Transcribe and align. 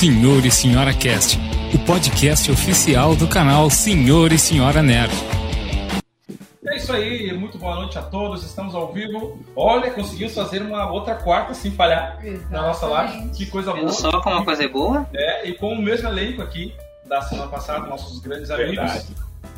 Senhor 0.00 0.46
e 0.46 0.50
Senhora 0.50 0.94
Cast, 0.94 1.38
o 1.74 1.78
podcast 1.84 2.50
oficial 2.50 3.14
do 3.14 3.28
canal 3.28 3.68
Senhor 3.68 4.32
e 4.32 4.38
Senhora 4.38 4.82
Nerd. 4.82 5.12
É 6.66 6.76
isso 6.78 6.90
aí, 6.90 7.30
muito 7.34 7.58
boa 7.58 7.74
noite 7.74 7.98
a 7.98 8.02
todos, 8.04 8.42
estamos 8.42 8.74
ao 8.74 8.94
vivo. 8.94 9.38
Olha, 9.54 9.90
conseguimos 9.90 10.34
fazer 10.34 10.62
uma 10.62 10.90
outra 10.90 11.16
quarta 11.16 11.52
sem 11.52 11.70
falhar 11.72 12.18
na 12.50 12.62
nossa 12.62 12.86
live, 12.86 13.28
que 13.36 13.44
coisa 13.44 13.74
boa. 13.74 13.92
Só 13.92 14.22
como 14.22 14.36
uma 14.36 14.44
coisa 14.46 14.64
é 14.64 14.68
boa? 14.68 15.06
É, 15.12 15.46
e 15.46 15.52
com 15.52 15.74
o 15.74 15.82
mesmo 15.82 16.08
elenco 16.08 16.40
aqui 16.40 16.74
da 17.04 17.20
semana 17.20 17.50
passada, 17.50 17.86
nossos 17.86 18.20
grandes 18.20 18.50
amigos. 18.50 19.06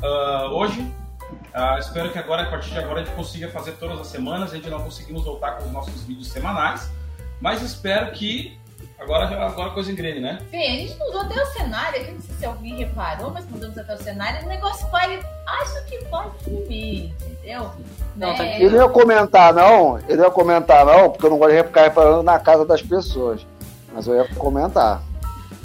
Uh, 0.03 0.55
hoje, 0.55 0.81
uh, 0.81 1.79
espero 1.79 2.11
que 2.11 2.19
agora, 2.19 2.43
a 2.43 2.47
partir 2.47 2.71
de 2.71 2.79
agora, 2.81 3.03
a 3.03 3.05
gente 3.05 3.15
consiga 3.15 3.47
fazer 3.49 3.75
todas 3.75 4.01
as 4.01 4.09
semanas. 4.09 4.53
A 4.53 4.57
gente 4.57 4.69
não 4.69 4.83
conseguimos 4.83 5.23
voltar 5.23 5.53
com 5.53 5.67
os 5.67 5.71
nossos 5.71 6.03
vídeos 6.03 6.27
semanais, 6.33 6.91
mas 7.41 7.63
espero 7.63 8.11
que 8.11 8.61
agora, 8.99 9.25
agora 9.47 9.71
a 9.71 9.75
coisa 9.75 9.91
engrene, 9.93 10.21
né? 10.21 10.39
Bem, 10.51 10.69
a 10.69 10.81
gente 10.87 10.99
mudou 10.99 11.21
até 11.23 11.43
o 11.43 11.47
cenário, 11.47 12.01
aqui 12.01 12.13
não 12.13 12.21
sei 12.21 12.35
se 12.37 12.45
alguém 12.47 12.77
reparou, 12.77 13.31
mas 13.31 13.45
mudamos 13.49 13.77
até 13.79 13.95
o 13.95 13.99
cenário, 13.99 14.45
o 14.45 14.49
negócio 14.49 14.87
vai. 14.89 15.21
Acho 15.47 15.85
que 15.87 15.99
vai 16.07 16.31
fluir, 16.43 17.13
entendeu? 17.21 17.71
Não, 18.17 18.29
Né? 18.29 18.37
tá 18.37 18.45
Ele 18.45 18.71
não 18.71 18.87
ia 18.87 18.89
comentar, 18.89 19.55
não. 19.55 19.99
Ele 19.99 20.17
não 20.17 20.25
ia 20.25 20.31
comentar, 20.31 20.85
não, 20.87 21.11
porque 21.11 21.27
eu 21.27 21.31
não 21.31 21.39
gosto 21.39 21.55
de 21.57 21.63
ficar 21.65 21.83
reparando 21.83 22.23
na 22.23 22.39
casa 22.39 22.65
das 22.65 22.83
pessoas. 22.83 23.47
Mas 23.93 24.07
eu 24.07 24.17
ia 24.17 24.29
comentar. 24.35 25.03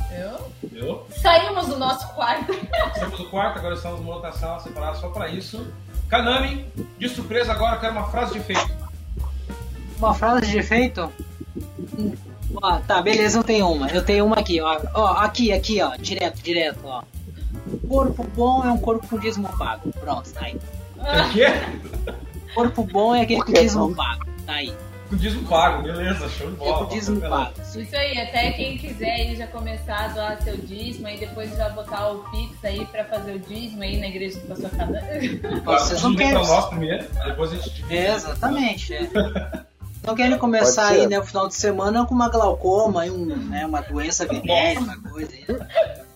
Entendeu? 0.05 0.37
Viu? 0.63 1.01
Saímos 1.21 1.67
do 1.67 1.77
nosso 1.77 2.07
quarto. 2.13 2.51
Estamos 2.93 3.19
no 3.19 3.29
quarto, 3.29 3.59
agora 3.59 3.75
estamos 3.75 3.99
numa 3.99 4.15
outra 4.15 4.31
sala 4.31 4.59
separada 4.59 4.95
só 4.97 5.09
para 5.09 5.29
isso. 5.29 5.65
Kanami, 6.09 6.65
de 6.97 7.09
surpresa 7.09 7.51
agora, 7.51 7.75
eu 7.75 7.79
quero 7.81 7.91
uma 7.93 8.07
frase 8.09 8.33
de 8.33 8.39
efeito. 8.39 8.69
Uma 9.97 10.13
frase 10.13 10.47
de 10.47 10.57
efeito? 10.57 11.11
Ó, 12.55 12.77
tá, 12.79 13.01
beleza, 13.01 13.39
eu 13.39 13.43
tenho 13.43 13.69
uma. 13.71 13.89
Eu 13.89 14.03
tenho 14.03 14.25
uma 14.25 14.37
aqui, 14.37 14.61
ó. 14.61 14.79
Ó, 14.93 15.07
aqui, 15.17 15.51
aqui, 15.51 15.81
ó. 15.81 15.95
Direto, 15.97 16.41
direto, 16.41 16.79
ó. 16.85 17.03
Corpo 17.87 18.23
bom 18.35 18.63
é 18.63 18.71
um 18.71 18.77
corpo 18.77 19.07
com 19.07 19.19
dízimo 19.19 19.49
pago. 19.57 19.91
Pronto, 19.99 20.31
tá 20.31 20.45
aí. 20.45 20.55
O 20.97 21.33
quê? 21.33 21.45
Corpo 22.55 22.83
bom 22.83 23.13
é 23.15 23.21
aquele 23.21 23.41
com 23.41 23.51
que 23.51 23.59
dízimo 23.59 23.93
pago. 23.95 24.25
Tá 24.45 24.53
aí. 24.53 24.73
Com 25.09 25.15
dízimo 25.15 25.47
pago, 25.47 25.83
beleza, 25.83 26.27
show 26.29 26.47
de 26.49 26.55
É 26.55 26.57
bola. 26.57 26.85
com 26.85 26.93
dízimo 26.93 27.21
pago. 27.21 27.53
Isso 27.61 27.95
aí, 27.95 28.19
até 28.19 28.51
quem 28.51 28.77
quiser 28.77 29.11
aí 29.11 29.35
já 29.35 29.47
começar 29.47 30.05
a 30.05 30.07
doar 30.09 30.41
seu 30.41 30.57
dízimo 30.57 31.07
aí 31.07 31.17
depois 31.17 31.55
já 31.55 31.69
botar 31.69 32.09
o 32.09 32.19
Pix 32.31 32.63
aí 32.63 32.85
pra 32.85 33.05
fazer 33.05 33.35
o 33.35 33.39
dízimo 33.39 33.83
aí 33.83 33.99
na 33.99 34.07
igreja 34.07 34.39
da 34.41 34.55
sua 34.55 34.69
casa. 34.69 34.99
Vocês 35.63 36.01
não 36.01 36.15
querem. 36.15 36.33
nós 36.33 36.65
primeiro, 36.65 37.05
depois 37.25 37.51
a 37.53 37.55
gente 37.55 37.69
divide. 37.73 37.95
É, 37.95 38.15
exatamente. 38.15 38.93
É. 38.93 39.67
Não 40.03 40.15
querem 40.15 40.37
começar 40.37 40.83
Pode 40.83 40.95
ser. 40.95 41.01
aí, 41.01 41.07
né, 41.07 41.19
o 41.19 41.23
final 41.23 41.47
de 41.47 41.55
semana 41.55 42.05
com 42.05 42.13
uma 42.15 42.29
glaucoma, 42.29 43.05
e 43.05 43.11
um, 43.11 43.25
né, 43.25 43.65
uma 43.65 43.81
doença 43.81 44.25
venérea, 44.25 44.79
uma 44.79 44.97
coisa 44.97 45.31
aí. 45.33 45.45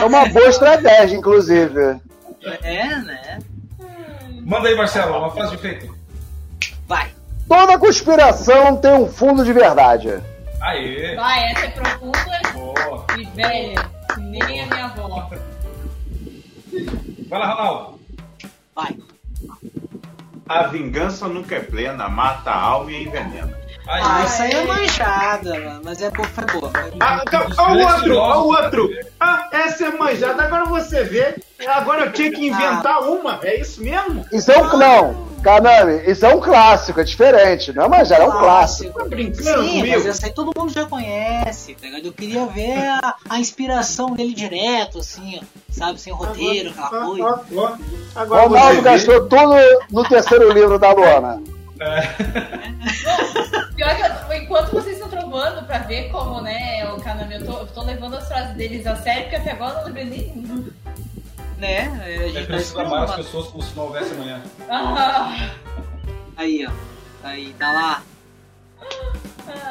É 0.00 0.04
uma 0.04 0.28
boa 0.28 0.46
estratégia, 0.46 1.16
inclusive. 1.16 2.00
É, 2.62 2.96
né? 2.96 3.38
Manda 4.42 4.68
aí, 4.68 4.76
Marcelo, 4.76 5.18
uma 5.18 5.30
frase 5.30 5.50
de 5.50 5.56
efeito. 5.56 5.96
Vai. 6.86 7.10
Toda 7.48 7.78
conspiração 7.78 8.76
tem 8.76 8.92
um 8.92 9.08
fundo 9.08 9.44
de 9.44 9.52
verdade. 9.52 10.20
Aê! 10.60 11.16
Vai, 11.16 11.50
essa 11.50 11.66
é 11.66 11.70
profunda 11.70 12.40
Boa! 12.52 13.06
e 13.18 13.24
velha, 13.24 13.90
nem 14.18 14.60
a 14.62 14.66
minha 14.66 14.84
avó. 14.86 15.30
Vai 17.28 17.38
lá, 17.40 17.54
Ronaldo. 17.54 18.00
Vai. 18.74 18.96
A 20.48 20.64
vingança 20.64 21.28
nunca 21.28 21.54
é 21.54 21.60
plena, 21.60 22.08
mata 22.08 22.50
a 22.50 22.60
alma 22.60 22.90
e 22.90 23.04
envenena. 23.04 23.61
Aí, 23.86 24.02
Ah, 24.04 24.24
isso 24.24 24.42
aí 24.42 24.52
é 24.52 24.64
manjada, 24.64 25.80
mas 25.84 26.00
é 26.00 26.10
boa, 26.10 26.28
foi 26.28 26.44
boa. 26.60 26.70
Ah, 27.00 27.22
então, 27.26 27.46
ó 27.58 27.72
o 27.72 27.78
outro, 27.80 28.16
ó 28.16 28.42
o 28.42 28.46
outro. 28.48 28.90
Ah, 29.18 29.48
essa 29.52 29.86
é 29.86 29.90
manjada. 29.90 30.44
Agora 30.44 30.64
você 30.66 31.02
vê. 31.04 31.34
Agora 31.66 32.06
eu 32.06 32.12
tinha 32.12 32.30
que 32.30 32.46
inventar 32.46 33.00
uma. 33.02 33.38
É 33.42 33.60
isso 33.60 33.82
mesmo? 33.82 34.24
Isso 34.32 34.50
é 34.52 34.58
um. 34.58 34.76
Não, 34.78 35.26
Kanami, 35.42 36.00
isso 36.06 36.24
é 36.24 36.32
um 36.34 36.40
clássico, 36.40 37.00
é 37.00 37.04
diferente. 37.04 37.72
Não 37.72 37.92
é 37.92 38.04
já 38.04 38.16
é 38.18 38.24
um 38.24 38.30
clássico. 38.30 38.98
Tá 38.98 39.04
brincando 39.04 39.62
Sim, 39.62 39.78
comigo? 39.80 39.88
mas 39.88 40.06
essa 40.06 40.26
aí 40.26 40.32
todo 40.32 40.52
mundo 40.56 40.72
já 40.72 40.84
conhece, 40.86 41.74
tá 41.74 41.86
ligado? 41.86 42.06
Eu 42.06 42.12
queria 42.12 42.46
ver 42.46 42.78
a, 43.02 43.14
a 43.28 43.38
inspiração 43.40 44.12
dele 44.12 44.32
direto, 44.32 44.98
assim, 45.00 45.40
ó, 45.40 45.44
sabe? 45.70 46.00
Sem 46.00 46.12
roteiro, 46.12 46.70
aquela 46.70 46.86
Ah, 46.86 47.06
coisa. 47.06 47.40
ah. 47.58 47.78
Agora 48.20 48.42
Ronaldo 48.42 48.82
gastou 48.82 49.26
tudo 49.28 49.54
no 49.90 50.08
terceiro 50.08 50.52
livro 50.52 50.78
da 50.78 50.92
Luana. 50.92 51.42
Pior 53.74 53.96
que 53.96 54.02
eu, 54.02 54.42
enquanto 54.42 54.72
vocês 54.72 54.96
estão 54.96 55.08
trovando 55.08 55.66
pra 55.66 55.78
ver 55.78 56.10
como, 56.10 56.40
né, 56.40 56.90
o 56.92 57.00
Kanami, 57.00 57.34
eu 57.34 57.46
tô, 57.46 57.58
eu 57.58 57.66
tô 57.66 57.82
levando 57.82 58.16
as 58.16 58.28
frases 58.28 58.56
deles 58.56 58.86
a 58.86 58.96
sério, 58.96 59.22
porque 59.22 59.36
até 59.36 59.52
agora 59.52 59.72
eu 59.72 59.76
não 59.78 59.84
lembrei 59.86 60.04
nenhuma. 60.04 60.70
Né? 61.58 62.00
A 62.02 62.10
é 62.10 62.28
gente 62.28 62.46
tá 62.46 62.54
preciso 62.54 62.80
amar 62.80 63.04
as 63.04 63.14
pessoas 63.16 63.48
como 63.48 63.62
se 63.62 63.76
não 63.76 63.84
houvesse 63.84 64.12
amanhã. 64.12 64.42
Ah, 64.68 65.52
Aí, 66.36 66.66
ó. 66.66 66.70
Aí, 67.22 67.54
tá 67.58 67.72
lá. 67.72 68.02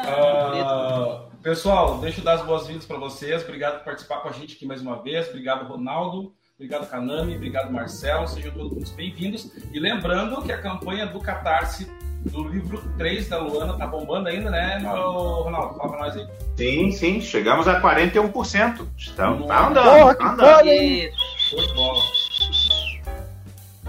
Ah, 0.05 1.25
pessoal, 1.41 1.97
deixa 1.99 2.21
eu 2.21 2.23
dar 2.23 2.33
as 2.33 2.45
boas-vindas 2.45 2.85
para 2.85 2.97
vocês. 2.97 3.43
Obrigado 3.43 3.79
por 3.79 3.85
participar 3.85 4.21
com 4.21 4.29
a 4.29 4.31
gente 4.31 4.55
aqui 4.55 4.65
mais 4.65 4.81
uma 4.81 5.01
vez. 5.01 5.27
Obrigado, 5.27 5.67
Ronaldo. 5.67 6.33
Obrigado, 6.61 6.87
Kanami. 6.87 7.35
Obrigado, 7.37 7.73
Marcelo. 7.73 8.27
Sejam 8.27 8.51
todos 8.51 8.71
muito 8.73 8.93
bem-vindos. 8.93 9.51
E 9.73 9.79
lembrando 9.79 10.43
que 10.43 10.51
a 10.51 10.61
campanha 10.61 11.07
do 11.07 11.19
Catarse 11.19 11.91
do 12.23 12.47
livro 12.47 12.79
3 12.99 13.29
da 13.29 13.39
Luana 13.39 13.73
tá 13.73 13.87
bombando 13.87 14.29
ainda, 14.29 14.51
né, 14.51 14.77
Ronaldo? 14.77 15.75
Fala 15.75 15.89
pra 15.89 15.97
nós 15.97 16.15
aí. 16.15 16.27
Sim, 16.55 16.91
sim. 16.91 17.19
Chegamos 17.19 17.67
a 17.67 17.81
41%. 17.81 18.87
Então, 19.11 19.41
tá 19.47 19.69
andando. 19.69 19.83
Porra, 19.85 20.13
tá 20.13 20.33
andando. 20.33 20.67
Show 21.49 21.67
de 21.67 21.73
bola. 21.73 22.03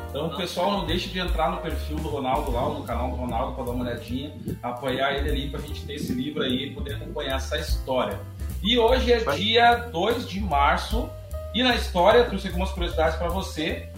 Então, 0.09 0.31
pessoal, 0.31 0.73
não 0.73 0.87
deixe 0.87 1.11
de 1.11 1.19
entrar 1.19 1.51
no 1.51 1.59
perfil 1.59 1.97
do 1.97 2.09
Ronaldo 2.09 2.53
lá, 2.53 2.71
no 2.71 2.85
canal 2.85 3.11
do 3.11 3.17
Ronaldo, 3.17 3.55
para 3.55 3.65
dar 3.65 3.71
uma 3.73 3.85
olhadinha, 3.85 4.33
apoiar 4.63 5.13
ele 5.13 5.29
ali, 5.29 5.51
para 5.51 5.61
a 5.61 5.63
gente 5.63 5.85
ter 5.85 5.97
esse 5.97 6.15
livro 6.15 6.43
aí 6.43 6.69
e 6.69 6.71
poder 6.71 6.95
acompanhar 6.95 7.37
essa 7.37 7.59
história. 7.59 8.19
E 8.63 8.79
hoje 8.79 9.13
é 9.13 9.19
Vai. 9.19 9.37
dia 9.37 9.75
2 9.75 10.27
de 10.27 10.41
março, 10.41 11.11
e 11.55 11.63
na 11.63 11.75
história, 11.75 12.25
trouxe 12.25 12.49
algumas 12.49 12.71
curiosidades 12.71 13.17
para 13.17 13.29
você. 13.29 13.89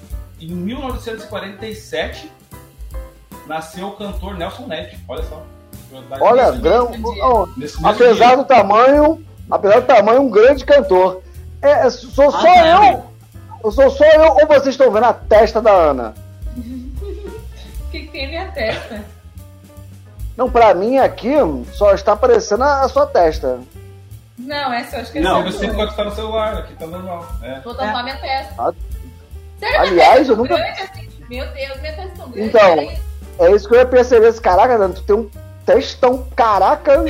Em 0.40 0.48
1947, 0.48 2.30
nasceu 3.46 3.88
o 3.88 3.92
cantor 3.92 4.36
Nelson 4.36 4.66
Ned. 4.66 4.98
Olha 5.08 5.22
só. 5.22 5.42
Olha, 6.20 6.50
gran... 6.52 6.84
oh, 7.22 7.46
mesmo 7.56 7.86
apesar 7.86 8.28
dia. 8.28 8.36
do 8.38 8.44
tamanho, 8.44 9.24
apesar 9.48 9.80
do 9.80 9.86
tamanho, 9.86 10.22
um 10.22 10.30
grande 10.30 10.64
cantor. 10.64 11.22
É, 11.62 11.86
é, 11.86 11.90
sou 11.90 12.30
só 12.30 12.46
Ah, 12.46 12.90
eu. 12.92 13.04
Eu 13.62 13.72
sou 13.72 13.90
só 13.90 14.04
eu 14.04 14.32
ou 14.32 14.46
vocês 14.46 14.74
estão 14.74 14.90
vendo 14.90 15.04
a 15.04 15.12
testa 15.12 15.62
da 15.62 15.70
Ana? 15.70 16.14
o 16.56 16.60
que, 17.90 18.00
que 18.00 18.08
tem 18.08 18.26
a 18.26 18.28
minha 18.28 18.48
testa? 18.48 19.04
Não, 20.36 20.50
pra 20.50 20.74
mim 20.74 20.98
aqui 20.98 21.32
só 21.72 21.94
está 21.94 22.12
aparecendo 22.12 22.64
a 22.64 22.82
a 22.82 22.88
sua 22.88 23.06
testa. 23.06 23.60
Não, 24.44 24.72
essa 24.72 24.96
eu 24.96 25.00
acho 25.02 25.12
que 25.12 25.18
é 25.18 25.20
Não, 25.22 25.42
Você 25.42 25.68
pode 25.72 25.90
estar 25.90 26.04
no 26.04 26.14
celular, 26.14 26.58
aqui 26.58 26.74
tá 26.74 26.86
normal. 26.86 27.26
É. 27.42 27.60
Vou 27.60 27.74
tampar 27.74 28.04
minha 28.04 28.16
testa. 28.18 28.54
Ah, 28.58 28.72
Sério, 29.58 29.80
aliás, 29.80 30.28
eu 30.28 30.36
nunca- 30.36 30.54
é 30.54 30.56
tão 30.56 30.74
grande 30.76 30.82
assim? 30.82 31.08
Meu 31.28 31.46
Deus, 31.52 31.80
minha 31.80 31.92
testa 31.94 32.02
é 32.02 32.16
tão 32.16 32.30
grande. 32.30 32.48
Então. 32.48 33.04
É 33.46 33.50
isso 33.50 33.68
que 33.68 33.74
eu 33.74 33.78
ia 33.78 33.86
perceber. 33.86 34.28
Esse, 34.28 34.40
caraca, 34.40 34.78
Dani, 34.78 34.94
tu 34.94 35.02
tem 35.02 35.16
um 35.16 35.30
testão. 35.66 36.26
Caraca! 36.36 36.94
Vou 37.02 37.04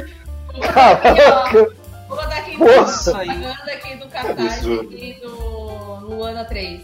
botar 0.53 0.93
aqui, 0.93 1.13
Caraca! 1.13 1.75
Vou 2.09 2.17
botar 2.17 2.37
aqui 2.37 2.57
propaganda 2.57 3.73
aqui 3.73 3.97
do 3.97 4.09
Catarse 4.09 4.81
aqui 4.81 5.19
do 5.21 6.07
Luana 6.07 6.45
3. 6.45 6.83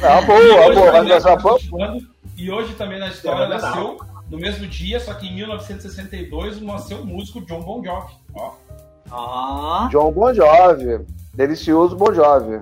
Tá 0.00 0.22
E 0.22 0.24
boa, 0.24 0.74
boa. 0.74 1.02
Mas 1.02 2.02
E 2.38 2.50
hoje 2.50 2.72
também 2.74 2.98
na 2.98 3.08
história 3.08 3.44
É 3.44 3.48
nasceu, 3.48 3.98
no 4.30 4.38
mesmo 4.38 4.66
dia, 4.66 4.98
só 4.98 5.12
que 5.12 5.26
em 5.26 5.34
1962, 5.34 6.60
nasceu 6.62 6.98
o 6.98 7.06
músico 7.06 7.40
John 7.42 7.60
Bon 7.60 7.84
Jovi. 7.84 8.14
Ó. 8.34 8.52
Ó. 9.10 9.88
John 9.88 10.12
Bon 10.12 10.32
Jovi. 10.34 11.00
Delicioso 11.34 11.96
Bon 11.96 12.12
Jovi. 12.14 12.60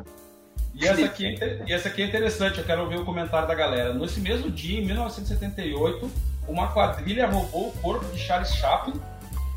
E 0.75 0.87
essa, 0.87 1.05
aqui 1.07 1.37
é, 1.41 1.63
e 1.67 1.73
essa 1.73 1.89
aqui 1.89 2.03
é 2.03 2.07
interessante, 2.07 2.59
eu 2.59 2.65
quero 2.65 2.83
ouvir 2.83 2.99
o 2.99 3.05
comentário 3.05 3.49
da 3.49 3.55
galera. 3.55 3.93
Nesse 3.95 4.21
mesmo 4.21 4.49
dia, 4.51 4.81
em 4.81 4.85
1978, 4.87 6.09
uma 6.47 6.69
quadrilha 6.69 7.27
roubou 7.27 7.69
o 7.69 7.73
corpo 7.83 8.05
de 8.13 8.19
Charles 8.19 8.53
Chaplin 8.55 8.95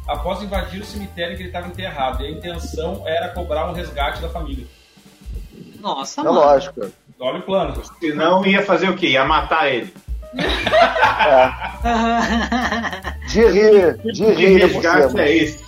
após 0.08 0.42
invadir 0.42 0.82
o 0.82 0.86
cemitério 0.86 1.34
em 1.34 1.36
que 1.36 1.44
ele 1.44 1.50
estava 1.50 1.68
enterrado. 1.68 2.24
E 2.24 2.28
a 2.28 2.32
intenção 2.32 3.04
era 3.06 3.30
cobrar 3.30 3.70
um 3.70 3.74
resgate 3.74 4.20
da 4.22 4.30
família. 4.30 4.66
Nossa, 5.80 6.22
É 6.22 6.24
mano. 6.24 6.40
lógico. 6.40 6.82
Olha 7.20 7.38
o 7.38 7.42
plano. 7.44 7.80
Senão 8.00 8.44
ia 8.44 8.64
fazer 8.66 8.90
o 8.90 8.96
quê? 8.98 9.10
Ia 9.10 9.24
matar 9.24 9.72
ele. 9.72 9.94
De 13.28 13.46
rir, 13.48 13.98
de 14.12 14.26
rir. 14.34 14.60
por 14.62 14.72
resgate 14.82 15.20
é 15.20 15.36
esse. 15.38 15.64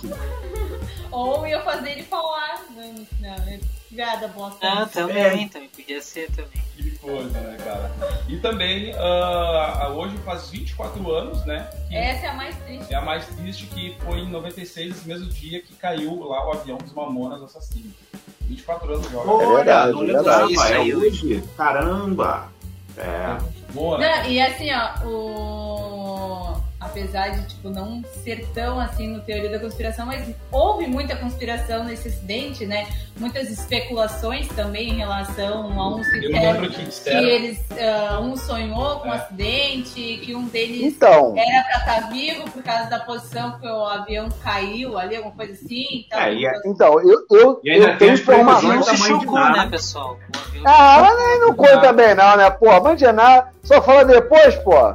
Ou 1.14 1.46
ia 1.46 1.62
fazer 1.62 1.92
ele 1.92 2.02
falar. 2.02 2.64
Não, 2.70 3.06
não, 3.20 3.48
é 3.48 3.60
piada 3.88 4.26
bosta. 4.28 4.58
Ah, 4.66 4.86
também, 4.86 5.48
também 5.48 5.68
podia 5.68 6.02
ser 6.02 6.28
também. 6.32 6.60
Ele 6.76 6.90
coisa, 6.98 7.38
né, 7.40 7.56
cara? 7.64 7.92
E 8.28 8.36
também, 8.38 8.92
ah, 8.98 9.92
hoje 9.94 10.16
faz 10.18 10.50
24 10.50 11.12
anos, 11.12 11.44
né? 11.46 11.70
que 11.88 11.96
Essa 11.96 12.26
é 12.26 12.28
a 12.30 12.34
mais 12.34 12.56
triste. 12.56 12.92
é 12.92 12.96
a 12.96 13.00
mais 13.00 13.26
triste 13.26 13.66
que 13.66 13.96
foi 14.00 14.18
em 14.20 14.28
96, 14.28 14.96
esse 14.96 15.06
mesmo 15.08 15.28
dia 15.28 15.62
que 15.62 15.74
caiu 15.76 16.20
lá 16.24 16.48
o 16.48 16.52
avião 16.52 16.78
dos 16.78 16.92
Mamonas 16.92 17.42
Assassinos. 17.42 17.92
24 18.40 18.94
anos 18.94 19.08
de 19.08 19.16
Olha, 19.16 19.30
hora. 19.30 19.44
É 19.44 19.56
verdade, 19.56 19.92
não 19.92 20.02
é 20.02 20.06
verdade. 20.06 20.90
é 20.90 20.96
hoje. 20.96 21.44
Caramba. 21.56 22.48
É. 22.96 23.38
Boa, 23.72 23.98
né? 23.98 24.22
Não, 24.22 24.30
e 24.30 24.40
assim, 24.40 24.68
ó, 24.72 25.06
o... 25.06 26.60
apesar 26.84 27.28
de 27.30 27.46
tipo, 27.48 27.70
não 27.70 28.02
ser 28.22 28.46
tão 28.54 28.78
assim 28.78 29.08
no 29.08 29.20
teoria 29.20 29.50
da 29.50 29.58
conspiração, 29.58 30.06
mas 30.06 30.26
houve 30.52 30.86
muita 30.86 31.16
conspiração 31.16 31.84
nesse 31.84 32.08
acidente, 32.08 32.66
né? 32.66 32.86
Muitas 33.16 33.48
especulações 33.50 34.48
também 34.48 34.90
em 34.90 34.96
relação 34.96 35.78
a 35.80 35.94
um 35.94 35.98
Eu 35.98 36.04
cemitério 36.04 36.52
lembro 36.60 36.70
que 36.70 36.76
que 36.76 36.84
disseram. 36.84 37.20
eles 37.28 37.58
ah, 37.78 38.20
um 38.20 38.36
sonhou 38.36 39.00
com 39.00 39.08
um 39.08 39.12
É. 39.12 39.16
acidente, 39.16 40.20
que 40.24 40.34
um 40.34 40.44
deles 40.46 40.82
Então, 40.94 41.34
era 41.36 41.62
pra 41.64 41.78
estar 41.78 42.10
vivo 42.10 42.50
por 42.50 42.62
causa 42.62 42.90
da 42.90 43.00
posição 43.00 43.58
que 43.58 43.66
o 43.66 43.84
avião 43.86 44.28
caiu 44.42 44.98
ali, 44.98 45.16
alguma 45.16 45.34
coisa 45.34 45.52
assim. 45.52 46.04
Então, 46.06 46.18
É, 46.18 46.34
e 46.34 46.46
é- 46.46 46.60
então 46.66 47.00
eu, 47.00 47.24
eu, 47.30 47.60
E 47.64 47.68
eu 47.70 47.84
tenho 47.84 47.98
tem 47.98 48.10
as 48.10 48.20
O 48.20 48.22
avião 48.22 48.40
informações. 48.40 48.84
previsões 48.84 49.00
se 49.00 49.06
chocou, 49.06 49.38
né, 49.50 49.68
pessoal? 49.70 50.18
Avião- 50.48 50.64
Ah, 50.66 50.98
mas 51.00 51.16
nem 51.28 51.40
não 51.40 51.54
conta 51.54 51.92
bem 51.92 52.14
não, 52.14 52.36
né? 52.36 52.50
Pô, 52.50 52.80
Mandianá 52.80 53.48
só 53.62 53.80
fala 53.80 54.04
depois, 54.04 54.54
pô. 54.56 54.94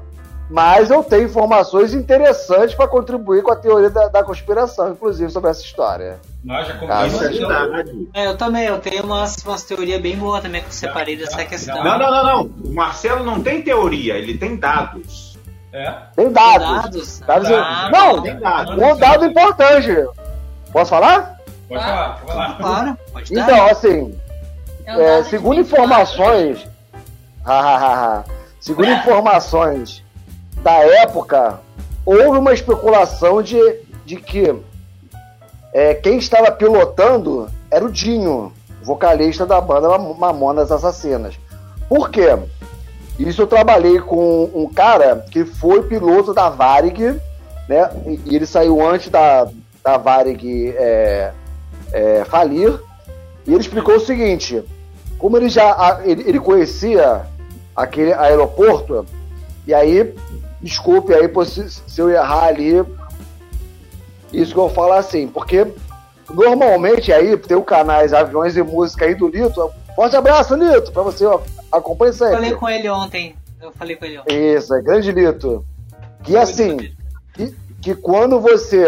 Mas 0.49 0.89
eu 0.89 1.03
tenho 1.03 1.25
informações 1.25 1.93
interessantes 1.93 2.73
para 2.73 2.87
contribuir 2.87 3.43
com 3.43 3.51
a 3.51 3.55
teoria 3.55 3.89
da, 3.89 4.07
da 4.07 4.23
conspiração, 4.23 4.91
inclusive, 4.91 5.29
sobre 5.31 5.51
essa 5.51 5.61
história. 5.61 6.19
Nós 6.43 6.67
já 6.67 6.75
Ah. 6.89 7.05
Isso 7.05 7.23
é. 7.23 8.23
É, 8.23 8.27
eu 8.27 8.35
também, 8.35 8.65
eu 8.65 8.79
tenho 8.79 9.03
umas, 9.03 9.35
umas 9.45 9.61
teorias 9.63 10.01
bem 10.01 10.17
boas 10.17 10.41
também 10.41 10.61
que 10.61 10.67
eu 10.69 10.71
separei 10.71 11.15
Já, 11.17 11.25
dessa 11.25 11.37
já, 11.37 11.45
questão. 11.45 11.75
já. 11.77 11.83
Não, 11.83 11.99
não, 11.99 12.11
não, 12.11 12.23
não. 12.23 12.43
O 12.65 12.73
Marcelo 12.73 13.23
não 13.23 13.43
tem 13.43 13.61
teoria, 13.61 14.15
ele 14.15 14.37
tem 14.39 14.55
dados. 14.57 15.37
É. 15.71 15.91
Tem 16.15 16.31
dados. 16.31 16.67
Dados? 16.81 17.19
Dados- 17.19 17.51
Ah, 17.51 17.89
não, 17.93 18.21
Tem 18.23 18.39
dados. 18.39 18.75
um 18.75 18.97
dado 18.97 19.25
importante. 19.25 19.95
Posso 20.73 20.89
falar? 20.89 21.37
Pode 21.67 21.83
falar, 21.83 22.09
pode 22.21 22.31
falar. 22.31 22.57
Claro, 22.57 22.97
pode 23.13 23.33
dar. 23.35 23.41
Então, 23.43 23.65
assim, 23.67 24.19
é 24.87 25.19
É, 25.19 25.23
segundo 25.25 25.57
24. 25.57 25.61
informações, 25.61 26.67
segundo 28.59 28.89
informações 28.89 30.03
da 30.61 30.73
época, 31.01 31.59
houve 32.05 32.37
uma 32.37 32.53
especulação 32.53 33.41
de, 33.41 33.57
de 34.05 34.17
que 34.17 34.55
é, 35.73 35.93
quem 35.93 36.17
estava 36.17 36.51
pilotando 36.51 37.49
era 37.69 37.85
o 37.85 37.91
Dinho, 37.91 38.51
vocalista 38.83 39.45
da 39.45 39.61
banda 39.61 39.87
Mam- 39.89 40.15
Mamonas 40.15 40.71
Assassinas. 40.71 41.37
Por 41.87 42.09
quê? 42.09 42.37
Isso 43.17 43.41
eu 43.41 43.47
trabalhei 43.47 43.99
com 43.99 44.49
um 44.53 44.67
cara 44.73 45.25
que 45.29 45.43
foi 45.45 45.83
piloto 45.83 46.33
da 46.33 46.49
Varig, 46.49 47.19
né? 47.67 47.89
E 48.25 48.35
ele 48.35 48.45
saiu 48.45 48.85
antes 48.87 49.09
da, 49.09 49.47
da 49.83 49.97
Varig 49.97 50.73
é, 50.77 51.31
é, 51.91 52.23
falir. 52.25 52.79
E 53.45 53.51
ele 53.51 53.61
explicou 53.61 53.95
o 53.95 53.99
seguinte: 53.99 54.63
como 55.17 55.35
ele 55.37 55.49
já 55.49 55.99
ele, 56.05 56.23
ele 56.27 56.39
conhecia 56.39 57.25
aquele 57.75 58.13
aeroporto, 58.13 59.05
e 59.67 59.73
aí, 59.73 60.15
desculpe 60.61 61.13
aí 61.13 61.27
pô, 61.27 61.43
se, 61.45 61.69
se 61.69 62.01
eu 62.01 62.09
errar 62.09 62.45
ali, 62.45 62.83
isso 64.31 64.53
que 64.53 64.59
eu 64.59 64.69
falo 64.69 64.93
assim, 64.93 65.27
porque 65.27 65.65
normalmente 66.29 67.11
aí 67.11 67.35
tem 67.37 67.57
o 67.57 67.63
canais 67.63 68.13
Aviões 68.13 68.55
e 68.55 68.61
Música 68.63 69.05
aí 69.05 69.15
do 69.15 69.27
Lito. 69.27 69.71
Forte 69.95 70.15
abraço, 70.15 70.55
Lito, 70.55 70.91
pra 70.91 71.01
você, 71.03 71.25
ó, 71.25 71.39
acompanha 71.71 72.11
Eu 72.11 72.15
falei 72.17 72.35
sempre. 72.41 72.55
com 72.55 72.69
ele 72.69 72.89
ontem. 72.89 73.35
Eu 73.61 73.71
falei 73.71 73.95
com 73.95 74.05
ele 74.05 74.19
ontem. 74.19 74.55
Isso, 74.55 74.73
é 74.73 74.81
grande 74.81 75.11
Lito. 75.11 75.65
Que 76.23 76.37
assim, 76.37 76.77
que, 77.33 77.55
que 77.81 77.95
quando 77.95 78.39
você 78.39 78.85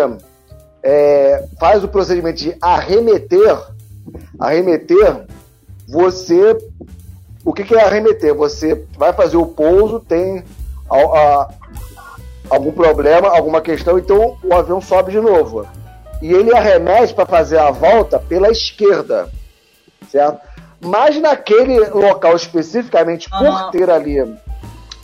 é, 0.84 1.46
faz 1.60 1.84
o 1.84 1.88
procedimento 1.88 2.38
de 2.38 2.56
arremeter, 2.62 3.58
arremeter, 4.40 5.26
você. 5.88 6.56
O 7.44 7.52
que, 7.54 7.64
que 7.64 7.74
é 7.76 7.84
arremeter? 7.84 8.34
Você 8.36 8.86
vai 8.98 9.12
fazer 9.14 9.38
o 9.38 9.46
pouso, 9.48 10.00
tem 10.00 10.44
a- 10.90 10.98
a- 10.98 11.50
algum 12.51 12.71
problema, 12.71 13.30
alguma 13.30 13.62
questão, 13.62 13.98
então 13.98 14.38
o 14.44 14.53
avião 14.53 14.81
sobe 14.81 15.12
de 15.12 15.19
novo. 15.19 15.65
E 16.21 16.31
ele 16.31 16.53
arremete 16.56 17.13
para 17.13 17.25
fazer 17.25 17.57
a 17.57 17.71
volta 17.71 18.19
pela 18.19 18.50
esquerda, 18.51 19.30
certo? 20.12 20.39
Mas 20.80 21.19
naquele 21.19 21.80
local 21.89 22.36
especificamente, 22.36 23.30
por 23.30 23.45
Aham. 23.48 23.71
ter 23.71 23.89
ali, 23.89 24.18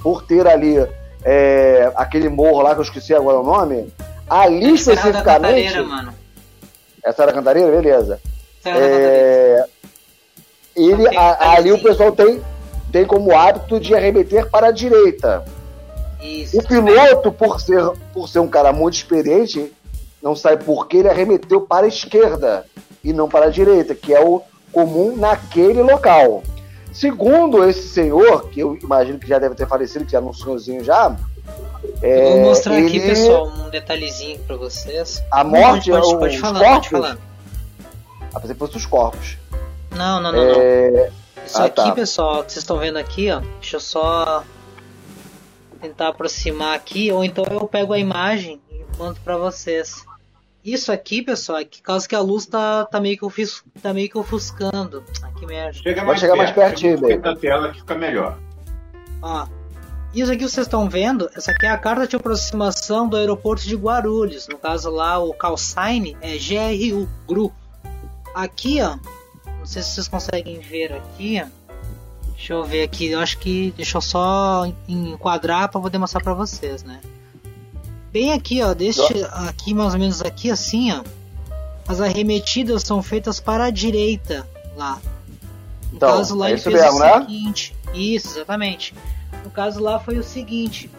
por 0.04 0.22
ter 0.24 0.48
ali 0.48 0.76
é, 1.24 1.92
aquele 1.96 2.30
morro 2.30 2.62
lá 2.62 2.74
que 2.74 2.80
eu 2.82 2.84
esqueci 2.84 3.14
agora 3.16 3.40
o 3.40 3.44
nome, 3.44 3.92
ali 4.30 4.78
Serra 4.78 4.96
da 4.96 5.02
especificamente. 5.02 5.24
Cantareira, 5.74 5.84
mano. 5.84 6.14
Essa 7.04 7.22
era 7.24 7.32
a 7.32 7.34
Cantareira? 7.34 7.72
Beleza. 7.72 8.20
Serra 8.62 8.80
da. 8.80 8.86
É, 8.86 9.66
ele, 10.76 11.08
a- 11.18 11.52
ali 11.54 11.72
o 11.72 11.82
pessoal 11.82 12.12
tem, 12.12 12.42
tem 12.92 13.06
como 13.06 13.36
hábito 13.36 13.80
de 13.80 13.96
arremeter 13.96 14.50
para 14.50 14.68
a 14.68 14.72
direita. 14.72 15.44
Isso. 16.22 16.58
O 16.58 16.68
piloto, 16.68 17.32
por 17.32 17.60
ser, 17.62 17.84
por 18.14 18.28
ser 18.28 18.40
um 18.40 18.48
cara 18.48 18.74
muito 18.74 18.96
experiente, 18.96 19.72
não 20.22 20.36
sabe 20.36 20.64
por 20.64 20.88
que 20.88 20.98
ele 20.98 21.10
arremeteu 21.10 21.62
para 21.62 21.86
a 21.86 21.90
esquerda 21.90 22.66
e 23.04 23.14
não 23.14 23.30
para 23.30 23.46
a 23.46 23.50
direita, 23.50 23.94
que 23.94 24.14
é 24.14 24.20
o 24.20 24.42
comum 24.72 25.16
naquele 25.16 25.82
local. 25.82 26.44
Segundo 26.92 27.64
esse 27.64 27.88
senhor, 27.90 28.50
que 28.50 28.60
eu 28.60 28.76
imagino 28.82 29.20
que 29.20 29.28
já 29.28 29.38
deve 29.38 29.56
ter 29.56 29.68
falecido, 29.68 30.06
que 30.06 30.12
já 30.12 30.18
era 30.18 30.26
um 30.26 30.34
senhorzinho 30.34 30.84
já, 30.84 31.16
Eu 32.02 32.32
vou 32.32 32.40
mostrar 32.40 32.74
aqui, 32.78 32.98
ele- 32.98 33.10
pessoal, 33.10 33.48
um 33.48 33.70
detalhezinho 33.70 34.40
pra 34.40 34.56
vocês. 34.58 35.24
a 35.32 35.44
morte, 35.44 35.92
pode, 35.92 36.18
pode 36.18 36.36
os 36.36 36.42
falar, 36.42 36.60
corpos, 36.60 36.90
pode 36.90 37.02
falar. 37.04 37.18
a 38.34 38.40
pensei 38.40 38.56
que 38.56 38.60
fosse 38.60 38.78
os 38.78 38.86
corpos. 38.86 39.38
Não, 39.96 40.20
não, 40.20 40.32
não, 40.32 40.46
não. 40.46 40.62
É, 40.62 41.10
Isso 41.46 41.62
ah, 41.62 41.66
aqui, 41.66 41.76
tá. 41.76 41.92
pessoal, 41.92 42.44
que 42.44 42.52
vocês 42.52 42.64
estão 42.64 42.78
vendo 42.78 42.98
aqui, 42.98 43.32
ó. 43.32 43.40
Deixa 43.60 43.78
eu 43.78 43.80
só 43.80 44.44
tentar 45.78 46.10
aproximar 46.10 46.76
aqui, 46.76 47.12
ou 47.12 47.24
então 47.24 47.46
eu 47.50 47.68
pego 47.68 47.94
a 47.94 48.00
imagem 48.00 48.62
e 48.72 48.84
mando 48.98 49.20
pra 49.22 49.38
vocês. 49.38 50.06
Isso 50.64 50.92
aqui, 50.92 51.22
pessoal, 51.22 51.60
é 51.60 51.66
que 51.66 51.82
causa 51.82 52.08
que 52.08 52.16
a 52.16 52.20
luz 52.20 52.46
tá, 52.46 52.86
tá, 52.86 53.00
meio, 53.00 53.18
que 53.18 53.24
ofus, 53.24 53.64
tá 53.82 53.94
meio 53.94 54.10
que 54.10 54.18
ofuscando. 54.18 55.04
Ah, 55.24 55.30
que 55.32 55.46
merda. 55.46 55.74
Chega 55.74 55.96
Pode 55.96 56.08
mais 56.08 56.20
chegar 56.20 56.36
mais 56.36 56.52
perto, 56.52 56.82
pertinho, 56.82 57.00
chega 57.00 57.22
da 57.22 57.36
tela 57.36 57.72
que 57.72 57.80
fica 57.80 57.96
melhor. 57.96 58.38
Ó, 59.22 59.48
isso 60.14 60.32
aqui 60.32 60.44
vocês 60.44 60.68
estão 60.68 60.90
vendo, 60.90 61.30
essa 61.36 61.52
aqui 61.52 61.66
é 61.66 61.70
a 61.70 61.78
carta 61.78 62.08
de 62.08 62.16
aproximação 62.16 63.08
do 63.08 63.16
aeroporto 63.16 63.64
de 63.64 63.76
Guarulhos. 63.76 64.48
No 64.48 64.58
caso 64.58 64.90
lá, 64.90 65.20
o 65.20 65.34
call 65.34 65.58
sign 65.58 66.18
é 66.22 66.38
GRU, 66.38 67.08
GRU. 67.28 67.54
Aqui, 68.34 68.82
ó, 68.82 68.98
não 69.46 69.66
sei 69.66 69.82
se 69.82 69.92
vocês 69.92 70.08
conseguem 70.08 70.60
ver 70.60 70.94
aqui, 70.94 71.42
ó. 71.42 71.57
Deixa 72.38 72.54
eu 72.54 72.64
ver 72.64 72.84
aqui, 72.84 73.08
eu 73.08 73.20
acho 73.20 73.40
que 73.40 73.74
deixa 73.76 73.98
eu 73.98 74.02
só 74.02 74.72
enquadrar 74.88 75.70
para 75.70 75.82
poder 75.82 75.98
mostrar 75.98 76.22
para 76.22 76.36
vocês, 76.36 76.84
né? 76.84 77.02
Bem 78.12 78.32
aqui, 78.32 78.62
ó, 78.62 78.74
deste 78.74 79.02
aqui 79.34 79.74
mais 79.74 79.94
ou 79.94 80.00
menos 80.00 80.22
aqui 80.22 80.52
assim, 80.52 80.92
ó. 80.92 81.04
As 81.88 82.00
arremetidas 82.00 82.84
são 82.84 83.02
feitas 83.02 83.40
para 83.40 83.66
a 83.66 83.70
direita 83.72 84.48
lá. 84.78 85.02
No 85.92 85.98
Então, 85.98 86.18
caso 86.18 86.36
lá 86.36 86.48
é 86.48 86.50
ele 86.52 86.60
isso 86.60 86.70
fez 86.70 86.82
mesmo, 86.84 86.98
o 86.98 87.00
né? 87.00 87.20
seguinte. 87.22 87.76
Isso, 87.94 88.38
exatamente. 88.38 88.94
No 89.44 89.50
caso 89.50 89.82
lá 89.82 90.00
foi 90.00 90.18
o 90.20 90.24
seguinte: 90.24 90.92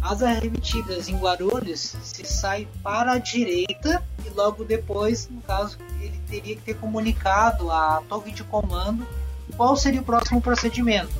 as 0.00 0.22
arremetidas 0.22 1.08
em 1.08 1.16
Guarulhos 1.18 1.94
se 2.02 2.24
sai 2.24 2.66
para 2.82 3.12
a 3.12 3.18
direita 3.18 4.02
e 4.24 4.30
logo 4.30 4.64
depois, 4.64 5.28
no 5.28 5.42
caso, 5.42 5.76
ele 6.00 6.18
teria 6.28 6.56
que 6.56 6.62
ter 6.62 6.74
comunicado 6.74 7.70
à 7.70 8.02
torre 8.08 8.32
de 8.32 8.42
comando 8.44 9.06
qual 9.52 9.76
seria 9.76 10.00
o 10.00 10.04
próximo 10.04 10.40
procedimento. 10.40 11.12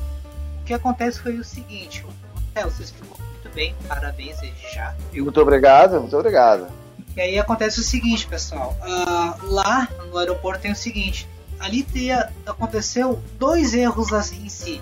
O 0.61 0.65
que 0.65 0.73
acontece 0.73 1.19
foi 1.19 1.37
o 1.37 1.43
seguinte: 1.43 2.05
Marcelo, 2.35 2.71
você 2.71 2.83
explicou 2.83 3.17
muito 3.19 3.49
bem, 3.53 3.75
parabéns 3.87 4.39
desde 4.39 4.73
já. 4.73 4.95
Muito 5.13 5.41
obrigado, 5.41 5.99
muito 5.99 6.15
obrigado. 6.15 6.67
E 7.15 7.21
aí 7.21 7.39
acontece 7.39 7.79
o 7.79 7.83
seguinte, 7.83 8.25
pessoal. 8.25 8.75
ah, 8.81 9.35
lá 9.43 9.87
no 10.09 10.17
aeroporto 10.17 10.61
tem 10.61 10.71
o 10.71 10.75
seguinte. 10.75 11.27
Ali 11.59 11.83
teria, 11.83 12.31
aconteceu 12.45 13.21
dois 13.37 13.73
erros 13.73 14.13
assim 14.13 14.45
em 14.45 14.49
si. 14.49 14.81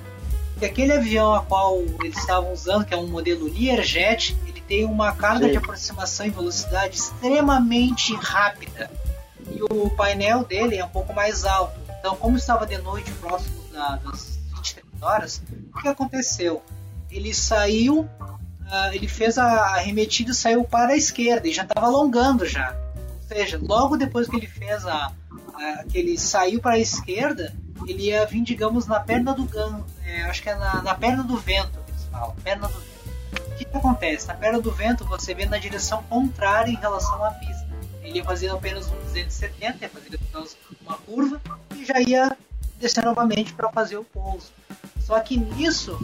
Que 0.58 0.66
aquele 0.66 0.94
avião 0.94 1.34
a 1.34 1.42
qual 1.42 1.80
eles 2.04 2.18
estavam 2.18 2.54
usando, 2.54 2.86
que 2.86 2.94
é 2.94 2.98
um 2.98 3.08
modelo 3.08 3.48
Learjet, 3.48 4.38
ele 4.48 4.62
tem 4.62 4.86
uma 4.86 5.12
carga 5.12 5.46
Sim. 5.46 5.52
de 5.52 5.58
aproximação 5.58 6.26
e 6.26 6.30
velocidade 6.30 6.98
extremamente 6.98 8.14
rápida. 8.16 8.90
E 9.52 9.62
o 9.64 9.90
painel 9.90 10.44
dele 10.44 10.78
é 10.78 10.86
um 10.86 10.90
pouco 10.90 11.14
mais 11.14 11.46
alto. 11.46 11.80
Então, 12.00 12.16
como 12.16 12.38
estava 12.38 12.66
de 12.66 12.78
noite, 12.80 13.12
próximo 13.14 13.62
da- 13.72 13.98
das 13.98 14.38
23 14.56 14.86
horas, 15.02 15.42
o 15.76 15.82
que 15.82 15.88
aconteceu? 15.88 16.64
Ele 17.12 17.34
saiu 17.34 18.08
ah, 18.72 18.94
ele 18.96 19.08
fez 19.08 19.38
a 19.40 19.46
arremetida 19.76 20.30
e 20.32 20.36
saiu 20.36 20.64
para 20.64 20.94
a 20.94 20.96
esquerda 20.96 21.48
e 21.48 21.52
já 21.52 21.64
estava 21.64 21.88
alongando 21.88 22.46
já. 22.46 22.72
Ou 22.96 23.28
seja, 23.28 23.60
logo 23.62 23.98
depois 23.98 24.28
que 24.28 24.36
ele 24.36 24.46
fez 24.48 24.86
a, 24.86 25.12
a- 25.56 25.84
que 25.90 25.98
ele 25.98 26.18
saiu 26.20 26.60
para 26.62 26.76
a 26.76 26.80
esquerda, 26.80 27.52
ele 27.88 28.04
ia 28.10 28.24
vir, 28.28 28.44
digamos, 28.44 28.86
na 28.86 29.00
perna 29.00 29.34
do 29.34 29.46
gancho, 29.46 29.86
é, 30.06 30.22
acho 30.24 30.44
que 30.44 30.50
é 30.50 30.56
na, 30.56 30.84
na 30.84 30.94
perna 30.94 31.24
do 31.24 31.36
vento 31.38 31.80
perna 32.44 32.68
do 32.68 32.74
vento. 32.80 33.50
O 33.54 33.56
que, 33.58 33.66
que 33.66 33.78
acontece? 33.78 34.28
Na 34.28 34.34
perna 34.36 34.60
do 34.62 34.72
vento 34.72 35.04
você 35.06 35.34
vê 35.34 35.46
na 35.48 35.58
direção 35.58 36.04
contrária 36.04 36.70
em 36.72 36.76
relação 36.76 37.24
à 37.24 37.32
pista. 37.32 37.68
Ele 38.04 38.18
ia 38.18 38.24
fazer 38.26 38.50
apenas 38.50 38.88
um 38.88 38.96
270, 39.06 39.78
ia 39.82 39.90
fazer 39.90 40.20
uma 40.86 40.96
curva 40.98 41.42
e 41.80 41.86
já 41.86 42.00
ia 42.00 42.38
descer 42.80 43.04
novamente 43.04 43.54
para 43.54 43.70
fazer 43.70 43.98
o 43.98 44.04
pouso. 44.04 44.52
Só 45.00 45.20
que 45.20 45.38
nisso, 45.38 45.98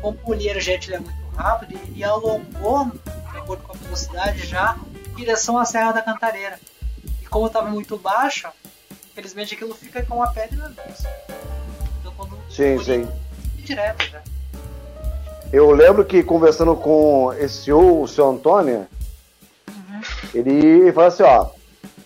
como 0.00 0.18
o 0.24 0.32
Learjet 0.32 0.92
é 0.92 0.98
muito 0.98 1.36
rápido, 1.36 1.78
ele 1.86 2.02
alongou, 2.02 2.86
de 2.86 3.38
acordo 3.38 3.62
com 3.64 3.72
a 3.72 3.76
velocidade, 3.76 4.46
já 4.46 4.76
em 5.10 5.14
direção 5.14 5.58
à 5.58 5.64
Serra 5.64 5.92
da 5.92 6.02
Cantareira. 6.02 6.58
E 7.22 7.26
como 7.26 7.46
estava 7.46 7.68
muito 7.68 7.98
baixo, 7.98 8.48
infelizmente 9.10 9.54
aquilo 9.54 9.74
fica 9.74 10.02
com 10.04 10.22
a 10.22 10.28
pele 10.28 10.56
na 10.56 10.68
vista. 10.68 11.08
Então 12.00 12.12
quando 12.16 12.38
Sim, 12.50 12.82
sim. 12.82 13.08
direto 13.58 14.04
já. 14.10 14.22
Eu 15.52 15.70
lembro 15.70 16.04
que 16.04 16.22
conversando 16.22 16.74
com 16.74 17.32
esse 17.34 17.64
senhor, 17.64 18.02
o 18.02 18.08
seu 18.08 18.28
Antônio, 18.28 18.88
ele 20.34 20.92
falou 20.92 21.08
assim, 21.08 21.22
ó, 21.22 21.50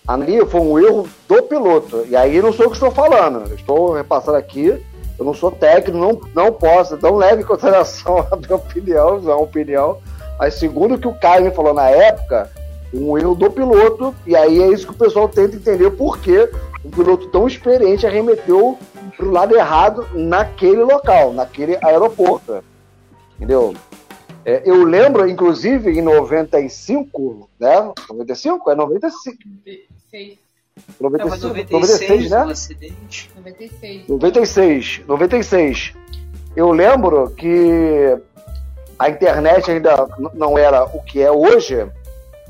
ali 0.09 0.45
foi 0.47 0.61
um 0.63 0.79
erro 0.79 1.07
do 1.29 1.43
piloto. 1.43 2.07
E 2.09 2.17
aí 2.17 2.41
não 2.41 2.51
sou 2.51 2.65
eu 2.65 2.71
que 2.71 2.77
estou 2.77 2.91
falando, 2.91 3.53
estou 3.55 3.93
repassando 3.93 4.39
aqui, 4.39 4.83
eu 5.19 5.25
não 5.25 5.35
sou 5.35 5.51
técnico, 5.51 5.99
não, 5.99 6.19
não 6.35 6.51
posso, 6.51 6.99
não 7.03 7.17
leve 7.17 7.43
em 7.43 7.47
consideração 7.47 8.27
a 8.33 8.37
minha 8.37 8.57
opinião, 8.57 9.17
é 9.17 9.21
uma 9.21 9.43
opinião. 9.43 9.99
Mas 10.39 10.55
segundo 10.55 10.95
o 10.95 10.99
que 10.99 11.07
o 11.07 11.15
Caio 11.15 11.53
falou 11.53 11.75
na 11.75 11.91
época, 11.91 12.51
um 12.95 13.19
erro 13.19 13.35
do 13.35 13.51
piloto, 13.51 14.15
e 14.27 14.35
aí 14.35 14.63
é 14.63 14.69
isso 14.69 14.87
que 14.87 14.93
o 14.93 14.97
pessoal 14.97 15.29
tenta 15.29 15.57
entender 15.57 15.91
por 15.91 16.19
que 16.19 16.49
um 16.83 16.91
piloto 16.91 17.29
tão 17.29 17.47
experiente 17.47 18.07
arremeteu 18.07 18.79
pro 19.15 19.31
lado 19.31 19.55
errado 19.55 20.07
naquele 20.15 20.83
local, 20.85 21.35
naquele 21.35 21.77
aeroporto. 21.83 22.63
Entendeu? 23.37 23.75
É, 24.49 24.63
eu 24.65 24.83
lembro, 24.83 25.29
inclusive, 25.29 25.91
em 25.91 26.01
95, 26.01 27.51
né? 27.61 27.93
95? 28.09 28.71
É 28.71 28.75
95. 28.75 29.37
Seis, 30.11 30.39
Tava 30.97 31.37
95, 31.37 31.71
96, 31.71 31.71
96, 31.71 32.27
o 32.27 32.31
né? 32.31 32.53
acidente. 32.53 33.31
96. 33.37 34.09
96, 34.09 35.03
96. 35.07 35.95
Eu 36.57 36.73
lembro 36.73 37.29
que 37.33 38.19
a 38.99 39.11
internet 39.11 39.71
ainda 39.71 40.09
não 40.33 40.57
era 40.57 40.83
o 40.85 41.03
que 41.03 41.21
é 41.21 41.31
hoje, 41.31 41.87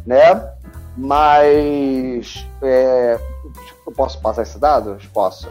né? 0.06 0.52
Mas 0.96 2.46
é, 2.62 3.18
eu 3.84 3.92
posso 3.92 4.20
passar 4.20 4.42
esse 4.42 4.58
dado? 4.60 4.98
Posso. 5.12 5.48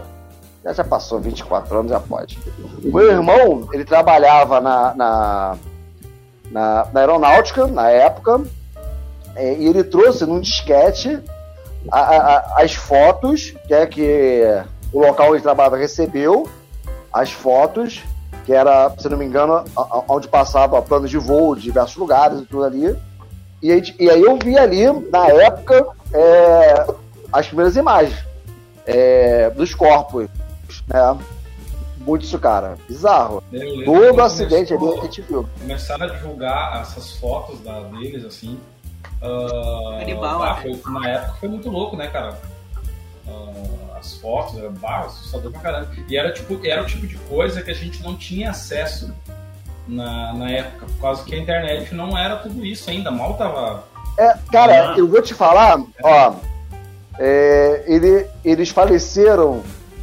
Já, 0.63 0.71
já 0.71 0.83
passou 0.85 1.19
24 1.19 1.77
anos, 1.77 1.91
já 1.91 1.99
pode. 1.99 2.39
O 2.85 2.95
meu 2.95 3.11
irmão, 3.11 3.67
ele 3.73 3.83
trabalhava 3.83 4.61
na, 4.61 4.95
na, 4.95 5.57
na, 6.51 6.87
na 6.93 6.99
aeronáutica 7.01 7.67
na 7.67 7.89
época, 7.89 8.41
é, 9.35 9.53
e 9.53 9.67
ele 9.67 9.83
trouxe 9.83 10.25
num 10.25 10.39
disquete 10.39 11.19
a- 11.91 11.99
a- 11.99 12.63
as 12.63 12.73
fotos 12.73 13.53
que 13.67 13.73
é 13.73 13.85
que 13.85 14.43
o 14.91 14.99
local 14.99 15.31
onde 15.33 15.41
trabalhava 15.43 15.77
recebeu, 15.77 16.49
as 17.13 17.31
fotos, 17.31 18.03
que 18.45 18.53
era, 18.53 18.91
se 18.97 19.07
não 19.09 19.17
me 19.17 19.25
engano, 19.25 19.63
a- 19.75 20.03
onde 20.07 20.27
passava 20.27 20.81
planos 20.81 21.09
de 21.09 21.17
voo 21.17 21.55
de 21.55 21.61
diversos 21.63 21.95
lugares 21.97 22.39
e 22.39 22.45
tudo 22.45 22.63
ali. 22.63 22.95
E 23.61 23.71
aí, 23.71 23.95
e 23.99 24.09
aí 24.09 24.21
eu 24.21 24.37
vi 24.41 24.57
ali, 24.57 24.85
na 25.11 25.27
época, 25.27 25.85
é, 26.13 26.85
as 27.31 27.47
primeiras 27.47 27.75
imagens 27.75 28.17
é, 28.85 29.49
dos 29.49 29.75
corpos. 29.75 30.27
Né? 30.87 31.17
Muito 32.07 32.23
isso, 32.23 32.39
cara. 32.39 32.77
Bizarro. 32.87 33.43
Lembro 33.51 33.83
Todo 33.83 34.21
acidente 34.21 34.73
ali 34.73 34.87
a 34.97 35.01
gente 35.01 35.21
viu. 35.23 35.45
começaram 35.59 36.05
a 36.05 36.09
divulgar 36.09 36.81
essas 36.81 37.11
fotos 37.17 37.59
da, 37.59 37.81
deles, 37.81 38.23
assim. 38.23 38.57
ah, 39.21 39.97
Canibal, 39.99 40.41
ah, 40.41 40.53
né? 40.55 40.61
foi- 40.81 40.91
na 40.93 41.09
época 41.09 41.33
foi 41.39 41.49
muito 41.49 41.69
louco, 41.69 41.97
né, 41.97 42.07
cara? 42.07 42.37
Ah, 43.27 43.97
as 43.99 44.13
fotos, 44.15 44.57
era 44.57 44.69
bah, 44.69 45.01
assustador 45.01 45.51
pra 45.51 45.59
caramba. 45.59 45.89
E 46.07 46.15
era, 46.17 46.31
tipo, 46.31 46.57
era 46.65 46.81
o 46.81 46.85
tipo 46.85 47.05
de 47.05 47.17
coisa 47.17 47.61
que 47.61 47.71
a 47.71 47.75
gente 47.75 48.01
não 48.01 48.15
tinha 48.15 48.51
acesso 48.51 49.13
na, 49.85 50.33
na 50.33 50.49
época, 50.49 50.85
por 50.85 51.01
causa 51.01 51.23
que 51.25 51.35
a 51.35 51.37
internet 51.37 51.93
não 51.93 52.17
era 52.17 52.37
tudo 52.37 52.65
isso 52.65 52.89
ainda, 52.89 53.11
mal 53.11 53.33
tava. 53.33 53.83
É, 54.17 54.33
cara, 54.51 54.93
Ah. 54.93 54.97
eu 54.97 55.07
vou 55.09 55.21
te 55.21 55.33
falar, 55.33 55.77
ó. 56.01 56.33
é, 57.19 57.83
ele- 57.87 58.27
eles 58.45 58.69
faleceram 58.69 59.61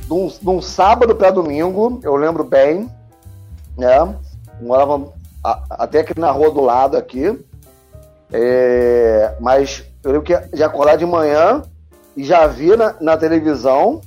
num, 0.09 0.31
num 0.43 0.61
sábado 0.63 1.15
para 1.15 1.31
domingo, 1.31 2.01
eu 2.03 2.15
lembro 2.17 2.45
bem, 2.45 2.89
né? 3.77 4.15
Moravam 4.61 5.13
a- 5.43 5.61
até 5.71 6.01
aqui 6.01 6.19
na 6.19 6.31
rua 6.31 6.51
do 6.51 6.61
lado 6.61 6.97
aqui. 6.97 7.39
É, 8.33 9.37
mas 9.41 9.85
eu 10.03 10.13
lembro 10.13 10.27
que 10.27 10.37
de 10.57 10.63
acordar 10.63 10.97
de 10.97 11.07
manhã 11.07 11.63
e 12.17 12.25
já 12.25 12.47
vi 12.47 12.77
na, 12.77 12.95
na 13.01 13.17
televisão 13.17 14.01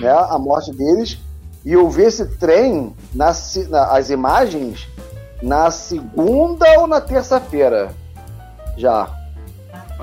né, 0.00 0.10
a 0.10 0.38
morte 0.38 0.72
deles. 0.72 1.18
E 1.64 1.72
eu 1.72 1.88
vi 1.88 2.02
esse 2.02 2.26
trem, 2.36 2.94
na, 3.14 3.32
na- 3.70 3.92
as 3.92 4.10
imagens, 4.10 4.86
na 5.42 5.70
segunda 5.70 6.66
ou 6.80 6.86
na 6.86 7.00
terça-feira. 7.00 7.90
Já, 8.76 9.08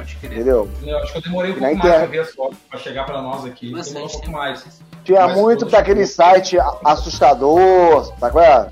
Pode 0.02 0.16
crer. 0.16 0.32
entendeu? 0.34 0.70
Eu 0.84 0.98
acho 0.98 1.12
que 1.12 1.18
eu 1.20 1.22
demorei 1.22 1.52
um 1.52 1.56
Na 1.56 1.60
pouco 1.60 1.76
mais 1.76 1.80
pra 1.82 1.90
internet. 1.90 2.12
ver 2.12 2.20
as 2.20 2.32
fotos, 2.36 2.58
pra 2.70 2.80
chegar 2.80 3.06
pra 3.06 3.22
nós 3.22 3.46
aqui. 3.46 3.68
Demorou 3.72 4.06
um 4.06 4.10
pouco 4.10 4.32
mais. 4.32 4.66
Tinha 5.04 5.28
Mas 5.28 5.38
muito 5.38 5.60
todos- 5.60 5.72
pra 5.72 5.80
aquele 5.80 6.06
site 6.08 6.58
assustador, 6.84 8.12
tá 8.20 8.30
qual 8.32 8.44
é? 8.44 8.72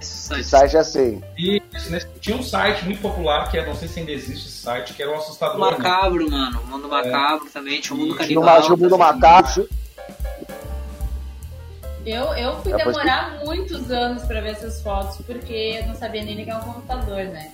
Site 0.00 0.44
site 0.44 0.76
é 0.76 0.80
assim. 0.80 1.22
E 1.38 1.62
isso, 1.74 1.90
né, 1.90 1.98
tinha 2.20 2.36
um 2.36 2.42
site 2.42 2.84
muito 2.84 3.00
popular, 3.00 3.48
que 3.50 3.56
é, 3.56 3.64
não 3.64 3.74
sei 3.74 3.88
se 3.88 4.00
ainda 4.00 4.12
existe 4.12 4.48
esse 4.48 4.58
site, 4.58 4.92
que 4.94 5.02
era 5.02 5.10
o 5.12 5.14
assustador. 5.14 5.58
né? 5.58 5.78
macabro, 5.78 6.30
mano. 6.30 6.60
O 6.60 6.66
mundo 6.66 6.88
macabro 6.88 7.48
também. 7.50 7.80
Tinha 7.80 7.96
o 7.96 8.00
mundo 8.00 8.14
canibal. 8.16 8.62
tinha 8.62 8.74
o 8.74 8.78
mundo 8.78 8.90
também. 8.90 8.98
macaco. 8.98 9.66
Eu, 12.04 12.24
eu 12.34 12.60
fui 12.60 12.72
Depois 12.72 12.96
demorar 12.96 13.40
muitos 13.46 13.90
anos 13.90 14.24
pra 14.24 14.40
ver 14.42 14.50
essas 14.50 14.82
fotos, 14.82 15.16
porque 15.24 15.78
eu 15.80 15.86
não 15.86 15.94
sabia 15.94 16.22
nem 16.22 16.34
ligar 16.34 16.60
o 16.60 16.64
computador, 16.64 17.24
né? 17.24 17.52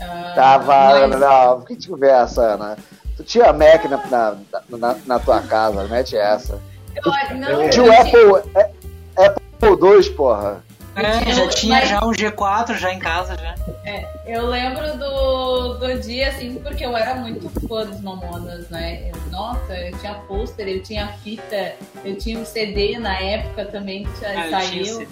Ah, 0.00 0.32
Tava. 0.34 1.06
mas- 1.08 1.20
Não, 1.20 1.60
que 1.62 1.88
conversa, 1.88 2.42
Ana? 2.54 2.76
Tu 3.16 3.24
tinha 3.24 3.52
Mac 3.52 3.84
na, 3.84 3.96
na, 4.08 4.36
na, 4.78 4.96
na 5.06 5.18
tua 5.18 5.40
casa, 5.42 5.84
mete 5.88 6.16
essa. 6.16 6.60
eu- 6.94 7.36
não, 7.36 7.68
Tinha 7.70 7.84
o 7.84 7.92
Apple, 7.92 8.50
é- 8.54 9.26
Apple 9.26 9.96
II, 9.96 10.10
porra. 10.10 10.62
É, 10.96 11.32
já 11.32 11.48
tinha 11.48 11.78
Mas- 11.78 11.88
já 11.88 12.04
um 12.04 12.10
G4 12.12 12.74
já 12.76 12.92
em 12.92 12.98
casa 12.98 13.36
já. 13.36 13.54
É, 13.84 14.04
eu 14.26 14.46
lembro 14.46 14.98
do, 14.98 15.74
do 15.74 16.00
dia, 16.00 16.28
assim, 16.28 16.56
porque 16.56 16.84
eu 16.84 16.96
era 16.96 17.14
muito 17.14 17.48
fã 17.68 17.86
dos 17.86 18.00
Mamonas, 18.00 18.68
né? 18.68 19.08
Eu- 19.12 19.30
nossa, 19.30 19.74
eu 19.76 19.96
tinha 19.98 20.14
pôster, 20.26 20.66
eu 20.66 20.82
tinha 20.82 21.06
fita, 21.22 21.74
eu 22.04 22.16
tinha 22.16 22.36
um 22.38 22.44
CD 22.44 22.98
na 22.98 23.16
época 23.20 23.64
também 23.66 24.04
que 24.04 24.20
já 24.20 24.28
Ah, 24.28 24.34
eu 24.50 24.68
tinha 24.68 24.84
saiu. 24.84 25.08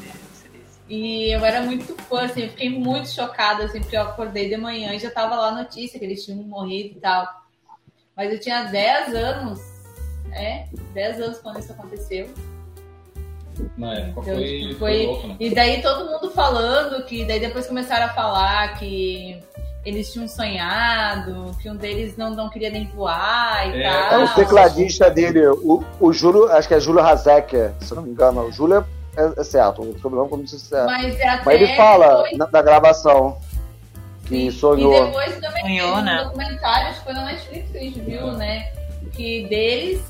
E 0.88 1.35
eu 1.35 1.45
era 1.45 1.62
muito 1.62 1.95
fã, 2.05 2.23
assim, 2.25 2.43
eu 2.43 2.50
fiquei 2.50 2.71
muito 2.71 3.09
chocada, 3.09 3.64
assim, 3.64 3.81
porque 3.81 3.97
eu 3.97 4.02
acordei 4.02 4.49
de 4.49 4.57
manhã 4.57 4.93
e 4.95 4.99
já 5.00 5.11
tava 5.11 5.35
lá 5.35 5.49
a 5.49 5.62
notícia 5.62 5.99
que 5.99 6.05
eles 6.05 6.25
tinham 6.25 6.38
morrido 6.45 6.97
e 6.97 7.00
tal. 7.00 7.26
Mas 8.16 8.33
eu 8.33 8.38
tinha 8.40 8.64
10 8.64 9.14
anos, 9.14 9.61
é, 10.33 10.66
10 10.95 11.21
anos 11.21 11.38
quando 11.38 11.59
isso 11.59 11.73
aconteceu. 11.73 12.28
Na 13.76 13.95
época 13.95 14.21
Então, 14.21 14.35
foi, 14.37 14.45
tipo, 14.45 14.75
foi 14.75 14.78
foi- 14.78 15.07
louco, 15.07 15.26
né? 15.28 15.37
E 15.40 15.55
daí 15.55 15.83
todo 15.83 16.05
mundo 16.11 16.31
falando 16.31 17.05
que 17.05 17.25
daí 17.25 17.40
depois 17.40 17.66
começaram 17.66 18.05
a 18.07 18.11
falar 18.11 18.78
que 18.78 19.43
eles 19.85 20.12
tinham 20.12 20.28
sonhado, 20.28 21.57
que 21.62 21.71
um 21.71 21.76
deles 21.76 22.16
não, 22.16 22.31
não 22.31 22.50
queria 22.50 22.71
nem 22.71 22.87
voar 22.88 23.69
e 23.75 23.83
É, 23.83 23.87
É 23.87 24.09
tal. 24.11 24.25
o 24.25 24.35
tecladista 24.35 25.11
dele, 25.11 25.47
o, 25.47 25.83
o 26.00 26.12
Júlio, 26.12 26.50
acho 26.52 26.69
que 26.69 26.75
é 26.75 26.81
Júlio 26.81 27.00
Hazek, 27.00 27.57
se 27.81 27.95
não 27.95 28.02
me 28.02 28.11
engano. 28.11 28.43
O 28.43 28.52
Júlio 28.52 28.78
é, 28.78 28.85
é 29.17 29.45
certo, 29.45 29.83
o 29.83 29.99
sobrenome 29.99 30.29
como 30.29 30.47
se 30.47 30.75
é. 30.75 30.85
Mas, 30.85 31.15
até 31.17 31.43
Mas 31.45 31.55
ele 31.61 31.75
fala 31.77 32.09
depois- 32.23 32.39
na, 32.39 32.49
na 32.53 32.63
gravação 32.63 33.39
que 34.27 34.51
Sim. 34.51 34.59
sonhou. 34.59 34.95
E 34.95 35.07
depois 35.07 35.39
também 35.41 35.63
Sonhou, 35.63 35.97
um 35.97 36.03
né? 36.03 36.25
documentário, 36.25 36.89
acho 36.89 36.99
que 36.99 37.05
foi 37.05 37.13
na 37.15 37.25
Netflix 37.27 37.71
que 37.71 37.79
a 37.79 37.81
gente 37.81 38.01
viu, 38.01 38.27
né? 38.33 38.73
Que 39.13 39.47
deles, 39.49 40.03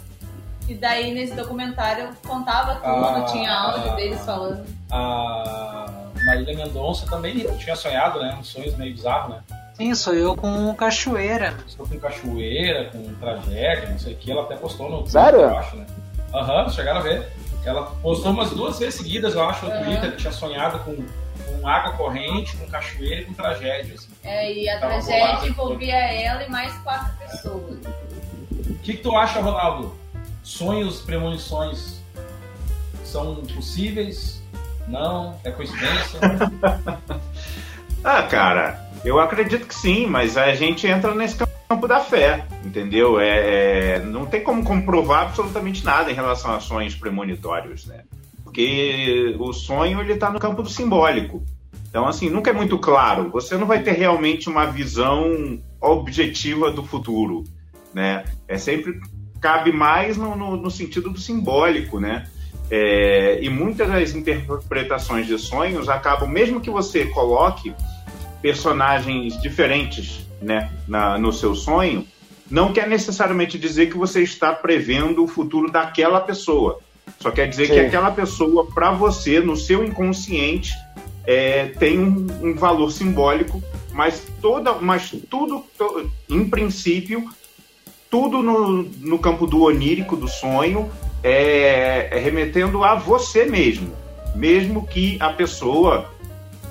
e 0.68 0.74
daí 0.74 1.12
nesse 1.12 1.34
documentário 1.34 2.08
contava 2.26 2.74
tudo, 2.76 2.86
Ah, 3.06 3.26
tinha 3.30 3.52
áudio 3.52 3.92
ah, 3.92 3.94
deles 3.94 4.20
falando. 4.24 4.64
A 4.90 5.86
Marília 6.24 6.56
Mendonça 6.56 7.06
também 7.08 7.46
tinha 7.58 7.76
sonhado, 7.76 8.18
né? 8.20 8.36
Uns 8.40 8.48
sonhos 8.48 8.74
meio 8.76 8.92
bizarros, 8.94 9.30
né? 9.36 9.40
Sim, 9.74 9.94
sou 9.94 10.14
eu 10.14 10.34
com 10.34 10.74
cachoeira. 10.74 11.54
Só 11.66 11.84
com 11.84 11.98
cachoeira, 12.00 12.86
com 12.86 13.14
tragédia, 13.20 13.90
não 13.90 13.98
sei 13.98 14.14
o 14.14 14.16
que. 14.16 14.30
Ela 14.32 14.42
até 14.42 14.56
postou 14.56 14.88
no 14.90 15.06
Sério? 15.06 15.40
Twitter, 15.40 15.54
eu 15.54 15.58
acho, 15.58 15.76
né? 15.76 15.86
Aham, 16.32 16.68
chegaram 16.70 17.00
a 17.00 17.02
ver. 17.02 17.30
Ela 17.66 17.82
postou 18.00 18.30
umas 18.30 18.50
duas 18.50 18.78
vezes 18.78 18.94
seguidas, 18.94 19.34
eu 19.34 19.42
acho, 19.42 19.66
no 19.66 19.72
Aham. 19.72 19.84
Twitter, 19.84 20.12
que 20.12 20.16
tinha 20.18 20.32
sonhado 20.32 20.78
com, 20.84 20.94
com 20.94 21.68
água 21.68 21.92
corrente, 21.94 22.56
com 22.56 22.66
cachoeira 22.68 23.22
e 23.22 23.24
com 23.24 23.34
tragédia. 23.34 23.94
Assim. 23.94 24.08
É, 24.22 24.52
e 24.52 24.68
a 24.68 24.78
Tava 24.78 24.92
tragédia 24.92 25.48
envolvia 25.48 25.96
ela 25.96 26.44
e 26.44 26.48
mais 26.48 26.72
quatro 26.78 27.12
pessoas. 27.18 27.78
O 28.70 28.74
que, 28.84 28.94
que 28.94 29.02
tu 29.02 29.16
acha, 29.16 29.40
Ronaldo? 29.40 29.92
Sonhos, 30.44 31.00
premonições 31.00 32.00
são 33.02 33.36
possíveis? 33.54 34.40
Não? 34.86 35.36
É 35.42 35.50
coincidência? 35.50 36.20
Ah, 38.04 38.22
cara, 38.22 38.88
eu 39.04 39.18
acredito 39.18 39.66
que 39.66 39.74
sim, 39.74 40.06
mas 40.06 40.36
a 40.36 40.54
gente 40.54 40.86
entra 40.86 41.12
nesse 41.12 41.34
campo 41.68 41.88
da 41.88 42.00
fé, 42.00 42.44
entendeu? 42.64 43.18
É, 43.20 43.96
é- 43.96 43.98
não 44.00 44.26
tem 44.26 44.42
como 44.42 44.62
comprovar 44.64 45.22
absolutamente 45.22 45.84
nada 45.84 46.10
em 46.10 46.14
relação 46.14 46.54
a 46.54 46.60
sonhos 46.60 46.94
premonitórios, 46.94 47.86
né? 47.86 48.02
Porque 48.44 49.34
o 49.38 49.52
sonho 49.52 50.00
ele 50.00 50.12
está 50.12 50.30
no 50.30 50.38
campo 50.38 50.62
do 50.62 50.68
simbólico. 50.68 51.42
Então, 51.88 52.06
assim, 52.06 52.28
nunca 52.30 52.50
é 52.50 52.52
muito 52.52 52.78
claro. 52.78 53.30
Você 53.30 53.56
não 53.56 53.66
vai 53.66 53.82
ter 53.82 53.92
realmente 53.92 54.48
uma 54.48 54.66
visão 54.66 55.58
objetiva 55.80 56.70
do 56.70 56.82
futuro, 56.84 57.44
né? 57.92 58.24
É 58.46 58.56
sempre 58.58 59.00
cabe 59.40 59.72
mais 59.72 60.16
no, 60.16 60.36
no- 60.36 60.56
no 60.56 60.70
sentido 60.70 61.10
do 61.10 61.18
simbólico, 61.18 61.98
né? 62.00 62.26
É, 62.70 63.38
e 63.42 63.48
muitas 63.48 63.88
das 63.88 64.12
interpretações 64.14 65.26
de 65.26 65.38
sonhos 65.38 65.88
acabam, 65.88 66.28
mesmo 66.28 66.60
que 66.60 66.70
você 66.70 67.06
coloque 67.06 67.72
personagens 68.42 69.40
diferentes 69.40 70.26
né, 70.40 70.70
na- 70.86 71.18
no 71.18 71.32
seu 71.32 71.54
sonho, 71.54 72.06
não 72.50 72.72
quer 72.72 72.88
necessariamente 72.88 73.58
dizer 73.58 73.86
que 73.90 73.96
você 73.96 74.22
está 74.22 74.52
prevendo 74.52 75.24
o 75.24 75.28
futuro 75.28 75.70
daquela 75.70 76.20
pessoa. 76.20 76.78
Só 77.18 77.30
quer 77.30 77.48
dizer 77.48 77.66
Sim. 77.66 77.74
que 77.74 77.80
aquela 77.80 78.10
pessoa, 78.10 78.66
para 78.72 78.90
você, 78.92 79.40
no 79.40 79.56
seu 79.56 79.84
inconsciente, 79.84 80.72
é, 81.26 81.66
tem 81.78 81.98
um, 81.98 82.26
um 82.42 82.54
valor 82.54 82.90
simbólico, 82.90 83.62
mas 83.92 84.22
toda, 84.40 84.74
mas 84.74 85.10
tudo, 85.28 85.64
to- 85.76 86.08
em 86.28 86.48
princípio, 86.48 87.28
tudo 88.10 88.42
no, 88.42 88.82
no 88.82 89.18
campo 89.18 89.46
do 89.46 89.62
onírico, 89.62 90.16
do 90.16 90.28
sonho, 90.28 90.88
é, 91.22 92.08
é 92.12 92.18
remetendo 92.18 92.84
a 92.84 92.94
você 92.94 93.44
mesmo, 93.44 93.92
mesmo 94.34 94.86
que 94.86 95.16
a 95.20 95.30
pessoa 95.30 96.10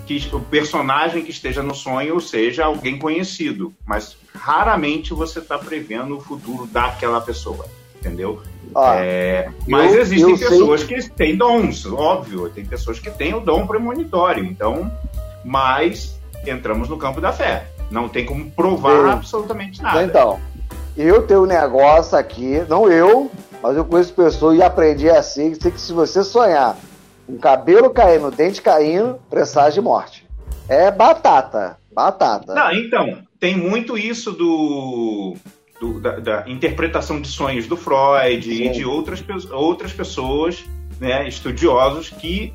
que 0.05 0.29
o 0.33 0.39
personagem 0.39 1.23
que 1.23 1.31
esteja 1.31 1.63
no 1.63 1.73
sonho 1.73 2.19
seja 2.19 2.65
alguém 2.65 2.97
conhecido, 2.99 3.73
mas 3.85 4.15
raramente 4.33 5.13
você 5.13 5.39
está 5.39 5.57
prevendo 5.57 6.17
o 6.17 6.21
futuro 6.21 6.67
daquela 6.67 7.19
pessoa, 7.21 7.65
entendeu? 7.99 8.41
Ó, 8.73 8.93
É, 8.93 9.49
mas 9.67 9.93
eu- 9.93 10.01
existem 10.01 10.31
eu 10.31 10.37
sei- 10.37 10.49
pessoas 10.49 10.83
que 10.83 11.09
têm 11.11 11.35
dons, 11.35 11.85
óbvio, 11.85 12.49
tem 12.49 12.65
pessoas 12.65 12.99
que 12.99 13.09
têm 13.09 13.33
o 13.33 13.39
dom 13.39 13.65
premonitório, 13.65 14.43
então, 14.45 14.91
mas 15.43 16.19
entramos 16.45 16.87
no 16.89 16.97
campo 16.97 17.19
da 17.19 17.31
fé. 17.31 17.67
Não 17.89 18.07
tem 18.09 18.25
como 18.25 18.49
provar 18.51 19.05
Sim. 19.05 19.09
absolutamente 19.11 19.81
nada. 19.81 20.03
Então, 20.03 20.39
eu 20.97 21.23
tenho 21.23 21.43
um 21.43 21.47
negócio 21.47 22.17
aqui, 22.17 22.63
não 22.67 22.91
eu, 22.91 23.31
mas 23.61 23.77
eu 23.77 23.85
conheço 23.85 24.13
pessoas 24.13 24.57
e 24.57 24.61
aprendi 24.63 25.09
assim, 25.09 25.51
que 25.53 25.79
se 25.79 25.93
você 25.93 26.23
sonhar 26.23 26.77
com 27.25 27.37
cabelo 27.37 27.89
caindo, 27.89 28.29
dente 28.31 28.61
caindo, 28.61 29.19
presságio 29.29 29.81
de 29.81 29.87
morte. 29.87 30.25
É 30.67 30.89
batata, 30.91 31.77
batata. 31.93 32.53
Não, 32.53 32.71
então, 32.71 33.19
tem 33.39 33.55
muito 33.57 33.97
isso 33.97 34.31
do, 34.31 35.35
do- 35.79 35.99
da, 35.99 36.19
da 36.19 36.43
interpretação 36.49 37.19
de 37.21 37.27
sonhos 37.27 37.67
do 37.67 37.77
Freud 37.77 38.49
e 38.51 38.57
Sim. 38.67 38.71
de 38.71 38.85
outras, 38.85 39.23
outras 39.51 39.93
pessoas, 39.93 40.63
né, 40.99 41.27
estudiosos, 41.27 42.09
que 42.09 42.53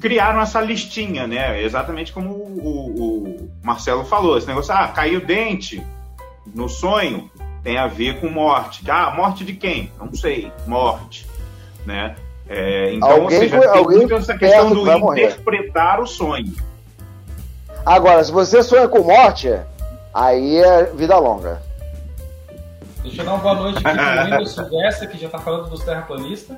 criaram 0.00 0.40
essa 0.40 0.60
listinha, 0.60 1.26
né? 1.26 1.62
Exatamente 1.62 2.12
como 2.12 2.30
o, 2.30 2.58
o- 2.62 3.26
o 3.46 3.50
Marcelo 3.62 4.04
falou, 4.04 4.36
esse 4.38 4.46
negócio, 4.46 4.72
ah, 4.74 4.88
caiu 4.88 5.20
dente 5.24 5.82
no 6.54 6.68
sonho, 6.68 7.30
tem 7.62 7.76
a 7.76 7.86
ver 7.86 8.18
com 8.20 8.28
morte. 8.30 8.82
Ah, 8.90 9.12
morte 9.14 9.44
de 9.44 9.52
quem? 9.54 9.92
Não 9.98 10.14
sei, 10.14 10.50
morte, 10.66 11.26
né? 11.86 12.16
É, 12.52 12.94
então, 12.94 13.08
Alguém 13.08 13.24
ou 13.24 13.30
seja, 13.30 13.60
tem 13.60 13.68
alguém 13.68 13.98
muito 13.98 14.14
essa 14.16 14.36
questão 14.36 14.70
do 14.70 14.84
vai 14.84 14.98
morrer. 14.98 15.26
interpretar 15.28 16.00
o 16.00 16.06
sonho. 16.06 16.52
Agora, 17.86 18.24
se 18.24 18.32
você 18.32 18.60
sonha 18.62 18.88
com 18.88 19.04
morte, 19.04 19.54
aí 20.12 20.56
é 20.58 20.84
vida 20.86 21.16
longa. 21.16 21.62
Deixa 23.04 23.22
eu 23.22 23.24
dar 23.24 23.34
uma 23.34 23.38
boa 23.42 23.54
noite 23.54 23.78
aqui 23.86 23.96
pro 23.96 24.24
Windows 24.26 24.50
Silvestre, 24.52 25.06
que 25.08 25.18
já 25.18 25.28
tá 25.28 25.38
falando 25.38 25.70
dos 25.70 25.84
terraplanistas. 25.84 26.56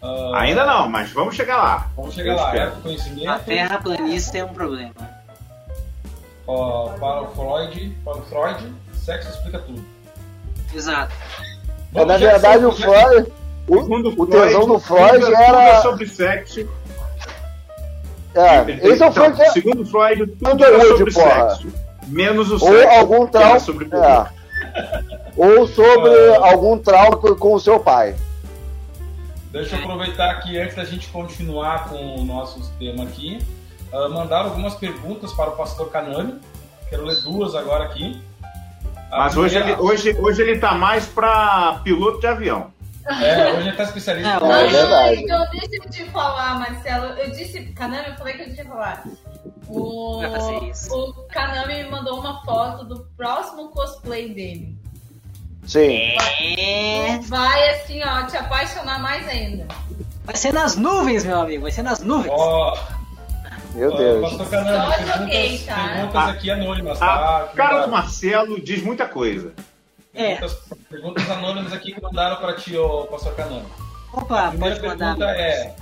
Ah, 0.00 0.30
Ainda 0.40 0.64
não, 0.64 0.88
mas 0.88 1.10
vamos 1.10 1.34
chegar 1.34 1.56
lá. 1.56 1.90
Vamos 1.96 2.14
chegar 2.14 2.30
Eu 2.32 2.36
lá. 2.36 2.56
É 2.56 2.62
A 2.62 2.70
conhecimento. 2.70 3.40
terra 3.44 3.78
planista 3.80 4.38
é 4.38 4.44
um 4.44 4.54
problema. 4.54 4.92
Ó, 6.46 6.90
para 6.90 7.22
o 7.22 7.26
Freud, 7.34 7.90
para 8.04 8.18
o 8.18 8.22
Freud, 8.22 8.72
sexo 8.94 9.30
explica 9.30 9.58
tudo. 9.58 9.84
Exato. 10.72 11.12
É, 11.92 12.04
na 12.04 12.16
verdade, 12.16 12.64
o 12.64 12.70
Freud, 12.72 13.32
o, 13.68 13.74
Segundo 13.82 14.14
o 14.22 14.26
tesão 14.26 14.66
do 14.66 14.78
Freud 14.78 15.12
tudo, 15.14 15.26
tudo 15.26 15.34
é 15.36 15.44
era. 15.68 15.82
sobre 15.82 16.06
sexo. 16.06 16.68
É, 18.34 18.58
Ele- 18.60 18.72
esse 18.88 19.02
é 19.02 19.06
o 19.06 19.10
então, 19.10 19.12
Freud. 19.34 19.50
Segundo 19.52 19.86
Freud, 19.86 20.26
tudo 20.26 20.50
Underwood, 20.52 20.80
era 20.86 20.96
sobre 20.98 21.12
porra. 21.12 21.50
sexo. 21.50 21.68
Menos 22.06 22.50
o 22.50 22.52
Ou 22.54 22.58
sexo. 22.60 22.98
algum 22.98 23.26
que 23.26 23.36
era 23.36 23.44
trauma. 23.46 23.60
sobre. 23.60 23.88
É. 23.92 24.26
Ou 25.36 25.66
sobre 25.66 26.10
Ah. 26.36 26.50
algum 26.52 26.78
trauma 26.78 27.16
com- 27.16 27.54
o 27.54 27.58
seu 27.60 27.80
pai. 27.80 28.14
Deixa 29.50 29.74
eu 29.76 29.80
aproveitar 29.80 30.30
aqui 30.32 30.58
antes 30.58 30.76
da 30.76 30.84
gente 30.84 31.08
continuar 31.08 31.88
com 31.88 31.96
o 32.16 32.24
nosso 32.24 32.60
tema 32.78 33.04
aqui. 33.04 33.38
ah, 33.92 34.08
mandaram 34.08 34.50
algumas 34.50 34.74
perguntas 34.74 35.32
para 35.32 35.48
o 35.50 35.52
pastor 35.56 35.88
Canani. 35.90 36.34
Quero 36.90 37.04
ler 37.04 37.22
duas 37.22 37.54
agora 37.54 37.84
aqui. 37.84 38.20
A 39.10 39.18
Mas 39.20 39.36
hoje 39.36 39.54
ele, 39.56 39.64
primeira- 39.64 39.82
hoje, 39.82 40.16
hoje 40.20 40.42
ele 40.42 40.58
tá 40.58 40.74
mais 40.74 41.06
pra 41.06 41.80
piloto 41.84 42.20
de 42.20 42.26
avião. 42.26 42.66
É, 43.08 43.52
hoje 43.52 43.68
ele 43.68 43.76
tá 43.76 43.82
especialista. 43.84 44.28
É, 44.30 44.36
em- 44.36 44.66
É 44.66 44.68
verdade. 44.68 45.22
então 45.22 45.46
deixa 45.50 45.76
eu 45.76 45.90
te 45.90 46.04
falar, 46.10 46.58
Marcelo. 46.58 47.06
Eu 47.18 47.30
disse, 47.30 47.62
Kanami, 47.66 48.08
eu 48.08 48.14
falei 48.16 48.34
que 48.34 48.42
eu 48.42 48.52
tinha 48.52 48.64
que 48.64 48.70
falar. 48.70 49.04
O, 49.68 50.20
Vai 50.20 50.30
o 50.90 51.12
Kanami 51.32 51.74
me 51.84 51.90
mandou 51.90 52.18
uma 52.20 52.42
foto 52.44 52.84
do 52.84 53.06
próximo 53.16 53.68
cosplay 53.70 54.32
dele. 54.32 54.76
Sim. 55.66 56.16
É. 56.58 57.18
Vai 57.24 57.70
assim, 57.70 58.00
ó, 58.04 58.24
te 58.26 58.36
apaixonar 58.36 59.00
mais 59.00 59.26
ainda. 59.28 59.66
Vai 60.24 60.36
ser 60.36 60.52
nas 60.52 60.76
nuvens, 60.76 61.24
meu 61.24 61.40
amigo. 61.40 61.62
Vai 61.62 61.72
ser 61.72 61.82
nas 61.82 62.00
nuvens. 62.00 62.32
Ó, 62.36 62.76
Meu 63.74 63.92
ó, 63.92 63.96
Deus. 63.96 64.20
pastor 64.22 64.48
Canani, 64.50 64.76
Só 64.78 64.86
perguntas, 64.96 65.18
joguei, 65.20 65.58
tá? 65.58 65.88
perguntas 65.92 66.28
aqui 66.28 66.50
anônimas, 66.50 66.98
tá? 66.98 67.38
A 67.38 67.46
cara 67.56 67.86
do. 67.86 67.90
Marcelo 67.90 68.60
diz 68.60 68.82
muita 68.82 69.06
coisa. 69.06 69.52
É. 70.16 70.36
Perguntas, 70.36 70.58
perguntas 70.88 71.30
anônimas 71.30 71.72
aqui 71.72 71.92
que 71.92 72.00
mandaram 72.00 72.36
para 72.36 72.54
ti, 72.54 72.76
ô 72.76 73.04
pastor 73.04 73.34
Canani. 73.34 73.66
Opa, 74.12 74.46
A 74.46 74.48
primeira 74.50 74.76
pode 74.76 74.88
mandar. 74.88 75.14
pergunta 75.14 75.40
é: 75.40 75.76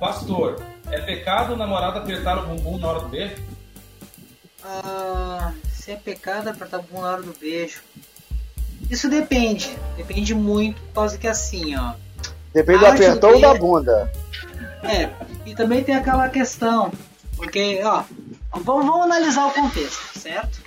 Pastor, 0.00 0.62
é 0.90 1.00
pecado 1.00 1.52
o 1.52 1.56
namorado 1.56 1.98
apertar 1.98 2.38
o 2.38 2.46
bumbum 2.46 2.78
na 2.78 2.88
hora 2.88 3.00
do 3.00 3.08
beijo? 3.08 3.36
Ah, 4.64 5.52
se 5.70 5.92
é 5.92 5.96
pecado 5.96 6.48
apertar 6.48 6.78
o 6.78 6.82
bumbum 6.82 7.02
na 7.02 7.12
hora 7.12 7.22
do 7.22 7.34
beijo. 7.38 7.82
Isso 8.90 9.08
depende. 9.08 9.76
Depende 9.96 10.34
muito, 10.34 10.80
por 10.80 10.94
causa 10.94 11.18
que 11.18 11.28
assim, 11.28 11.76
ó. 11.76 11.92
Depende 12.54 12.78
do 12.78 12.86
apertão 12.86 13.34
ou 13.34 13.40
da 13.40 13.54
bunda. 13.54 14.10
É, 14.82 15.10
e 15.44 15.54
também 15.54 15.84
tem 15.84 15.94
aquela 15.94 16.28
questão. 16.28 16.90
Porque, 17.36 17.80
ó, 17.84 18.04
vamos, 18.52 18.86
vamos 18.86 19.02
analisar 19.04 19.46
o 19.46 19.50
contexto, 19.50 20.18
certo? 20.18 20.62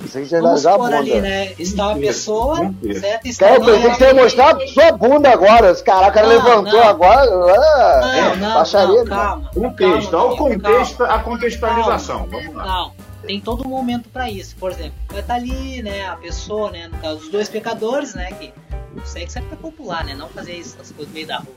Vamos 0.00 0.66
a 0.66 0.72
supor 0.72 0.92
ali, 0.94 1.10
bunda. 1.10 1.22
né? 1.22 1.52
Está 1.58 1.88
uma 1.88 1.98
pessoa, 1.98 2.56
certo? 3.00 3.26
Está 3.26 3.46
Cara, 3.46 3.58
eu 3.58 3.64
pensei 3.64 3.90
que 3.90 3.96
você 3.96 4.04
ia 4.04 4.14
mostrar 4.14 4.56
sua 4.68 4.92
bunda 4.92 5.30
agora. 5.30 5.70
Esse 5.70 5.82
o 5.82 5.84
cara 5.84 6.22
Não, 6.22 6.28
levantou 6.28 6.80
não. 6.80 6.88
agora. 6.88 7.22
Ah, 7.22 8.00
Não, 8.00 8.12
é, 8.14 8.36
não, 8.36 8.54
baixaria. 8.54 8.96
não, 8.96 9.04
calma. 9.06 9.50
Contexto, 9.54 10.10
calma, 10.10 10.24
olha 10.26 10.34
o 10.34 10.36
contexto, 10.36 10.96
calma. 10.98 11.14
a 11.14 11.18
contextualização. 11.20 12.26
Vamos 12.30 12.54
lá. 12.54 12.64
Não, 12.66 12.92
tem 13.26 13.40
todo 13.40 13.64
um 13.66 13.68
momento 13.70 14.08
pra 14.08 14.30
isso. 14.30 14.56
Por 14.56 14.70
exemplo, 14.70 14.94
vai 15.10 15.20
estar 15.20 15.34
ali, 15.34 15.82
né, 15.82 16.06
a 16.06 16.16
pessoa, 16.16 16.70
né, 16.70 16.88
no 16.88 16.98
caso, 16.98 17.16
os 17.18 17.28
dois 17.28 17.48
pecadores, 17.48 18.14
né, 18.14 18.30
que 18.32 18.52
o 18.96 19.06
sexo 19.06 19.38
é 19.38 19.42
pra 19.42 19.56
popular, 19.56 20.04
né, 20.04 20.14
não 20.14 20.28
fazer 20.28 20.54
isso, 20.54 20.76
essas 20.76 20.90
coisas 20.92 21.08
no 21.08 21.14
meio 21.14 21.26
da 21.26 21.38
rua. 21.38 21.54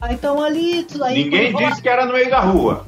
Aí 0.00 0.14
então 0.14 0.42
ali, 0.42 0.82
tudo 0.84 1.04
aí... 1.04 1.24
Ninguém 1.24 1.54
disse 1.54 1.82
que 1.82 1.88
era 1.88 2.06
no 2.06 2.12
meio 2.12 2.30
da 2.30 2.40
rua. 2.40 2.86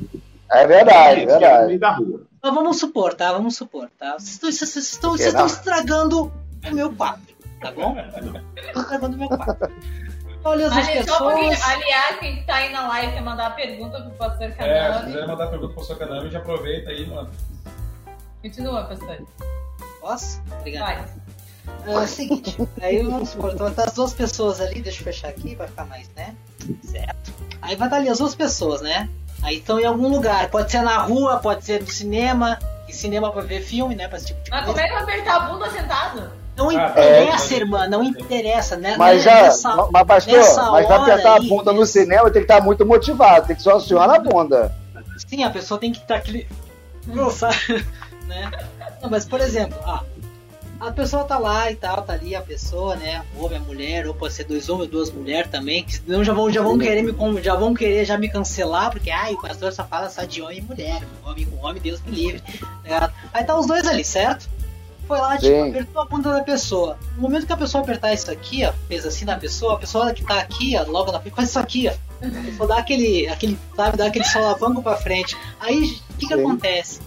É 0.51 0.67
verdade, 0.67 1.27
que 1.27 1.31
era 1.31 1.35
no 1.35 1.41
verdade. 1.41 1.67
meio 1.67 1.81
da 1.81 1.91
rua. 1.93 2.21
Mas 2.43 2.55
vamos 2.55 2.79
supor, 2.81 3.15
tá? 3.15 3.33
Vamos 3.33 3.57
supor, 3.57 3.89
tá? 3.99 4.15
Vocês 4.19 4.33
estão- 4.35 4.51
Vocês 4.51 4.77
estão, 4.77 5.13
Que 5.13 5.19
vocês 5.19 5.29
estão 5.29 5.47
não? 5.47 5.55
estragando 5.55 6.33
o 6.69 6.75
meu 6.75 6.93
quadro, 6.93 7.23
tá 7.61 7.71
bom? 7.71 7.97
Estão 8.57 8.83
estragando 8.83 9.15
o 9.17 9.19
meu 9.19 9.29
quadro. 9.29 9.73
Olha 10.45 10.67
as 10.67 10.73
Ali, 10.73 10.99
pessoas... 10.99 11.63
Aliás, 11.69 12.19
quem 12.19 12.43
tá 12.45 12.57
aí 12.57 12.73
na 12.73 12.89
live 12.89 13.13
quer 13.13 13.23
mandar 13.23 13.47
a 13.47 13.51
pergunta 13.51 14.01
pro 14.01 14.11
pastor 14.13 14.53
É, 14.59 14.99
se 14.99 15.05
quiser 15.07 15.27
mandar 15.29 15.47
pergunta 15.47 15.73
pro 15.73 15.77
pastor 15.77 15.99
Canami, 15.99 16.31
já 16.31 16.39
aproveita 16.41 16.91
aí, 16.91 17.07
mano. 17.07 17.31
Continua, 18.43 18.85
pastor. 18.87 19.25
Posso? 20.01 20.43
Obrigado. 20.59 21.07
Vai. 21.87 21.95
É 21.95 21.97
o 21.97 22.07
seguinte, 22.09 22.57
aí 22.81 23.05
vamos 23.05 23.29
supor, 23.29 23.53
então 23.55 23.73
tá 23.73 23.85
as 23.85 23.93
duas 23.95 24.13
pessoas 24.15 24.61
ali, 24.61 24.83
deixa 24.83 25.01
eu 25.01 25.05
fechar 25.05 25.29
aqui 25.29 25.55
pra 25.55 25.69
ficar 25.69 25.85
mais, 25.85 26.09
né? 26.17 26.35
Certo. 26.83 27.33
Aí 27.63 27.77
vai 27.77 27.87
estar 27.87 27.99
ali 27.99 28.09
as 28.09 28.19
duas 28.19 28.35
pessoas, 28.35 28.81
né? 28.83 29.09
Aí 29.43 29.57
estão 29.59 29.79
em 29.81 29.85
algum 29.85 30.09
lugar, 30.09 30.49
pode 30.51 30.71
ser 30.71 30.83
na 30.83 30.99
rua, 30.99 31.39
pode 31.39 31.65
ser 31.65 31.81
no 31.81 31.91
cinema, 31.91 32.59
e 32.89 32.93
cinema 32.93 33.31
pra 33.33 33.43
ver 33.43 33.61
filme, 33.63 33.95
né? 33.95 34.07
Pra 34.09 34.19
esse 34.19 34.29
tipo 34.29 34.43
de 34.43 34.51
Mas 34.51 34.65
coisa. 34.65 34.73
como 34.81 34.85
é 34.85 34.89
que 34.89 34.95
vai 34.95 35.15
apertar 35.15 35.37
a 35.37 35.41
bunda 35.41 35.71
sentado? 35.71 36.31
Não 36.57 36.69
Cara, 36.69 36.91
interessa, 36.91 37.55
é, 37.55 37.57
irmã, 37.57 37.89
não 37.89 38.05
interessa, 38.05 38.77
né? 38.77 38.95
Mas 38.99 39.23
já, 39.23 39.43
nessa- 39.45 39.89
mas 39.91 40.07
pastor, 40.07 40.71
mas 40.73 40.87
pra 40.87 40.97
apertar 40.97 41.33
a 41.33 41.37
aí, 41.37 41.49
bunda 41.49 41.73
no 41.73 41.87
cinema 41.87 42.25
tem 42.31 42.45
que 42.45 42.53
estar 42.53 42.61
muito 42.63 42.85
motivado, 42.85 43.47
tem 43.47 43.57
que 43.57 43.63
só 43.63 43.81
suar 43.81 44.07
na 44.07 44.19
bunda. 44.19 44.71
Sim, 45.27 45.45
a 45.45 45.51
pessoa 45.51 45.81
tem 45.81 45.91
que 45.93 45.99
estar 46.01 46.17
aquele. 46.17 46.47
Nossa, 47.07 47.49
né? 48.27 48.51
Não, 49.03 49.09
mas 49.11 49.25
por 49.25 49.41
exemplo, 49.41 49.79
ah, 49.85 50.03
a 50.89 50.91
pessoa 50.93 51.25
tá 51.25 51.39
lá 51.39 51.71
e 51.71 51.77
tal, 51.77 52.03
tá 52.03 52.13
ali 52.13 52.35
a 52.35 52.41
pessoa, 52.43 52.97
né? 52.97 53.25
Homem, 53.37 53.59
a 53.59 53.61
mulher, 53.61 54.07
ou 54.07 54.15
pode 54.15 54.35
ser 54.35 54.45
dois 54.45 54.69
homens, 54.69 54.91
duas 54.91 55.11
mulheres 55.13 55.51
também, 55.51 55.85
que 55.85 55.97
senão 55.97 56.25
já 56.25 56.33
vão, 56.33 56.51
já 56.51 56.61
vão 56.61 56.77
querer 56.79 57.03
me 57.03 57.43
já 57.43 57.55
vão 57.55 57.73
querer 57.73 58.05
já 58.05 58.19
me 58.19 58.29
cancelar, 58.29 58.91
porque 58.91 59.11
ai, 59.11 59.35
o 59.35 59.41
pastor 59.41 59.73
só 59.73 59.85
fala 59.85 60.11
só 60.11 60.25
de 60.25 60.43
homem 60.43 60.59
e 60.59 60.63
mulher, 60.63 61.03
homem 61.25 61.47
com 61.47 61.65
homem, 61.65 61.81
Deus 61.81 62.01
me 62.03 62.11
livre. 62.11 62.43
né? 62.85 63.11
Aí 63.33 63.45
tá 63.45 63.57
os 63.59 63.67
dois 63.67 63.87
ali, 63.87 64.05
certo? 64.05 64.49
Foi 65.07 65.19
lá, 65.19 65.37
tipo, 65.37 65.47
Sim. 65.53 65.71
apertou 65.71 66.03
a 66.03 66.05
bunda 66.05 66.33
da 66.33 66.43
pessoa. 66.43 66.97
No 67.17 67.23
momento 67.23 67.47
que 67.47 67.53
a 67.53 67.57
pessoa 67.57 67.83
apertar 67.83 68.13
isso 68.13 68.31
aqui, 68.31 68.65
ó, 68.65 68.73
fez 68.89 69.05
assim 69.05 69.25
na 69.25 69.37
pessoa, 69.37 69.75
a 69.75 69.79
pessoa 69.79 70.13
que 70.15 70.25
tá 70.25 70.39
aqui, 70.39 70.77
ó, 70.77 70.85
logo 70.91 71.11
na 71.13 71.21
frente, 71.21 71.35
faz 71.35 71.49
isso 71.51 71.59
aqui, 71.59 71.89
ó. 71.89 71.93
Pessoa 72.45 72.69
dá 72.69 72.77
aquele, 72.79 73.27
aquele, 73.29 73.59
sabe, 73.77 73.97
dá 73.97 74.07
aquele 74.07 74.25
solavanco 74.25 74.81
pra 74.83 74.97
frente. 74.97 75.37
Aí, 75.61 75.97
o 76.11 76.15
que 76.19 76.27
que 76.29 76.35
Sim. 76.35 76.41
acontece? 76.41 77.01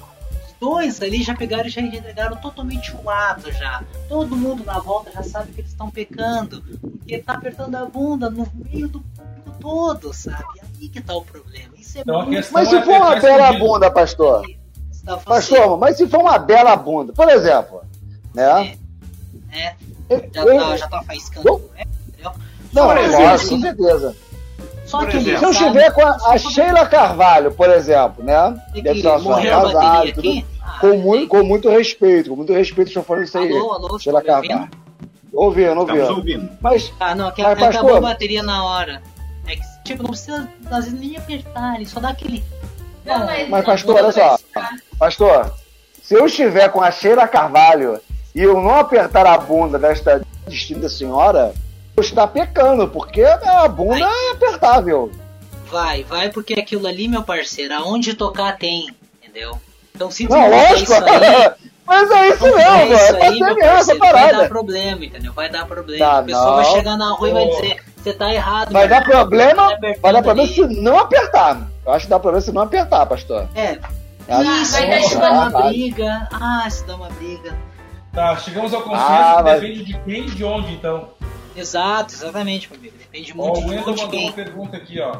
Os 0.65 0.71
dois 0.71 1.01
ali 1.01 1.21
já 1.21 1.35
pegaram 1.35 1.67
e 1.67 1.69
já 1.69 1.79
entregaram 1.79 2.37
totalmente 2.37 2.95
o 2.95 3.09
ato 3.09 3.51
já. 3.51 3.83
Todo 4.09 4.35
mundo 4.35 4.63
na 4.65 4.79
volta 4.79 5.11
já 5.11 5.21
sabe 5.21 5.51
que 5.51 5.61
eles 5.61 5.71
estão 5.71 5.91
pecando. 5.91 6.63
Porque 6.81 7.19
tá 7.19 7.33
apertando 7.33 7.75
a 7.75 7.85
bunda 7.85 8.29
no 8.31 8.47
meio 8.55 8.87
do 8.87 8.99
público 8.99 9.59
todo, 9.61 10.13
sabe? 10.13 10.43
Aí 10.81 10.89
que 10.89 10.99
tá 11.01 11.13
o 11.13 11.21
problema. 11.23 11.73
Isso 11.77 11.99
é 11.99 12.01
Então 12.01 12.25
muito 12.25 12.47
Mas 12.51 12.69
se 12.69 12.75
é 12.75 12.81
for 12.83 12.95
uma 12.95 13.15
bela 13.15 13.53
bunda, 13.53 13.91
pastor, 13.91 14.41
tá 14.41 15.17
fazendo, 15.17 15.23
pastor, 15.23 15.77
mas 15.77 15.97
se 15.97 16.07
for 16.07 16.21
uma 16.21 16.39
bela 16.39 16.75
bunda, 16.75 17.13
por 17.13 17.29
exemplo, 17.29 17.81
né? 18.33 18.75
né? 19.47 19.75
Eu- 20.09 20.29
Já 20.33 20.43
eu- 20.43 20.59
tá, 20.59 20.77
já 20.77 20.87
tá 20.87 21.03
faiscando, 21.03 21.61
né? 21.75 21.83
Entendeu? 22.07 22.31
Não, 22.73 22.87
Por 22.87 22.97
é 22.97 23.03
exemplo, 23.03 23.25
lógico, 23.25 23.49
com 23.49 23.55
assim, 23.55 23.61
certeza. 23.61 24.15
Só 24.85 25.05
que 25.05 25.17
exemplo. 25.17 25.39
Se 25.39 25.45
eu 25.45 25.51
estiver 25.51 25.91
com 25.93 26.01
a, 26.01 26.17
a 26.27 26.37
Sheila 26.37 26.85
Carvalho, 26.85 27.51
por 27.51 27.69
exemplo, 27.69 28.23
né? 28.23 28.55
Deve 28.73 28.93
que 28.93 29.01
ser 29.01 29.07
uma 29.07 29.19
senhora 29.19 29.59
morreu 29.59 29.69
a 29.69 29.73
bateria 29.73 30.13
aqui. 30.13 30.45
Com, 30.79 30.97
muito, 30.97 31.27
com 31.27 31.43
muito 31.43 31.69
respeito, 31.69 32.29
com 32.29 32.35
muito 32.35 32.53
respeito, 32.53 32.87
estou 32.89 33.03
falando 33.03 33.23
isso 33.23 33.37
aí. 33.37 33.51
Alô, 33.51 33.71
alô, 33.73 33.99
Sheila 33.99 34.21
Carvalho. 34.21 34.69
Ouvindo, 35.33 35.81
Estamos 35.81 35.89
ouvindo. 36.09 36.17
ouvindo. 36.17 36.57
Mas, 36.61 36.93
Ah, 36.99 37.13
não, 37.13 37.31
que, 37.31 37.41
Mas, 37.43 37.51
acabou 37.53 37.71
pastor- 37.91 37.97
a 37.97 38.01
bateria 38.01 38.41
na 38.43 38.63
hora. 38.65 39.01
É 39.47 39.55
que, 39.55 39.61
tipo, 39.83 40.01
não 40.03 40.09
precisa 40.11 40.49
às 40.71 40.85
vezes 40.85 40.99
nem 40.99 41.17
apertar, 41.17 41.75
ele 41.75 41.85
só 41.85 41.99
dá 41.99 42.09
aquele. 42.09 42.43
Não, 43.05 43.19
mas, 43.25 43.49
mas 43.49 43.65
pastor, 43.65 43.95
olha 43.97 44.11
só. 44.11 44.37
Pastor, 44.97 45.53
se 46.01 46.13
eu 46.15 46.25
estiver 46.25 46.69
com 46.71 46.81
a 46.81 46.89
Sheila 46.89 47.27
Carvalho 47.27 47.99
e 48.33 48.41
eu 48.41 48.59
não 48.61 48.75
apertar 48.75 49.25
a 49.27 49.37
bunda 49.37 49.77
desta 49.77 50.25
distinta 50.47 50.87
senhora, 50.89 51.53
eu 51.95 52.01
estou 52.01 52.27
pecando, 52.27 52.87
porque 52.87 53.21
a 53.23 53.67
bunda 53.67 54.05
é 54.05 54.31
apertável. 54.31 55.11
Vai, 55.69 56.03
vai, 56.03 56.29
porque 56.29 56.53
aquilo 56.53 56.87
ali, 56.87 57.07
meu 57.07 57.23
parceiro, 57.23 57.73
aonde 57.73 58.13
tocar 58.13 58.57
tem, 58.57 58.89
entendeu? 59.21 59.59
Então 59.95 60.11
se 60.11 60.27
Não, 60.29 60.49
lógico. 60.49 60.83
isso 60.83 60.93
aí, 60.93 61.51
Mas 61.87 62.09
é 62.09 62.29
isso 62.29 62.37
se 62.39 62.43
mesmo, 62.51 62.59
é 62.59 62.85
isso 62.95 63.15
aí, 63.15 63.21
ser 63.37 63.39
meu 63.45 63.55
mesmo 63.55 63.61
essa 63.61 63.95
parceiro, 63.95 63.99
vai 63.99 64.11
dar 64.11 64.31
parada. 64.31 64.47
problema, 64.49 65.05
entendeu? 65.05 65.33
Vai 65.33 65.49
dar 65.49 65.65
problema. 65.67 66.05
Tá, 66.05 66.17
a 66.19 66.23
pessoa 66.23 66.55
vai 66.55 66.65
chegar 66.65 66.97
na 66.97 67.11
rua 67.13 67.29
e 67.29 67.33
vai 67.33 67.47
dizer, 67.47 67.83
você 67.95 68.13
tá 68.13 68.33
errado. 68.33 68.71
Vai 68.71 68.87
dar 68.87 69.03
problema, 69.03 69.69
Tá 69.69 69.77
vai 70.01 70.13
dar 70.13 70.23
problema 70.23 70.41
ali." 70.49 70.53
se 70.53 70.81
não 70.81 70.97
apertar. 70.97 71.67
Eu 71.85 71.91
acho 71.93 72.05
que 72.05 72.09
dá 72.09 72.19
problema 72.19 72.41
se 72.41 72.51
não 72.51 72.63
apertar, 72.63 73.05
pastor. 73.05 73.47
É, 73.53 73.73
isso, 73.73 74.73
que 74.75 74.81
vai 74.81 74.89
dar 74.89 74.99
isso 74.99 75.09
de 75.09 75.15
dá 75.21 75.31
uma 75.31 75.49
briga. 75.69 76.27
Ah, 76.31 76.63
isso 76.67 76.85
dá 76.87 76.95
uma 76.95 77.09
briga. 77.09 77.55
Tá, 78.11 78.35
chegamos 78.37 78.73
ao 78.73 78.81
consenso 78.81 79.05
Ah, 79.07 79.41
mas- 79.43 79.61
depende 79.61 79.83
de 79.83 79.93
quem 79.99 80.21
e 80.25 80.31
de 80.31 80.43
onde, 80.43 80.73
então. 80.73 81.09
Exato, 81.55 82.13
exatamente, 82.15 82.67
meu 82.69 82.79
amigo. 82.79 82.95
Depende 82.97 83.31
Ó, 83.37 83.43
muito 83.43 83.59
o 83.59 83.61
de 83.63 83.69
Wendel 83.69 83.89
onde 83.89 84.01
mandou 84.01 84.09
quem. 84.09 84.25
uma 84.25 84.33
pergunta 84.33 84.75
aqui, 84.77 84.99
ó. 84.99 85.17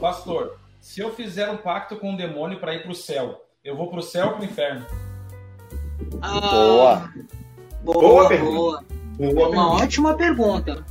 Pastor, 0.00 0.58
se 0.80 1.00
eu 1.00 1.14
fizer 1.14 1.50
um 1.50 1.56
pacto 1.58 1.96
com 1.96 2.14
o 2.14 2.16
demônio 2.16 2.58
para 2.58 2.74
ir 2.74 2.82
pro 2.82 2.94
céu, 2.94 3.44
eu 3.64 3.76
vou 3.76 3.88
pro 3.90 4.02
céu 4.02 4.28
ou 4.28 4.32
pro 4.34 4.44
inferno? 4.44 4.86
Ah, 6.22 6.40
Boa. 6.40 7.12
Boa, 7.82 7.94
Boa 8.00 8.00
boa. 8.00 8.28
pergunta. 8.28 8.84
É 9.18 9.32
Boa 9.32 9.48
uma 9.48 9.50
pergunta. 9.50 9.84
ótima 9.84 10.14
pergunta. 10.14 10.84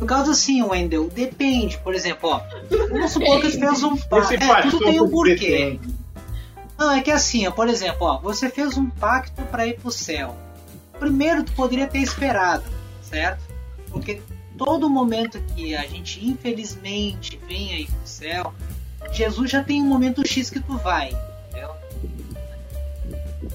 No 0.00 0.06
caso 0.06 0.30
assim, 0.30 0.62
Wendel, 0.62 1.08
depende. 1.08 1.76
Por 1.78 1.94
exemplo, 1.94 2.30
ó, 2.30 2.40
vamos 2.88 3.10
supor 3.12 3.40
que 3.40 3.50
você 3.50 3.58
fez 3.58 3.82
um 3.82 3.96
pacto. 3.96 4.34
É, 4.34 4.62
tudo 4.62 4.78
tem 4.84 5.00
um 5.00 5.10
porquê. 5.10 5.80
Não, 6.78 6.92
é 6.92 7.00
que 7.02 7.10
assim, 7.10 7.46
ó, 7.46 7.50
por 7.50 7.68
exemplo, 7.68 8.06
ó, 8.06 8.18
você 8.18 8.48
fez 8.48 8.76
um 8.76 8.88
pacto 8.88 9.42
para 9.42 9.66
ir 9.66 9.78
pro 9.78 9.90
céu. 9.90 10.36
Primeiro, 10.98 11.42
tu 11.42 11.52
poderia 11.52 11.86
ter 11.88 11.98
esperado, 11.98 12.64
certo? 13.02 13.42
Porque 13.90 14.22
todo 14.56 14.88
momento 14.88 15.40
que 15.54 15.74
a 15.74 15.82
gente 15.82 16.24
infelizmente 16.24 17.38
vem 17.48 17.72
aí 17.74 17.86
pro 17.86 17.96
céu, 18.04 18.54
Jesus 19.12 19.50
já 19.50 19.62
tem 19.62 19.82
um 19.82 19.86
momento 19.86 20.26
X 20.26 20.48
que 20.50 20.60
tu 20.60 20.76
vai, 20.78 21.08
entendeu? 21.50 21.70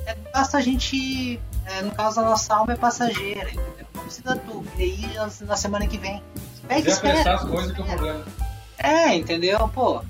É, 0.06 0.16
basta 0.34 0.58
a 0.58 0.62
gente, 0.62 1.40
é, 1.66 1.82
no 1.82 1.92
caso 1.92 2.20
a 2.20 2.24
nossa 2.24 2.54
alma 2.56 2.74
é 2.74 2.76
passageira, 2.76 3.50
entendeu? 3.50 3.86
Não 3.96 4.04
precisa 4.04 4.36
tu 4.36 4.64
ir 4.80 5.14
na- 5.16 5.30
na 5.48 5.56
semana 5.56 5.88
que 5.88 5.98
vem. 5.98 6.22
Pega 6.68 6.88
e 6.90 6.92
espera. 6.92 7.36
as 7.36 7.44
coisas 7.44 7.72
que 7.72 7.82
é 7.82 7.84
o 7.84 7.88
problema. 7.88 8.26
É, 8.78 9.16
entendeu? 9.16 9.68
Pô. 9.70 10.02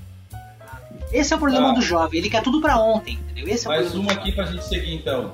Esse 1.10 1.32
é 1.32 1.36
o 1.36 1.38
problema 1.38 1.68
Tá. 1.68 1.74
do 1.74 1.80
jovem, 1.80 2.20
ele 2.20 2.28
quer 2.28 2.42
tudo 2.42 2.60
pra 2.60 2.78
ontem, 2.78 3.14
entendeu? 3.30 3.48
Esse 3.48 3.66
é 3.66 3.70
o 3.70 3.72
Mais 3.72 3.86
problema 3.88 4.12
uma 4.12 4.20
aqui 4.20 4.32
pra 4.32 4.44
gente 4.44 4.64
seguir, 4.66 4.94
então. 4.94 5.32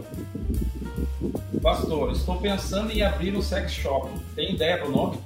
Pastor, 1.60 2.12
estou 2.12 2.36
pensando 2.36 2.92
em 2.92 3.02
abrir 3.02 3.34
um 3.34 3.42
sex 3.42 3.72
shop. 3.72 4.08
Tem 4.36 4.52
ideia 4.54 4.78
pro 4.78 4.90
nome? 4.92 5.18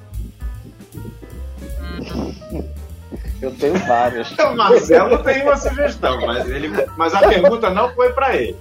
Eu 3.40 3.50
tenho 3.54 3.74
várias. 3.86 4.30
O 4.38 4.56
Marcelo 4.56 5.18
tem 5.22 5.42
uma 5.42 5.56
sugestão, 5.56 6.20
mas, 6.26 6.48
ele, 6.48 6.68
mas 6.96 7.14
a 7.14 7.20
pergunta 7.20 7.70
não 7.70 7.92
foi 7.94 8.12
para 8.12 8.34
ele. 8.36 8.56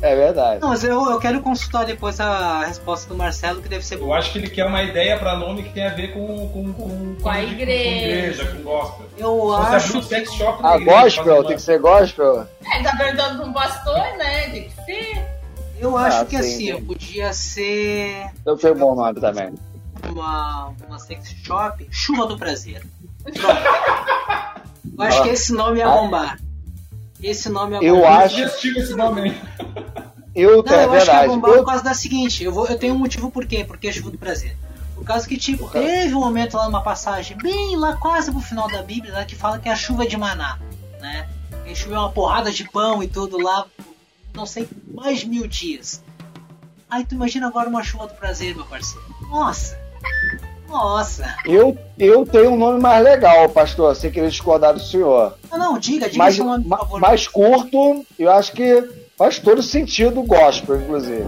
É 0.00 0.14
verdade. 0.14 0.60
Não, 0.60 0.68
mas 0.68 0.84
eu, 0.84 1.10
eu 1.10 1.18
quero 1.18 1.40
consultar 1.40 1.84
depois 1.84 2.20
a 2.20 2.64
resposta 2.64 3.08
do 3.08 3.16
Marcelo, 3.16 3.60
que 3.60 3.68
deve 3.68 3.84
ser 3.84 3.96
Eu 3.96 4.00
boa. 4.06 4.16
acho 4.18 4.30
que 4.32 4.38
ele 4.38 4.48
quer 4.48 4.64
uma 4.66 4.82
ideia 4.84 5.18
pra 5.18 5.36
nome 5.36 5.64
que 5.64 5.70
tem 5.70 5.84
a 5.84 5.92
ver 5.92 6.12
com, 6.12 6.48
com, 6.48 6.72
com, 6.72 7.16
Com 7.20 7.28
a 7.28 7.34
com 7.34 7.40
igreja. 7.42 8.44
com 8.46 8.62
gospel. 8.62 9.06
Eu 9.18 9.52
abrir 9.52 9.74
acho 9.76 9.98
um 9.98 10.02
sex 10.02 10.30
que... 10.30 10.36
shop 10.38 10.62
na 10.62 10.70
A 10.70 10.76
igreja, 10.76 10.92
gospel, 11.02 11.44
tem 11.44 11.56
que 11.56 11.62
ser 11.62 11.78
gospel. 11.80 12.46
É, 12.72 12.82
tá 12.84 12.96
perguntando 12.96 13.38
pra 13.38 13.46
um 13.46 13.52
pastor, 13.52 13.98
né? 14.16 14.48
Tem 14.50 14.68
que 14.70 14.84
ser. 14.84 15.26
Eu 15.80 15.96
acho 15.96 16.20
Ah, 16.20 16.24
que 16.24 16.30
sim, 16.30 16.36
assim, 16.38 16.56
sim. 16.56 16.70
eu 16.70 16.82
podia 16.82 17.32
ser 17.32 18.26
Eu 18.46 18.56
tenho 18.56 18.74
um 18.74 18.78
bom 18.78 18.94
nome 18.94 19.20
também. 19.20 19.52
uma, 20.08 20.72
uma 20.86 20.98
sex 21.00 21.30
shop 21.44 21.84
Chuva 21.90 22.26
do 22.26 22.38
Prazer. 22.38 22.82
Eu 23.26 25.02
acho 25.04 25.22
que 25.22 25.28
esse 25.30 25.52
nome 25.52 25.78
ia 25.78 25.88
bombar. 25.88 26.38
Esse 27.22 27.48
nome 27.48 27.76
ia 27.76 27.82
Eu 27.82 27.96
bombar. 27.96 28.20
acho- 28.22 28.34
Sugestivo 28.36 28.78
esse 28.78 28.94
nome. 28.94 29.34
Eu, 30.34 30.62
Não, 30.62 30.72
é 30.72 30.84
eu 30.84 30.92
acho 30.92 31.06
que 31.06 31.16
ia 31.16 31.26
bombar 31.28 31.50
Eu, 31.50 31.58
por 31.58 31.66
causa 31.66 31.82
da 31.84 31.94
seguinte, 31.94 32.44
eu, 32.44 32.52
vou, 32.52 32.66
eu 32.66 32.78
tenho 32.78 32.94
um 32.94 32.98
motivo 32.98 33.30
por 33.30 33.44
quê, 33.46 33.64
porque 33.64 33.88
é 33.88 33.92
chuva 33.92 34.10
do 34.10 34.18
prazer. 34.18 34.56
Por 34.94 35.04
causa 35.04 35.26
que, 35.28 35.36
tipo, 35.36 35.68
teve 35.68 36.14
um 36.14 36.20
momento 36.20 36.56
lá 36.56 36.64
numa 36.66 36.82
passagem, 36.82 37.36
bem 37.36 37.76
lá 37.76 37.96
quase 37.96 38.30
pro 38.30 38.40
final 38.40 38.68
da 38.68 38.82
Bíblia, 38.82 39.12
lá, 39.12 39.24
que 39.24 39.34
fala 39.36 39.58
que 39.58 39.68
é 39.68 39.72
a 39.72 39.76
chuva 39.76 40.06
de 40.06 40.16
maná, 40.16 40.58
né? 41.00 41.28
Que 41.64 41.74
choveu 41.74 41.98
uma 42.00 42.10
porrada 42.10 42.50
de 42.50 42.64
pão 42.68 43.02
e 43.02 43.06
tudo 43.08 43.38
lá, 43.40 43.64
não 44.34 44.44
sei, 44.46 44.68
mais 44.92 45.22
mil 45.24 45.46
dias. 45.46 46.02
Aí 46.90 47.04
tu 47.04 47.14
imagina 47.14 47.46
agora 47.46 47.68
uma 47.68 47.82
chuva 47.82 48.06
do 48.08 48.14
prazer, 48.14 48.54
meu 48.56 48.64
parceiro. 48.64 49.04
Nossa! 49.28 49.78
Nossa! 50.68 51.34
eu, 51.46 51.76
eu 51.98 52.26
tenho 52.26 52.50
um 52.52 52.56
nome 52.56 52.80
mais 52.80 53.02
legal, 53.02 53.48
pastor, 53.48 53.96
sem 53.96 54.10
querer 54.10 54.28
discordar 54.28 54.74
do 54.74 54.80
senhor. 54.80 55.34
Não, 55.50 55.58
não, 55.58 55.78
diga, 55.78 56.06
diga 56.06 56.18
Mais, 56.18 56.34
seu 56.36 56.44
nome, 56.44 56.64
por 56.64 56.78
favor. 56.78 57.00
mais 57.00 57.26
curto, 57.26 58.04
eu 58.18 58.30
acho 58.30 58.52
que 58.52 58.82
faz 59.16 59.38
todo 59.38 59.62
sentido 59.62 60.22
gospel, 60.22 60.76
inclusive. 60.80 61.26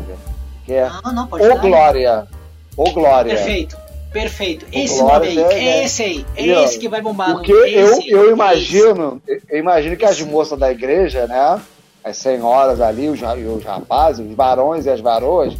Que 0.65 0.75
é 0.75 0.89
Não, 1.05 1.13
não, 1.13 1.27
pode 1.27 1.49
dar. 1.49 1.57
Glória. 1.57 2.29
Ô 2.77 2.85
Glória. 2.93 3.35
Perfeito, 3.35 3.77
perfeito. 4.13 4.67
Esse 4.73 5.01
Glória, 5.01 5.31
nome 5.31 5.53
aí, 5.53 5.67
é, 5.67 5.69
é 5.81 5.85
esse 5.85 6.03
aí, 6.03 6.27
é 6.37 6.45
E, 6.45 6.55
ó, 6.55 6.65
esse 6.65 6.79
que 6.79 6.89
vai 6.89 7.01
bombar. 7.01 7.33
Porque 7.33 7.53
eu, 7.53 7.67
eu 7.67 7.99
esse. 7.99 8.31
imagino, 8.31 9.23
eu 9.49 9.59
imagino 9.59 9.97
que 9.97 10.05
as 10.05 10.21
moças 10.21 10.59
da 10.59 10.71
igreja, 10.71 11.27
né? 11.27 11.61
As 12.05 12.17
senhoras 12.17 12.81
ali, 12.81 13.09
os, 13.09 13.21
os 13.21 13.65
rapazes, 13.65 14.25
os 14.27 14.35
varões 14.35 14.87
e 14.87 14.91
as 14.91 15.01
varoas, 15.01 15.55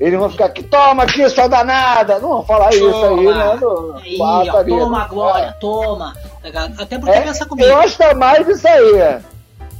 eles 0.00 0.18
vão 0.18 0.30
ficar 0.30 0.46
aqui, 0.46 0.62
toma 0.62 1.02
aqui, 1.04 1.28
sua 1.30 1.48
danada! 1.48 2.18
Não 2.18 2.28
vão 2.28 2.44
falar 2.44 2.70
isso 2.74 2.84
aí, 2.86 2.90
Toma. 2.92 3.34
né? 3.34 3.54
No, 3.60 3.96
Aí, 3.96 4.18
ó, 4.50 4.56
ali, 4.58 4.70
toma 4.70 4.98
né? 5.00 5.06
glória, 5.08 5.56
toma. 5.60 6.14
tá? 6.52 6.70
Até 6.78 6.98
porque 6.98 7.14
É, 7.16 7.20
pensa 7.22 7.46
comigo. 7.46 7.68
que 7.96 8.02
é 8.02 8.14
mais 8.14 8.46
isso 8.48 8.66
aí. 8.68 9.20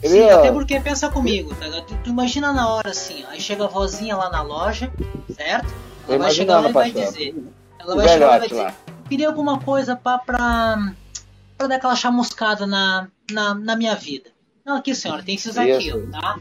Sim, 0.03 0.09
Entendeu? 0.19 0.39
até 0.39 0.53
porque 0.53 0.81
pensa 0.81 1.09
comigo, 1.11 1.55
tá 1.55 1.65
ligado? 1.65 1.85
Tu, 1.87 1.95
tu 2.05 2.11
imagina 2.11 2.53
na 2.53 2.69
hora 2.69 2.91
assim, 2.91 3.25
ó, 3.27 3.31
aí 3.33 3.41
chega 3.41 3.65
a 3.65 3.69
vozinha 3.69 4.15
lá 4.17 4.31
na 4.31 4.43
loja, 4.43 4.93
certo? 5.35 5.73
Ela 6.09 6.19
vai 6.19 6.31
chegar 6.31 6.61
lá 6.61 6.69
e 6.69 6.73
vai 6.73 6.91
dizer. 6.93 7.35
Ela 7.79 7.97
vai 7.97 8.09
chegar 8.09 8.27
lá 8.29 8.37
e 8.37 8.39
vai 8.41 8.49
dizer, 8.49 8.75
queria 9.09 9.27
alguma 9.29 9.59
coisa 9.59 9.97
pra, 9.97 10.19
pra, 10.19 10.93
pra 11.57 11.67
dar 11.67 11.77
aquela 11.77 11.97
chamuscada 11.97 12.67
na, 12.67 13.09
na, 13.31 13.55
na 13.55 13.75
minha 13.77 13.95
vida. 13.95 14.31
Não, 14.65 14.77
aqui 14.77 14.95
senhora, 14.95 15.23
tem 15.23 15.35
esses 15.37 15.57
aqui, 15.57 15.93
ó, 15.93 16.11
tá? 16.21 16.37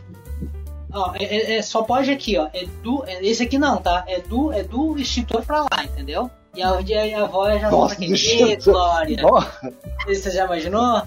Ó, 0.95 1.11
é, 1.15 1.23
é- 1.25 1.57
é- 1.57 1.61
só 1.61 1.81
pode 1.83 2.09
aqui, 2.09 2.37
ó. 2.37 2.47
É 2.53 2.65
do, 2.81 3.03
é- 3.05 3.21
esse 3.25 3.43
aqui 3.43 3.57
não, 3.59 3.77
tá? 3.77 4.03
É 4.07 4.21
do, 4.21 4.53
é 4.53 4.63
do 4.63 4.97
extintor 4.97 5.41
pra 5.45 5.61
lá, 5.63 5.83
entendeu? 5.83 6.31
E 6.55 6.63
a, 6.63 6.79
e 6.79 7.13
a 7.13 7.23
avó 7.23 7.49
já 7.51 7.69
Nossa, 7.69 7.75
volta 7.75 7.93
aqui. 7.95 8.07
do 8.07 8.15
Ê. 8.15 8.55
Glória! 8.71 9.17
Você 10.07 10.31
já 10.31 10.45
imaginou? 10.45 11.01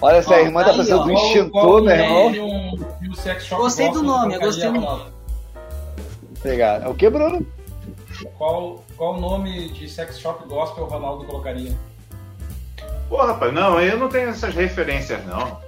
Olha, 0.00 0.20
se 0.22 0.32
a 0.34 0.36
Ó, 0.36 0.40
irmã 0.40 0.64
tá 0.64 0.72
ó. 0.72 1.04
do 1.04 1.12
extintor, 1.12 1.82
meu 1.82 1.84
o 1.84 1.90
irmão. 1.90 2.22
nome 2.24 2.40
Gostei 3.62 3.90
do 3.92 4.02
nome, 4.02 4.34
eu 4.34 4.40
gostei 4.40 4.68
do 4.68 4.80
Ronaldo? 4.80 5.12
Obrigado. 6.40 6.84
É 6.84 6.88
o 6.88 6.94
que, 6.94 7.08
Bruno? 7.08 7.46
Qual, 8.36 8.82
qual 8.96 9.14
o 9.14 9.20
nome 9.20 9.68
de 9.70 9.88
sex 9.88 10.18
shop 10.18 10.46
gospel 10.48 10.84
o 10.84 10.88
Ronaldo 10.88 11.24
colocaria? 11.24 11.72
Pô, 13.12 13.18
rapaz, 13.26 13.52
não, 13.52 13.78
eu 13.78 13.98
não 13.98 14.08
tenho 14.08 14.30
essas 14.30 14.54
referências, 14.54 15.22
não. 15.26 15.60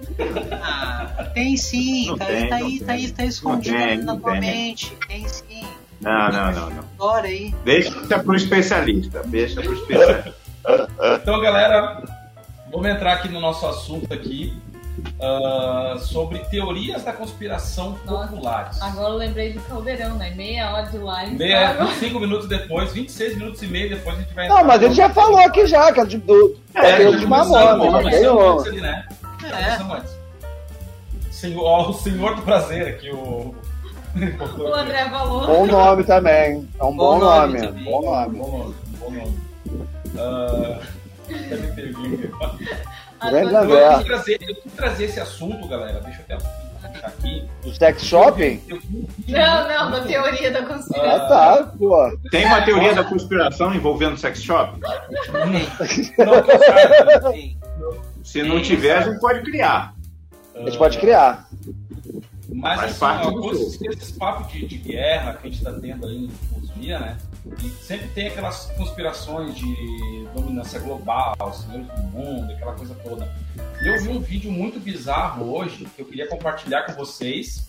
Ah, 0.50 1.30
tem 1.34 1.58
sim, 1.58 2.06
Não 2.06 2.16
tá, 2.16 2.24
tem, 2.24 2.36
aí, 2.36 2.48
tá 2.48 2.56
não 2.58 2.66
aí, 2.66 2.78
tem. 2.78 2.86
tá 2.86 2.92
aí, 2.94 3.12
tá 3.12 3.24
escondido 3.26 3.76
tem, 3.76 3.98
na 3.98 4.04
não 4.14 4.18
tua 4.18 4.32
tem. 4.32 4.40
mente. 4.40 4.96
Tem 5.06 5.28
sim. 5.28 5.62
Não, 6.00 6.32
não, 6.32 6.52
não, 6.52 6.70
não. 6.70 6.84
Bora 6.96 7.26
aí. 7.26 7.54
Deixa 7.62 8.18
pro 8.20 8.34
especialista. 8.34 9.22
Deixa 9.26 9.60
pro 9.60 9.74
especialista. 9.74 10.34
Então, 11.20 11.38
galera, 11.42 12.02
vamos 12.72 12.88
entrar 12.88 13.12
aqui 13.12 13.28
no 13.28 13.38
nosso 13.38 13.66
assunto 13.66 14.10
aqui 14.14 14.56
ah, 15.20 15.96
sobre 15.98 16.38
teorias 16.50 17.02
da 17.02 17.12
conspiração 17.12 17.98
Nossa, 18.04 18.28
populares. 18.28 18.80
Agora 18.82 19.08
eu 19.10 19.16
lembrei 19.16 19.52
do 19.52 19.60
caldeirão, 19.62 20.16
né? 20.16 20.30
Meia 20.30 20.72
hora 20.72 20.86
de 20.86 20.98
live. 20.98 21.36
Meia, 21.36 21.70
Agora- 21.70 21.86
25 21.90 22.20
minutos 22.20 22.48
depois, 22.48 22.92
26 22.92 23.36
minutos 23.36 23.62
e 23.62 23.66
meio 23.66 23.90
depois 23.90 24.16
a 24.16 24.20
gente 24.20 24.34
vai 24.34 24.48
Não, 24.48 24.64
mas 24.64 24.82
ele 24.82 24.94
já 24.94 25.08
falou 25.10 25.38
aqui 25.38 25.66
já, 25.66 25.92
que 25.92 26.00
é 26.00 26.04
de, 26.04 26.18
do, 26.18 26.56
É, 26.74 27.02
é, 27.02 27.10
de 27.12 27.26
mamona, 27.26 27.98
ali, 27.98 28.80
né? 28.80 29.06
Já 29.40 29.60
É. 29.60 29.76
antes. 29.80 30.14
Senhor, 31.30 31.64
ó, 31.64 31.90
o 31.90 31.92
senhor 31.92 32.36
do 32.36 32.42
prazer 32.42 32.86
aqui, 32.88 33.10
o. 33.10 33.54
O 34.14 34.72
André 34.74 35.10
falou. 35.10 35.44
Bom 35.44 35.66
nome 35.66 36.04
também. 36.04 36.68
É 36.78 36.84
um 36.84 36.96
bom, 36.96 37.18
Bom 37.18 37.18
nome 37.18 37.60
nome. 37.60 37.82
Bom 37.84 38.02
nome. 38.02 38.38
Bom 38.38 38.50
nome, 38.58 38.74
bom 39.00 39.10
nome. 39.10 39.34
Teve? 41.74 42.30
Grande 43.30 43.56
Agora- 43.56 43.60
André. 43.64 43.94
Eu 43.94 43.98
quis, 43.98 44.06
trazer, 44.06 44.38
eu 44.48 44.54
quis 44.56 44.72
trazer 44.72 45.04
esse 45.04 45.20
assunto, 45.20 45.66
galera. 45.68 46.00
Deixa 46.00 46.24
eu 46.28 46.36
até 46.36 47.06
aqui. 47.06 47.48
Do 47.62 47.74
sex 47.74 48.02
shopping? 48.04 48.62
Não, 49.28 49.68
não, 49.68 49.90
da 49.90 50.00
teoria 50.02 50.50
da 50.50 50.60
Ah, 50.60 50.66
conspiração. 50.66 51.28
tá, 51.28 51.72
pô. 51.78 52.18
Tem 52.30 52.44
uma 52.46 52.62
teoria 52.62 52.94
da 52.94 53.04
conspiração 53.04 53.74
envolvendo 53.74 54.16
sex 54.16 54.42
shop? 54.42 54.78
Não, 55.32 56.44
saiba. 56.58 57.32
Sim. 57.32 57.56
Se 58.22 58.42
não 58.42 58.60
tiver, 58.62 58.96
a 58.98 59.00
gente 59.02 59.20
pode 59.20 59.42
criar. 59.42 59.94
A 60.54 60.60
gente 60.60 60.78
pode 60.78 60.98
criar. 60.98 61.46
Mas 62.48 62.78
Faz 62.80 62.90
assim, 62.90 63.00
parte 63.00 63.26
ó, 63.28 63.52
esses, 63.52 63.82
esses 63.82 64.12
papos 64.12 64.52
de, 64.52 64.66
de 64.66 64.76
guerra 64.78 65.34
que 65.34 65.48
a 65.48 65.50
gente 65.50 65.62
tá 65.64 65.72
tendo 65.72 66.06
aí 66.06 66.18
nos 66.20 66.32
últimos 66.52 66.74
dias, 66.74 67.00
né? 67.00 67.16
E 67.62 67.68
sempre 67.84 68.08
tem 68.08 68.28
aquelas 68.28 68.66
conspirações 68.76 69.54
de 69.54 70.26
dominância 70.34 70.78
global, 70.80 71.36
senhores 71.52 71.86
do 71.88 72.02
mundo, 72.04 72.50
aquela 72.52 72.72
coisa 72.72 72.94
toda. 73.04 73.30
E 73.82 73.86
eu 73.88 74.02
vi 74.02 74.08
um 74.08 74.20
vídeo 74.20 74.50
muito 74.50 74.80
bizarro 74.80 75.54
hoje 75.54 75.86
que 75.94 76.00
eu 76.00 76.06
queria 76.06 76.26
compartilhar 76.26 76.84
com 76.84 76.92
vocês 76.94 77.68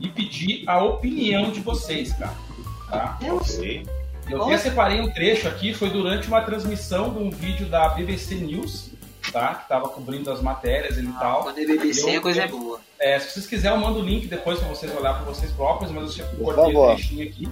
e 0.00 0.08
pedir 0.08 0.64
a 0.68 0.82
opinião 0.82 1.52
de 1.52 1.60
vocês, 1.60 2.12
cara. 2.14 2.34
Tá? 2.90 3.16
Deus. 3.20 3.56
Ok. 3.58 3.86
Eu 4.28 4.44
até 4.44 4.58
separei 4.58 5.00
um 5.00 5.10
trecho 5.10 5.46
aqui, 5.48 5.72
foi 5.74 5.90
durante 5.90 6.26
uma 6.28 6.40
transmissão 6.42 7.12
de 7.12 7.18
um 7.18 7.30
vídeo 7.30 7.66
da 7.66 7.88
BBC 7.90 8.34
News, 8.36 8.90
tá? 9.32 9.54
Que 9.54 9.68
tava 9.68 9.88
cobrindo 9.88 10.30
as 10.32 10.40
matérias 10.40 10.96
e 10.98 11.06
tal. 11.12 11.42
Quando 11.44 11.58
é 11.58 11.64
BBC, 11.64 12.10
Eu- 12.14 12.18
a 12.18 12.22
coisa 12.22 12.42
é 12.42 12.44
eu- 12.46 12.48
boa. 12.50 12.80
É, 12.98 13.18
se 13.18 13.30
vocês 13.32 13.46
quiserem, 13.46 13.76
eu 13.78 13.82
mando 13.84 13.98
o 13.98 14.02
link 14.02 14.26
depois 14.28 14.58
para 14.60 14.68
vocês 14.68 14.94
olhar 14.96 15.14
para 15.14 15.24
vocês 15.24 15.50
próprios, 15.52 15.90
mas 15.90 16.16
eu 16.18 16.24
cortei 16.38 16.64
o 16.64 16.72
favor. 16.72 16.94
trechinho 16.94 17.28
aqui, 17.28 17.48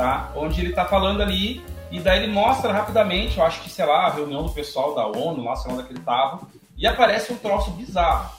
tá? 0.00 0.32
Onde 0.34 0.62
ele 0.62 0.72
tá 0.72 0.86
falando 0.86 1.22
ali, 1.22 1.62
e 1.90 2.00
daí 2.00 2.22
ele 2.22 2.32
mostra 2.32 2.72
rapidamente, 2.72 3.38
eu 3.38 3.44
acho 3.44 3.60
que, 3.60 3.68
sei 3.68 3.84
lá, 3.84 4.06
a 4.06 4.10
reunião 4.10 4.42
do 4.44 4.50
pessoal 4.50 4.94
da 4.94 5.06
ONU, 5.06 5.44
lá, 5.44 5.54
sei 5.56 5.70
lá 5.70 5.76
onde 5.76 5.84
é 5.84 5.86
que 5.88 5.92
ele 5.92 6.00
tava, 6.02 6.40
e 6.74 6.86
aparece 6.86 7.30
um 7.32 7.36
troço 7.36 7.70
bizarro. 7.72 8.30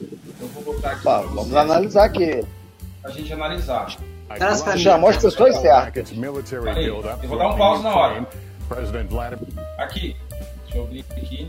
Eu 0.00 0.48
vou 0.48 0.62
botar 0.74 0.92
aqui 0.92 1.02
Tá, 1.02 1.18
vamos 1.22 1.34
vocês, 1.48 1.56
analisar 1.56 2.04
aqui. 2.04 2.44
pra 3.00 3.10
gente 3.10 3.32
analisar. 3.32 3.96
Chamou 4.78 5.10
as 5.10 5.16
pessoas 5.16 5.56
certas. 5.56 6.10
Aí, 6.76 6.86
eu 6.86 7.02
vou 7.28 7.38
dar 7.38 7.48
um 7.48 7.56
pause 7.56 7.82
na 7.82 7.94
hora. 7.94 8.26
Aqui, 9.78 10.16
deixa 10.62 10.78
eu 10.78 10.84
abrir 10.84 11.04
aqui. 11.10 11.48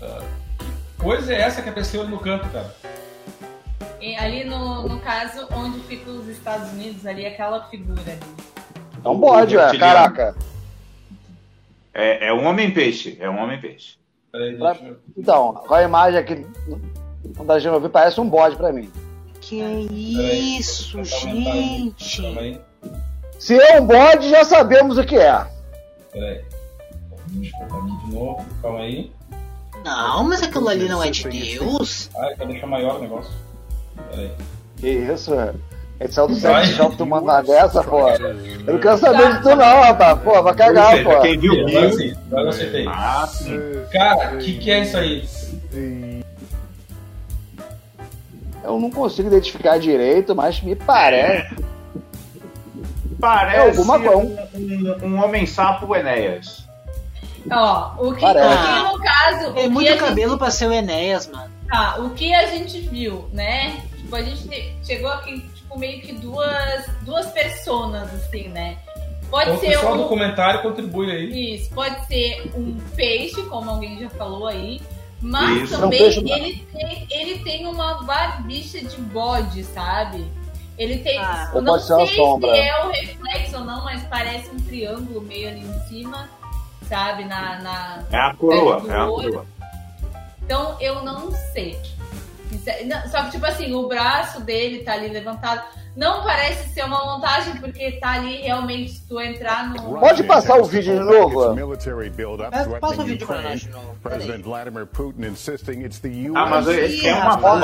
Ah, 0.00 0.22
que 0.58 1.02
coisa 1.02 1.34
é 1.34 1.40
essa 1.40 1.60
que 1.60 1.68
apareceu 1.68 2.02
ali 2.02 2.10
no 2.10 2.18
canto, 2.20 2.48
cara? 2.50 2.72
E 4.00 4.14
ali 4.16 4.44
no, 4.44 4.88
no 4.88 5.00
caso, 5.00 5.46
onde 5.52 5.80
ficam 5.80 6.18
os 6.18 6.28
Estados 6.28 6.70
Unidos, 6.72 7.06
ali, 7.06 7.26
aquela 7.26 7.64
figura 7.68 8.00
ali. 8.00 8.20
É 9.04 9.08
um 9.08 9.18
bode, 9.18 9.56
ué. 9.56 9.78
Caraca. 9.78 10.34
É, 11.92 12.28
é 12.28 12.32
um 12.32 12.44
homem-peixe. 12.46 13.16
É 13.20 13.28
um 13.28 13.38
homem-peixe. 13.38 13.96
Eu... 14.32 14.98
Então, 15.16 15.54
com 15.54 15.74
a 15.74 15.82
imagem 15.82 16.18
aqui 16.18 16.46
da 17.44 17.58
Genovi 17.58 17.88
parece 17.88 18.20
um 18.20 18.28
bode 18.28 18.56
pra 18.56 18.72
mim. 18.72 18.90
Que 19.40 19.60
isso, 19.60 20.98
aí. 20.98 21.04
gente. 21.04 22.22
Calma 22.22 22.40
aí. 22.40 22.60
Se 23.38 23.60
é 23.60 23.80
um 23.80 23.86
bode, 23.86 24.28
já 24.30 24.44
sabemos 24.44 24.98
o 24.98 25.04
que 25.04 25.16
é. 25.16 25.46
Peraí. 26.12 26.44
Deixa 27.28 27.56
eu 27.56 27.66
botar 27.66 27.78
aqui 27.78 28.06
de 28.06 28.14
novo. 28.14 28.44
Calma 28.62 28.80
aí. 28.80 29.12
Não, 29.84 30.24
mas 30.24 30.42
aquilo 30.42 30.68
ali 30.68 30.88
não 30.88 31.02
é 31.02 31.10
de 31.10 31.28
Deus. 31.28 32.10
Ai, 32.16 32.34
quer 32.36 32.46
deixar 32.46 32.66
maior 32.66 32.96
o 32.96 33.02
negócio. 33.02 33.32
Que 34.76 34.88
isso, 34.88 35.34
é. 35.34 35.52
Esse 36.00 36.20
é 36.20 36.26
do 36.26 36.34
sex 36.34 36.68
shop 36.70 36.96
tomando 36.96 37.22
uma 37.22 37.40
dessa, 37.40 37.82
pô. 37.84 38.08
Eu 38.10 38.34
não 38.74 38.78
quero 38.80 38.98
saber 38.98 39.34
de 39.36 39.42
tu 39.42 39.48
não, 39.50 39.80
rapaz. 39.82 40.18
Pô, 40.22 40.42
vai 40.42 40.54
cagar, 40.54 40.90
seja, 40.96 41.04
pô. 41.08 41.20
quem 41.20 41.38
viu, 41.38 41.52
Agora 41.66 41.88
viu. 41.88 41.92
sim, 41.98 42.14
agora 42.26 42.42
eu 42.42 42.48
acertei. 42.48 42.86
Ah, 42.88 43.26
sim. 43.28 43.60
Cara, 43.92 44.34
o 44.34 44.38
que, 44.38 44.58
que 44.58 44.70
é 44.70 44.80
isso 44.80 44.96
aí? 44.96 45.24
Eu 48.64 48.80
não 48.80 48.90
consigo 48.90 49.28
identificar 49.28 49.78
direito, 49.78 50.34
mas 50.34 50.60
me 50.62 50.74
parece. 50.74 51.54
Parece 53.20 53.56
É 53.56 53.60
alguma 53.68 54.00
coisa. 54.00 54.48
um, 54.54 55.06
um 55.06 55.24
homem-sapo 55.24 55.94
Enéas. 55.94 56.64
Ó, 57.50 57.92
o 57.98 58.14
que, 58.14 58.20
Parece. 58.22 58.54
o 58.54 58.58
que 58.58 58.92
no 58.92 58.98
caso. 59.02 59.58
É 59.58 59.62
que 59.64 59.68
muito 59.68 59.88
a 59.88 59.92
gente- 59.92 60.00
cabelo 60.00 60.38
pra 60.38 60.50
ser 60.50 60.66
o 60.66 60.72
Enéas, 60.72 61.26
mano. 61.28 61.52
Tá, 61.74 61.96
o 61.98 62.10
que 62.10 62.32
a 62.32 62.46
gente 62.46 62.78
viu, 62.82 63.28
né? 63.32 63.82
Tipo, 63.96 64.14
a 64.14 64.22
gente 64.22 64.46
te- 64.46 64.72
chegou 64.84 65.10
aqui, 65.10 65.40
tipo, 65.56 65.76
meio 65.76 66.00
que 66.02 66.12
duas, 66.12 66.86
duas 67.02 67.26
personas, 67.32 68.14
assim, 68.14 68.46
né? 68.48 68.78
Pode 69.28 69.50
Então, 69.50 69.60
ser 69.60 69.66
pessoal 69.70 69.96
do 69.96 70.04
um. 70.04 70.08
comentário 70.08 70.62
contribui 70.62 71.10
aí. 71.10 71.54
Isso, 71.56 71.70
pode 71.74 72.06
ser 72.06 72.52
um 72.54 72.78
peixe, 72.94 73.42
como 73.46 73.70
alguém 73.70 73.98
já 73.98 74.08
falou 74.10 74.46
aí. 74.46 74.80
Mas 75.20 75.62
Isso. 75.70 75.80
também 75.80 75.98
É 75.98 76.02
um 76.02 76.12
peixe, 76.12 76.20
ele, 76.20 76.66
tem, 76.72 77.06
ele 77.10 77.38
tem 77.40 77.66
uma 77.66 78.04
barbicha 78.04 78.80
de 78.80 78.96
bode, 79.00 79.64
sabe? 79.64 80.24
Ele 80.78 80.98
tem. 80.98 81.18
Ah. 81.18 81.50
eu 81.54 81.60
não 81.60 81.72
pode 81.72 81.86
ser 81.86 81.94
uma 81.94 82.06
sei 82.06 82.16
sombra. 82.16 82.52
se 82.52 82.58
é 82.60 82.84
o 82.84 82.90
reflexo 82.90 83.56
ou 83.58 83.64
não, 83.64 83.82
mas 83.82 84.00
parece 84.04 84.48
um 84.50 84.60
triângulo 84.60 85.20
meio 85.22 85.48
ali 85.48 85.60
em 85.60 85.80
cima, 85.88 86.28
sabe? 86.88 87.24
Na, 87.24 87.58
na, 87.60 88.04
É 88.12 88.16
a 88.16 88.34
coroa. 88.34 88.80
É 88.88 88.96
a 88.96 89.06
coroa. 89.06 89.46
Então 90.44 90.76
eu 90.80 91.02
não 91.02 91.30
sei. 91.52 91.78
Não, 92.86 93.08
Só 93.10 93.24
que, 93.24 93.32
tipo 93.32 93.46
assim, 93.46 93.74
o 93.74 93.88
braço 93.88 94.40
dele 94.40 94.84
tá 94.84 94.92
ali 94.92 95.08
levantado. 95.08 95.62
Não 95.96 96.22
parece 96.24 96.68
ser 96.70 96.84
uma 96.84 97.04
montagem, 97.04 97.56
porque 97.58 97.92
tá 97.92 98.12
ali 98.12 98.38
realmente, 98.42 98.92
se 98.92 99.06
tu 99.08 99.20
entrar 99.20 99.68
no. 99.70 99.98
Pode 100.00 100.22
passar 100.24 100.56
o 100.58 100.64
vídeo 100.64 100.94
de 100.98 101.04
novo? 101.04 101.54
Passa- 102.50 102.70
Passa 102.80 102.94
o 103.02 103.04
vídeo 103.04 103.26
pra 103.26 103.40
nós 103.42 103.60
de 103.60 103.68
novo. 103.70 103.96
Peraí. 104.02 104.16
President 104.18 104.44
Vladimir 104.44 104.86
Putin 104.86 105.22
insisting 105.26 105.80
it's 105.84 105.98
the 106.00 106.08
US. 106.08 106.36
Ah, 106.36 106.46
mas 106.46 106.68
é, 106.68 107.06
é 107.08 107.14
uma 107.14 107.38
foto. 107.38 107.60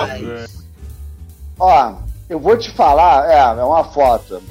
Ó, 1.59 1.95
eu 2.29 2.39
vou 2.39 2.57
te 2.57 2.71
falar, 2.71 3.29
é, 3.31 3.39
é 3.61 3.65
uma 3.65 3.85
foto. 3.85 4.43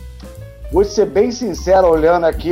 Vou 0.71 0.83
ser 0.85 1.05
bem 1.05 1.31
sincero, 1.31 1.87
olhando 1.87 2.25
aqui, 2.25 2.51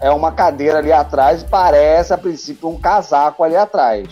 é 0.00 0.10
uma 0.10 0.32
cadeira 0.32 0.78
ali 0.78 0.92
atrás 0.92 1.42
e 1.42 1.44
parece, 1.44 2.12
a 2.12 2.18
princípio, 2.18 2.68
um 2.68 2.78
casaco 2.78 3.42
ali 3.42 3.56
atrás. 3.56 4.08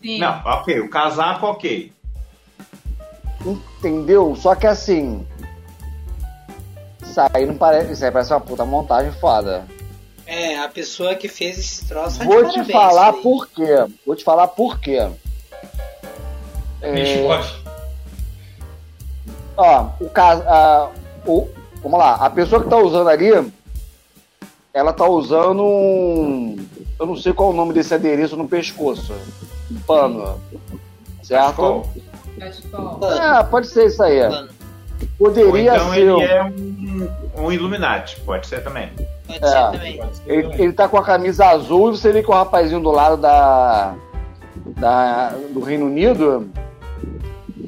Sim. 0.00 0.18
Não, 0.18 0.40
ok. 0.44 0.80
O 0.80 0.88
casaco, 0.90 1.46
ok. 1.46 1.92
Entendeu? 3.44 4.34
Só 4.36 4.54
que 4.54 4.66
assim. 4.66 5.26
Isso 7.02 7.20
aí 7.32 7.46
não 7.46 7.54
parece. 7.56 7.92
Isso 7.92 8.04
aí 8.04 8.10
parece 8.10 8.32
uma 8.32 8.40
puta 8.40 8.64
montagem 8.64 9.12
foda. 9.12 9.64
É, 10.26 10.58
a 10.58 10.68
pessoa 10.68 11.14
que 11.14 11.26
fez 11.28 11.58
esse 11.58 11.86
troço. 11.86 12.18
de 12.20 12.26
Vou 12.26 12.44
te 12.48 12.54
parabéns, 12.54 12.72
falar 12.72 13.14
aí. 13.14 13.22
por 13.22 13.48
quê. 13.48 13.86
Vou 14.06 14.14
te 14.16 14.24
falar 14.24 14.48
por 14.48 14.78
quê. 14.78 15.08
É, 16.80 17.22
pode. 17.26 17.64
ó, 19.56 19.86
o 20.00 20.10
caso. 20.10 20.42
O, 21.26 21.48
vamos 21.82 21.98
lá, 21.98 22.14
a 22.14 22.30
pessoa 22.30 22.62
que 22.62 22.70
tá 22.70 22.76
usando 22.76 23.08
ali, 23.08 23.30
ela 24.78 24.92
tá 24.92 25.06
usando 25.06 25.62
um. 25.62 26.56
Eu 26.98 27.06
não 27.06 27.16
sei 27.16 27.32
qual 27.32 27.50
é 27.50 27.52
o 27.52 27.56
nome 27.56 27.72
desse 27.72 27.92
adereço 27.94 28.36
no 28.36 28.48
pescoço. 28.48 29.12
Um 29.70 29.78
pano. 29.80 30.40
Certo? 31.22 31.44
Cachecol. 31.56 31.86
Cachecol. 32.38 32.98
Ah, 33.20 33.44
pode 33.44 33.66
ser 33.66 33.86
isso 33.86 34.02
aí. 34.02 34.20
Ou 34.24 34.46
Poderia 35.18 35.74
então 35.76 35.90
ser. 35.92 36.00
ele 36.00 36.22
é 36.24 36.44
um, 36.44 37.08
um 37.44 37.52
Illuminati, 37.52 38.20
pode 38.20 38.46
ser 38.46 38.62
também. 38.64 38.90
Pode 39.26 39.44
É. 39.44 39.46
ser 39.48 39.70
também. 39.72 39.96
Pode 39.98 40.16
ser 40.16 40.22
Ele, 40.30 40.42
também. 40.44 40.60
ele 40.62 40.72
tá 40.72 40.88
com 40.88 40.96
a 40.96 41.04
camisa 41.04 41.46
azul 41.46 41.92
e 41.92 41.96
você 41.96 42.12
vê 42.12 42.22
que 42.22 42.30
o 42.30 42.34
rapazinho 42.34 42.80
do 42.80 42.90
lado 42.90 43.16
da, 43.16 43.94
da 44.76 45.34
do 45.50 45.60
Reino 45.60 45.86
Unido 45.86 46.48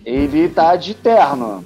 ele 0.05 0.49
tá 0.49 0.75
de 0.77 0.95
terno. 0.95 1.65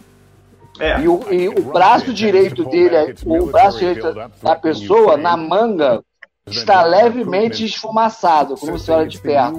É, 0.81 1.01
E 1.01 1.09
o, 1.09 1.21
e 1.33 1.49
o 1.49 1.63
braço 1.73 2.13
direito 2.13 2.65
dele, 2.65 3.15
o 3.25 3.47
braço 3.47 3.79
direito 3.79 4.13
da 4.43 4.57
pessoa, 4.57 5.17
na 5.17 5.37
manga, 5.37 6.03
está 6.47 6.83
levemente 6.83 7.65
esfumaçado, 7.65 8.57
como 8.57 8.77
você 8.79 8.91
olha 8.91 9.07
de 9.07 9.19
perto. 9.21 9.59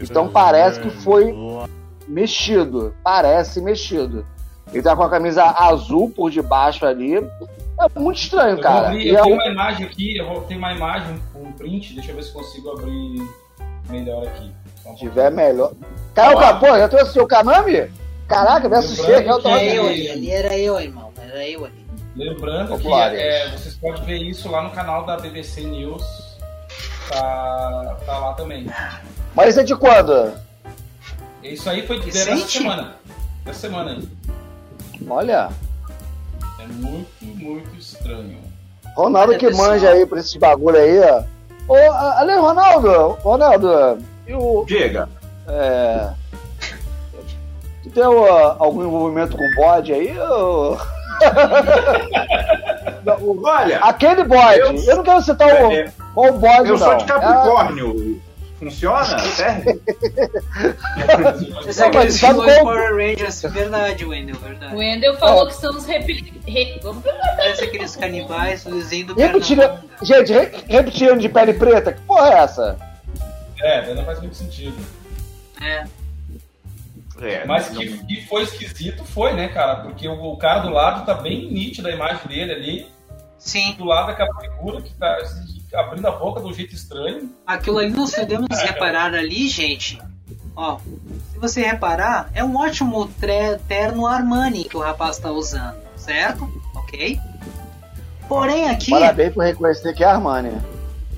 Então 0.00 0.28
parece 0.28 0.80
que 0.80 0.90
foi 0.90 1.34
mexido. 2.08 2.94
Parece 3.04 3.60
mexido. 3.60 4.26
Ele 4.72 4.82
tá 4.82 4.94
com 4.96 5.02
a 5.02 5.10
camisa 5.10 5.44
azul 5.44 6.10
por 6.10 6.30
debaixo 6.30 6.86
ali. 6.86 7.16
É 7.16 7.98
muito 7.98 8.18
estranho, 8.18 8.58
cara. 8.60 8.88
abrir, 8.88 9.06
E 9.06 9.08
eu 9.10 9.18
é 9.18 9.22
tenho 9.22 9.34
um- 9.36 9.38
uma 9.38 9.46
imagem 9.48 9.86
aqui, 9.86 10.16
eu 10.16 10.26
vou 10.28 10.40
ter 10.42 10.56
uma 10.56 10.72
imagem, 10.72 11.20
um 11.34 11.50
print, 11.52 11.94
deixa 11.94 12.12
eu 12.12 12.16
ver 12.16 12.22
se 12.22 12.32
consigo 12.32 12.70
abrir 12.70 13.22
melhor 13.88 14.26
aqui. 14.26 14.52
Se 14.82 14.96
tiver 14.96 15.30
melhor. 15.30 15.72
Cara, 16.14 16.36
Olha 16.36 16.46
lá. 16.52 16.54
pô, 16.60 16.66
já 16.66 16.88
trouxe 16.88 17.12
seu 17.12 17.26
Kanami? 17.26 17.90
Caraca, 18.30 18.68
me 18.68 18.76
assustei. 18.76 19.06
Eu. 19.16 19.18
Era 19.18 19.64
eu 19.74 19.86
ali, 19.88 20.08
ali 20.10 20.30
era 20.30 20.56
eu, 20.56 20.80
irmão. 20.80 21.12
Era 21.20 21.44
eu 21.48 21.64
ali. 21.64 21.84
Lembrando 22.14 22.74
Ô, 22.74 22.78
que 22.78 22.88
é, 22.92 23.50
vocês 23.50 23.74
podem 23.74 24.04
ver 24.04 24.18
isso 24.18 24.48
lá 24.48 24.62
no 24.62 24.70
canal 24.70 25.04
da 25.04 25.16
BBC 25.16 25.62
News. 25.62 26.02
Tá, 27.08 27.96
tá 28.06 28.18
lá 28.18 28.32
também. 28.34 28.66
Mas 29.34 29.50
isso 29.50 29.60
é 29.60 29.64
de 29.64 29.74
quando? 29.74 30.32
Isso 31.42 31.68
aí 31.68 31.84
foi 31.86 32.00
dessa 32.00 32.30
Recente? 32.30 32.58
semana. 32.58 32.94
Dessa 33.44 33.58
semana 33.60 33.90
aí. 33.92 34.08
Olha, 35.08 35.48
É 36.60 36.66
muito, 36.66 37.08
muito 37.24 37.76
estranho. 37.76 38.38
Ronaldo 38.94 39.36
que 39.38 39.46
pessoal. 39.48 39.68
manja 39.70 39.90
aí 39.90 40.06
pra 40.06 40.20
esses 40.20 40.36
bagulho 40.36 40.76
aí, 40.76 41.00
ó. 41.00 41.22
Ô, 41.66 42.40
Ronaldo, 42.40 43.12
Ronaldo, 43.22 43.98
e 44.26 44.34
o. 44.34 44.64
diga. 44.66 45.08
É. 45.48 46.19
Tu 47.90 47.94
tem 47.94 48.04
ó, 48.04 48.56
algum 48.58 48.84
envolvimento 48.84 49.36
com 49.36 49.50
bode 49.56 49.92
aí? 49.92 50.16
Ou... 50.18 50.78
Não, 53.04 53.16
o- 53.18 53.42
Olha, 53.44 53.78
Aquele 53.80 54.24
bode, 54.24 54.58
eu, 54.60 54.74
Eu- 54.74 54.96
não 54.96 55.02
quero 55.02 55.22
citar 55.22 55.48
o, 55.48 55.72
é, 55.72 55.92
qual 56.14 56.32
bode, 56.34 56.68
eu 56.68 56.78
sou 56.78 56.88
não. 56.88 56.96
de 56.98 57.04
Capricórnio. 57.04 58.20
Funciona? 58.58 59.18
Serve? 59.20 59.80
É 59.80 61.16
Não, 61.18 61.62
mas 61.64 61.80
aquele 61.80 62.10
sabe 62.12 62.34
filme 62.42 62.52
qual- 62.52 62.64
Power 62.64 62.94
Rangers. 62.94 63.42
Verdade, 63.42 64.04
Wendel, 64.04 64.36
O 64.36 64.38
verdade. 64.38 64.76
Wendel 64.76 65.16
falou 65.16 65.46
que 65.46 65.54
são 65.54 65.70
os 65.74 65.86
repli... 65.86 66.40
re- 66.46 66.78
Parece 67.36 67.64
aqueles 67.64 67.96
canibais, 67.96 68.66
o 68.66 68.70
desenho 68.70 69.06
do 69.06 69.12
É. 69.22 69.28
Pernambuco. 69.28 69.80
Gente, 70.04 70.32
re... 70.32 70.50
repetindo 70.68 71.18
de 71.18 71.28
pele 71.28 71.54
preta, 71.54 71.92
que 71.92 72.00
porra 72.02 72.28
é 72.28 72.38
essa? 72.38 72.76
É, 73.62 73.94
não 73.94 74.04
faz 74.04 74.20
muito 74.20 74.36
sentido. 74.36 74.76
É. 75.62 75.84
É, 77.20 77.44
Mas 77.44 77.70
não- 77.72 77.80
que, 77.80 77.98
que 78.06 78.26
foi 78.26 78.42
esquisito 78.42 79.04
foi, 79.04 79.32
né, 79.34 79.48
cara? 79.48 79.76
Porque 79.76 80.08
o, 80.08 80.32
o 80.32 80.36
cara 80.36 80.60
do 80.60 80.70
lado 80.70 81.04
tá 81.04 81.14
bem 81.14 81.50
nítido 81.52 81.88
a 81.88 81.92
imagem 81.92 82.26
dele 82.26 82.52
ali. 82.52 82.86
Sim, 83.38 83.74
Do 83.78 83.84
lado 83.84 84.08
daquela 84.08 84.34
figura 84.38 84.82
que 84.82 84.92
tá 84.94 85.16
assim, 85.16 85.62
abrindo 85.74 86.06
a 86.06 86.10
boca 86.10 86.40
de 86.40 86.46
um 86.46 86.52
jeito 86.52 86.74
estranho. 86.74 87.30
aquilo 87.46 87.78
ali 87.78 87.90
nós 87.90 88.14
podemos 88.14 88.48
reparar 88.60 89.14
ali, 89.14 89.48
gente. 89.48 89.98
Ó, 90.54 90.78
se 91.32 91.38
você 91.38 91.62
reparar, 91.62 92.30
é 92.34 92.44
um 92.44 92.56
ótimo 92.56 93.08
terno 93.66 94.06
Armani 94.06 94.64
que 94.64 94.76
o 94.76 94.80
rapaz 94.80 95.18
tá 95.18 95.30
usando, 95.30 95.78
certo? 95.96 96.50
Ok? 96.74 97.18
Porém 98.28 98.68
aqui. 98.68 98.90
Parabéns 98.90 99.32
por 99.32 99.44
reconhecer 99.44 99.94
que 99.94 100.04
é 100.04 100.06
Armani. 100.06 100.52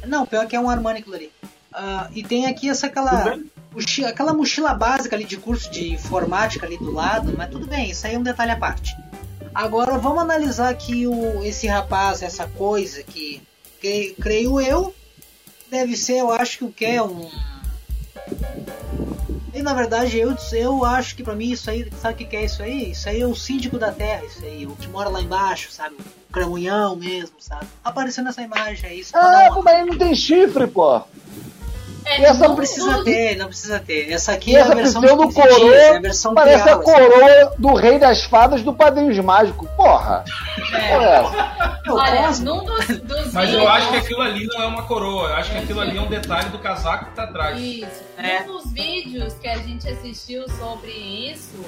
Não, 0.06 0.24
pior 0.26 0.46
que 0.46 0.54
é 0.56 0.60
um 0.60 0.70
Armani 0.70 1.00
aquilo 1.00 1.16
ali. 1.16 1.30
Ah, 1.72 2.08
e 2.14 2.22
tem 2.22 2.46
aqui 2.46 2.68
essa 2.68 2.86
aquela, 2.86 3.36
mochi- 3.72 4.04
aquela 4.04 4.34
mochila 4.34 4.74
básica 4.74 5.16
ali 5.16 5.24
de 5.24 5.36
curso 5.36 5.70
de 5.70 5.92
informática 5.94 6.66
ali 6.66 6.76
do 6.76 6.90
lado, 6.92 7.32
mas 7.36 7.50
tudo 7.50 7.66
bem, 7.66 7.90
isso 7.90 8.06
aí 8.06 8.14
é 8.14 8.18
um 8.18 8.22
detalhe 8.22 8.50
à 8.50 8.56
parte. 8.56 8.94
Agora 9.54 9.98
vamos 9.98 10.22
analisar 10.22 10.68
aqui 10.70 11.06
o, 11.06 11.42
esse 11.44 11.66
rapaz, 11.66 12.22
essa 12.22 12.46
coisa 12.46 13.02
que, 13.02 13.42
que 13.80 14.14
creio 14.20 14.60
eu, 14.60 14.94
deve 15.70 15.96
ser, 15.96 16.18
eu 16.18 16.30
acho 16.32 16.58
que 16.58 16.64
o 16.64 16.72
que 16.72 16.84
é 16.84 17.02
um. 17.02 17.30
E 19.54 19.60
na 19.62 19.74
verdade 19.74 20.18
eu, 20.18 20.34
eu 20.52 20.84
acho 20.84 21.14
que 21.14 21.22
pra 21.22 21.34
mim 21.34 21.50
isso 21.50 21.70
aí, 21.70 21.90
sabe 22.00 22.14
o 22.14 22.16
que 22.16 22.24
que 22.24 22.36
é 22.36 22.44
isso 22.46 22.62
aí? 22.62 22.92
Isso 22.92 23.06
aí 23.08 23.20
é 23.20 23.26
o 23.26 23.34
síndico 23.34 23.78
da 23.78 23.92
terra, 23.92 24.24
isso 24.24 24.42
aí, 24.44 24.66
o 24.66 24.74
que 24.76 24.88
mora 24.88 25.10
lá 25.10 25.20
embaixo, 25.20 25.70
sabe? 25.70 25.96
O 25.96 26.32
cramunhão 26.32 26.96
mesmo, 26.96 27.36
sabe? 27.38 27.66
Aparecendo 27.84 28.26
nessa 28.26 28.40
imagem 28.42 28.88
aí, 28.88 29.04
Ah, 29.12 29.50
mas 29.62 29.80
ele 29.80 29.90
não 29.90 29.98
tem 29.98 30.14
chifre, 30.14 30.66
pô. 30.66 31.02
É, 32.04 32.22
essa 32.24 32.48
não 32.48 32.56
precisa 32.56 33.04
ter, 33.04 33.36
não 33.36 33.46
precisa 33.48 33.78
ter. 33.80 34.10
Essa 34.12 34.32
aqui 34.32 34.52
E 34.52 34.56
é 34.56 34.58
a 34.58 34.62
essa 34.62 34.74
versão 34.74 35.00
15 35.02 35.32
dias, 35.32 35.38
é 35.38 35.50
a 35.52 35.58
coroa 35.58 36.00
versão 36.00 36.34
parece 36.34 36.64
real, 36.64 36.80
a 36.80 36.82
coroa 36.82 37.54
do 37.58 37.74
rei 37.74 37.98
das 37.98 38.24
fadas 38.24 38.62
do 38.62 38.72
Padrinhos 38.74 39.18
Mágicos. 39.18 39.68
Porra! 39.76 40.24
é. 40.72 40.76
É 40.94 41.14
essa? 41.14 41.82
Olha, 41.88 42.22
posso? 42.22 42.44
num 42.44 42.64
dos, 42.64 42.86
dos 43.00 43.32
Mas 43.32 43.52
eu 43.52 43.68
acho 43.68 43.90
que 43.90 43.96
aquilo 43.96 44.20
ali 44.22 44.46
não 44.46 44.62
é 44.62 44.66
uma 44.66 44.82
coroa. 44.84 45.28
Eu 45.30 45.34
acho 45.36 45.50
que 45.50 45.58
aquilo 45.58 45.80
ali 45.80 45.96
é 45.98 46.00
um 46.00 46.06
detalhe 46.08 46.48
do 46.50 46.58
casaco 46.58 47.06
que 47.06 47.16
tá 47.16 47.24
atrás. 47.24 47.58
Isso. 47.60 48.02
É. 48.16 48.40
Num 48.44 48.52
dos 48.58 48.72
vídeos 48.72 49.34
que 49.34 49.48
a 49.48 49.58
gente 49.58 49.88
assistiu 49.88 50.48
sobre 50.50 50.90
isso, 50.92 51.64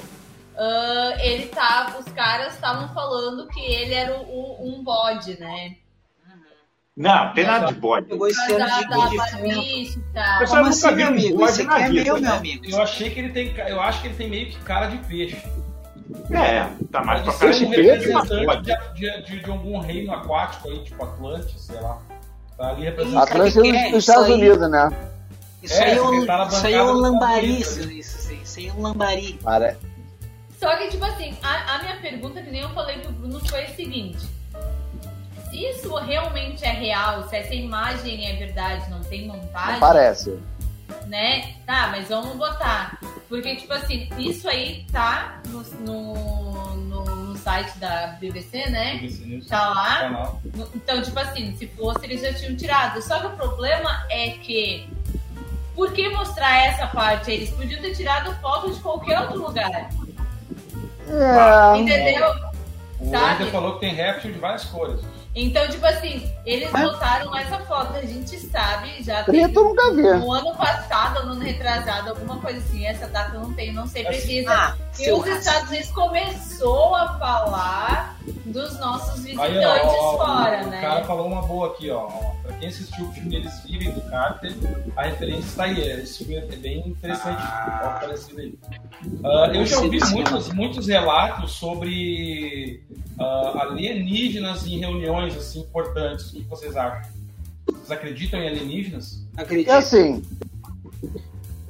ah, 0.57 1.13
ele 1.19 1.47
tava, 1.47 1.99
os 1.99 2.05
caras 2.13 2.53
estavam 2.53 2.87
falando 2.93 3.47
que 3.47 3.59
ele 3.59 3.93
era 3.93 4.15
o, 4.17 4.21
o- 4.23 4.69
um 4.79 4.83
bode, 4.83 5.39
né? 5.39 5.75
Não, 6.97 7.33
tem 7.33 7.45
nada 7.45 7.67
de 7.67 7.73
bode. 7.73 8.07
Pegou 8.07 8.27
esse 8.27 8.53
ano 8.53 8.59
Da, 8.59 8.79
de 8.79 8.85
e 8.85 9.89
Como 10.47 10.61
eu 10.61 10.65
assim, 10.65 10.85
nunca 10.85 10.89
vi 10.91 10.95
meu 10.95 11.05
um 11.05 11.09
amigo? 11.09 11.37
bode 11.37 11.63
na 11.63 11.73
aqui 11.75 11.83
é 11.83 11.89
vida, 11.89 12.03
meu, 12.03 12.13
né? 12.15 12.21
meu 12.21 12.35
amigo. 12.37 12.65
Eu 12.69 12.81
achei 12.81 13.09
que 13.09 13.19
ele 13.19 13.29
tem. 13.29 13.53
Eu 13.67 13.81
acho 13.81 14.01
que 14.01 14.07
ele 14.07 14.15
tem 14.15 14.29
meio 14.29 14.49
que 14.49 14.57
cara 14.59 14.87
de 14.87 14.97
peixe. 14.99 15.37
É, 16.31 16.69
tá 16.91 17.03
mais 17.03 17.21
pra 17.21 17.33
cara 17.33 17.51
de 17.51 17.65
um 17.65 17.69
peixe, 17.69 18.07
representante 18.07 18.93
de, 18.93 19.21
de, 19.23 19.39
de 19.43 19.51
algum 19.51 19.79
reino 19.79 20.13
aquático 20.13 20.69
aí, 20.69 20.79
tipo 20.83 21.03
Atlantis, 21.03 21.61
sei 21.61 21.81
lá. 21.81 22.01
Tá 22.57 22.69
ali 22.69 22.83
representando. 22.83 23.23
Atlântico 23.23 23.65
é? 23.65 23.71
dos 23.71 23.87
Isso 23.87 23.97
Estados 23.97 24.29
Unidos, 24.29 24.69
né? 24.69 24.89
Isso 25.61 25.73
É, 25.73 25.83
aí 25.83 25.97
é 25.97 26.01
um, 26.01 26.19
você 26.21 26.25
tá 26.27 26.37
na 26.37 26.45
isso 26.45 26.67
aí 26.67 26.73
é 26.73 26.83
um 26.83 26.93
lambari, 26.93 27.59
isso, 27.59 27.85
né? 27.85 27.93
isso, 27.93 28.29
aí, 28.29 28.39
isso 28.41 28.59
aí 28.59 28.67
é 28.67 28.73
um 28.73 28.81
lambari. 28.81 29.39
Só 30.59 30.77
que, 30.77 30.87
tipo 30.87 31.03
assim, 31.03 31.35
a, 31.43 31.75
a 31.75 31.83
minha 31.83 31.97
pergunta, 31.99 32.41
que 32.41 32.49
nem 32.49 32.61
eu 32.61 32.69
falei 32.69 32.99
pro 32.99 33.11
Bruno, 33.11 33.39
foi 33.45 33.63
a 33.65 33.69
seguinte. 33.75 34.25
Se 35.55 35.65
isso 35.69 35.95
realmente 35.95 36.65
é 36.65 36.71
real, 36.71 37.29
se 37.29 37.37
essa 37.37 37.53
imagem 37.55 38.29
é 38.29 38.35
verdade, 38.35 38.89
não 38.89 38.99
tem 38.99 39.25
montagem, 39.25 39.71
Não 39.73 39.79
parece. 39.79 40.37
né? 41.07 41.53
Tá, 41.65 41.87
mas 41.91 42.09
vamos 42.09 42.35
botar. 42.35 42.99
Porque, 43.29 43.55
tipo 43.55 43.71
assim, 43.71 44.09
isso 44.17 44.49
aí 44.49 44.85
tá 44.91 45.39
no, 45.47 45.61
no, 45.79 46.75
no- 46.75 47.05
no 47.27 47.37
site 47.37 47.77
da 47.77 48.07
BBC, 48.19 48.69
né? 48.69 48.99
Tá 49.47 49.69
lá. 49.69 50.09
No- 50.53 50.67
Então, 50.75 51.01
tipo 51.01 51.17
assim, 51.19 51.55
se 51.55 51.67
fosse, 51.67 52.03
eles 52.05 52.19
já 52.21 52.33
tinham 52.33 52.57
tirado. 52.57 53.01
Só 53.01 53.17
que 53.21 53.27
o 53.27 53.31
problema 53.31 54.05
é 54.09 54.31
que. 54.31 54.89
Por 55.73 55.93
que 55.93 56.09
mostrar 56.09 56.65
essa 56.67 56.87
parte? 56.87 57.31
Eles 57.31 57.49
podiam 57.51 57.81
ter 57.81 57.95
tirado 57.95 58.33
foto 58.41 58.73
de 58.73 58.79
qualquer 58.81 59.21
outro 59.21 59.41
lugar. 59.41 59.89
É. 61.07 61.77
Entendeu? 61.77 62.33
O 63.05 63.11
Sabe? 63.11 63.45
Falou 63.51 63.73
que 63.75 63.79
tem 63.81 63.93
réptil 63.93 64.31
de 64.33 64.39
várias 64.39 64.65
cores. 64.65 64.99
Então, 65.37 65.67
tipo 65.67 65.85
assim, 65.85 66.31
eles 66.45 66.73
É. 66.73 66.81
botaram 66.81 67.35
essa 67.37 67.59
foto, 67.59 67.97
a 67.97 68.01
gente 68.05 68.39
sabe, 68.39 69.03
já 69.03 69.21
Preto 69.23 69.59
eu 69.59 69.63
nunca 69.65 69.91
vi. 69.93 70.01
no 70.01 70.31
ano 70.31 70.55
passado, 70.55 71.25
no 71.25 71.33
ano 71.33 71.41
retrasado, 71.41 72.11
alguma 72.11 72.37
coisa 72.39 72.59
assim, 72.59 72.85
essa 72.85 73.05
data 73.07 73.35
eu 73.35 73.41
não 73.41 73.53
tenho, 73.53 73.73
não 73.73 73.85
sei 73.85 74.05
precisa. 74.05 74.49
Ah, 74.53 74.75
e 74.97 75.11
os 75.11 75.27
Estados 75.27 75.69
Unidos 75.69 75.91
começou 75.91 76.95
a 76.95 77.19
falar 77.19 78.15
dos 78.45 78.79
nossos 78.79 79.23
visitantes 79.25 79.57
Aí, 79.57 79.65
ó, 79.85 80.13
ó, 80.13 80.17
fora, 80.25 80.63
o 80.63 80.67
né? 80.69 80.79
cara 80.81 81.03
falou 81.03 81.27
uma 81.27 81.41
boa 81.41 81.67
aqui, 81.67 81.91
ó. 81.91 82.07
Quem 82.65 82.67
assistiu 82.67 83.05
o 83.05 83.11
filme 83.11 83.35
Eles 83.35 83.59
Vivem 83.59 83.91
do 83.91 84.01
Carter, 84.09 84.53
a 84.95 85.03
referência 85.03 85.47
está 85.47 85.63
aí. 85.65 85.79
Esse 86.01 86.25
filme 86.25 86.35
é 86.35 86.55
bem 86.55 86.87
interessante, 86.87 87.41
ó, 87.41 87.99
parecido 87.99 88.41
aí. 88.41 88.53
Ah, 89.23 89.51
eu 89.53 89.65
já 89.65 89.79
ouvi 89.79 89.99
muitos, 90.11 90.51
muitos 90.53 90.87
relatos 90.87 91.51
sobre 91.51 92.83
ah, 93.19 93.67
alienígenas 93.69 94.65
em 94.65 94.79
reuniões 94.79 95.35
assim 95.37 95.61
importantes. 95.61 96.31
O 96.31 96.33
que 96.33 96.43
vocês 96.43 96.75
acham? 96.75 97.11
Vocês 97.67 97.91
acreditam 97.91 98.39
em 98.39 98.47
alienígenas? 98.47 99.23
Acredito. 99.37 99.71
assim, 99.71 100.23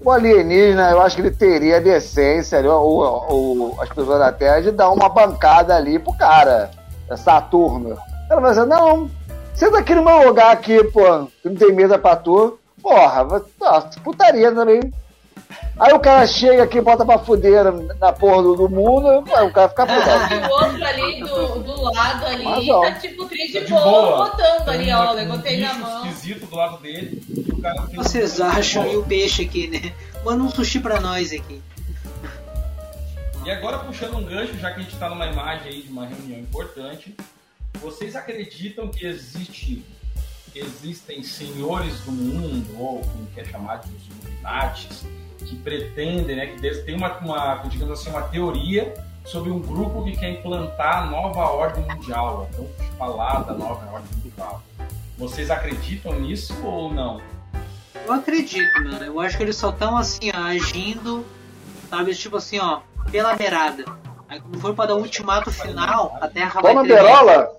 o 0.02 0.12
alienígena, 0.12 0.92
eu 0.92 1.02
acho 1.02 1.16
que 1.16 1.24
ele 1.24 1.32
teria 1.32 1.78
a 1.78 1.82
decência, 1.82 2.60
ou, 2.72 3.02
ou 3.30 3.82
as 3.82 3.90
pessoas 3.90 4.20
da 4.20 4.32
Terra, 4.32 4.62
de 4.62 4.72
dar 4.72 4.92
uma 4.92 5.10
bancada 5.10 5.76
ali 5.76 6.00
pro 6.00 6.14
cara, 6.14 6.72
é 7.10 7.18
Saturno. 7.18 7.98
Ela 8.30 8.42
vai 8.42 8.52
dizer, 8.52 8.66
não, 8.66 9.10
senta 9.56 9.80
aqui 9.80 9.96
no 9.96 10.04
meu 10.04 10.28
lugar 10.28 10.52
aqui, 10.52 10.84
pô, 10.86 11.28
que 11.42 11.50
não 11.50 11.56
tem 11.56 11.74
mesa 11.74 11.98
pra 11.98 12.16
tu. 12.16 12.60
Porra, 12.82 13.26
ah, 13.62 13.82
putaria 14.04 14.52
também. 14.52 14.80
Aí 15.78 15.94
o 15.94 16.00
cara 16.00 16.26
chega 16.26 16.64
aqui, 16.64 16.80
bota 16.80 17.06
pra 17.06 17.20
fuder 17.20 17.66
na 18.00 18.12
porra 18.14 18.42
do, 18.44 18.56
do 18.56 18.70
mundo, 18.70 19.08
aí 19.36 19.46
o 19.46 19.52
cara 19.52 19.70
fica 19.70 19.86
puto. 19.86 20.34
E 20.34 20.48
o 20.48 20.52
outro 20.52 20.86
ali 20.86 21.20
do, 21.20 21.60
do 21.60 21.82
lado 21.84 22.26
ali 22.26 22.44
Mas, 22.44 22.70
ó, 22.70 22.82
tá 22.82 22.92
tipo 22.94 23.26
três 23.26 23.52
de 23.52 23.60
Tá 23.60 23.66
de 23.66 23.72
boa, 23.74 23.84
boa. 23.84 24.30
botando 24.30 24.70
ali, 24.70 24.92
ó. 24.92 25.12
Um 25.12 25.16
Levantei 25.16 25.60
na 25.60 25.74
mão. 25.74 26.06
esquisito 26.06 26.46
do 26.46 26.56
lado 26.56 26.78
dele. 26.78 27.22
o 27.52 27.62
cara 27.62 27.84
vocês 27.94 28.40
acham 28.40 28.88
e 28.88 28.96
o 28.98 29.04
peixe 29.04 29.44
aqui, 29.44 29.68
né? 29.68 29.94
Manda 30.24 30.44
um 30.44 30.50
sushi 30.50 30.80
pra 30.80 31.02
nós 31.02 31.34
aqui. 31.34 31.62
E 33.46 33.52
agora 33.52 33.80
puxando 33.80 34.16
um 34.16 34.24
gancho, 34.24 34.58
já 34.58 34.72
que 34.72 34.80
a 34.80 34.84
gente 34.84 34.94
está 34.94 35.10
numa 35.10 35.28
imagem 35.28 35.72
aí 35.72 35.82
de 35.82 35.92
uma 35.92 36.06
reunião 36.06 36.40
importante, 36.40 37.16
vocês 37.76 38.16
acreditam 38.16 38.88
que 38.88 39.06
existe, 39.06 39.84
existem 40.54 41.24
senhores 41.24 42.00
do 42.02 42.12
mundo, 42.12 42.80
ou 42.80 43.02
como 43.02 43.28
quer 43.34 43.46
chamar 43.48 43.78
de 43.78 43.90
os 43.94 44.08
Illuminatis, 44.08 45.06
que 45.40 45.56
pretendem, 45.58 46.36
né, 46.36 46.48
que 46.48 46.76
tem 46.84 46.96
uma, 46.96 47.18
uma, 47.20 47.56
digamos 47.68 48.00
assim, 48.00 48.10
uma 48.10 48.24
teoria 48.24 48.94
sobre 49.26 49.50
um 49.52 49.60
grupo 49.60 50.04
que 50.04 50.16
quer 50.16 50.30
implantar 50.32 51.04
a 51.04 51.06
nova 51.08 51.42
ordem 51.50 51.84
mundial, 51.86 52.48
a 52.52 52.56
tão 52.56 52.68
falada 52.98 53.54
nova 53.54 53.86
ordem 53.92 54.10
mundial. 54.24 54.62
Vocês 55.18 55.50
acreditam 55.50 56.20
nisso 56.20 56.54
ou 56.64 56.94
não? 56.94 57.22
Eu 58.06 58.14
acredito, 58.14 58.84
mano. 58.84 59.04
Eu 59.04 59.20
acho 59.20 59.36
que 59.38 59.44
eles 59.44 59.56
só 59.56 59.70
estão 59.70 59.98
assim, 59.98 60.32
ó, 60.34 60.38
agindo, 60.38 61.26
sabe, 61.90 62.14
tipo 62.14 62.38
assim, 62.38 62.60
ó, 62.60 62.82
pela 63.12 63.36
beirada. 63.36 63.86
Aí 64.28 64.40
quando 64.40 64.60
for 64.60 64.76
para 64.76 64.88
dar 64.88 64.96
o 64.96 65.00
ultimato 65.00 65.52
final, 65.52 66.18
a 66.22 66.28
Terra 66.28 66.62
vai 66.62 66.74
Toma 66.74 66.84
tremer. 66.84 67.04
berola? 67.04 67.58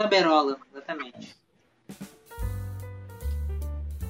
Na 0.00 0.06
berola, 0.06 0.56
exatamente. 0.72 1.36
O 1.90 1.94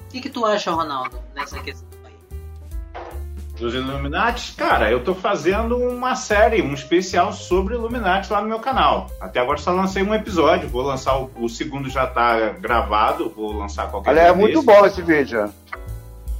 que, 0.09 0.21
que 0.21 0.29
tu 0.29 0.45
acha, 0.45 0.71
Ronaldo, 0.71 1.19
nessa 1.35 1.59
questão 1.59 1.85
aí? 2.05 2.13
Dos 3.59 3.73
Illuminati, 3.73 4.53
cara, 4.53 4.89
eu 4.89 5.03
tô 5.03 5.13
fazendo 5.13 5.75
uma 5.75 6.15
série, 6.15 6.61
um 6.61 6.73
especial 6.73 7.33
sobre 7.33 7.75
Illuminati 7.75 8.31
lá 8.31 8.41
no 8.41 8.47
meu 8.47 8.59
canal. 8.59 9.11
Até 9.19 9.41
agora 9.41 9.57
só 9.57 9.73
lancei 9.73 10.01
um 10.01 10.15
episódio, 10.15 10.69
vou 10.69 10.81
lançar 10.81 11.19
o, 11.19 11.29
o 11.35 11.49
segundo 11.49 11.89
já 11.89 12.07
tá 12.07 12.51
gravado, 12.51 13.29
vou 13.29 13.51
lançar 13.51 13.91
qualquer 13.91 14.11
Olha, 14.11 14.21
é 14.21 14.31
muito 14.31 14.61
desse. 14.61 14.65
bom 14.65 14.85
esse 14.85 15.01
vídeo. 15.01 15.53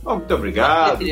Bom, 0.02 0.16
muito 0.16 0.34
obrigado. 0.34 1.04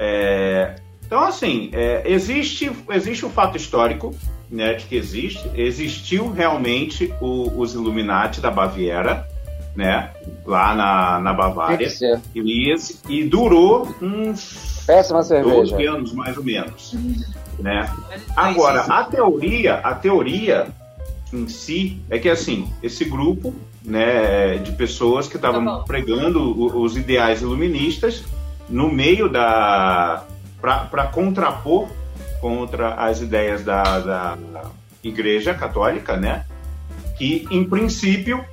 É, 0.00 0.80
então, 1.04 1.22
assim, 1.22 1.70
é, 1.72 2.02
existe, 2.06 2.72
existe 2.90 3.24
o 3.24 3.30
fato 3.30 3.56
histórico, 3.56 4.12
né, 4.50 4.74
de 4.74 4.84
que 4.86 4.96
existe, 4.96 5.48
existiu 5.54 6.30
realmente 6.30 7.12
o- 7.20 7.52
os 7.60 7.74
Illuminati 7.74 8.40
da 8.40 8.50
Baviera, 8.50 9.26
né, 9.74 10.10
lá 10.46 10.74
na, 10.74 11.20
na 11.20 11.32
Bavária, 11.32 11.88
ser. 11.90 12.20
e, 12.34 12.74
e 13.08 13.24
durou 13.24 13.94
uns 14.00 14.84
Péssima 14.86 15.18
12 15.18 15.28
cerveja. 15.28 15.90
anos, 15.90 16.12
mais 16.12 16.36
ou 16.36 16.44
menos, 16.44 16.94
né. 17.58 17.90
Mas 18.08 18.22
Agora, 18.36 18.82
a 18.82 19.04
teoria, 19.04 19.74
a 19.74 19.94
teoria 19.94 20.68
em 21.32 21.48
si 21.48 22.00
é 22.08 22.18
que 22.18 22.28
assim, 22.28 22.68
esse 22.82 23.04
grupo, 23.04 23.52
né, 23.84 24.56
de 24.58 24.72
pessoas 24.72 25.26
que 25.28 25.36
estavam 25.36 25.64
Tá 25.64 25.78
pregando 25.86 26.78
os 26.78 26.96
ideais 26.96 27.42
iluministas 27.42 28.22
no 28.68 28.90
meio 28.90 29.28
da 29.28 30.24
para 30.60 31.06
contrapor 31.08 31.86
contra 32.40 32.94
as 32.94 33.20
ideias 33.20 33.64
da, 33.64 33.98
da 34.00 34.38
Igreja 35.02 35.54
Católica, 35.54 36.16
né? 36.16 36.44
Que 37.16 37.46
em 37.50 37.64
princípio 37.64 38.44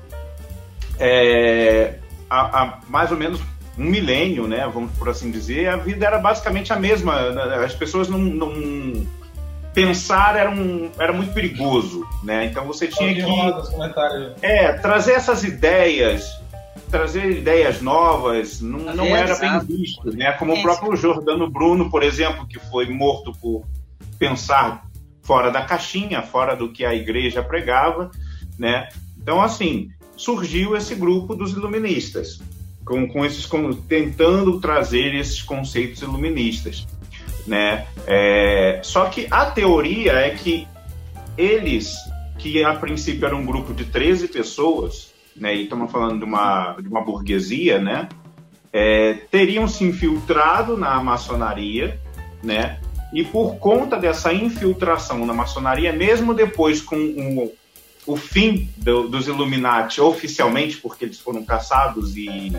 é, 1.00 1.96
há, 2.30 2.62
há 2.62 2.80
mais 2.88 3.12
ou 3.12 3.18
menos 3.18 3.42
um 3.78 3.86
milênio, 3.86 4.48
né? 4.48 4.70
Vamos 4.72 4.92
por 4.98 5.10
assim 5.10 5.32
dizer, 5.32 5.68
a 5.68 5.78
vida 5.78 6.06
era 6.06 6.18
basicamente 6.18 6.72
a 6.72 6.76
mesma. 6.76 7.16
As 7.64 7.74
pessoas 7.74 8.08
não, 8.08 8.20
não 8.20 9.06
pensar 9.74 10.36
era, 10.36 10.50
um, 10.50 10.92
era 11.00 11.12
muito 11.12 11.34
perigoso, 11.34 12.08
né? 12.24 12.46
Então 12.46 12.66
você 12.66 12.88
tinha 12.88 13.14
que 13.14 13.22
é, 14.42 14.74
trazer 14.74 15.14
essas 15.14 15.44
ideias, 15.44 16.40
trazer 16.94 17.32
ideias 17.32 17.82
novas, 17.82 18.62
não, 18.62 18.78
não 18.94 19.06
É, 19.06 19.22
era 19.22 19.36
bem 19.36 19.60
visto, 19.66 20.16
né? 20.16 20.32
Como 20.34 20.54
É, 20.54 20.60
o 20.60 20.62
próprio 20.62 20.96
Jordano 20.96 21.50
Bruno, 21.50 21.90
por 21.90 22.04
exemplo, 22.04 22.46
que 22.46 22.60
foi 22.60 22.88
morto 22.88 23.34
por 23.42 23.66
pensar 24.20 24.86
fora 25.24 25.50
da 25.50 25.64
caixinha, 25.64 26.22
fora 26.22 26.56
do 26.56 26.72
que 26.72 26.86
a 26.86 26.94
igreja 26.94 27.42
pregava, 27.42 28.12
né? 28.60 28.90
Então, 29.20 29.42
assim, 29.42 29.90
surgiu 30.16 30.78
esse 30.78 30.94
grupo 30.94 31.36
dos 31.36 31.54
iluministas, 31.54 32.40
com, 32.86 33.08
com 33.08 33.26
esses, 33.26 33.48
com, 33.48 33.74
tentando 33.74 34.60
trazer 34.60 35.16
esses 35.16 35.42
conceitos 35.42 36.04
iluministas, 36.04 36.88
né? 37.48 37.88
É, 38.06 38.82
só 38.84 39.06
que 39.06 39.28
a 39.32 39.48
teoria 39.48 40.12
é 40.12 40.30
que 40.30 40.68
eles, 41.36 41.96
que 42.38 42.64
a 42.64 42.76
princípio 42.76 43.26
era 43.26 43.36
um 43.36 43.44
grupo 43.44 43.74
de 43.74 43.86
13 43.86 44.28
pessoas, 44.28 45.12
né, 45.36 45.56
e 45.56 45.64
estamos 45.64 45.92
falando 45.92 46.20
de 46.20 46.26
uma, 46.26 46.76
de 46.80 46.88
uma 46.88 47.02
burguesia, 47.02 47.80
né, 47.80 48.08
é, 48.72 49.14
teriam 49.32 49.68
se 49.68 49.84
infiltrado 49.84 50.76
na 50.78 51.02
maçonaria, 51.04 52.00
né, 52.44 52.80
e 53.14 53.24
por 53.24 53.56
conta 53.58 53.98
dessa 53.98 54.34
infiltração 54.34 55.26
na 55.26 55.34
maçonaria, 55.34 55.94
mesmo 55.94 56.34
depois 56.34 56.82
com 56.82 56.96
o, 56.96 57.54
o 58.08 58.16
fim 58.18 58.70
do- 58.78 59.08
dos 59.08 59.28
Illuminati 59.28 60.02
oficialmente, 60.02 60.78
porque 60.78 61.06
eles 61.06 61.20
foram 61.20 61.44
caçados 61.46 62.16
e, 62.18 62.52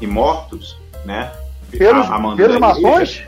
e 0.00 0.06
mortos, 0.06 0.76
né, 1.04 1.32
Pelos, 1.70 2.06
a- 2.08 2.36
pelos 2.36 2.58
maçons? 2.58 3.22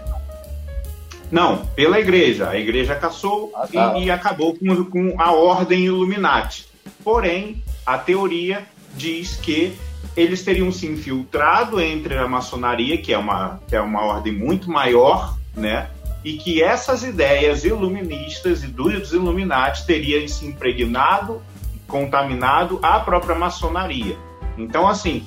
não, 1.31 1.67
pela 1.75 1.99
igreja. 1.99 2.49
A 2.51 2.57
igreja 2.59 2.95
caçou 2.95 3.51
Ah, 3.55 3.67
tá. 3.67 3.99
e, 3.99 4.05
e 4.05 4.11
acabou 4.11 4.57
com, 4.57 4.85
com 4.85 5.21
a 5.21 5.33
ordem 5.33 5.85
Illuminati. 5.87 6.67
Porém, 7.03 7.63
a 7.85 7.99
teoria 7.99 8.65
diz 8.97 9.37
que 9.37 9.77
eles 10.17 10.43
teriam 10.43 10.73
se 10.73 10.87
infiltrado 10.87 11.81
entre 11.81 12.17
a 12.17 12.27
maçonaria, 12.27 12.97
que 12.99 13.13
é 13.13 13.19
uma, 13.19 13.61
que 13.69 13.77
é 13.77 13.81
uma 13.81 14.03
ordem 14.03 14.33
muito 14.33 14.71
maior, 14.71 15.37
né? 15.55 15.91
E 16.25 16.39
que 16.39 16.63
essas 16.63 17.05
ideias 17.05 17.65
iluministas 17.65 18.65
e 18.65 18.67
dos 18.67 19.13
Illuminati 19.13 19.87
teriam 19.87 20.27
se 20.27 20.45
impregnado, 20.45 21.41
contaminado 21.87 22.81
a 22.83 22.99
própria 22.99 23.37
maçonaria. 23.37 24.17
Então, 24.59 24.89
assim, 24.89 25.25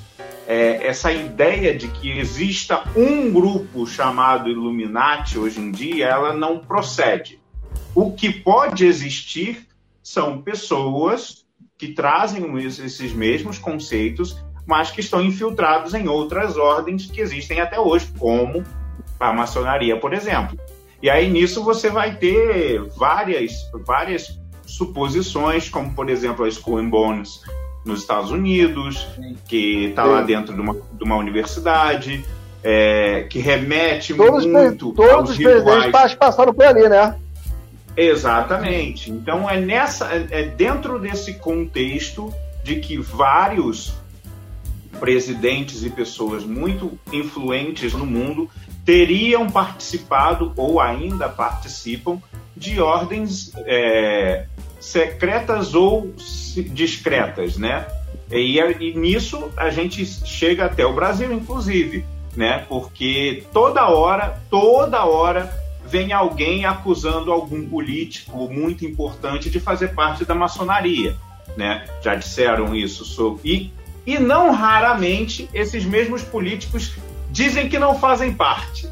é, 0.47 0.87
essa 0.87 1.11
ideia 1.11 1.77
de 1.77 1.87
que 1.87 2.09
exista 2.09 2.83
um 2.95 3.31
grupo 3.31 3.85
chamado 3.85 4.49
Illuminati 4.49 5.37
hoje 5.37 5.61
em 5.61 5.71
dia, 5.71 6.07
ela 6.07 6.33
não 6.33 6.57
procede. 6.59 7.39
O 7.93 8.11
que 8.11 8.31
pode 8.31 8.85
existir 8.85 9.67
são 10.01 10.41
pessoas 10.41 11.45
que 11.79 11.87
trazem 11.87 12.43
esses 12.57 13.13
mesmos 13.13 13.57
conceitos, 13.57 14.37
mas 14.67 14.91
que 14.91 14.99
estão 14.99 15.23
infiltrados 15.23 15.93
em 15.93 16.09
outras 16.09 16.57
ordens 16.57 17.09
que 17.09 17.21
existem 17.21 17.61
até 17.61 17.79
hoje, 17.79 18.11
como 18.19 18.63
a 19.17 19.31
maçonaria, 19.31 19.97
por 19.97 20.13
exemplo. 20.13 20.59
E 21.01 21.09
aí 21.09 21.29
nisso 21.29 21.63
você 21.63 21.89
vai 21.89 22.15
ter 22.17 22.83
várias, 22.97 23.53
várias 23.85 24.37
suposições, 24.65 25.69
como 25.69 25.93
por 25.93 26.09
exemplo 26.09 26.43
a 26.43 26.49
Skull 26.49 26.79
and 26.79 26.89
Bones 26.89 27.41
nos 27.85 28.01
Estados 28.01 28.29
Unidos, 28.29 29.07
que 29.47 29.85
está 29.85 30.03
lá 30.03 30.19
Sim. 30.19 30.27
dentro 30.27 30.53
de 30.53 30.59
uma, 30.59 30.73
de 30.73 31.03
uma 31.03 31.15
universidade, 31.15 32.25
é, 32.61 33.25
que 33.29 33.39
remete 33.39 34.13
Todos, 34.13 34.45
os 34.45 34.51
muito 34.51 34.91
todos 34.91 35.31
os 35.31 35.37
presidentes 35.37 36.15
passaram 36.15 36.53
por 36.53 36.65
ali, 36.65 36.89
né? 36.89 37.15
Exatamente. 37.99 39.11
Então 39.11 39.49
é 39.49 39.59
nessa, 39.59 40.05
é 40.13 40.27
é 40.31 40.43
dentro 40.43 40.97
desse 40.97 41.33
contexto 41.33 42.33
de 42.63 42.79
que 42.79 42.97
vários 42.97 43.93
presidentes 44.99 45.83
e 45.83 45.89
pessoas 45.89 46.43
muito 46.45 46.97
influentes 47.11 47.93
no 47.93 48.05
mundo 48.05 48.49
teriam 48.85 49.49
participado 49.49 50.53
ou 50.55 50.79
ainda 50.79 51.27
participam 51.27 52.21
de 52.55 52.81
ordens 52.81 53.51
é, 53.65 54.45
secretas 54.79 55.75
ou 55.75 56.13
discretas, 56.71 57.57
né? 57.57 57.85
E, 58.31 58.59
e 58.59 58.93
nisso 58.97 59.51
a 59.57 59.69
gente 59.69 60.05
chega 60.05 60.65
até 60.65 60.85
o 60.85 60.93
Brasil, 60.93 61.31
inclusive, 61.33 62.05
né? 62.35 62.65
Porque 62.69 63.43
toda 63.51 63.89
hora, 63.89 64.41
toda 64.49 65.03
hora 65.05 65.68
vem 65.89 66.13
alguém 66.13 66.65
acusando 66.65 67.31
algum 67.31 67.67
político 67.67 68.47
muito 68.51 68.85
importante 68.85 69.49
de 69.49 69.59
fazer 69.59 69.89
parte 69.89 70.23
da 70.23 70.35
maçonaria, 70.35 71.15
né? 71.57 71.85
Já 72.01 72.15
disseram 72.15 72.75
isso 72.75 73.03
sobre 73.03 73.41
e, 73.49 73.73
e 74.05 74.19
não 74.19 74.51
raramente 74.51 75.49
esses 75.53 75.83
mesmos 75.85 76.21
políticos 76.23 76.93
dizem 77.31 77.67
que 77.67 77.79
não 77.79 77.97
fazem 77.99 78.33
parte, 78.33 78.87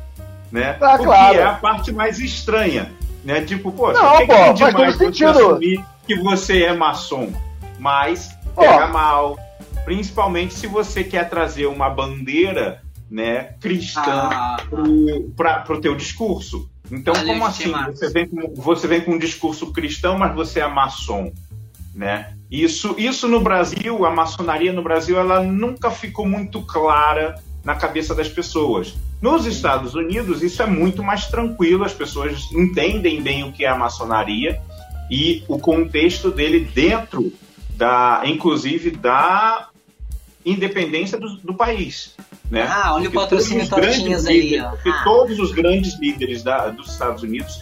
né? 0.51 0.77
Ah, 0.81 0.95
o 0.99 1.03
claro. 1.03 1.33
que 1.35 1.39
é 1.39 1.43
a 1.45 1.53
parte 1.53 1.91
mais 1.91 2.19
estranha, 2.19 2.91
né? 3.23 3.41
Tipo, 3.41 3.71
pô, 3.71 3.91
Não, 3.91 4.17
que, 4.17 4.25
pô, 4.25 4.33
que 4.33 4.43
tem 4.43 4.53
de 4.53 4.61
faz 4.61 4.73
todo 4.75 4.97
sentido. 4.97 5.29
assumir 5.29 5.85
que 6.07 6.15
você 6.15 6.63
é 6.63 6.73
maçom? 6.73 7.31
Mas 7.77 8.35
Ó. 8.55 8.61
pega 8.61 8.87
mal, 8.87 9.37
principalmente 9.85 10.53
se 10.53 10.65
você 10.67 11.03
quer 11.03 11.29
trazer 11.29 11.67
uma 11.67 11.89
bandeira 11.89 12.81
né, 13.09 13.53
cristã 13.61 14.01
Ah, 14.05 14.57
para 15.35 15.73
o 15.73 15.79
teu 15.81 15.95
discurso. 15.95 16.69
Então, 16.91 17.13
Pra 17.13 17.23
como 17.25 17.45
assim? 17.45 17.71
Você 17.71 18.09
vem, 18.09 18.27
com, 18.27 18.53
você 18.55 18.87
vem 18.87 19.01
com 19.01 19.11
um 19.11 19.19
discurso 19.19 19.71
cristão, 19.71 20.17
mas 20.17 20.33
você 20.33 20.59
é 20.59 20.67
maçom, 20.67 21.31
né? 21.93 22.33
Isso, 22.49 22.95
isso 22.97 23.27
no 23.27 23.41
Brasil, 23.41 24.05
a 24.05 24.11
maçonaria 24.11 24.71
no 24.71 24.81
Brasil, 24.81 25.17
ela 25.19 25.43
nunca 25.43 25.91
ficou 25.91 26.25
muito 26.25 26.61
clara 26.61 27.35
na 27.63 27.75
cabeça 27.75 28.15
das 28.15 28.29
pessoas. 28.29 28.95
Nos 29.21 29.45
Estados 29.45 29.95
Unidos, 29.95 30.41
isso 30.41 30.61
é 30.61 30.65
muito 30.65 31.03
mais 31.03 31.27
tranquilo, 31.27 31.83
as 31.83 31.93
pessoas 31.93 32.49
entendem 32.53 33.21
bem 33.21 33.43
o 33.43 33.51
que 33.51 33.65
é 33.65 33.67
a 33.67 33.75
maçonaria 33.75 34.61
e 35.09 35.43
o 35.47 35.59
contexto 35.59 36.31
dele 36.31 36.69
dentro 36.73 37.33
da, 37.75 38.21
inclusive, 38.25 38.91
da 38.91 39.69
independência 40.45 41.17
do, 41.17 41.37
do 41.37 41.53
país. 41.53 42.15
Né? 42.49 42.65
Ah, 42.69 42.93
olha 42.95 43.01
o 43.09 43.11
Porque 43.11 43.17
patrocínio 43.17 43.67
todos 43.67 43.87
os 43.87 43.93
Tortinhas 43.95 44.23
grandes 44.23 44.27
aí, 44.27 44.41
líderes- 44.41 44.65
ó. 44.65 44.69
Porque 44.69 44.89
Ah. 44.89 45.01
todos 45.03 45.39
os 45.39 45.51
grandes 45.51 45.99
líderes 45.99 46.43
da- 46.43 46.69
dos 46.69 46.89
Estados 46.91 47.21
Unidos 47.23 47.61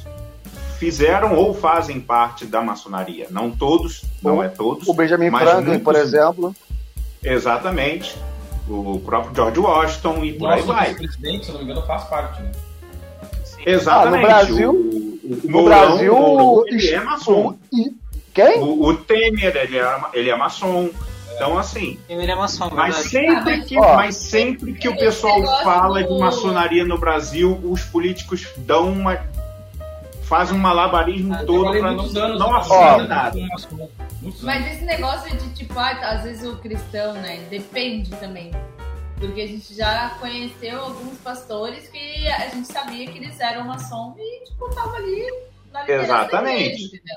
fizeram 0.77 1.36
ou 1.36 1.53
fazem 1.55 1.99
parte 1.99 2.45
da 2.45 2.61
maçonaria. 2.61 3.27
Não 3.31 3.49
todos, 3.49 4.03
não 4.21 4.38
O- 4.38 4.43
é 4.43 4.47
todos. 4.47 4.88
O 4.88 4.93
Benjamin 4.93 5.31
Franklin, 5.31 5.63
muitos- 5.65 5.83
por 5.83 5.95
exemplo. 5.95 6.55
Exatamente. 7.23 8.15
O 8.69 8.99
próprio 9.03 9.33
George 9.36 9.59
Washington 9.59 10.23
e 10.25 10.33
por 10.33 10.49
aí 10.51 10.61
vai. 10.61 10.93
presidente, 10.95 11.45
se 11.45 11.51
eu 11.51 11.53
não 11.57 11.65
me 11.65 11.71
engano, 11.71 11.86
faz 11.86 12.03
parte, 12.05 12.41
né? 12.41 12.51
Exatamente. 13.65 14.25
Ah, 14.25 14.27
no 14.27 14.27
Brasil- 14.27 14.71
o, 14.71 14.75
o 15.33 15.39
no 15.45 15.51
Mourão- 15.51 15.88
Brasil, 15.88 16.15
o 16.15 16.19
Mourão, 16.19 16.63
ele 16.67 16.89
é 16.91 16.99
maçom. 17.03 17.57
O- 17.73 17.93
Quem? 18.33 18.59
O, 18.59 18.86
o 18.88 18.95
Temer, 18.97 19.55
ele 19.55 19.77
é, 19.77 19.97
ele 20.13 20.29
é 20.29 20.36
maçom. 20.36 20.89
Então, 21.36 21.57
assim, 21.57 21.99
Ele 22.07 22.31
é 22.31 22.36
maçom, 22.36 22.69
mas 22.71 22.95
sempre, 22.95 23.53
Ah, 23.55 23.59
que, 23.65 23.77
Ó. 23.77 23.95
mas 23.95 24.15
sempre 24.15 24.73
que 24.73 24.88
o 24.88 24.95
pessoal 24.97 25.41
fala 25.63 26.01
do- 26.03 26.13
de 26.13 26.19
maçonaria 26.19 26.86
no 26.86 26.97
Brasil, 26.97 27.59
os 27.63 27.83
políticos 27.83 28.47
dão 28.57 28.89
uma. 28.91 29.19
fazem 30.23 30.55
um 30.57 30.59
malabarismo 30.59 31.36
Ah, 31.36 31.43
todo 31.45 31.69
para 31.69 31.81
não, 31.81 31.99
anos 31.99 32.13
não 32.13 32.49
Ó. 32.49 32.97
nada. 33.03 33.38
Mas 34.41 34.73
esse 34.73 34.83
negócio 34.83 35.38
de 35.38 35.53
tipo, 35.53 35.77
ah, 35.77 35.91
às 36.01 36.23
vezes 36.23 36.47
o 36.47 36.57
cristão, 36.57 37.13
né? 37.13 37.45
Depende 37.49 38.09
também. 38.11 38.51
Porque 39.19 39.41
a 39.41 39.47
gente 39.47 39.73
já 39.75 40.09
conheceu 40.19 40.81
alguns 40.81 41.17
pastores 41.19 41.88
que 41.89 42.27
a 42.27 42.49
gente 42.49 42.67
sabia 42.67 43.05
que 43.07 43.19
eles 43.19 43.39
eram 43.39 43.65
maçom 43.65 44.15
e, 44.17 44.45
tipo, 44.45 44.67
tava 44.73 44.95
ali 44.95 45.31
na 45.71 45.88
Exatamente. 45.89 46.63
igreja, 46.63 46.86
entendeu? 46.88 47.15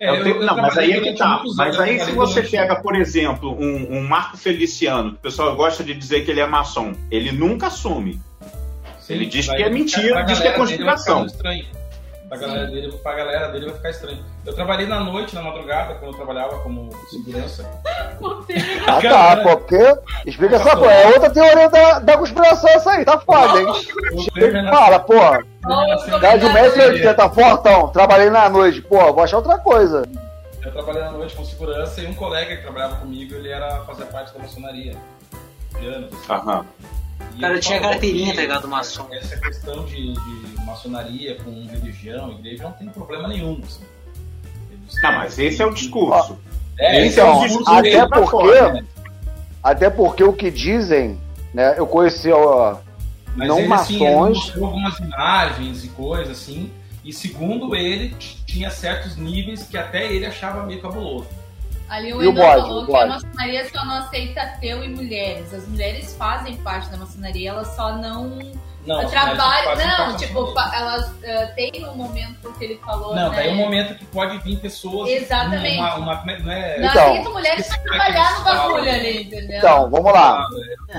É, 0.00 0.10
Eu 0.10 0.24
tenho- 0.24 0.42
não, 0.42 0.56
mas 0.56 0.76
aí 0.76 0.92
é 0.92 1.00
que 1.00 1.12
tá. 1.14 1.42
Mas 1.56 1.78
aí 1.78 1.98
eu 1.98 2.04
se 2.04 2.12
você 2.12 2.42
pega, 2.42 2.76
por 2.76 2.96
exemplo, 2.96 3.56
um, 3.58 3.96
um 3.98 4.02
Marco 4.02 4.36
Feliciano, 4.36 5.12
que 5.12 5.16
o 5.16 5.20
pessoal 5.20 5.54
gosta 5.54 5.84
de 5.84 5.94
dizer 5.94 6.24
que 6.24 6.30
ele 6.30 6.40
é 6.40 6.46
maçom, 6.46 6.92
ele 7.10 7.30
nunca 7.32 7.68
assume. 7.68 8.20
Sim, 9.00 9.14
ele 9.14 9.26
diz 9.26 9.46
vai 9.46 9.56
que 9.56 9.62
é 9.62 9.70
mentira, 9.70 10.22
diz 10.22 10.40
que 10.40 10.48
é 10.48 10.52
dele 10.52 10.84
vai 10.84 10.94
Pra 12.38 12.46
galera, 12.48 12.66
dele, 12.66 12.92
pra 12.92 13.14
galera 13.14 13.48
dele 13.48 13.66
vai 13.66 13.74
ficar 13.76 13.90
estranho. 13.90 14.24
Eu 14.44 14.54
trabalhei 14.54 14.86
na 14.86 15.00
noite, 15.00 15.34
na 15.34 15.42
madrugada, 15.42 15.94
quando 15.94 16.12
eu 16.12 16.16
trabalhava 16.16 16.58
como 16.58 16.90
segurança. 17.08 17.64
Ah, 18.86 19.00
tá, 19.00 19.36
pô, 19.42 19.56
porque. 19.56 19.96
Explica 20.24 20.56
essa 20.56 20.76
coisa. 20.76 20.92
É 20.92 21.06
outra 21.08 21.30
teoria 21.30 21.68
da, 21.68 21.98
da 21.98 22.16
conspiração 22.16 22.70
essa 22.70 22.92
aí, 22.92 23.04
tá 23.04 23.18
foda, 23.18 23.60
hein? 23.60 23.66
Fala, 24.70 25.00
pô, 25.00 25.14
cara 26.20 26.36
de 26.36 26.46
1,80m, 26.46 27.34
fortão, 27.34 27.88
trabalhei 27.88 28.30
na 28.30 28.48
noite, 28.48 28.82
pô, 28.82 29.12
vou 29.12 29.24
achar 29.24 29.38
outra 29.38 29.58
coisa. 29.58 30.08
Eu 30.64 30.72
trabalhei 30.72 31.02
na 31.02 31.10
noite 31.12 31.34
com 31.34 31.44
segurança 31.44 32.00
e 32.00 32.06
um 32.06 32.14
colega 32.14 32.56
que 32.56 32.62
trabalhava 32.62 32.96
comigo, 32.96 33.34
ele 33.34 33.50
era 33.50 33.80
fazer 33.80 34.04
parte 34.06 34.32
da 34.32 34.38
maçonaria. 34.38 34.96
De 35.78 35.86
anos. 35.86 36.12
assim. 36.12 36.32
Aham. 36.32 36.66
E 37.34 37.38
O 37.38 37.40
cara 37.40 37.58
tinha 37.58 37.80
carteirinha, 37.80 38.34
tá 38.34 38.40
ligado, 38.42 38.68
maçom. 38.68 39.06
Essa 39.12 39.36
questão 39.38 39.84
de, 39.86 40.12
de 40.12 40.64
maçonaria 40.64 41.36
com 41.36 41.50
religião, 41.66 42.30
igreja, 42.32 42.64
não 42.64 42.72
tem 42.72 42.88
problema 42.88 43.28
nenhum. 43.28 43.60
Assim. 43.64 43.82
Eles- 44.70 45.02
Não, 45.02 45.12
mas 45.12 45.38
esse 45.38 45.62
é 45.62 45.66
o 45.66 45.72
discurso. 45.72 46.38
É, 46.78 47.06
esse 47.06 47.20
é 47.20 47.22
Então, 47.22 47.40
o 47.40 47.46
discurso 47.46 47.70
até 47.72 48.06
porque- 48.08 48.30
fora, 48.30 48.72
né? 48.74 48.84
Até 49.62 49.88
porque 49.90 50.22
o 50.22 50.32
que 50.32 50.50
dizem, 50.50 51.18
né? 51.52 51.74
Eu 51.78 51.86
conheci, 51.86 52.30
ó, 52.30 52.76
Mas 53.34 53.48
não 53.48 53.58
ele, 53.60 53.72
assim, 53.72 53.94
ele 53.96 54.14
maçons. 54.14 54.36
mostrou 54.38 54.66
algumas 54.66 54.98
imagens 54.98 55.84
e 55.84 55.88
coisas 55.88 56.30
assim. 56.38 56.70
E 57.04 57.12
segundo 57.12 57.74
ele, 57.74 58.14
tinha 58.46 58.70
certos 58.70 59.16
níveis 59.16 59.62
que 59.64 59.76
até 59.76 60.12
ele 60.12 60.24
achava 60.26 60.64
meio 60.64 60.80
cabuloso. 60.80 61.26
Ali 61.94 62.12
o 62.12 62.20
Enan 62.20 62.42
falou 62.42 62.82
o 62.82 62.86
que 62.86 62.96
a 62.96 63.06
maçonaria 63.06 63.70
só 63.70 63.84
não 63.84 63.94
aceita 63.94 64.40
ateu 64.40 64.82
e 64.82 64.88
mulheres. 64.88 65.54
As 65.54 65.68
mulheres 65.68 66.14
fazem 66.16 66.56
parte 66.56 66.90
da 66.90 66.96
maçonaria, 66.96 67.50
elas 67.50 67.68
só 67.68 67.96
não 67.96 68.36
Não, 68.84 69.08
trabalham. 69.08 69.76
Não, 69.76 70.16
tipo, 70.16 70.52
elas 70.74 71.12
ah, 71.24 71.46
têm 71.54 71.86
um 71.86 71.94
momento 71.94 72.52
que 72.58 72.64
ele 72.64 72.80
falou. 72.84 73.14
Não, 73.14 73.30
né? 73.30 73.36
daí 73.36 73.48
é 73.48 73.52
um 73.52 73.56
momento 73.56 73.94
que 73.96 74.04
pode 74.06 74.38
vir 74.38 74.58
pessoas. 74.58 75.08
Exatamente. 75.08 75.78
Uma, 75.78 75.94
uma, 75.94 76.24
não 76.24 76.52
é, 76.52 76.80
Não 76.80 76.88
Então, 76.88 77.04
aceita 77.04 77.30
mulheres 77.30 77.68
pra 77.68 77.78
trabalhar 77.78 78.38
no 78.38 78.44
bagulho 78.44 78.90
ali, 78.90 79.22
entendeu? 79.22 79.58
Então, 79.58 79.88
vamos 79.88 80.12
lá. 80.12 80.44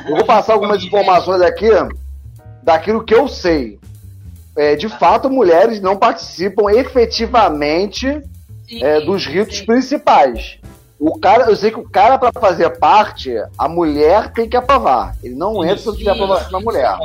Eu 0.08 0.16
vou 0.16 0.26
passar 0.26 0.54
algumas 0.54 0.82
informações 0.82 1.42
aqui 1.42 1.70
daquilo 2.64 3.04
que 3.04 3.14
eu 3.14 3.28
sei. 3.28 3.78
É, 4.56 4.78
de 4.78 4.88
fato, 4.88 5.30
mulheres 5.30 5.82
não 5.82 5.98
participam 5.98 6.72
efetivamente 6.72 8.24
Sim, 8.66 8.82
é, 8.82 9.02
dos 9.02 9.26
ritos 9.26 9.58
sim. 9.58 9.66
principais. 9.66 10.58
O 11.00 11.20
cara, 11.20 11.46
eu 11.50 11.56
sei 11.56 11.72
que 11.72 11.80
o 11.80 11.90
cara, 11.90 12.18
para 12.18 12.32
fazer 12.40 12.70
parte, 12.80 13.34
a 13.58 13.68
mulher 13.68 14.32
tem 14.32 14.48
que 14.48 14.56
aprovar. 14.56 15.16
Ele 15.22 15.36
não 15.36 15.64
entra 15.64 15.78
se 15.78 15.86
não 15.88 15.96
tiver 15.96 16.12
aprovação 16.12 16.52
da 16.52 16.60
mulher. 16.60 16.98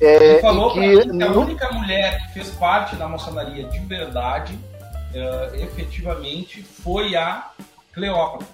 É, 0.00 0.14
Ele 0.14 0.40
falou 0.40 0.70
e 0.70 0.72
pra 0.72 0.80
que 0.82 1.08
mim 1.08 1.18
que 1.18 1.24
a 1.24 1.30
única 1.32 1.72
mulher 1.72 2.18
que 2.26 2.32
fez 2.34 2.50
parte 2.50 2.94
da 2.94 3.08
maçonaria 3.08 3.64
de 3.64 3.78
verdade, 3.80 4.56
eh, 5.12 5.50
efetivamente, 5.62 6.62
foi 6.62 7.16
a 7.16 7.50
Cleópatra. 7.92 8.46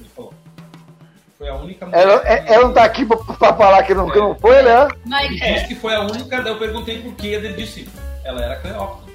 Ele 0.00 0.08
falou. 0.16 0.32
Foi 1.36 1.48
a 1.50 1.54
única 1.56 1.84
mulher. 1.84 2.00
ela, 2.00 2.20
que- 2.20 2.26
é- 2.28 2.44
ela 2.54 2.64
não 2.64 2.72
tá 2.72 2.84
aqui 2.84 3.04
pra, 3.04 3.18
pra 3.18 3.52
falar 3.54 3.82
que 3.82 3.92
não, 3.92 4.08
que 4.10 4.18
não 4.18 4.34
foi, 4.34 4.62
né? 4.62 4.88
Mas, 5.04 5.30
Ele 5.30 5.52
disse 5.52 5.68
que 5.68 5.74
foi 5.74 5.94
a 5.94 6.00
única, 6.00 6.40
daí 6.42 6.50
eu 6.50 6.58
perguntei 6.58 7.02
por 7.02 7.12
quê, 7.14 7.26
ele 7.28 7.52
disse, 7.52 7.86
ela 8.24 8.42
era 8.42 8.56
Cleópatra. 8.56 9.05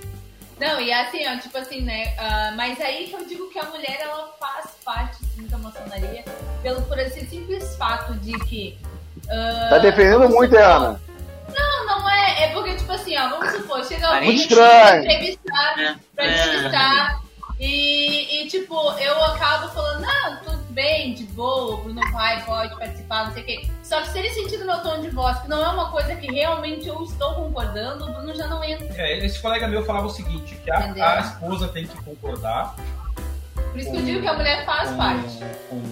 Não, 0.62 0.80
e 0.80 0.94
assim, 0.94 1.28
ó, 1.28 1.38
tipo 1.40 1.58
assim, 1.58 1.82
né? 1.82 2.14
ah, 2.18 2.54
mas 2.56 2.80
aí 2.80 3.08
que 3.08 3.14
eu 3.16 3.26
digo 3.28 3.50
que 3.50 3.60
a 3.60 3.64
mulher, 3.66 4.00
ela 4.02 4.32
faz 4.40 4.68
parte, 4.86 5.18
sim, 5.36 5.48
da 5.48 5.58
maçonaria, 5.58 6.24
pelo, 6.62 6.82
por 6.84 6.98
esse 7.00 7.26
simples 7.26 7.76
fato 7.76 8.14
de 8.16 8.32
que... 8.46 8.78
ah, 9.30 9.68
Tá 9.72 9.78
defendendo 9.80 10.30
muito, 10.30 10.56
supor- 10.56 10.64
Ana. 10.70 11.02
Não, 11.54 11.86
não 11.86 12.10
é. 12.10 12.44
É 12.44 12.48
porque, 12.54 12.76
tipo 12.76 12.92
assim, 12.94 13.18
ó, 13.18 13.28
vamos 13.30 13.52
supor, 13.52 13.84
chega 13.86 14.08
alguém 14.08 14.36
entrevistar, 14.36 15.80
É. 15.80 15.96
pra 16.16 16.26
É. 16.26 16.44
entrevistar 16.44 17.22
e, 17.64 18.42
e, 18.42 18.48
tipo, 18.48 18.74
eu 18.94 19.24
acabo 19.24 19.68
falando, 19.68 20.02
não, 20.02 20.38
tudo 20.38 20.64
bem, 20.72 21.14
de 21.14 21.26
boa, 21.26 21.76
o 21.76 21.78
Bruno 21.84 22.02
vai, 22.12 22.44
pode 22.44 22.76
participar, 22.76 23.26
não 23.26 23.34
sei 23.34 23.44
o 23.44 23.46
quê. 23.46 23.70
Só 23.84 24.02
que 24.02 24.10
se 24.10 24.18
ele 24.18 24.30
sentir 24.30 24.58
no 24.58 24.66
meu 24.66 24.80
tom 24.80 25.00
de 25.00 25.12
voz 25.12 25.38
que 25.42 25.48
não 25.48 25.64
é 25.64 25.68
uma 25.68 25.92
coisa 25.92 26.16
que 26.16 26.26
realmente 26.26 26.88
eu 26.88 27.04
estou 27.04 27.36
concordando, 27.36 28.06
o 28.06 28.14
Bruno 28.14 28.34
já 28.34 28.48
não 28.48 28.64
entra. 28.64 28.88
É, 29.00 29.24
esse 29.24 29.40
colega 29.40 29.68
meu 29.68 29.86
falava 29.86 30.08
o 30.08 30.10
seguinte, 30.10 30.56
que 30.56 30.72
a, 30.72 31.18
a 31.18 31.20
esposa 31.20 31.68
tem 31.68 31.86
que 31.86 31.96
concordar 32.02 32.76
Por 33.54 33.80
isso 33.80 33.92
que 33.92 33.98
eu 33.98 34.06
digo 34.06 34.22
que 34.22 34.28
a 34.28 34.34
mulher 34.34 34.66
faz 34.66 34.90
com, 34.90 34.98
parte. 34.98 35.40
com, 35.70 35.84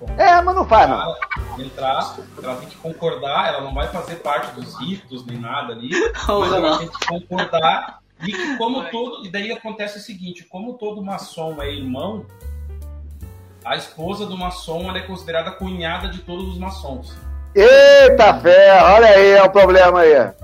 com 0.00 0.20
É, 0.20 0.42
mas 0.42 0.56
não 0.56 0.64
faz, 0.64 0.88
não. 0.88 1.02
ela 1.02 1.18
entrar, 1.56 2.16
ela 2.42 2.56
tem 2.56 2.68
que 2.68 2.76
concordar, 2.78 3.46
ela 3.46 3.60
não 3.60 3.72
vai 3.72 3.86
fazer 3.86 4.16
parte 4.16 4.52
dos 4.60 4.76
ritos 4.80 5.24
nem 5.24 5.38
nada 5.38 5.72
ali, 5.72 5.90
mas 6.26 6.52
ela 6.52 6.78
tem 6.78 6.88
que 6.88 7.06
concordar 7.06 7.99
e 8.22 8.32
que 8.32 8.56
como 8.56 8.84
todo, 8.90 9.24
e 9.24 9.30
daí 9.30 9.52
acontece 9.52 9.98
o 9.98 10.00
seguinte, 10.00 10.44
como 10.44 10.74
todo 10.74 11.02
maçom 11.02 11.60
é 11.62 11.72
irmão, 11.72 12.26
a 13.64 13.76
esposa 13.76 14.26
do 14.26 14.36
maçom 14.36 14.88
ela 14.88 14.98
é 14.98 15.02
considerada 15.02 15.50
cunhada 15.52 16.08
de 16.08 16.18
todos 16.20 16.48
os 16.48 16.58
maçons. 16.58 17.16
Eita 17.54 18.34
fé, 18.40 18.82
olha 18.82 19.08
aí 19.08 19.30
é 19.32 19.42
o 19.42 19.50
problema 19.50 20.00
aí. 20.00 20.12
Ela 20.12 20.34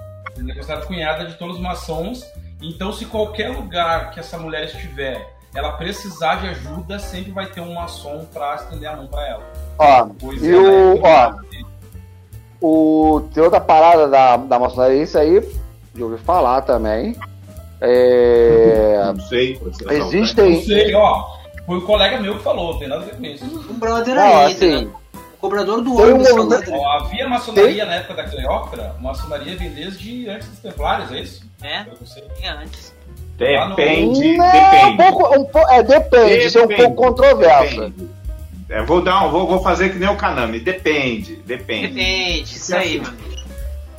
é 0.50 0.54
considerada 0.54 0.86
cunhada 0.86 1.26
de 1.26 1.34
todos 1.34 1.56
os 1.56 1.62
maçons. 1.62 2.24
Então, 2.60 2.92
se 2.92 3.04
qualquer 3.06 3.50
lugar 3.50 4.10
que 4.10 4.20
essa 4.20 4.38
mulher 4.38 4.64
estiver, 4.64 5.34
ela 5.54 5.72
precisar 5.72 6.36
de 6.36 6.48
ajuda, 6.48 6.98
sempre 6.98 7.30
vai 7.32 7.46
ter 7.46 7.60
um 7.60 7.74
maçom 7.74 8.26
para 8.32 8.54
estender 8.56 8.88
a 8.88 8.96
mão 8.96 9.06
para 9.06 9.28
ela. 9.28 9.44
Ó, 9.78 10.08
Pois 10.18 10.42
e 10.42 10.50
é 10.54 10.56
o, 10.58 10.96
ó, 10.96 11.00
cunhada 11.00 11.42
dele. 11.50 11.66
o, 12.60 13.28
tem 13.32 13.42
outra 13.42 13.60
parada 13.60 14.08
da, 14.08 14.36
da 14.36 14.58
maçonaria, 14.58 15.02
isso 15.02 15.18
aí, 15.18 15.40
de 15.94 16.02
ouvir 16.02 16.18
falar 16.18 16.62
também. 16.62 17.16
É, 17.80 19.02
Não 19.14 19.20
sei. 19.20 19.54
tá 19.56 19.84
Não 19.84 19.92
existem. 19.92 20.62
sei, 20.64 20.94
ó. 20.94 21.24
Foi 21.66 21.78
o 21.78 21.82
colega 21.82 22.20
meu 22.20 22.36
que 22.36 22.42
falou, 22.44 22.72
não 22.72 22.78
tem 22.78 22.88
nada 22.88 23.02
a 23.02 23.04
ver 23.06 23.16
com 23.16 23.24
isso. 23.24 23.44
O 23.68 23.74
brother 23.74 24.14
Não, 24.14 24.22
aí, 24.38 24.52
assim, 24.52 24.84
né? 24.84 24.90
o 25.14 25.36
cobrador 25.40 25.82
do 25.82 25.96
tem 25.96 26.04
ônibus 26.12 26.30
um-. 26.30 26.74
Ó, 26.78 26.88
havia 27.00 27.28
maçonaria 27.28 27.84
na 27.84 27.94
época 27.96 28.14
da 28.14 28.24
Cleópatra, 28.24 28.94
maçonaria 29.00 29.56
vem 29.56 29.70
desde 29.70 30.28
antes 30.28 30.48
dos 30.48 30.58
Templários, 30.60 31.10
é 31.12 31.20
isso? 31.20 31.42
É, 31.62 31.80
Eu 31.80 31.94
não 32.00 32.06
sei. 32.06 32.24
é 32.42 32.48
antes. 32.50 32.94
Depende, 33.36 34.36
Não, 34.38 34.46
depende. 34.46 34.86
um 34.86 34.96
pouco, 34.96 35.38
um 35.38 35.44
po- 35.44 35.68
é, 35.70 35.82
depende, 35.82 36.46
isso 36.46 36.58
é 36.58 36.62
um 36.62 36.66
Depende. 36.68 36.88
pouco 36.88 37.02
controverso. 37.08 37.80
Depende. 37.80 38.08
É, 38.70 38.82
vou 38.82 39.02
dar 39.02 39.26
um, 39.26 39.30
vou, 39.30 39.46
vou 39.46 39.62
fazer 39.62 39.90
que 39.90 39.98
nem 39.98 40.08
o 40.08 40.16
Kanami. 40.16 40.58
Depende, 40.60 41.36
depende. 41.44 41.88
Depende, 41.88 42.42
isso 42.42 42.74
aí, 42.74 42.98
meu 43.00 43.08
amigo. 43.10 43.36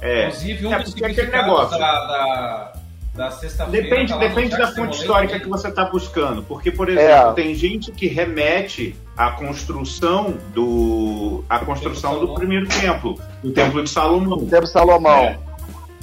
É, 0.01 0.25
Inclusive, 0.27 0.65
um 0.67 0.73
é 0.73 0.79
dos 0.79 0.93
aquele 0.93 1.09
significados 1.13 1.45
negócio. 1.47 1.77
da, 1.79 2.05
da, 2.07 2.73
da 3.17 3.31
sexta-feira. 3.31 3.89
Depende, 3.89 4.13
tá 4.13 4.19
depende 4.19 4.57
da 4.57 4.67
fonte 4.71 4.99
histórica 4.99 5.39
que 5.39 5.47
você 5.49 5.67
está 5.67 5.85
buscando. 5.85 6.43
Porque, 6.43 6.71
por 6.71 6.87
exemplo, 6.87 7.31
É. 7.31 7.33
tem 7.33 7.55
gente 7.55 7.91
que 7.91 8.07
remete 8.07 8.95
à 9.17 9.31
construção 9.31 10.37
do. 10.53 11.43
à 11.49 11.59
construção 11.59 12.11
do 12.11 12.17
Salomão. 12.17 12.35
primeiro 12.35 12.67
templo, 12.67 13.19
do 13.43 13.51
templo 13.51 13.83
de 13.83 13.89
Salomão. 13.89 14.45
Tempo 14.45 14.63
de 14.65 14.71
Salomão. 14.71 15.23
É. 15.25 15.39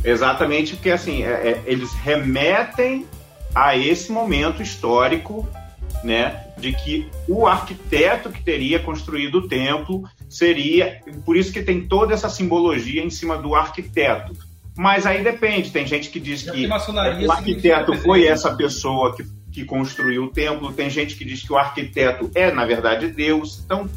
Exatamente, 0.05 0.75
porque 0.75 0.91
assim, 0.91 1.23
é- 1.23 1.29
é, 1.29 1.63
eles 1.65 1.93
remetem 1.95 3.07
a 3.55 3.77
esse 3.77 4.13
momento 4.13 4.61
histórico, 4.63 5.49
né? 6.03 6.45
De 6.59 6.73
que 6.73 7.09
o 7.29 7.47
arquiteto 7.47 8.29
que 8.31 8.43
teria 8.43 8.79
construído 8.81 9.37
o 9.39 9.49
templo 9.49 10.03
seria. 10.29 11.01
Por 11.25 11.37
isso 11.37 11.53
que 11.53 11.63
tem 11.63 11.87
toda 11.87 12.13
essa 12.13 12.29
simbologia 12.29 13.03
em 13.03 13.11
cima 13.11 13.37
do 13.39 13.55
arquiteto. 13.55 14.33
Mas 14.77 15.07
aí 15.07 15.23
depende, 15.23 15.71
tem 15.71 15.87
gente 15.87 16.11
que 16.11 16.19
diz 16.19 16.41
Já 16.41 16.53
que 16.53 16.67
o 16.67 17.31
arquiteto 17.33 17.97
foi 17.99 18.27
essa 18.27 18.55
pessoa 18.57 19.15
que, 19.15 19.25
que 19.53 19.65
construiu 19.65 20.25
o 20.25 20.31
templo, 20.31 20.73
tem 20.73 20.91
gente 20.91 21.15
que 21.15 21.25
diz 21.25 21.43
que 21.43 21.53
o 21.53 21.57
arquiteto 21.57 22.29
é, 22.35 22.51
na 22.51 22.65
verdade, 22.65 23.07
Deus. 23.07 23.63
Então, 23.65 23.89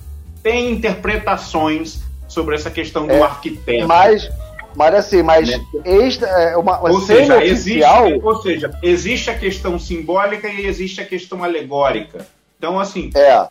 tem 0.44 0.72
interpretações 0.72 2.00
sobre 2.28 2.54
essa 2.56 2.70
questão 2.70 3.08
do 3.08 3.14
É, 3.14 3.22
arquiteto. 3.22 3.88
Mas, 3.88 4.30
mas 4.76 4.94
assim, 4.94 5.24
mas 5.24 5.50
Né? 5.50 5.60
extra, 5.84 6.28
é, 6.28 6.56
uma, 6.58 6.80
uma 6.80 6.92
Ou 6.92 7.02
seja, 7.02 7.44
existe, 7.44 7.84
ou 8.22 8.42
seja, 8.44 8.70
existe 8.84 9.32
a 9.32 9.36
questão 9.38 9.80
simbólica 9.80 10.48
e 10.48 10.68
existe 10.68 11.02
a 11.02 11.06
questão 11.06 11.44
alegórica. 11.44 12.28
Então, 12.60 12.80
assim, 12.80 13.10
É, 13.16 13.48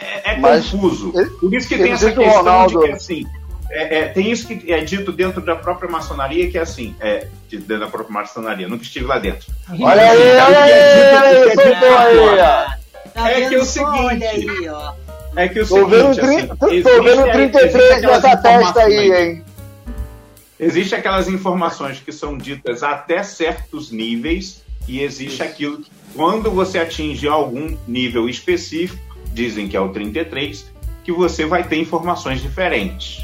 é, 0.00 0.22
é 0.32 0.36
Mas- 0.38 0.70
confuso. 0.70 1.12
Por 1.38 1.52
isso 1.54 1.68
que 1.68 1.76
tem 1.76 1.92
essa 1.92 2.10
questão 2.12 2.32
Ronaldo- 2.38 2.80
de 2.80 2.86
que, 2.86 2.92
assim, 2.92 3.26
é, 3.70 3.98
é, 4.00 4.08
tem 4.08 4.30
isso 4.30 4.46
que 4.48 4.72
é 4.72 4.80
dito 4.80 5.12
dentro 5.12 5.40
da 5.40 5.54
própria 5.56 5.90
maçonaria, 5.90 6.50
que 6.50 6.58
é 6.58 6.60
assim, 6.62 6.94
é, 7.00 7.26
de- 7.48 7.58
dentro 7.58 7.80
da 7.80 7.86
própria 7.88 8.12
maçonaria, 8.12 8.68
nunca 8.68 8.82
estive 8.82 9.06
lá 9.06 9.18
dentro. 9.18 9.46
olha 9.70 10.02
aí, 10.10 10.18
olha 10.18 10.60
aí, 10.62 10.72
olha 11.14 11.28
aí, 11.28 11.54
soltou 11.54 11.98
aí, 11.98 12.38
ó. 12.40 12.80
Tá 13.14 13.30
É 13.30 13.34
que 13.34 13.40
vendo 13.40 13.54
é 13.54 13.58
o 13.58 13.64
só? 13.64 13.72
seguinte, 13.92 14.04
Olha 14.04 14.30
aí, 14.30 14.68
ó. 14.68 14.92
É 15.36 15.48
que 15.48 15.60
o 15.60 15.66
Tô 15.68 15.86
vendo, 15.86 16.14
seguinte, 16.14 16.46
tri- 16.46 16.46
assim, 16.46 16.82
tô, 16.82 17.02
vendo 17.02 17.22
aí- 17.24 17.32
33 17.32 17.74
existe 17.74 17.92
aquelas 17.94 18.22
nessa 18.22 18.36
testa 18.36 18.80
aí, 18.82 19.12
hein? 19.12 19.44
Existem 20.58 20.98
aquelas 20.98 21.28
informações 21.28 22.00
que 22.00 22.12
são 22.12 22.36
ditas 22.36 22.82
até 22.82 23.22
certos 23.22 23.90
níveis 23.90 24.62
e 24.86 25.00
existe 25.00 25.42
aquilo 25.42 25.78
que, 25.78 25.90
quando 26.14 26.50
você 26.50 26.78
atinge 26.78 27.26
algum 27.28 27.76
nível 27.88 28.28
específico, 28.28 29.00
dizem 29.32 29.68
que 29.68 29.76
é 29.76 29.80
o 29.80 29.88
33, 29.90 30.66
que 31.04 31.12
você 31.12 31.46
vai 31.46 31.62
ter 31.64 31.76
informações 31.76 32.42
diferentes, 32.42 33.22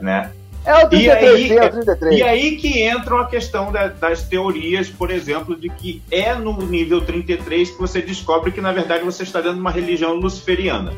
né? 0.00 0.32
É 0.66 0.74
o 0.82 0.88
33, 0.88 1.34
aí- 1.34 1.48
sim, 1.48 1.54
é 1.58 1.64
o 1.66 1.70
33. 1.70 2.18
E 2.18 2.22
aí 2.22 2.56
que 2.56 2.80
entra 2.80 3.20
a 3.20 3.26
questão 3.26 3.70
da- 3.70 3.88
das 3.88 4.22
teorias, 4.22 4.88
por 4.88 5.10
exemplo, 5.10 5.54
de 5.54 5.68
que 5.68 6.02
é 6.10 6.34
no 6.34 6.56
nível 6.66 7.04
33 7.04 7.70
que 7.70 7.78
você 7.78 8.00
descobre 8.00 8.50
que, 8.50 8.62
na 8.62 8.72
verdade, 8.72 9.04
você 9.04 9.24
está 9.24 9.40
dentro 9.40 9.56
de 9.56 9.60
uma 9.60 9.70
religião 9.70 10.14
luciferiana, 10.14 10.94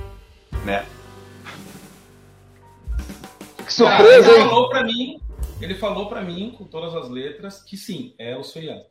né? 0.65 0.85
Que 3.65 3.73
surpresa, 3.73 4.31
ele 4.31 4.41
hein? 4.43 4.49
falou 4.49 4.69
pra 4.69 4.85
mim, 4.85 5.21
ele 5.61 5.75
falou 5.75 6.09
para 6.09 6.23
mim 6.23 6.55
com 6.57 6.65
todas 6.65 6.95
as 6.95 7.11
letras 7.11 7.61
que 7.63 7.77
sim, 7.77 8.15
é 8.19 8.37
o 8.37 8.45
Soriano. 8.45 8.83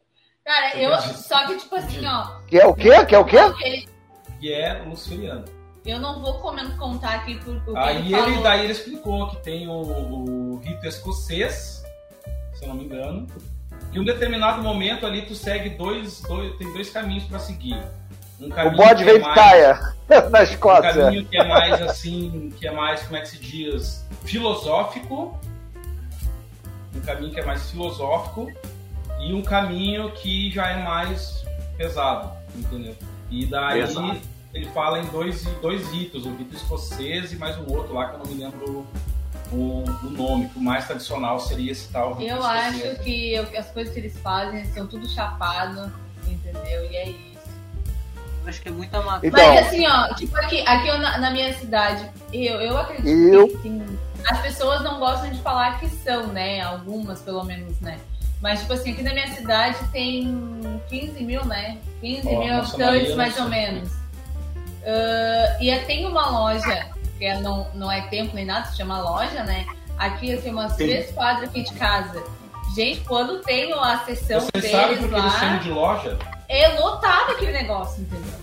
Cara, 0.44 0.78
eu. 0.78 0.96
Só 1.00 1.48
que, 1.48 1.56
tipo 1.58 1.76
assim, 1.76 2.06
ó. 2.06 2.40
Que 2.48 2.60
é 2.60 2.68
o 2.68 2.74
quê? 2.76 3.06
Que 3.06 3.16
é 3.16 3.20
o 3.20 3.26
quê? 3.26 3.38
Que 4.40 4.52
é 4.54 4.74
Luciferiano. 4.84 5.46
Eu 5.86 6.00
não 6.00 6.20
vou 6.22 6.36
contar 6.78 7.16
aqui 7.16 7.36
por, 7.40 7.60
por 7.62 7.74
que 7.74 7.80
Aí 7.80 8.14
ele 8.14 8.16
ele, 8.32 8.42
daí 8.44 8.64
ele 8.64 8.72
explicou 8.74 9.28
que 9.30 9.38
tem 9.38 9.68
o, 9.68 9.72
o 9.74 10.62
rito 10.64 10.86
escocês, 10.88 11.84
se 12.54 12.64
eu 12.64 12.70
não 12.70 12.76
me 12.76 12.86
engano. 12.86 13.28
E 13.92 13.98
em 13.98 14.02
um 14.02 14.04
determinado 14.06 14.62
momento 14.62 15.06
ali 15.06 15.22
tu 15.24 15.36
segue 15.36 15.70
dois, 15.72 16.22
dois 16.22 16.56
tem 16.58 16.72
dois 16.74 16.90
caminhos 16.90 17.24
para 17.26 17.40
seguir. 17.40 17.80
Um 18.40 18.48
O 18.48 18.50
caminho 18.50 18.76
bode 18.78 19.04
que 19.04 19.10
é 19.10 19.14
vem 19.14 19.22
de 19.22 19.28
mais- 19.30 19.96
na 20.32 20.40
Um 20.40 20.44
Escócia. 20.44 20.94
caminho 20.94 21.26
que 21.26 21.38
é 21.38 21.44
mais 21.48 21.82
assim, 21.82 22.54
que 22.58 22.68
é 22.68 22.72
mais, 22.72 23.04
como 23.04 23.18
é 23.18 23.22
que 23.22 23.28
se 23.30 23.38
diz, 23.40 24.06
filosófico. 24.26 25.40
Um 26.96 27.00
caminho 27.02 27.32
que 27.34 27.40
é 27.40 27.46
mais 27.46 27.70
filosófico 27.70 28.52
e 29.20 29.34
um 29.34 29.42
caminho 29.42 30.12
que 30.12 30.50
já 30.52 30.70
é 30.70 30.84
mais 30.84 31.46
pesado, 31.78 32.32
entendeu? 32.56 32.96
E 33.30 33.46
daí 33.46 33.82
Pesado. 33.82 34.20
Ele 34.56 34.66
fala 34.68 35.00
em 35.00 35.06
dois, 35.08 35.44
dois 35.62 35.86
ritos, 35.92 36.26
o 36.26 36.34
rito 36.34 36.56
escocês 36.56 37.34
e 37.34 37.36
mais 37.36 37.58
um 37.58 37.70
outro 37.76 37.94
lá 37.94 38.08
que 38.08 38.16
eu 38.16 38.20
não 38.20 38.26
me 38.26 38.42
lembro 38.42 38.88
o, 39.52 39.84
o 40.04 40.10
nome, 40.10 40.48
que 40.48 40.58
o 40.58 40.62
mais 40.62 40.88
tradicional 40.88 41.40
seria 41.42 41.74
esse 41.74 41.90
tal 41.90 42.14
rito 42.14 42.32
Eu 42.32 42.38
escocês. 42.38 42.86
acho 42.92 43.04
que 43.04 43.34
eu- 43.34 43.48
as 43.60 43.68
coisas 43.72 43.94
que 43.94 44.00
eles 44.00 44.18
fazem 44.20 44.64
são 44.72 44.88
tudo 44.88 45.08
chapado, 45.10 45.92
entendeu? 46.26 46.90
E 46.90 46.96
é 46.96 47.10
isso. 47.10 47.36
Acho 48.48 48.62
que 48.62 48.70
é 48.70 48.72
muita 48.72 49.02
má. 49.02 49.20
Então, 49.22 49.46
Mas 49.56 49.68
assim, 49.68 49.86
ó, 49.88 50.14
tipo 50.14 50.36
aqui, 50.38 50.62
aqui 50.66 50.88
eu, 50.88 51.00
na, 51.00 51.18
na 51.18 51.32
minha 51.32 51.54
cidade, 51.58 52.10
eu, 52.32 52.62
eu 52.62 52.78
acredito 52.78 53.08
Eu- 53.10 53.48
que 53.50 53.58
tem- 53.58 53.84
as 54.26 54.40
pessoas 54.42 54.82
não 54.84 55.00
gostam 55.00 55.32
de 55.32 55.42
falar 55.42 55.80
que 55.80 55.90
são, 55.90 56.28
né? 56.28 56.62
Algumas, 56.62 57.20
pelo 57.22 57.44
menos, 57.44 57.78
né? 57.82 58.00
Mas, 58.42 58.62
tipo 58.62 58.74
assim, 58.74 58.92
aqui 58.94 59.02
na 59.04 59.14
minha 59.14 59.28
cidade 59.34 59.78
tem 59.92 60.80
15 60.88 61.24
mil, 61.24 61.44
né? 61.46 61.78
15 62.00 62.28
Ó, 62.28 62.40
mil 62.40 62.54
habitantes, 62.56 63.16
mais 63.16 63.38
ou 63.40 63.50
menos. 63.50 63.90
Ah, 64.86 65.58
e 65.60 65.78
tem 65.86 66.06
uma 66.06 66.30
loja, 66.30 66.88
que 67.18 67.26
é- 67.26 67.40
não, 67.40 67.68
não 67.74 67.92
é 67.92 68.02
templo 68.08 68.36
nem 68.36 68.46
nada, 68.46 68.68
se 68.68 68.78
chama 68.78 69.02
loja, 69.02 69.44
né? 69.44 69.66
Aqui 69.98 70.36
tem 70.38 70.52
umas 70.52 70.72
Sim. 70.74 70.78
três 70.88 71.12
quadras 71.12 71.50
aqui 71.50 71.64
de 71.64 71.74
casa. 71.74 72.22
Gente, 72.76 73.02
quando 73.02 73.42
tem 73.42 73.72
a 73.74 74.00
sessão 74.06 74.42
Vocês 74.42 74.70
sabem 74.72 74.88
deles 74.98 75.00
por 75.02 75.10
que 75.10 75.16
eles 75.16 75.34
lá, 75.34 75.40
chamam 75.40 75.60
de 75.60 75.70
loja? 75.72 76.20
é 76.50 76.68
lotado 76.80 77.32
aquele 77.32 77.54
negócio, 77.54 78.02
entendeu? 78.04 78.34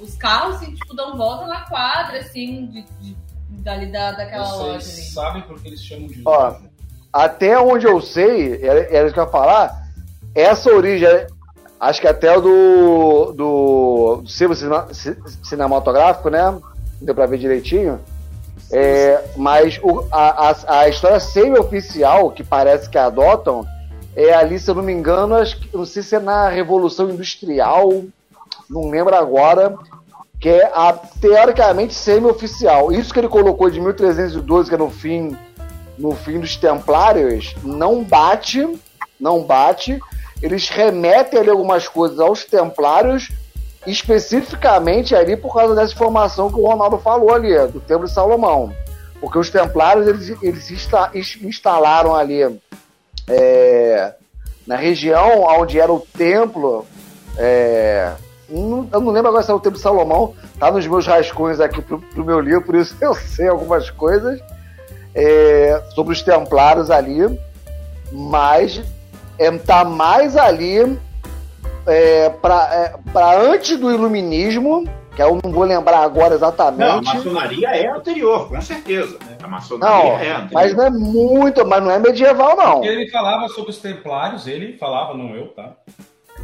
Os 0.00 0.14
carros, 0.16 0.56
assim, 0.56 0.74
tipo, 0.74 0.94
dão 0.94 1.16
volta 1.16 1.46
na 1.46 1.60
quadra, 1.62 2.18
assim, 2.18 2.66
de, 2.66 2.82
de- 3.00 3.16
dali 3.62 3.86
da, 3.90 4.12
daquela 4.12 4.52
loja 4.52 4.80
Vocês 4.80 5.12
sabem 5.12 5.42
por 5.42 5.60
que 5.60 5.68
eles 5.68 5.82
chamam 5.82 6.08
de 6.08 6.20
Ó, 6.24 6.30
loja? 6.48 6.60
até 7.12 7.58
onde 7.60 7.86
eu 7.86 8.00
sei, 8.00 8.62
era, 8.64 8.80
era 8.94 9.04
isso 9.06 9.14
que 9.14 9.20
eu 9.20 9.24
ia 9.24 9.30
falar, 9.30 9.88
essa 10.34 10.70
origem, 10.70 11.08
acho 11.80 12.00
que 12.00 12.08
até 12.08 12.36
o 12.36 12.40
do, 12.40 13.32
do, 13.32 14.16
do 14.22 14.28
ci- 14.94 15.16
cinematográfico, 15.42 16.28
né? 16.30 16.58
Deu 17.00 17.14
pra 17.14 17.26
ver 17.26 17.38
direitinho. 17.38 18.00
É, 18.70 19.24
mas 19.36 19.78
o- 19.82 20.04
a, 20.10 20.50
a, 20.50 20.80
a 20.80 20.88
história 20.88 21.18
semi-oficial, 21.20 22.30
que 22.30 22.42
parece 22.44 22.88
que 22.90 22.98
adotam, 22.98 23.64
é 24.16 24.34
ali, 24.34 24.58
se 24.58 24.70
eu 24.70 24.74
não 24.74 24.82
me 24.82 24.92
engano, 24.92 25.34
acho 25.36 25.58
que, 25.60 25.76
não 25.76 25.86
sei 25.86 26.02
se 26.02 26.14
é 26.16 26.18
na 26.18 26.48
Revolução 26.48 27.08
Industrial, 27.08 28.02
não 28.68 28.90
lembro 28.90 29.14
agora, 29.14 29.76
que 30.40 30.48
é 30.48 30.66
a 30.74 30.92
teoricamente 30.92 31.94
semi-oficial. 31.94 32.92
Isso 32.92 33.12
que 33.12 33.20
ele 33.20 33.28
colocou 33.28 33.70
de 33.70 33.80
1312, 33.80 34.68
que 34.68 34.74
é 34.74 34.78
no 34.78 34.90
fim 34.90 35.36
no 35.96 36.12
fim 36.14 36.38
dos 36.38 36.54
Templários, 36.56 37.56
não 37.64 38.04
bate, 38.04 38.68
não 39.18 39.42
bate. 39.42 39.98
Eles 40.42 40.68
remetem 40.68 41.38
ali 41.40 41.50
algumas 41.50 41.88
coisas 41.88 42.20
aos 42.20 42.44
Templários, 42.44 43.28
especificamente 43.86 45.14
ali 45.14 45.36
por 45.36 45.52
causa 45.54 45.74
dessa 45.74 45.92
informação 45.92 46.50
que 46.50 46.58
o 46.58 46.66
Ronaldo 46.66 46.98
falou 46.98 47.32
ali, 47.34 47.54
do 47.68 47.80
Templo 47.80 48.06
de 48.06 48.12
Salomão. 48.12 48.72
Porque 49.20 49.38
os 49.38 49.50
Templários, 49.50 50.06
eles, 50.06 50.42
eles 50.42 50.70
ins- 50.70 51.42
instalaram 51.42 52.14
ali 52.14 52.42
é, 53.28 54.14
na 54.66 54.76
região 54.76 55.42
onde 55.42 55.78
era 55.80 55.92
o 55.92 56.00
templo, 56.16 56.86
é, 57.36 58.12
não- 58.48 58.88
eu 58.92 59.00
não 59.00 59.12
lembro 59.12 59.28
agora 59.28 59.42
se 59.42 59.50
é 59.50 59.54
o 59.54 59.60
Templo 59.60 59.76
de 59.78 59.82
Salomão, 59.82 60.34
tá 60.58 60.70
nos 60.70 60.86
meus 60.86 61.06
rascunhos 61.06 61.60
aqui 61.60 61.82
pro, 61.82 61.98
pro 62.00 62.24
meu 62.24 62.40
livro, 62.40 62.62
por 62.62 62.74
isso 62.76 62.94
eu 63.00 63.14
sei 63.14 63.48
algumas 63.48 63.90
coisas 63.90 64.40
é, 65.14 65.82
sobre 65.94 66.12
os 66.12 66.22
templários 66.22 66.90
ali, 66.90 67.22
mas 68.12 68.80
é, 69.38 69.50
tá 69.58 69.84
mais 69.84 70.36
ali 70.36 70.98
é, 71.86 72.30
para 72.30 73.40
antes 73.40 73.78
do 73.78 73.90
iluminismo, 73.90 74.84
que 75.14 75.22
eu 75.22 75.38
não 75.42 75.50
vou 75.50 75.64
lembrar 75.64 76.00
agora 76.00 76.28
Não, 76.30 76.34
a 76.34 76.36
exatamente. 76.36 77.04
maçonaria 77.14 77.68
é 77.70 77.86
anterior, 77.88 78.48
com 78.48 78.60
certeza. 78.60 79.18
A 79.38 79.42
Não, 79.42 79.50
maçonaria 79.50 80.12
é 80.12 80.32
anterior. 80.32 80.50
mas 80.52 80.74
não 80.76 80.84
é 80.84 80.90
muito, 80.90 81.66
mas 81.66 81.82
não 81.82 81.90
é 81.90 81.98
medieval, 81.98 82.56
não. 82.56 82.84
Ele 82.84 83.10
falava 83.10 83.48
sobre 83.48 83.70
os 83.70 83.78
templários, 83.78 84.46
ele 84.46 84.76
falava, 84.78 85.14
não 85.14 85.34
eu, 85.34 85.48
tá? 85.48 85.72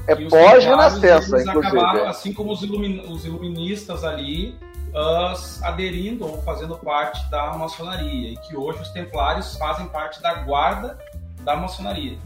É 0.09 0.14
os 0.14 0.28
pós-renascença, 0.28 1.40
inclusive. 1.40 1.78
acabaram, 1.78 2.09
assim 2.09 2.32
como 2.32 2.53
os, 2.53 2.62
ilumin- 2.62 3.01
os 3.11 3.24
iluministas 3.24 4.03
ali, 4.05 4.55
ah, 4.95 5.34
aderindo 5.62 6.26
ou 6.26 6.42
fazendo 6.42 6.76
parte 6.76 7.24
da 7.30 7.53
maçonaria. 7.55 8.30
E 8.30 8.36
que 8.38 8.57
hoje 8.57 8.82
os 8.82 8.90
templários 8.90 9.57
fazem 9.57 9.86
parte 9.86 10.20
da 10.20 10.34
guarda 10.34 10.99
da 11.42 11.55
maçonaria. 11.57 12.18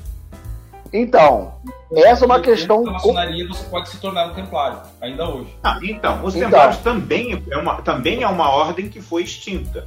Então, 0.93 1.55
essa 1.93 2.25
é 2.25 2.27
uma 2.27 2.41
questão. 2.41 2.85
Da 2.85 2.93
maçonaria 2.93 3.47
você 3.47 3.65
pode 3.65 3.89
se 3.89 4.01
tornar 4.01 4.27
um 4.27 4.35
templário, 4.35 4.81
ainda 5.01 5.29
hoje. 5.29 5.55
Ah, 5.63 5.79
então, 5.83 6.25
os 6.25 6.35
Então. 6.35 6.49
Templários 6.49 6.79
também 6.79 7.45
é, 7.51 7.57
uma, 7.57 7.83
também 7.83 8.23
é 8.23 8.29
uma 8.29 8.51
ordem 8.51 8.89
que 8.89 9.01
foi 9.01 9.23
extinta. 9.23 9.87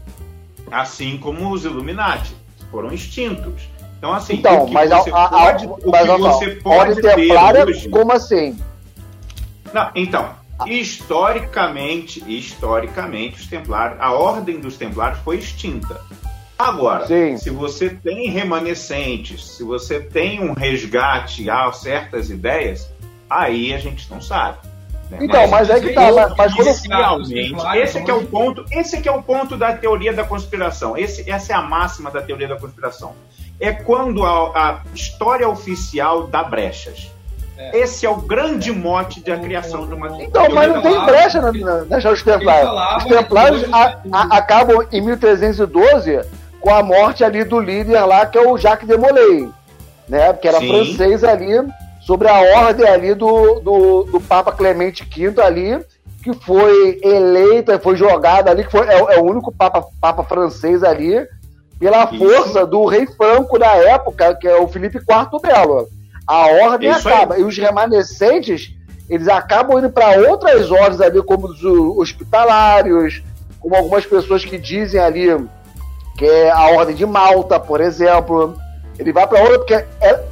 Assim 0.72 1.18
como 1.18 1.52
os 1.52 1.66
Illuminati 1.66 2.36
foram 2.70 2.92
extintos. 2.92 3.70
Então, 3.98 4.14
assim, 4.14 4.36
Então, 4.36 4.64
o 4.64 4.66
que 4.68 4.74
mas 4.74 4.92
a, 4.92 4.98
você 4.98 5.12
a, 5.12 5.26
a, 5.26 5.30
pode, 5.30 5.68
o 5.68 5.92
mas 5.92 6.08
só, 6.08 6.18
você 6.18 6.50
pode 6.56 6.80
ordem 6.80 6.96
ter 6.96 7.16
templária, 7.16 7.66
hoje... 7.66 7.90
como 7.90 8.12
assim? 8.12 8.58
Não, 9.74 9.92
então, 9.96 10.30
historicamente, 10.66 12.24
historicamente, 12.28 13.42
os 13.42 13.48
Templários, 13.48 14.00
a 14.02 14.12
ordem 14.12 14.60
dos 14.60 14.78
Templários 14.78 15.20
foi 15.20 15.38
extinta. 15.38 16.02
Agora, 16.62 17.08
Sim. 17.08 17.38
se 17.38 17.50
você 17.50 17.90
tem 17.90 18.30
remanescentes, 18.30 19.46
se 19.58 19.64
você 19.64 20.00
tem 20.00 20.40
um 20.42 20.54
resgate 20.54 21.50
a 21.50 21.72
certas 21.72 22.30
ideias, 22.30 22.90
aí 23.30 23.74
a 23.74 23.78
gente 23.78 24.10
não 24.12 24.22
sabe. 24.22 24.58
né? 25.10 25.18
Então, 25.22 25.48
mas 25.48 25.70
é 25.70 25.80
que 25.80 25.90
tá, 25.94 26.12
mas, 26.12 26.34
mas. 26.38 26.56
Inicialmente, 26.56 27.78
esse 27.78 27.98
é 27.98 28.02
que 28.02 28.12
é 28.12 28.14
o 28.14 28.26
ponto, 28.26 28.66
esse 28.72 28.96
é 28.98 29.08
é 29.08 29.12
o 29.12 29.22
ponto 29.22 29.58
da 29.58 29.74
teoria 29.74 30.14
da 30.14 30.24
conspiração. 30.24 30.98
Esse, 30.98 31.30
essa 31.30 31.54
é 31.54 31.56
a 31.56 31.62
máxima 31.62 32.12
da 32.12 32.22
teoria 32.22 32.48
da 32.48 32.58
conspiração. 32.58 33.14
É 33.60 33.72
quando 33.72 34.26
a, 34.26 34.52
a 34.56 34.82
história 34.94 35.48
oficial 35.48 36.28
dá 36.28 36.44
brechas. 36.44 37.12
É. 37.58 37.78
Esse 37.80 38.08
é 38.08 38.10
o 38.10 38.16
grande 38.16 38.72
mote 38.72 39.20
da 39.22 39.38
criação 39.38 39.86
de 39.86 39.94
uma 39.94 40.20
Então, 40.24 40.50
mas 40.50 40.68
não 40.74 40.82
tem 40.82 41.06
brecha 41.06 41.40
na, 41.40 41.52
na, 41.52 41.86
na 41.86 41.98
história 41.98 42.12
dos 42.12 42.24
Templários. 42.24 42.72
Os 42.98 43.04
Templários 43.06 43.74
a- 43.74 44.00
a- 44.12 44.38
acabam 44.38 44.88
em 44.92 45.00
1312 45.02 46.22
com 46.62 46.74
a 46.74 46.82
morte 46.84 47.24
ali 47.24 47.44
do 47.44 47.60
líder 47.60 48.02
lá, 48.06 48.26
que 48.26 48.38
é 48.38 48.48
o 48.48 48.58
Jacques 48.58 48.88
de 48.88 48.96
Molay, 48.96 49.50
né? 50.08 50.32
Que 50.34 50.48
era 50.48 50.60
Sim. 50.60 50.68
francês 50.70 51.24
ali, 51.24 51.54
sobre 52.02 52.28
a 52.30 52.40
ordem 52.60 52.88
ali 52.88 53.14
do, 53.14 53.60
do, 53.60 54.04
do 54.04 54.22
Papa 54.22 54.52
Clemente 54.52 55.04
V 55.04 55.42
ali, 55.42 55.80
que 56.24 56.34
foi 56.34 57.00
eleito, 57.04 57.78
foi 57.80 57.96
jogado 57.96 58.48
ali, 58.48 58.64
que 58.64 58.72
foi, 58.72 58.88
é, 58.88 59.02
o- 59.02 59.10
é 59.10 59.18
o 59.20 59.24
único 59.24 59.52
Papa, 59.52 59.84
Papa 60.00 60.24
francês 60.24 60.84
ali, 60.84 61.26
pela 61.80 62.04
Isso. 62.12 62.18
força 62.20 62.66
do 62.66 62.86
rei 62.86 63.08
Franco 63.08 63.58
da 63.58 63.76
época, 63.76 64.36
que 64.36 64.48
é 64.48 64.56
o 64.56 64.68
Felipe 64.68 64.98
IV 65.00 65.40
Belo. 65.42 65.88
A 66.28 66.46
ordem 66.68 66.92
Isso 66.92 67.08
aí. 67.08 67.14
acaba. 67.16 67.40
E 67.40 67.44
os 67.44 67.58
remanescentes, 67.58 68.72
eles 69.10 69.28
acabam 69.28 69.80
indo 69.80 69.90
para 69.90 70.30
outras 70.30 70.70
ordens 70.70 71.02
ali, 71.02 71.22
como 71.24 71.48
os 71.48 71.64
hospitalários, 71.98 73.24
como 73.60 73.76
algumas 73.76 74.06
pessoas 74.06 74.46
que 74.46 74.58
dizem 74.58 75.00
ali 75.02 75.28
que 76.18 76.26
é 76.26 76.52
a 76.52 76.68
ordem 76.72 76.96
de 76.96 77.06
Malta, 77.06 77.60
por 77.60 77.82
exemplo. 77.82 78.56
Ele 78.98 79.12
vai 79.12 79.28
para 79.28 79.42
outra 79.42 79.58
porque 79.58 79.74
é- 79.74 80.24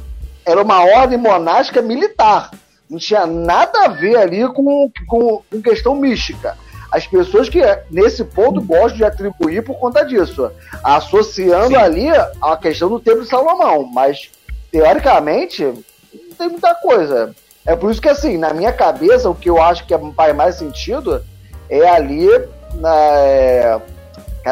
era 0.44 0.62
uma 0.62 0.84
ordem 0.84 1.18
monástica 1.18 1.82
militar. 1.82 2.50
Não 2.88 2.98
tinha 2.98 3.26
nada 3.26 3.84
a 3.84 3.88
ver 3.88 4.16
ali 4.16 4.46
com, 4.52 4.90
com, 5.06 5.42
com 5.50 5.62
questão 5.62 5.94
mística. 5.94 6.56
As 6.90 7.06
pessoas 7.06 7.48
que, 7.48 7.60
nesse 7.88 8.24
ponto, 8.24 8.60
gostam 8.60 8.96
de 8.96 9.04
atribuir 9.04 9.62
por 9.64 9.78
conta 9.78 10.04
disso, 10.04 10.50
associando 10.82 11.68
Sim. 11.68 11.76
ali 11.76 12.08
a 12.42 12.56
questão 12.56 12.88
do 12.88 12.98
Templo 12.98 13.22
de 13.22 13.28
Salomão. 13.28 13.88
Mas, 13.92 14.30
teoricamente, 14.72 15.62
não 15.64 16.36
tem 16.36 16.48
muita 16.48 16.74
coisa. 16.74 17.32
É 17.64 17.76
por 17.76 17.92
isso 17.92 18.00
que, 18.00 18.08
assim, 18.08 18.36
na 18.36 18.52
minha 18.52 18.72
cabeça, 18.72 19.30
o 19.30 19.34
que 19.34 19.48
eu 19.48 19.62
acho 19.62 19.86
que 19.86 19.94
faz 20.16 20.34
mais 20.34 20.56
sentido 20.56 21.22
é 21.68 21.88
ali. 21.88 22.28
Na, 22.74 23.80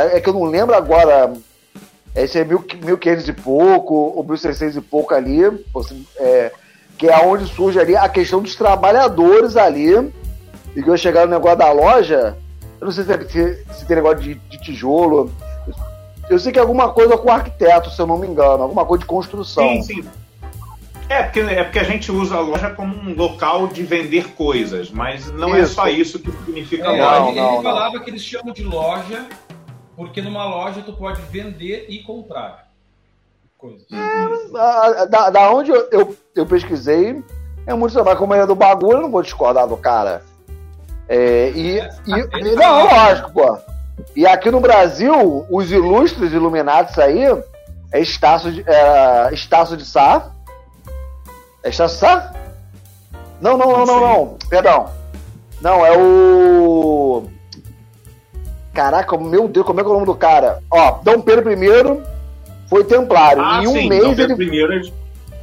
é, 0.04 0.16
é 0.16 0.20
que 0.20 0.28
eu 0.28 0.34
não 0.34 0.44
lembro 0.44 0.74
agora. 0.74 1.32
Esse 2.14 2.38
é 2.38 2.44
mil, 2.44 2.58
1500 2.84 3.28
e 3.28 3.32
pouco, 3.32 3.94
ou 3.94 4.24
1600 4.24 4.76
e 4.76 4.80
pouco 4.80 5.14
ali. 5.14 5.44
assim, 5.76 6.04
é, 6.16 6.52
que 6.96 7.06
é 7.08 7.16
onde 7.24 7.46
surge 7.46 7.78
ali 7.78 7.96
a 7.96 8.08
questão 8.08 8.40
dos 8.40 8.56
trabalhadores 8.56 9.56
ali. 9.56 9.94
E 10.76 10.82
que 10.82 10.88
eu 10.88 10.96
chegar 10.96 11.26
no 11.26 11.32
negócio 11.32 11.58
da 11.58 11.70
loja. 11.72 12.36
Eu 12.80 12.86
não 12.86 12.92
sei 12.92 13.04
se, 13.04 13.12
é- 13.12 13.24
se- 13.28 13.64
se 13.72 13.86
tem 13.86 13.96
negócio 13.96 14.18
de, 14.20 14.34
de 14.34 14.58
tijolo. 14.60 15.30
Eu 16.30 16.38
sei 16.38 16.52
que 16.52 16.58
é 16.58 16.62
alguma 16.62 16.90
coisa 16.90 17.16
com 17.16 17.30
arquiteto, 17.32 17.90
se 17.90 18.00
eu 18.00 18.06
não 18.06 18.18
me 18.18 18.26
engano. 18.26 18.62
Alguma 18.64 18.84
coisa 18.84 19.00
de 19.00 19.06
construção. 19.06 19.82
Sim, 19.82 20.02
sim. 20.02 20.04
É 21.08 21.22
porque, 21.22 21.40
é 21.40 21.64
porque 21.64 21.78
a 21.78 21.84
gente 21.84 22.12
usa 22.12 22.36
a 22.36 22.40
loja 22.40 22.68
como 22.70 22.94
um 22.94 23.14
local 23.14 23.66
de 23.66 23.82
vender 23.82 24.28
coisas, 24.34 24.90
mas 24.90 25.32
não 25.32 25.54
é 25.56 25.60
Isso. 25.60 25.72
só 25.74 25.88
isso 25.88 26.18
que 26.18 26.30
significa 26.44 26.84
É, 26.84 26.88
loja. 26.90 27.20
Não, 27.20 27.28
ele, 27.30 27.40
não, 27.40 27.46
ele 27.46 27.56
não. 27.56 27.62
falava 27.62 28.00
que 28.00 28.10
eles 28.10 28.22
chamam 28.22 28.52
de 28.52 28.62
loja, 28.62 29.24
porque 29.98 30.22
numa 30.22 30.44
loja 30.44 30.80
tu 30.80 30.92
pode 30.92 31.20
vender 31.22 31.86
e 31.88 31.98
comprar 32.04 32.68
coisas. 33.58 33.84
Da, 34.52 35.04
da, 35.06 35.30
da 35.30 35.50
onde 35.50 35.72
eu, 35.72 35.88
eu, 35.90 36.16
eu 36.36 36.46
pesquisei, 36.46 37.20
é 37.66 37.74
muito 37.74 37.92
trabalho. 37.94 38.16
Como 38.16 38.32
ele 38.32 38.44
é 38.44 38.46
do 38.46 38.54
bagulho, 38.54 38.98
eu 38.98 39.02
não 39.02 39.10
vou 39.10 39.22
discordar 39.22 39.66
do 39.66 39.76
cara. 39.76 40.22
É, 41.08 41.50
e, 41.50 41.78
e- 41.80 41.80
e- 41.80 42.54
não, 42.54 42.84
lógico, 42.84 43.32
pô. 43.32 43.58
E 44.14 44.24
aqui 44.24 44.52
no 44.52 44.60
Brasil, 44.60 45.44
os 45.50 45.72
ilustres 45.72 46.32
Illuminatis 46.32 46.96
aí 46.96 47.24
é 47.90 48.00
Estácio 48.00 48.52
de, 48.52 48.64
é, 48.68 49.30
Estácio 49.32 49.76
de 49.76 49.84
Sá. 49.84 50.30
É 51.64 51.70
Estácio 51.70 51.96
de 51.96 52.00
Sá? 52.00 52.32
Não, 53.40 53.56
não, 53.58 53.72
não, 53.72 53.84
não, 53.86 54.00
não. 54.00 54.38
Perdão. 54.48 54.92
Não, 55.60 55.84
é 55.84 55.90
o. 55.98 57.28
Caraca, 58.78 59.18
meu 59.18 59.48
Deus, 59.48 59.66
como 59.66 59.80
é 59.80 59.82
que 59.82 59.88
é 59.88 59.90
o 59.90 59.94
nome 59.94 60.06
do 60.06 60.14
cara? 60.14 60.60
Ó, 60.70 61.00
Dom 61.02 61.20
Pedro 61.20 61.50
I 61.52 62.00
foi 62.70 62.84
templário. 62.84 63.42
Ah, 63.42 63.60
em 63.60 63.66
um 63.66 63.72
sim, 63.72 63.88
mês 63.88 64.04
Dom 64.04 64.14
Pedro 64.14 64.40
ele 64.40 64.56
ele- 64.56 64.92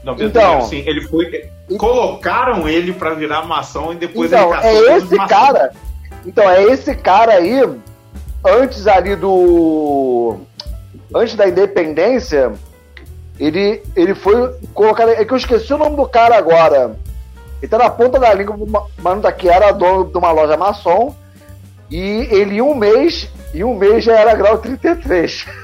Dom 0.05 0.15
Pedro 0.15 0.27
Então. 0.29 0.41
Primeiro, 0.41 0.65
sim, 0.67 0.83
ele 0.89 1.01
foi. 1.01 1.49
Colocaram 1.77 2.69
ele 2.69 2.93
pra 2.93 3.13
virar 3.13 3.45
maçom 3.45 3.91
e 3.91 3.97
depois 3.97 4.31
então, 4.31 4.45
ele 4.45 4.53
caçou 4.53 4.69
é 4.69 4.73
todos 4.73 5.03
os 5.03 5.11
esse 5.11 5.27
cara. 5.27 5.71
Então, 6.25 6.49
é 6.49 6.63
esse 6.63 6.95
cara 6.95 7.33
aí, 7.33 7.69
antes 8.45 8.87
ali 8.87 9.17
do. 9.17 10.37
Antes 11.13 11.35
da 11.35 11.45
independência, 11.45 12.53
ele, 13.37 13.83
ele 13.97 14.15
foi 14.15 14.55
colocado. 14.73 15.09
É 15.09 15.25
que 15.25 15.33
eu 15.33 15.37
esqueci 15.37 15.73
o 15.73 15.77
nome 15.77 15.97
do 15.97 16.07
cara 16.07 16.37
agora. 16.37 16.95
Ele 17.61 17.69
tá 17.69 17.77
na 17.79 17.89
ponta 17.89 18.17
da 18.17 18.33
língua, 18.33 18.57
mas 18.97 19.13
não 19.13 19.21
tá 19.21 19.33
era 19.43 19.73
dono 19.73 20.05
de 20.05 20.17
uma 20.17 20.31
loja 20.31 20.55
maçom. 20.55 21.13
E 21.89 21.99
ele, 22.31 22.61
um 22.61 22.73
mês, 22.75 23.29
em 23.53 23.63
um 23.63 23.75
mês 23.75 24.03
já 24.03 24.13
era 24.19 24.35
grau 24.35 24.57
33. 24.57 25.45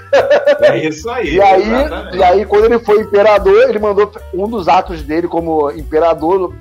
É 0.62 0.78
isso 0.78 1.10
aí. 1.10 1.36
E 1.36 1.42
aí, 1.42 1.62
exatamente. 1.74 2.18
e 2.18 2.24
aí, 2.24 2.46
quando 2.46 2.66
ele 2.66 2.80
foi 2.80 3.00
imperador, 3.00 3.70
ele 3.70 3.80
mandou 3.80 4.12
um 4.34 4.46
dos 4.46 4.68
atos 4.68 5.02
dele 5.02 5.26
como 5.26 5.72
imperador, 5.72 6.54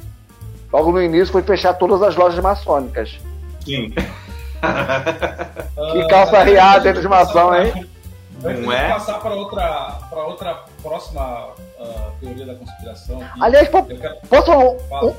logo 0.73 0.93
no 0.93 1.03
início, 1.03 1.33
foi 1.33 1.43
fechar 1.43 1.75
todas 1.75 2.01
as 2.01 2.15
lojas 2.15 2.39
maçônicas. 2.39 3.19
Sim. 3.65 3.93
Que 5.93 6.07
calça 6.09 6.43
riada 6.45 6.81
dentro 6.81 7.01
de 7.03 7.09
maçom, 7.09 7.53
hein? 7.57 7.73
Antes 8.45 8.61
Não 8.65 8.73
é? 8.73 8.89
passar 8.91 9.19
para 9.21 9.35
outra, 9.35 9.99
para 10.09 10.25
outra 10.27 10.59
próxima 10.83 11.49
ah, 11.81 12.11
teoria 12.21 12.47
da 12.47 12.55
conspiração. 12.55 13.21
Aliás, 13.41 13.69
po- 13.69 13.85
quero 13.85 14.15
posso 14.29 14.47
falar 14.47 14.65
um, 14.65 14.77
um, 15.09 15.15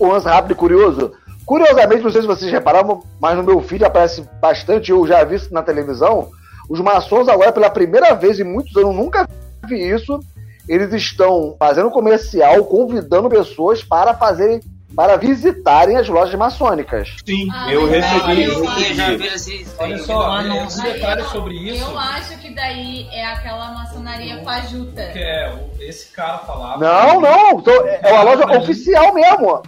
um 0.00 0.12
lance 0.12 0.28
rápido 0.28 0.52
e 0.52 0.56
curioso? 0.56 1.12
Curiosamente, 1.46 2.02
não 2.02 2.10
sei 2.10 2.20
se 2.22 2.26
vocês 2.26 2.50
repararam, 2.50 3.02
mas 3.20 3.36
no 3.36 3.42
meu 3.42 3.60
feed 3.60 3.84
aparece 3.84 4.24
bastante, 4.40 4.90
eu 4.90 5.06
já 5.06 5.22
vi 5.24 5.36
isso 5.36 5.52
na 5.52 5.62
televisão. 5.62 6.30
Os 6.68 6.80
maçons 6.80 7.28
agora, 7.28 7.52
pela 7.52 7.68
primeira 7.70 8.14
vez 8.14 8.38
em 8.38 8.44
muitos 8.44 8.74
anos, 8.76 8.94
nunca 8.94 9.28
vi 9.66 9.90
isso. 9.90 10.20
Eles 10.68 10.92
estão 10.92 11.56
fazendo 11.58 11.90
comercial, 11.90 12.64
convidando 12.64 13.28
pessoas 13.28 13.82
para 13.82 14.14
fazerem, 14.14 14.60
para 14.94 15.16
visitarem 15.16 15.96
as 15.96 16.08
lojas 16.08 16.34
maçônicas. 16.36 17.16
Sim, 17.26 17.48
Ah, 17.52 17.72
eu 17.72 17.88
recebi. 17.88 18.44
eu 18.44 18.64
recebi. 18.64 19.16
vi 19.16 19.26
esse, 19.26 19.66
Olha 19.78 19.98
só, 19.98 20.22
anúncio. 20.22 20.80
um 20.80 20.84
detalhe 20.84 21.22
sobre 21.24 21.54
isso. 21.54 21.90
Eu 21.90 21.98
acho 21.98 22.38
que 22.38 22.54
daí 22.54 23.08
é 23.10 23.24
aquela 23.26 23.72
maçonaria 23.72 24.40
fajuta. 24.44 25.02
Que 25.12 25.18
é, 25.18 25.52
o- 25.52 25.82
esse 25.82 26.12
cara 26.12 26.38
falava. 26.38 26.78
Não, 26.78 27.20
não, 27.20 27.60
tô- 27.60 27.84
é 27.86 28.12
uma 28.12 28.22
loja 28.22 28.46
oficial 28.58 29.12
mesmo. 29.14 29.62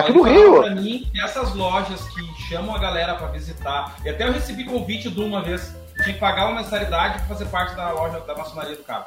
Aqui 0.00 0.12
no 0.12 0.22
Rio. 0.22 0.62
Pra 0.62 0.70
mim, 0.74 1.08
que 1.12 1.20
essas 1.20 1.54
lojas 1.54 2.00
que 2.08 2.48
chamam 2.48 2.74
a 2.74 2.78
galera 2.78 3.14
pra 3.14 3.28
visitar, 3.28 3.96
e 4.04 4.08
até 4.08 4.26
eu 4.28 4.32
recebi 4.32 4.64
convite 4.64 5.08
de 5.10 5.20
uma 5.20 5.42
vez, 5.42 5.74
tinha 6.02 6.12
que 6.14 6.20
pagar 6.20 6.46
uma 6.46 6.60
mensalidade 6.62 7.18
pra 7.18 7.26
fazer 7.28 7.46
parte 7.46 7.74
da 7.74 7.90
loja 7.92 8.20
da 8.20 8.34
maçonaria 8.36 8.76
do 8.76 8.82
cara. 8.82 9.06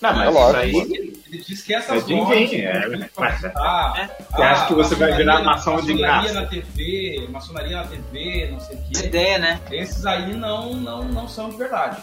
Não, 0.00 0.10
É 0.10 0.12
mas 0.12 0.28
isso 0.28 0.38
lógico. 0.38 0.58
aí. 0.60 0.70
Ele, 0.76 1.22
ele 1.28 1.38
diz 1.44 1.62
que 1.62 1.72
essas 1.72 2.10
É 2.10 2.14
lojas 2.14 2.28
ninguém, 2.40 2.60
é, 2.66 2.80
pra 2.80 3.08
mas- 3.16 3.40
Você 4.34 4.42
acha 4.42 4.66
que 4.66 4.74
você 4.74 4.94
vai 4.96 5.12
virar 5.12 5.42
maçonaria- 5.42 5.44
maçom 5.44 5.76
de 5.86 5.92
maçonaria 5.94 6.32
graça? 6.32 6.40
na 6.40 6.46
TV, 6.46 7.28
maçonaria 7.30 7.76
na 7.76 7.84
TV, 7.84 8.48
não 8.52 8.60
sei 8.60 8.76
o 8.76 8.78
quê. 8.82 9.06
ideia, 9.06 9.38
né? 9.38 9.60
Esses 9.70 10.04
aí 10.04 10.34
não, 10.34 10.74
não, 10.74 11.04
não 11.04 11.28
são 11.28 11.48
de 11.48 11.56
verdade. 11.56 12.02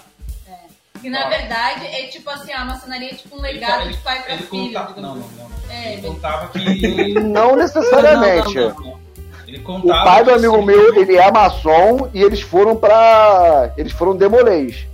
Que 1.02 1.10
na 1.10 1.28
verdade 1.28 1.86
é 1.88 2.08
tipo 2.08 2.30
assim, 2.30 2.52
a 2.54 2.64
maçonaria 2.64 3.10
é 3.12 3.14
tipo 3.16 3.36
um 3.36 3.42
legado 3.42 3.82
Ele- 3.84 3.94
de 3.94 3.98
pai 3.98 4.22
pra 4.22 4.34
Ele 4.34 4.44
filho. 4.44 4.64
digamos 4.68 4.96
não, 4.98 5.16
não, 5.16 5.26
assim. 5.26 5.36
não. 5.40 5.50
não. 5.50 5.52
É, 5.70 5.94
Ele 5.94 5.94
ele- 5.94 6.08
contava 6.08 6.48
que. 6.50 7.14
Não 7.20 7.56
necessariamente. 7.56 8.56
Não, 8.56 8.70
não, 8.70 8.76
não. 8.80 9.02
O 9.80 9.88
pai 10.06 10.24
do 10.24 10.32
amigo 10.32 10.62
meu, 10.62 10.96
ele 11.02 11.18
é 11.18 11.30
maçom 11.32 12.10
e 12.14 12.22
eles 12.22 12.42
foram 12.42 12.76
pra. 12.76 13.74
Eles 13.78 13.92
foram 13.92 14.16
demolês. 14.16 14.86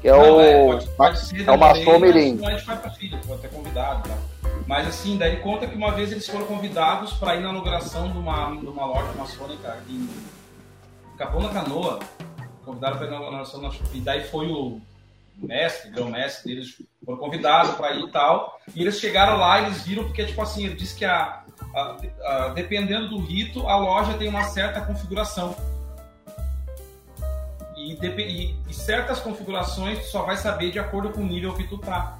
Que 0.00 0.08
é 0.08 0.12
Não, 0.12 0.36
o. 0.36 0.40
é, 0.40 0.66
pode, 0.66 0.86
pode 0.96 1.18
ser 1.26 1.48
é 1.48 1.50
o 1.52 1.58
maçom 1.58 1.98
mirim. 1.98 2.32
mas 2.34 2.40
Não 2.40 2.50
é 2.50 2.54
de 2.56 2.64
pai 2.64 2.76
pra 2.78 2.90
filho, 2.90 3.18
pode 3.26 3.40
ter 3.42 3.48
convidado. 3.48 4.08
Tá? 4.08 4.16
Mas 4.66 4.86
assim, 4.88 5.16
daí 5.18 5.32
ele 5.32 5.40
conta 5.40 5.66
que 5.66 5.74
uma 5.74 5.90
vez 5.92 6.12
eles 6.12 6.26
foram 6.28 6.46
convidados 6.46 7.12
para 7.14 7.34
ir 7.36 7.40
na 7.42 7.50
inauguração 7.50 8.10
de 8.10 8.16
uma, 8.18 8.50
de 8.54 8.66
uma 8.66 8.86
loja 8.86 9.10
maçônica 9.18 9.76
em 9.88 10.08
Capão 11.18 11.40
da 11.42 11.48
Canoa. 11.48 11.98
Convidaram 12.64 12.96
para 12.98 13.06
ir 13.06 13.10
na 13.10 13.16
inauguração 13.16 13.60
na- 13.60 13.70
e 13.92 14.00
daí 14.00 14.24
foi 14.24 14.46
o 14.46 14.80
mestre, 15.46 15.90
grão 15.90 16.10
mestre 16.10 16.52
deles, 16.54 16.82
foram 17.04 17.18
convidados 17.18 17.74
para 17.76 17.94
ir 17.94 18.04
e 18.04 18.10
tal. 18.10 18.58
E 18.74 18.82
eles 18.82 18.98
chegaram 18.98 19.36
lá 19.36 19.60
e 19.60 19.66
eles 19.66 19.82
viram 19.82 20.04
porque, 20.04 20.24
tipo 20.24 20.40
assim, 20.42 20.64
ele 20.66 20.74
disse 20.74 20.94
que 20.96 21.04
a, 21.04 21.42
a- 21.74 21.96
a- 22.24 22.48
dependendo 22.48 23.08
do 23.08 23.18
rito, 23.18 23.66
a 23.66 23.76
loja 23.76 24.14
tem 24.14 24.28
uma 24.28 24.44
certa 24.44 24.80
configuração. 24.80 25.54
E, 27.76 27.92
e- 27.94 28.56
e 28.68 28.74
certas 28.74 29.20
configurações 29.20 30.06
só 30.10 30.22
vai 30.24 30.36
saber 30.36 30.70
de 30.72 30.78
acordo 30.78 31.10
com 31.10 31.20
o 31.20 31.26
nível 31.26 31.54
que 31.54 31.64
tu 31.64 31.78
tá. 31.78 32.18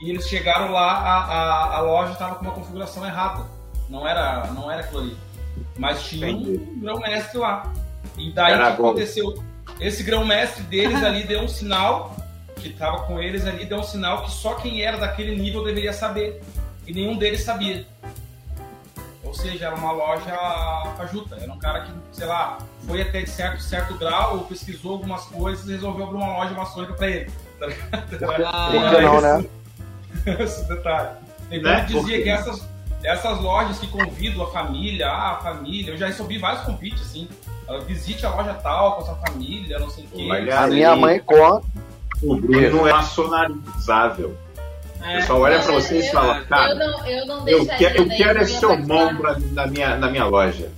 E 0.00 0.10
eles 0.10 0.28
chegaram 0.28 0.70
lá, 0.70 0.92
a, 0.92 1.76
a, 1.76 1.80
loja 1.80 2.12
estava 2.12 2.36
com 2.36 2.42
uma 2.44 2.54
configuração 2.54 3.04
errada. 3.04 3.44
Não 3.88 4.06
era, 4.06 4.46
não 4.52 4.70
era 4.70 4.82
aquilo 4.82 5.00
ali. 5.00 5.16
Mas 5.76 6.04
tinha 6.04 6.28
um 6.28 6.78
grão-mestre 6.80 7.38
lá. 7.38 7.72
E 8.16 8.30
daí 8.30 8.52
Era 8.52 8.66
que 8.66 8.72
aconteceu? 8.74 9.42
Esse 9.80 10.02
grão-mestre 10.02 10.62
deles 10.64 11.02
ali 11.02 11.24
deu 11.24 11.40
um 11.40 11.48
sinal, 11.48 12.16
que 12.56 12.68
estava 12.68 13.02
com 13.02 13.20
eles 13.20 13.46
ali, 13.46 13.64
deu 13.64 13.78
um 13.78 13.82
sinal 13.82 14.24
que 14.24 14.30
só 14.32 14.54
quem 14.54 14.82
era 14.82 14.96
daquele 14.96 15.36
nível 15.36 15.62
deveria 15.64 15.92
saber. 15.92 16.42
E 16.86 16.92
nenhum 16.92 17.16
deles 17.16 17.42
sabia. 17.44 17.86
Ou 19.22 19.34
seja, 19.34 19.66
era 19.66 19.74
uma 19.74 19.92
loja 19.92 20.34
fajuta. 20.96 21.36
Era 21.40 21.52
um 21.52 21.58
cara 21.58 21.80
que, 21.82 21.92
sei 22.12 22.26
lá, 22.26 22.58
foi 22.86 23.02
até 23.02 23.22
de 23.22 23.30
certo, 23.30 23.60
certo 23.62 23.94
grau, 23.98 24.38
ou 24.38 24.44
pesquisou 24.44 24.92
algumas 24.92 25.24
coisas 25.26 25.68
e 25.68 25.72
resolveu 25.72 26.04
abrir 26.06 26.16
uma 26.16 26.38
loja 26.38 26.54
maçônica 26.54 26.94
pra 26.94 27.08
ele. 27.08 27.30
Tá 27.60 27.66
ligado? 27.66 28.44
Ah, 28.46 28.70
não, 29.02 29.20
né? 29.20 29.44
Esse 30.40 30.66
detalhe. 30.66 31.10
Então 31.50 31.70
Né? 31.72 31.78
ele 31.78 31.86
dizia 31.86 32.00
Porque- 32.02 32.22
que 32.22 32.30
essas, 32.30 32.62
essas 33.04 33.40
lojas 33.40 33.78
que 33.78 33.86
convidam 33.86 34.42
a 34.44 34.50
família, 34.50 35.08
ah, 35.08 35.32
a 35.32 35.36
família, 35.36 35.92
eu 35.92 35.96
já 35.96 36.06
recebi 36.06 36.38
vários 36.38 36.62
convites, 36.62 37.00
assim. 37.02 37.28
ah, 37.68 37.78
Visite 37.86 38.24
a 38.26 38.30
loja 38.30 38.54
tal 38.54 38.96
com 38.96 39.02
a 39.02 39.04
sua 39.06 39.14
família, 39.16 39.78
não 39.78 39.88
sei 39.90 40.04
o 40.04 40.08
quê. 40.08 40.28
Olha 40.30 40.58
A 40.60 40.66
minha 40.66 40.96
mãe 40.96 41.20
conta. 41.20 41.66
O 42.22 42.34
Bruno 42.36 42.86
é 42.88 42.92
maçonarizável. 42.92 44.36
O 45.00 45.04
É. 45.04 45.16
pessoal 45.18 45.40
olha 45.42 45.60
pra 45.60 45.72
você 45.74 46.00
e 46.00 46.06
eu, 46.06 46.12
fala, 46.12 46.38
eu 46.38 46.46
cara, 46.46 46.74
não, 46.74 47.06
eu 47.06 47.26
não 47.26 47.48
eu, 47.48 47.66
quero, 47.66 47.98
eu 47.98 48.08
quero 48.08 48.42
esse 48.42 48.58
seu 48.58 48.68
participar. 48.70 48.94
mão 48.94 49.16
pra- 49.16 49.36
na, 49.52 49.66
minha, 49.68 49.96
na 49.96 50.10
minha 50.10 50.24
loja. 50.24 50.68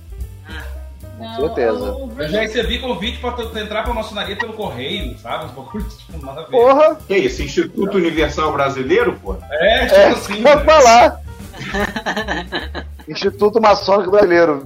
Não, 1.17 1.35
certeza. 1.35 1.91
o 1.93 2.07
Bruno- 2.07 2.23
Eu 2.23 2.29
já 2.29 2.41
recebi 2.41 2.79
convite 2.79 3.19
pra 3.19 3.31
tu 3.31 3.57
entrar 3.57 3.83
pra 3.83 3.93
maçonaria 3.93 4.35
pelo 4.35 4.53
correio, 4.53 5.15
sabe? 5.19 5.45
Uns 5.45 5.51
bagulhos, 5.51 5.97
tipo, 6.05 6.23
nada 6.25 6.41
a 6.41 6.43
ver. 6.45 6.51
Porra, 6.51 6.95
Que 7.07 7.15
isso? 7.17 7.41
Instituto 7.43 7.97
Universal 7.97 8.51
Brasileiro, 8.53 9.19
pô? 9.21 9.35
É, 9.51 9.85
tipo 9.85 9.95
é, 9.95 10.07
assim. 10.09 10.41
pode 10.43 10.55
né? 10.57 10.63
falar. 10.65 11.20
Instituto 13.07 13.61
Maçônico 13.61 14.11
Brasileiro. 14.11 14.65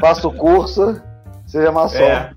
Faça 0.00 0.26
o 0.28 0.32
curso, 0.32 1.00
seja 1.46 1.70
maçom. 1.70 1.98
É, 1.98 2.32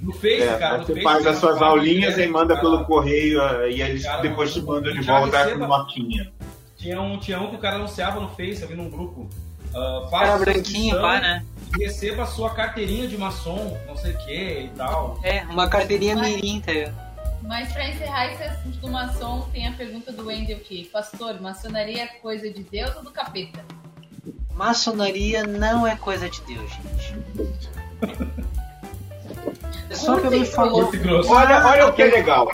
No 0.00 0.12
Face, 0.12 0.42
é, 0.42 0.58
cara. 0.58 0.78
no 0.78 0.84
você 0.86 0.92
Face, 0.94 1.04
faz 1.04 1.26
as 1.26 1.36
suas 1.38 1.60
aulinhas 1.62 2.16
e 2.18 2.26
manda 2.26 2.54
cara, 2.54 2.60
pelo 2.60 2.84
correio 2.84 3.40
ah, 3.42 3.68
e 3.68 3.80
eles 3.82 4.02
Cara, 4.04 4.22
depois 4.22 4.52
te 4.52 4.62
mandam 4.62 4.92
de 4.92 5.00
volta 5.02 5.30
com 5.30 5.44
receba- 5.44 5.68
notinha. 5.68 6.32
Tinha 6.76 7.00
um, 7.00 7.16
tinha 7.18 7.40
um 7.40 7.48
que 7.50 7.56
o 7.56 7.58
cara 7.58 7.76
anunciava 7.76 8.18
no 8.18 8.28
Face, 8.30 8.64
ali 8.64 8.74
num 8.74 8.90
grupo. 8.90 9.28
Uh, 9.72 10.10
Cara 10.10 10.26
faça 10.32 10.38
branquinho, 10.44 11.00
pá, 11.00 11.18
né? 11.20 11.44
e 11.78 11.84
receba 11.84 12.24
a 12.24 12.26
sua 12.26 12.50
carteirinha 12.50 13.08
de 13.08 13.16
maçom, 13.16 13.78
não 13.86 13.96
sei 13.96 14.12
o 14.12 14.18
que 14.18 14.60
e 14.64 14.70
tal. 14.76 15.18
É, 15.22 15.44
uma 15.44 15.66
carteirinha 15.68 16.14
mirim, 16.16 16.60
tá 16.60 16.72
ligado? 16.72 16.94
Mas 17.42 17.72
pra 17.72 17.88
encerrar 17.88 18.32
esse 18.32 18.42
assunto 18.44 18.78
do 18.78 18.88
maçom, 18.88 19.48
tem 19.52 19.66
a 19.66 19.72
pergunta 19.72 20.12
do 20.12 20.26
Wendel 20.26 20.56
aqui. 20.56 20.88
Pastor, 20.92 21.40
maçonaria 21.40 22.04
é 22.04 22.06
coisa 22.06 22.50
de 22.50 22.62
Deus 22.62 22.94
ou 22.96 23.02
do 23.02 23.10
capeta? 23.10 23.64
Maçonaria 24.54 25.44
não 25.44 25.86
é 25.86 25.96
coisa 25.96 26.28
de 26.28 26.40
Deus, 26.42 26.70
gente. 26.70 27.70
É 29.90 29.94
só 29.94 30.18
que 30.18 30.26
alguém 30.26 30.44
falou. 30.44 30.94
E. 30.94 31.28
Olha, 31.28 31.66
olha 31.66 31.86
o 31.88 31.92
que 31.92 32.02
é 32.02 32.06
legal. 32.06 32.52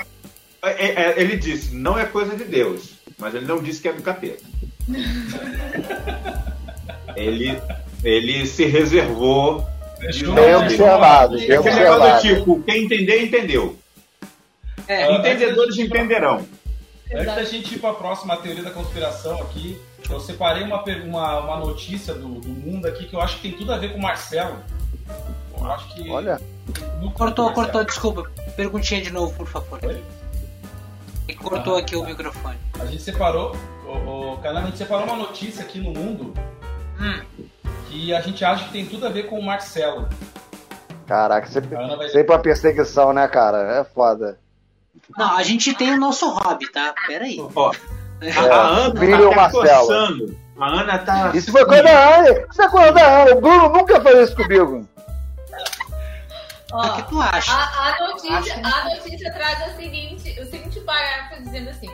É, 0.62 0.86
é, 0.86 1.20
ele 1.20 1.36
disse, 1.36 1.74
não 1.74 1.98
é 1.98 2.04
coisa 2.04 2.34
de 2.34 2.44
Deus, 2.44 2.94
mas 3.18 3.34
ele 3.34 3.46
não 3.46 3.62
disse 3.62 3.80
que 3.80 3.88
é 3.88 3.92
do 3.92 4.02
capeta. 4.02 4.42
ele, 7.14 7.60
ele 8.02 8.46
se 8.46 8.64
reservou. 8.64 9.66
Bem 10.34 10.54
observado, 10.54 11.36
bem 11.36 11.58
observado. 11.58 12.22
tipo, 12.22 12.62
quem 12.62 12.84
entender, 12.84 13.24
entendeu. 13.24 13.76
É, 14.88 15.12
Entendedores 15.12 15.76
entenderão. 15.78 16.44
Antes 17.12 17.26
da 17.34 17.44
gente 17.44 17.74
ir 17.74 17.78
para 17.78 17.90
a 17.90 17.94
próxima 17.94 18.36
teoria 18.36 18.62
da 18.62 18.70
conspiração 18.70 19.40
aqui, 19.42 19.80
eu 20.10 20.20
separei 20.20 20.62
uma, 20.62 20.82
uma, 20.82 21.40
uma 21.40 21.56
notícia 21.58 22.14
do, 22.14 22.40
do 22.40 22.48
mundo 22.48 22.86
aqui 22.86 23.06
que 23.06 23.14
eu 23.14 23.20
acho 23.20 23.36
que 23.36 23.42
tem 23.48 23.52
tudo 23.52 23.72
a 23.72 23.78
ver 23.78 23.92
com 23.92 23.98
o 23.98 24.02
Marcelo. 24.02 24.56
Eu 25.58 25.70
acho 25.72 25.94
que. 25.94 26.08
Olha, 26.10 26.40
no- 27.00 27.10
cortou, 27.12 27.46
Marcelo. 27.46 27.52
cortou, 27.54 27.84
desculpa. 27.84 28.30
Perguntinha 28.56 29.00
de 29.00 29.10
novo, 29.10 29.32
por 29.34 29.46
favor. 29.46 29.78
Oi? 29.84 30.02
E 31.28 31.34
cortou 31.34 31.76
Ah. 31.76 31.80
aqui 31.80 31.96
o 31.96 32.04
microfone. 32.04 32.56
A 32.78 32.84
gente 32.86 33.02
separou, 33.02 33.56
o, 33.86 34.32
o 34.34 34.38
Canal, 34.38 34.62
a 34.62 34.66
gente 34.66 34.78
separou 34.78 35.04
uma 35.04 35.16
notícia 35.16 35.62
aqui 35.62 35.78
no 35.80 35.90
mundo 35.92 36.32
Hum, 37.00 37.20
que 37.88 38.12
a 38.14 38.20
gente 38.20 38.44
acha 38.44 38.64
que 38.64 38.72
tem 38.72 38.84
tudo 38.86 39.06
a 39.06 39.10
ver 39.10 39.24
com 39.24 39.38
o 39.38 39.42
Marcelo. 39.42 40.08
caraca, 41.06 41.46
sempre, 41.46 41.74
A 41.76 41.96
vai 41.96 42.08
sempre 42.08 42.32
uma 42.34 42.38
perseguição, 42.42 43.12
né, 43.12 43.26
cara? 43.28 43.78
É 43.80 43.84
foda. 43.84 44.38
Não, 45.16 45.36
a 45.36 45.42
gente 45.42 45.74
tem 45.74 45.92
o 45.94 45.98
nosso 46.00 46.28
hobby, 46.30 46.70
tá? 46.72 46.94
Pera 47.06 47.24
aí. 47.24 47.38
Ó, 47.54 47.72
É, 48.20 48.30
a 48.30 48.54
Ana 48.62 49.00
filho 49.00 49.30
tá 49.34 49.50
coçando. 49.50 50.38
A 50.60 50.66
Ana 50.66 50.98
tá. 50.98 51.30
Isso 51.34 51.52
foi 51.52 51.64
coisa 51.64 51.82
da 51.84 52.16
Ana. 52.16 52.46
Isso 52.50 52.62
é 52.62 52.68
coisa 52.68 52.92
da 52.92 53.22
Ana. 53.22 53.34
O 53.36 53.40
Bruno 53.40 53.68
nunca 53.68 54.00
fez 54.00 54.28
isso 54.28 54.36
comigo. 54.36 54.88
Ó, 56.72 56.86
O 56.86 56.96
que 56.96 57.02
tu 57.08 57.20
acha? 57.20 57.50
A, 57.52 57.88
a 57.94 58.08
notícia, 58.08 58.54
que- 58.54 58.66
a 58.66 58.84
notícia 58.96 59.32
traz 59.32 59.72
o 59.72 59.76
seguinte, 59.76 60.38
o 60.40 60.44
seguinte 60.50 60.80
parágrafo 60.80 61.42
dizendo 61.42 61.70
assim: 61.70 61.90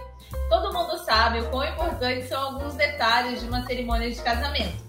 todo 0.48 0.72
mundo 0.72 0.98
sabe 1.04 1.40
o 1.40 1.44
quão 1.50 1.64
importantes 1.64 2.28
são 2.28 2.42
alguns 2.42 2.74
detalhes 2.74 3.40
de 3.40 3.46
uma 3.46 3.64
cerimônia 3.66 4.10
de 4.10 4.20
casamento, 4.20 4.82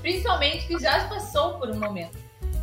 principalmente 0.00 0.66
que 0.66 0.78
já 0.78 1.00
passou 1.08 1.54
por 1.58 1.68
um 1.68 1.78
momento. 1.78 2.16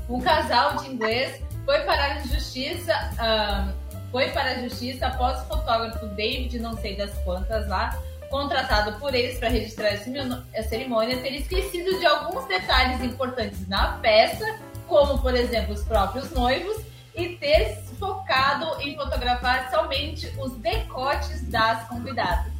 Um 0.10 0.20
casal 0.20 0.78
de 0.78 0.88
inglês 0.92 1.42
foi 1.66 1.80
para 1.82 2.06
a 2.16 2.20
justiça, 2.20 2.94
ah, 3.20 3.68
foi 4.14 4.30
para 4.30 4.52
a 4.52 4.62
justiça 4.62 5.08
após 5.08 5.42
o 5.42 5.46
fotógrafo 5.48 6.06
David, 6.06 6.60
não 6.60 6.78
sei 6.78 6.96
das 6.96 7.12
quantas 7.24 7.68
lá, 7.68 8.00
contratado 8.30 9.00
por 9.00 9.14
eles 9.14 9.40
para 9.40 9.50
registrar 9.50 9.90
a 9.90 10.64
cerimônia, 10.64 11.18
ter 11.18 11.34
esquecido 11.34 11.98
de 11.98 12.06
alguns 12.06 12.46
detalhes 12.46 13.04
importantes 13.04 13.68
na 13.68 13.98
festa, 13.98 14.60
como 14.88 15.20
por 15.20 15.34
exemplo 15.34 15.74
os 15.74 15.82
próprios 15.84 16.30
noivos, 16.30 16.78
e 17.16 17.30
ter 17.38 17.80
focado 18.00 18.80
em 18.82 18.96
fotografar 18.96 19.72
somente 19.72 20.32
os 20.40 20.54
decotes 20.58 21.48
das 21.50 21.88
convidadas. 21.88 22.52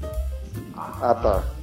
Ah, 0.76 1.14
tá. 1.14 1.63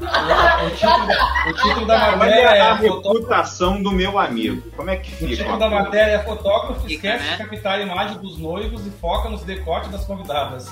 O 0.00 0.70
título, 0.70 1.12
o 1.48 1.52
título 1.54 1.86
da 1.86 2.16
matéria 2.16 2.48
Olha 2.50 2.56
é 2.56 2.60
a 2.60 2.74
reputação 2.74 3.82
do 3.82 3.90
meu 3.90 4.16
amigo. 4.18 4.62
Como 4.76 4.88
é 4.90 4.96
que 4.96 5.12
O 5.12 5.16
fica? 5.16 5.28
título 5.36 5.48
uma 5.50 5.58
da 5.58 5.68
matéria 5.70 6.12
é 6.12 6.18
fotógrafo 6.20 6.80
Fica, 6.86 7.08
esquece 7.16 7.24
né? 7.24 7.36
de 7.36 7.44
captar 7.44 7.78
a 7.78 7.82
imagem 7.82 8.18
dos 8.18 8.38
noivos 8.38 8.86
e 8.86 8.90
foca 8.90 9.28
nos 9.28 9.42
decotes 9.42 9.90
das 9.90 10.04
convidadas. 10.04 10.66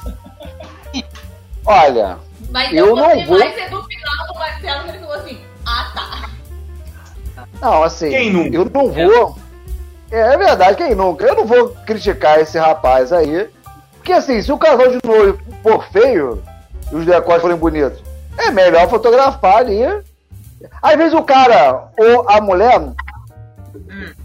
Olha, 1.66 2.18
Mas 2.50 2.72
Eu 2.72 2.94
não 2.94 3.24
vou- 3.26 3.38
mais 3.38 3.58
é 3.58 3.68
do 3.68 3.82
final 3.82 4.26
do 4.28 4.34
Marcelo, 4.38 4.84
que 4.84 4.88
ele 4.90 4.98
falou 5.00 5.14
assim: 5.14 5.40
ah 5.66 5.92
tá. 5.94 6.30
não, 7.60 7.82
assim, 7.82 8.10
Quem 8.10 8.32
nunca? 8.32 8.56
eu 8.56 8.64
não 8.72 8.92
vou. 8.92 9.36
É, 10.12 10.34
é 10.34 10.38
verdade, 10.38 10.76
quem 10.76 10.94
nunca? 10.94 11.24
Eu 11.26 11.34
não 11.34 11.44
vou 11.46 11.70
criticar 11.84 12.38
esse 12.38 12.56
rapaz 12.56 13.12
aí. 13.12 13.48
Porque 13.94 14.12
assim, 14.12 14.40
se 14.40 14.52
o 14.52 14.58
casal 14.58 14.88
de 14.88 15.00
noivo 15.04 15.36
for 15.64 15.84
feio 15.90 16.40
e 16.92 16.94
os 16.94 17.04
decotes 17.04 17.42
forem 17.42 17.56
bonitos, 17.56 18.00
é 18.38 18.50
melhor 18.50 18.88
fotografar 18.88 19.58
ali. 19.58 19.82
Às 20.82 20.96
vezes 20.96 21.14
o 21.14 21.22
cara 21.22 21.88
ou 21.98 22.28
a 22.28 22.40
mulher 22.40 22.80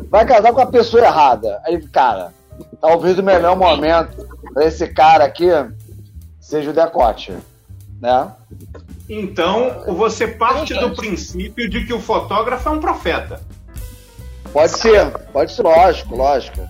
vai 0.10 0.26
casar 0.26 0.54
com 0.54 0.62
a 0.62 0.66
pessoa 0.66 1.04
errada. 1.04 1.62
Aí, 1.66 1.82
cara, 1.88 2.34
talvez 2.80 3.18
o 3.18 3.24
melhor 3.24 3.56
momento 3.56 4.28
pra 4.54 4.66
esse 4.66 4.88
cara 4.88 5.26
aqui 5.26 5.48
seja 6.40 6.72
o 6.72 6.74
decote. 6.74 7.34
Né? 8.00 8.32
Então, 9.08 9.84
você 9.88 10.28
parte 10.28 10.74
do 10.74 10.96
princípio 10.96 11.70
de 11.70 11.86
que 11.86 11.94
o 11.94 12.00
fotógrafo 12.00 12.68
é 12.70 12.72
um 12.72 12.80
profeta. 12.80 13.42
Pode 14.52 14.72
ser, 14.72 15.12
pode 15.32 15.52
ser, 15.54 15.62
lógico, 15.62 16.16
lógico. 16.16 16.62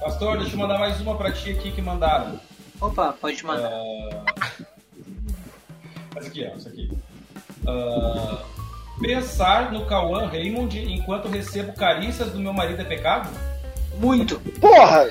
Pastor, 0.00 0.38
deixa 0.38 0.54
eu 0.54 0.58
mandar 0.58 0.78
mais 0.78 1.00
uma 1.00 1.16
pra 1.16 1.32
ti 1.32 1.52
aqui 1.52 1.70
que 1.70 1.80
mandaram. 1.80 2.38
Opa, 2.80 3.14
pode 3.18 3.44
mandar. 3.44 3.70
Essa 6.16 6.28
aqui, 6.28 6.48
ó, 6.50 6.56
essa 6.56 6.68
aqui. 6.68 6.90
Ah, 7.66 8.38
pensar 9.00 9.72
no 9.72 9.86
Cauã 9.86 10.26
Raymond 10.26 10.78
enquanto 10.78 11.28
recebo 11.28 11.72
carícias 11.72 12.30
do 12.30 12.38
meu 12.40 12.52
marido 12.52 12.80
é 12.80 12.84
pecado? 12.84 13.28
Muito. 13.98 14.38
Porra! 14.60 15.08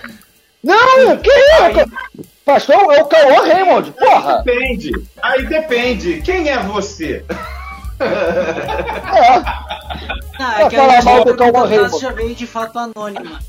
Não, 0.63 1.17
que 1.17 1.29
isso? 1.29 2.23
Pastor 2.45 2.75
é 2.93 3.01
o 3.01 3.05
Cauã 3.05 3.45
Raymond, 3.45 3.91
porra! 3.91 4.41
Depende. 4.43 4.91
Aí 5.21 5.45
depende. 5.47 6.21
Quem 6.21 6.49
é 6.49 6.57
você? 6.59 7.23
É. 7.99 8.05
Ah, 10.39 10.53
Vai 10.55 10.63
é 10.65 10.69
que 10.69 10.75
falar 10.75 10.93
aí, 10.99 11.03
mal 11.05 11.23
do 11.25 11.35
caso 11.37 11.65
Raymond. 11.65 11.99
já 11.99 12.11
veio 12.11 12.35
de 12.35 12.47
fato 12.47 12.77
anônima. 12.79 13.39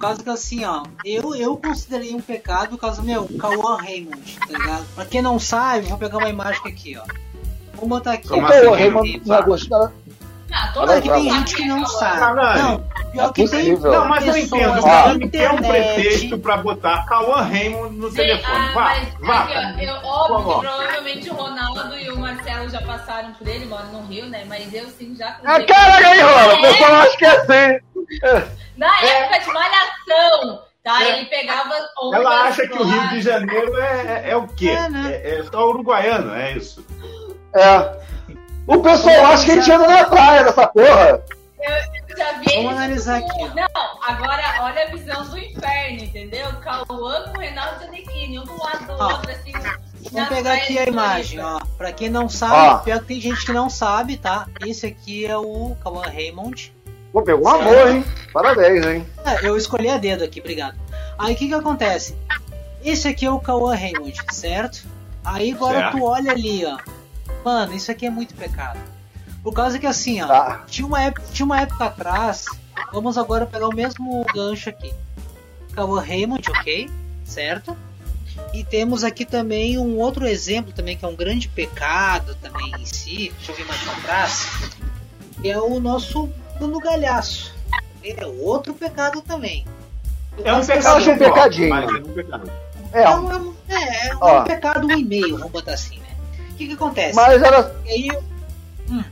No 0.00 0.06
caso 0.06 0.22
que 0.22 0.30
assim, 0.30 0.64
ó, 0.64 0.84
eu, 1.04 1.34
eu 1.34 1.56
considerei 1.56 2.14
um 2.14 2.20
pecado 2.20 2.76
o 2.76 2.78
caso 2.78 3.02
meu, 3.02 3.28
Cauã 3.36 3.76
Raymond, 3.78 4.38
tá 4.38 4.46
ligado? 4.46 4.86
Pra 4.94 5.04
quem 5.04 5.20
não 5.20 5.40
sabe, 5.40 5.88
vou 5.88 5.98
pegar 5.98 6.18
uma 6.18 6.28
imagem 6.28 6.62
aqui, 6.66 6.96
ó. 6.96 7.02
Vou 7.74 7.88
botar 7.88 8.12
aqui. 8.12 8.28
O 8.28 8.30
Como 8.30 8.46
ó. 8.46 8.48
assim? 8.48 8.60
Cauã 8.62 8.76
Raymond 8.76 9.22
não 9.26 9.34
é 9.36 9.42
gostoso. 9.42 9.92
Ah, 10.50 10.70
todo 10.72 10.88
Olha 10.88 10.98
É 10.98 11.02
que 11.02 11.10
tem 11.10 11.28
vai 11.28 11.38
gente 11.40 11.54
que 11.56 11.64
não 11.66 11.84
sabe. 11.84 12.18
Caralho. 12.20 12.62
Não, 12.62 12.84
pior 13.12 13.28
É 13.28 13.32
que 13.32 13.48
tem. 13.50 13.76
Não, 13.76 14.08
mas 14.08 14.26
eu 14.26 14.32
pessoas 14.34 14.52
entendo. 14.62 14.82
Cara, 14.82 15.14
me 15.14 15.28
quer 15.28 15.50
um 15.50 15.54
internet. 15.56 15.94
pretexto 15.94 16.38
pra 16.38 16.56
botar 16.58 17.04
Cauã 17.06 17.42
Raymond 17.42 17.96
no 17.96 18.08
Sim, 18.08 18.16
telefone. 18.16 18.54
ah, 18.56 18.72
Vá, 18.72 18.84
mas 18.84 19.08
vá. 19.20 19.40
aqui, 19.42 19.54
ó, 19.56 19.82
eu, 19.82 19.94
óbvio 20.06 20.36
Vamos. 20.38 20.54
que 20.54 20.60
provavelmente 20.60 21.30
o 21.30 21.34
Ronaldo 21.34 21.98
e 21.98 22.08
o 22.10 22.18
Marcelo 22.18 22.70
já 22.70 22.80
passaram 22.82 23.32
por 23.32 23.46
ele, 23.48 23.66
moro 23.66 23.86
no 23.92 24.06
Rio, 24.06 24.26
né? 24.26 24.44
Mas 24.48 24.72
eu 24.72 24.86
sim 24.88 25.14
já 25.14 25.36
Ah, 25.44 25.56
cruzei. 25.60 25.66
cara, 25.66 26.08
aí, 26.08 26.20
Rola, 26.20 26.54
o 26.54 26.58
É, 26.64 26.70
pessoal 26.70 26.94
acha 26.94 27.16
que 27.18 27.24
é 27.26 27.30
assim. 27.30 27.80
Na 28.76 29.00
época 29.00 29.38
de 29.40 29.52
malhação, 29.52 30.62
tá? 30.82 31.02
É. 31.02 31.18
Ele 31.18 31.26
pegava 31.26 31.74
Ela 31.74 31.88
ondas 32.02 32.32
acha 32.32 32.68
que 32.68 32.78
o. 32.78 32.84
Rio 32.84 33.08
de 33.08 33.20
Janeiro 33.20 33.76
é, 33.76 34.06
é, 34.06 34.30
é 34.30 34.36
o 34.36 34.46
quê? 34.46 34.70
É, 34.70 34.88
né? 34.88 35.12
É, 35.14 35.38
é 35.38 35.42
só 35.44 35.68
uruguaiano, 35.68 36.34
é 36.34 36.52
isso. 36.52 36.84
É. 37.54 37.98
O 38.66 38.82
pessoal 38.82 39.26
acha 39.26 39.44
que 39.44 39.50
a 39.52 39.54
gente 39.54 39.72
anda 39.72 39.88
na 39.88 40.04
praia 40.04 40.44
dessa 40.44 40.66
porra. 40.66 41.24
Eu 41.60 42.16
já 42.16 42.32
vi 42.38 42.54
Vamos 42.56 42.72
analisar 42.72 43.18
aqui, 43.18 43.28
ó. 43.40 43.48
Não, 43.48 44.02
agora 44.02 44.42
olha 44.60 44.84
a 44.84 44.86
visão 44.90 45.24
do 45.28 45.38
inferno, 45.38 46.04
entendeu? 46.04 46.46
Cauã 46.60 47.24
com 47.24 47.38
o 47.38 47.40
Reinaldo 47.40 47.80
Giannichini, 47.80 48.38
um 48.38 48.44
do 48.44 48.58
lado 48.58 48.86
do 48.86 48.92
Ó, 48.92 49.12
outro, 49.12 49.30
assim. 49.30 49.52
Vamos 50.12 50.28
pegar 50.28 50.54
aqui 50.54 50.78
a 50.78 50.84
imagem, 50.84 51.40
ó. 51.40 51.60
Pra 51.76 51.92
quem 51.92 52.08
não 52.08 52.26
Ó. 52.26 52.28
sabe, 52.28 52.84
pior 52.84 53.00
que 53.00 53.06
tem 53.06 53.20
gente 53.20 53.44
que 53.44 53.52
não 53.52 53.68
sabe, 53.68 54.16
tá? 54.16 54.46
Esse 54.64 54.86
aqui 54.86 55.26
é 55.26 55.36
o 55.36 55.76
Cauã 55.82 56.02
Raymond. 56.02 56.72
Pô, 57.18 57.22
pegou 57.22 57.46
um 57.46 57.48
amor, 57.48 57.88
hein? 57.88 58.04
Parabéns, 58.32 58.86
hein? 58.86 59.06
É, 59.24 59.44
eu 59.44 59.56
escolhi 59.56 59.88
a 59.88 59.96
dedo 59.98 60.22
aqui, 60.22 60.38
obrigado. 60.38 60.78
Aí 61.18 61.34
o 61.34 61.36
que 61.36 61.48
que 61.48 61.54
acontece? 61.54 62.14
Esse 62.84 63.08
aqui 63.08 63.26
é 63.26 63.30
o 63.30 63.40
Cauã 63.40 63.74
Raymond, 63.74 64.14
certo? 64.30 64.84
Aí 65.24 65.50
agora 65.52 65.80
Certo. 65.80 65.96
tu 65.98 66.04
olha 66.04 66.30
ali, 66.30 66.64
ó. 66.64 66.78
Mano, 67.44 67.74
isso 67.74 67.90
aqui 67.90 68.06
é 68.06 68.10
muito 68.10 68.34
pecado. 68.36 68.78
Por 69.42 69.52
causa 69.52 69.80
que 69.80 69.86
assim, 69.86 70.22
ó, 70.22 70.28
Tá. 70.28 70.62
tinha, 70.68 70.86
uma 70.86 71.02
época, 71.02 71.24
tinha 71.32 71.44
uma 71.44 71.60
época 71.60 71.86
atrás, 71.86 72.44
vamos 72.92 73.18
agora 73.18 73.46
pegar 73.46 73.66
o 73.66 73.74
mesmo 73.74 74.24
gancho 74.32 74.70
aqui. 74.70 74.94
Cauã 75.74 76.00
Raymond, 76.00 76.48
ok? 76.50 76.88
Certo? 77.24 77.76
E 78.54 78.62
temos 78.62 79.02
aqui 79.02 79.24
também 79.24 79.76
um 79.76 79.98
outro 79.98 80.24
exemplo 80.24 80.72
também, 80.72 80.96
que 80.96 81.04
é 81.04 81.08
um 81.08 81.16
grande 81.16 81.48
pecado 81.48 82.36
também 82.40 82.70
em 82.78 82.86
si. 82.86 83.32
Deixa 83.38 83.50
eu 83.50 83.56
ver 83.56 83.64
mais 83.64 83.80
pra 83.80 83.94
trás. 84.02 84.46
Que 85.42 85.50
é 85.50 85.58
o 85.58 85.80
nosso 85.80 86.28
Bruno 86.58 86.78
Galhaço. 86.80 87.54
É 88.04 88.26
outro 88.26 88.74
pecado 88.74 89.20
também. 89.22 89.66
É 90.44 90.52
um 90.52 90.64
pecado. 90.64 90.96
acho 90.96 91.10
um 91.10 91.18
pecadinho. 91.18 91.68
Mas 91.70 91.90
é 91.90 91.98
um 91.98 92.02
pecado. 92.12 92.50
É, 92.92 93.02
É 93.02 93.10
um, 93.10 93.54
é 93.68 93.74
é, 93.74 94.08
é 94.08 94.14
um 94.14 94.18
Ó. 94.20 94.42
pecado 94.42 94.86
um 94.86 94.92
e 94.92 95.04
meio, 95.04 95.36
vamos 95.36 95.52
botar 95.52 95.72
assim, 95.74 95.98
né? 95.98 96.06
O 96.52 96.54
que 96.54 96.68
que 96.68 96.72
acontece? 96.74 97.14
mas 97.14 97.42
era. 97.42 97.74
E 97.84 97.90
aí, 97.90 98.18
hum, 98.90 99.04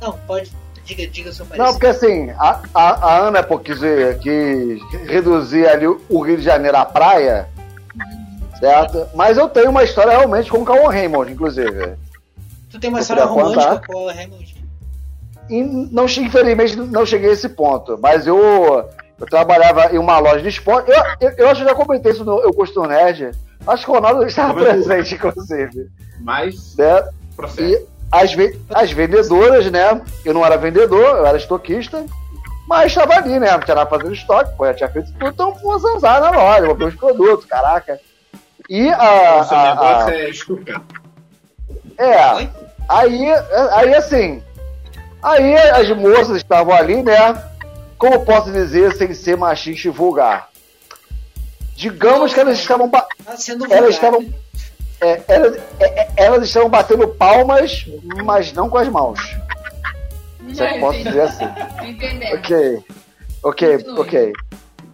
não, 0.00 0.12
pode, 0.26 0.52
diga, 0.84 1.06
diga 1.06 1.32
seu 1.32 1.46
Não, 1.46 1.56
parecer. 1.56 1.72
porque 1.72 1.86
assim, 1.86 2.30
a, 2.30 2.60
a, 2.74 2.90
a 2.90 3.18
Ana 3.28 3.42
pô, 3.42 3.58
quis, 3.58 3.78
quis 4.20 4.82
reduzir 5.08 5.66
ali 5.66 5.86
o 5.86 6.20
Rio 6.20 6.36
de 6.36 6.42
Janeiro 6.42 6.76
à 6.76 6.84
praia, 6.84 7.48
certo? 8.58 9.08
Mas 9.14 9.38
eu 9.38 9.48
tenho 9.48 9.70
uma 9.70 9.82
história 9.84 10.10
realmente 10.10 10.50
com 10.50 10.58
o 10.58 10.64
Cauã 10.64 10.90
Raymond, 10.90 11.32
inclusive. 11.32 11.94
Tu 12.70 12.78
tem 12.78 12.90
uma 12.90 12.98
eu 12.98 13.02
história 13.02 13.24
romântica 13.24 13.62
contar. 13.76 13.86
com 13.86 13.94
o 14.04 14.08
Raymond? 14.08 14.51
E 15.50 15.62
não, 15.62 16.06
che- 16.08 16.20
infelizmente 16.22 16.76
não 16.76 17.04
cheguei 17.04 17.30
a 17.30 17.32
esse 17.32 17.48
ponto, 17.48 17.98
mas 18.00 18.26
eu, 18.26 18.38
eu 19.18 19.26
trabalhava 19.28 19.94
em 19.94 19.98
uma 19.98 20.18
loja 20.18 20.40
de 20.42 20.48
esporte. 20.48 20.90
Eu, 20.90 21.28
eu, 21.28 21.34
eu 21.38 21.48
acho 21.48 21.62
que 21.62 21.68
já 21.68 21.74
comentei 21.74 22.12
isso 22.12 22.24
no 22.24 22.40
Eu 22.40 22.52
Gosto 22.52 22.82
Nerd. 22.86 23.30
Acho 23.66 23.84
que 23.84 23.90
o 23.90 23.94
Ronaldo 23.94 24.24
estava 24.26 24.54
Comentou. 24.54 24.72
presente, 24.72 25.14
inclusive. 25.14 25.88
Mas, 26.20 26.76
Né? 26.76 27.02
processo. 27.36 27.62
E 27.62 27.86
as, 28.10 28.32
ve- 28.34 28.58
as 28.74 28.90
vendedoras, 28.92 29.70
né? 29.70 30.00
Eu 30.24 30.34
não 30.34 30.44
era 30.44 30.56
vendedor, 30.56 31.16
eu 31.18 31.26
era 31.26 31.36
estoquista. 31.36 32.04
Mas 32.68 32.86
estava 32.92 33.14
ali, 33.14 33.38
né? 33.38 33.46
Tinha 33.58 33.86
fazendo 33.86 34.12
estoque, 34.12 34.56
pô, 34.56 34.64
já 34.66 34.74
tinha 34.74 34.88
feito 34.88 35.12
tudo, 35.12 35.28
então 35.28 35.52
vou 35.54 35.78
zanzar 35.78 36.20
na 36.20 36.30
loja, 36.30 36.66
vou 36.66 36.74
ver 36.76 36.84
os 36.86 36.94
produtos, 36.94 37.44
caraca. 37.46 37.98
E 38.68 38.88
a. 38.88 39.44
seu 39.44 39.56
a- 39.56 39.62
a- 39.70 39.74
negócio 39.74 40.14
é 40.14 40.30
é, 41.98 42.34
Oi? 42.34 42.50
aí, 42.88 43.26
aí 43.72 43.94
assim. 43.94 44.42
Aí 45.22 45.54
as 45.56 45.88
moças 45.96 46.36
estavam 46.36 46.74
ali, 46.74 47.02
né? 47.02 47.40
Como 47.98 48.24
posso 48.24 48.50
dizer, 48.50 48.92
sem 48.96 49.14
ser 49.14 49.36
machista 49.36 49.88
e 49.88 49.90
vulgar? 49.90 50.48
Digamos 51.76 52.34
que 52.34 52.40
elas 52.40 52.58
estavam. 52.58 52.88
ba- 52.88 53.06
Tá 53.24 53.34
Elas 53.70 53.90
estavam. 53.94 54.26
é, 55.00 55.20
elas, 55.28 55.56
é, 55.80 55.84
é, 56.00 56.08
elas 56.16 56.42
estavam 56.44 56.68
batendo 56.68 57.06
palmas, 57.08 57.86
mas 58.24 58.52
não 58.52 58.68
com 58.68 58.78
as 58.78 58.88
mãos. 58.88 59.18
É 60.58 60.66
que 60.74 60.80
posso 60.80 60.98
dizer 61.02 61.20
assim. 61.22 61.44
Entendeu? 61.82 62.34
Ok. 62.36 62.84
Ok, 63.44 63.86
ok. 63.96 64.32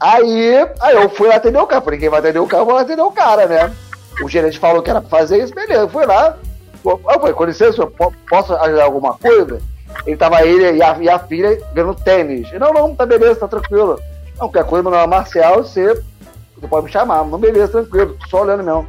Aí, 0.01 0.55
aí 0.81 0.95
eu 0.95 1.09
fui 1.11 1.29
lá 1.29 1.37
atender 1.37 1.59
o 1.59 1.67
cara. 1.67 1.83
Falei, 1.83 1.99
quem 1.99 2.09
vai 2.09 2.21
atender 2.21 2.39
o 2.39 2.47
cara, 2.47 2.63
eu 2.63 2.67
vou 2.67 2.75
lá 2.75 2.83
atender 2.83 3.03
o 3.03 3.11
cara, 3.11 3.47
né? 3.47 3.75
O 4.23 4.29
gerente 4.29 4.59
falou 4.59 4.83
que 4.83 4.91
era 4.91 5.01
pra 5.01 5.11
fazer 5.19 5.43
isso, 5.43 5.55
beleza. 5.55 5.81
Eu 5.83 5.89
fui 5.89 6.07
lá. 6.07 6.37
Eu 6.85 6.99
falei, 7.05 7.33
com 7.35 7.45
licença, 7.45 7.87
posso 8.29 8.55
ajudar 8.55 8.85
alguma 8.85 9.15
coisa? 9.19 9.61
Ele 10.07 10.17
tava 10.17 10.43
ele 10.43 10.77
e 10.79 10.83
a, 10.83 10.99
e 10.99 11.09
a 11.09 11.19
filha 11.19 11.61
vendo 11.75 11.95
tênis. 11.95 12.51
Eu, 12.53 12.61
Não, 12.61 12.73
não, 12.73 12.95
tá 12.95 13.05
beleza, 13.07 13.41
tá 13.41 13.49
tranquilo. 13.49 13.99
Não, 14.39 14.49
qualquer 14.49 14.65
coisa, 14.65 14.83
meu 14.83 14.93
nome 14.93 15.05
é 15.05 15.07
Marcial, 15.07 15.57
você, 15.63 15.95
você 16.57 16.67
pode 16.69 16.87
me 16.87 16.93
chamar. 16.93 17.25
Não, 17.25 17.39
beleza, 17.39 17.69
tranquilo, 17.69 18.17
tô 18.21 18.29
só 18.29 18.43
olhando 18.43 18.63
mesmo. 18.65 18.87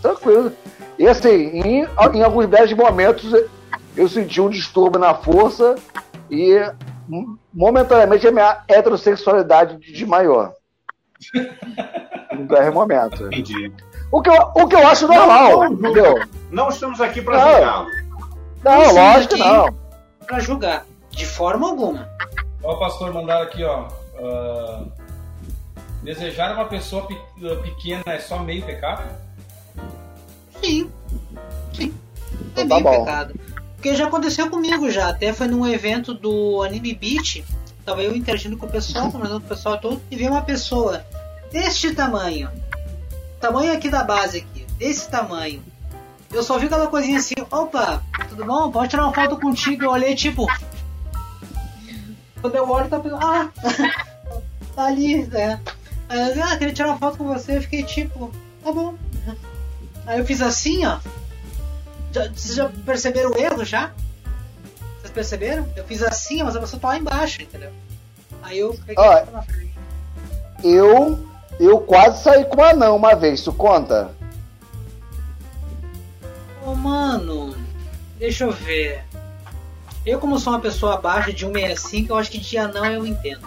Tranquilo. 0.00 0.52
E 0.98 1.06
assim, 1.08 1.28
em, 1.30 1.86
em 2.14 2.22
alguns 2.22 2.46
breves 2.46 2.76
momentos, 2.76 3.32
eu 3.96 4.08
senti 4.08 4.40
um 4.40 4.48
distúrbio 4.50 5.00
na 5.00 5.14
força 5.14 5.74
e 6.30 6.52
m- 7.08 7.36
momentaneamente 7.52 8.26
a 8.26 8.32
minha 8.32 8.58
heterossexualidade 8.68 9.78
desmaiou. 9.78 10.52
Num 12.32 12.46
breve 12.46 12.70
momento. 12.70 13.26
Entendi. 13.26 13.72
O 14.10 14.20
que, 14.20 14.28
eu, 14.30 14.50
o 14.54 14.66
que 14.68 14.74
eu 14.74 14.86
acho 14.86 15.06
normal, 15.06 15.64
entendeu? 15.66 16.20
Não 16.50 16.68
estamos 16.68 17.00
aqui 17.00 17.22
pra 17.22 17.36
Não. 17.38 17.52
julgá-lo. 17.54 17.86
Não, 18.64 18.84
Sim, 18.84 18.94
lógico 18.94 19.34
que 19.34 19.40
não. 19.40 19.81
Pra 20.26 20.40
julgar. 20.40 20.86
De 21.10 21.26
forma 21.26 21.68
alguma. 21.68 22.08
Ó, 22.62 22.74
o 22.74 22.78
pastor 22.78 23.12
mandaram 23.12 23.42
aqui, 23.42 23.62
ó. 23.64 23.88
ah, 24.18 24.84
desejar 26.02 26.54
uma 26.54 26.64
pessoa 26.66 27.06
pe- 27.06 27.18
pequena 27.62 28.02
é 28.06 28.18
só 28.18 28.38
meio 28.38 28.64
pecado? 28.64 29.04
Sim. 30.62 30.90
Sim. 31.74 31.94
É 32.56 32.62
Então 32.62 32.68
tá 32.68 32.74
meio 32.74 32.82
bom. 32.84 33.04
pecado. 33.04 33.34
Porque 33.74 33.94
já 33.96 34.06
aconteceu 34.06 34.48
comigo 34.48 34.90
já. 34.90 35.08
Até 35.08 35.32
foi 35.32 35.48
num 35.48 35.66
evento 35.66 36.14
do 36.14 36.62
Anime 36.62 36.94
Beat. 36.94 37.44
Tava 37.84 38.00
eu 38.02 38.14
interagindo 38.14 38.56
com 38.56 38.66
o 38.66 38.70
pessoal, 38.70 39.10
conversando 39.10 39.40
com 39.40 39.46
o 39.46 39.48
pessoal 39.48 39.76
todo, 39.78 40.00
e 40.08 40.14
veio 40.16 40.30
uma 40.30 40.42
pessoa 40.42 41.04
deste 41.50 41.92
tamanho. 41.92 42.48
Tamanho 43.40 43.72
aqui 43.72 43.90
da 43.90 44.04
base 44.04 44.38
aqui. 44.38 44.64
Desse 44.78 45.10
tamanho. 45.10 45.60
Eu 46.32 46.42
só 46.42 46.58
vi 46.58 46.66
aquela 46.66 46.86
coisinha 46.86 47.18
assim, 47.18 47.34
opa, 47.50 48.02
tudo 48.28 48.44
bom? 48.44 48.70
Pode 48.70 48.88
tirar 48.88 49.04
uma 49.04 49.12
foto 49.12 49.38
contigo? 49.38 49.84
Eu 49.84 49.90
olhei 49.90 50.14
tipo. 50.14 50.46
Quando 52.40 52.56
eu 52.56 52.68
olho, 52.68 52.88
tá 52.88 52.98
pensando, 52.98 53.24
ah, 53.24 53.50
tá 54.74 54.86
ali, 54.86 55.26
né? 55.26 55.60
Aí 56.08 56.38
eu, 56.38 56.44
ah, 56.44 56.56
queria 56.56 56.74
tirar 56.74 56.88
uma 56.88 56.98
foto 56.98 57.18
com 57.18 57.24
você, 57.24 57.56
eu 57.56 57.62
fiquei 57.62 57.82
tipo, 57.82 58.32
tá 58.64 58.72
bom. 58.72 58.94
Aí 60.06 60.18
eu 60.18 60.24
fiz 60.24 60.40
assim, 60.40 60.84
ó. 60.86 60.98
Já, 62.12 62.28
vocês 62.28 62.54
já 62.54 62.68
perceberam 62.84 63.30
o 63.30 63.38
erro 63.38 63.64
já? 63.64 63.92
Vocês 65.00 65.12
perceberam? 65.12 65.68
Eu 65.76 65.84
fiz 65.84 66.02
assim, 66.02 66.42
mas 66.42 66.56
a 66.56 66.60
pessoa 66.60 66.80
tá 66.80 66.88
lá 66.88 66.98
embaixo, 66.98 67.42
entendeu? 67.42 67.70
Aí 68.42 68.58
eu 68.58 68.74
peguei 68.86 69.04
e 69.04 69.30
na 69.30 69.42
frente. 69.42 69.74
Eu, 70.64 71.26
eu 71.60 71.80
quase 71.80 72.22
saí 72.22 72.44
com 72.44 72.60
um 72.60 72.64
anão 72.64 72.96
uma 72.96 73.14
vez, 73.14 73.40
isso 73.40 73.52
conta? 73.52 74.10
Mano, 76.82 77.54
deixa 78.18 78.44
eu 78.44 78.50
ver. 78.52 79.04
Eu, 80.04 80.18
como 80.18 80.38
sou 80.38 80.52
uma 80.52 80.58
pessoa 80.60 80.94
abaixo 80.94 81.32
de 81.32 81.46
1,65, 81.46 82.06
eu 82.10 82.16
acho 82.16 82.30
que 82.30 82.38
de 82.38 82.58
anão 82.58 82.84
eu 82.86 83.06
entendo. 83.06 83.46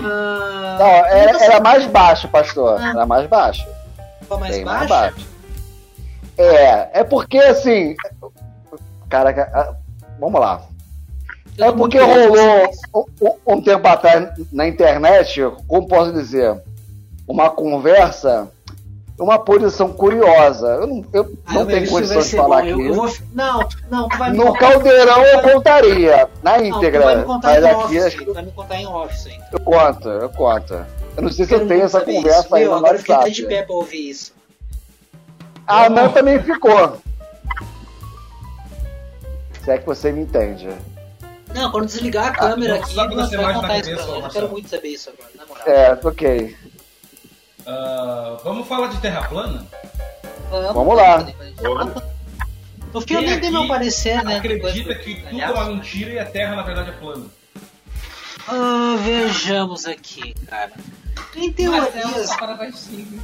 Ah, 0.00 0.76
Não, 0.78 0.86
era, 0.86 1.32
nunca 1.34 1.44
era 1.44 1.60
mais 1.60 1.86
baixo, 1.86 2.26
pastor. 2.28 2.80
Ah. 2.80 2.90
Era 2.90 3.06
mais 3.06 3.28
baixo. 3.28 3.66
foi 4.26 4.38
mais 4.38 4.56
Bem 4.56 4.64
baixo? 4.64 4.78
mais 4.88 4.88
baixo. 5.14 5.26
É, 6.38 7.00
é 7.00 7.04
porque 7.04 7.38
assim. 7.38 7.94
Caraca, 9.10 9.50
ah, 9.54 9.74
vamos 10.18 10.40
lá. 10.40 10.62
Eu 11.56 11.66
É 11.66 11.72
porque 11.72 11.98
rolou 11.98 12.70
um, 12.94 13.04
um- 13.26 13.54
um 13.54 13.60
tempo 13.62 13.86
atrás 13.88 14.30
na 14.52 14.66
internet, 14.66 15.40
como 15.66 15.86
posso 15.88 16.12
dizer, 16.12 16.62
uma 17.26 17.50
conversa 17.50 18.48
uma 19.18 19.38
posição 19.38 19.92
curiosa. 19.92 20.66
Eu 20.66 20.86
não, 20.86 21.04
eu 21.12 21.38
Ah, 21.46 21.54
não 21.54 21.66
tenho 21.66 21.88
condições 21.88 22.30
de 22.30 22.36
falar 22.36 22.62
bom. 22.62 22.68
Eu, 22.68 22.74
aqui. 22.76 22.86
eu 22.86 22.94
vou... 22.94 23.12
Não, 23.34 23.68
não, 23.90 24.08
tu 24.08 24.16
vai 24.18 24.30
me 24.30 24.36
No 24.38 24.46
contar- 24.46 24.58
caldeirão 24.72 25.24
eu 25.24 25.42
contaria, 25.42 26.28
na 26.42 26.52
Não, 26.58 26.58
tu 26.58 26.64
íntegra. 26.76 27.04
vai 27.04 27.16
me 27.16 27.24
contar 27.24 27.48
mas 27.48 27.64
em 27.64 27.66
aqui 27.68 27.78
office. 27.98 28.04
acho 28.04 28.32
vai 28.34 28.42
me 28.44 28.52
contar 28.52 28.76
em 28.76 28.86
office 28.86 29.26
ainda. 29.26 29.46
eu 29.52 29.60
conto, 29.60 30.08
eu 30.08 30.28
conto. 30.30 30.86
Eu 31.16 31.22
não 31.22 31.32
sei 31.32 31.44
se 31.46 31.52
eu 31.54 31.58
Quero 31.58 31.68
tenho 31.68 31.82
essa 31.82 32.00
conversa 32.00 32.40
isso. 32.46 32.54
aí 32.54 32.62
Meu, 32.62 32.70
no 32.72 32.76
agora 32.78 32.94
eu 32.94 32.98
fiquei 33.00 33.14
até 33.14 33.24
WhatsApp. 33.24 33.42
de 33.42 33.48
pé 33.54 33.62
pra 33.62 33.74
ouvir 33.74 34.10
isso. 34.10 34.32
A 35.66 35.84
Anã 35.86 36.08
também 36.10 36.40
ficou. 36.42 36.96
Se 39.64 39.70
é 39.72 39.78
que 39.78 39.84
você 39.86 40.12
me 40.12 40.22
entende. 40.22 40.68
Não, 41.54 41.70
quando 41.70 41.86
desligar 41.86 42.28
a 42.28 42.30
câmera 42.32 42.74
não 42.76 42.82
aqui, 42.82 42.94
você 43.14 43.36
vai 43.36 43.54
contar 43.54 43.78
isso 43.78 43.90
cabeça, 43.90 44.06
pra 44.06 44.16
mim. 44.16 44.22
Eu 44.24 44.30
quero 44.30 44.48
muito 44.48 44.68
saber 44.68 44.88
isso 44.88 45.10
agora, 45.10 45.30
na 45.36 45.46
moral. 45.46 45.62
É, 45.66 45.98
ok. 46.04 46.56
Ah, 47.68 48.38
vamos 48.42 48.66
falar 48.66 48.88
de 48.88 48.98
Terra 48.98 49.28
plana? 49.28 49.66
Vamos 50.72 50.96
lá. 50.96 51.18
No 52.94 53.00
fim, 53.02 53.14
eu 53.14 53.20
nem 53.20 53.38
dei 53.38 53.50
meu 53.50 53.68
parecer, 53.68 54.24
né? 54.24 54.38
Acredita 54.38 54.94
que 54.94 55.16
tudo 55.16 55.40
é 55.40 55.50
uma 55.50 55.64
mentira 55.66 56.12
e 56.12 56.18
a 56.18 56.24
Terra 56.24 56.56
na 56.56 56.62
verdade 56.62 56.88
é 56.88 56.92
plana. 56.94 57.26
ah, 58.48 58.96
vejamos 59.04 59.86
aqui, 59.86 60.32
cara. 60.46 60.72
Em 61.36 61.52
teorias, 61.52 62.30
baixinho. 62.40 63.22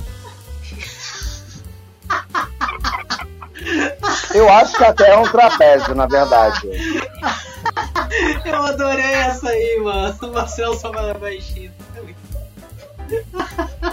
Eu 4.34 4.48
acho 4.50 4.76
que 4.76 4.84
a 4.84 4.92
Terra 4.92 5.12
é 5.12 5.16
um 5.16 5.30
trapézio, 5.30 5.94
na 5.94 6.06
verdade. 6.06 6.68
eu 8.44 8.62
adorei 8.62 9.04
essa 9.04 9.48
aí, 9.48 9.80
mano. 9.82 10.18
O 10.20 10.32
Marcelo 10.32 10.78
só 10.78 10.90
para 10.90 11.14
baixinho. 11.14 11.72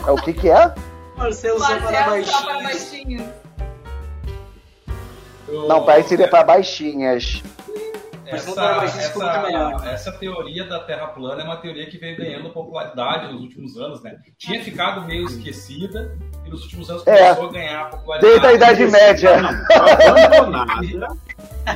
É 0.07 0.11
o 0.11 0.15
que 0.17 0.33
que 0.33 0.49
é? 0.49 0.73
Marcelo 1.17 1.59
Marcelo 1.59 2.25
só 2.25 2.41
para 2.45 2.61
baixinho. 2.63 3.29
Não, 5.67 5.83
parece 5.85 6.17
que 6.17 6.27
baixinhas. 6.43 7.43
Marcelo 8.31 8.53
Essa, 8.61 9.11
para 9.19 9.41
muito 9.41 9.45
melhor. 9.47 9.73
essa, 9.75 9.89
essa 9.89 10.11
teoria 10.13 10.63
da 10.65 10.79
Terra 10.79 11.07
plana 11.07 11.41
é 11.41 11.43
uma 11.43 11.57
teoria 11.57 11.85
que 11.89 11.97
veio 11.97 12.15
ganhando 12.15 12.49
popularidade 12.51 13.29
nos 13.33 13.41
últimos 13.41 13.75
anos, 13.77 14.01
né? 14.01 14.15
Tinha 14.37 14.63
ficado 14.63 15.01
meio 15.05 15.25
esquecida 15.25 16.17
e 16.45 16.49
nos 16.49 16.63
últimos 16.63 16.89
anos 16.89 17.05
É. 17.05 17.35
começou 17.35 17.49
a 17.49 17.51
ganhar 17.51 17.89
popularidade. 17.89 18.31
Desde 18.39 18.47
a 18.47 18.53
Idade 18.53 18.87
Média. 18.87 19.41
Não, 19.41 19.49
ela 19.49 19.97
foi 19.97 20.21
abandonada. 20.23 20.85
E 20.85 20.95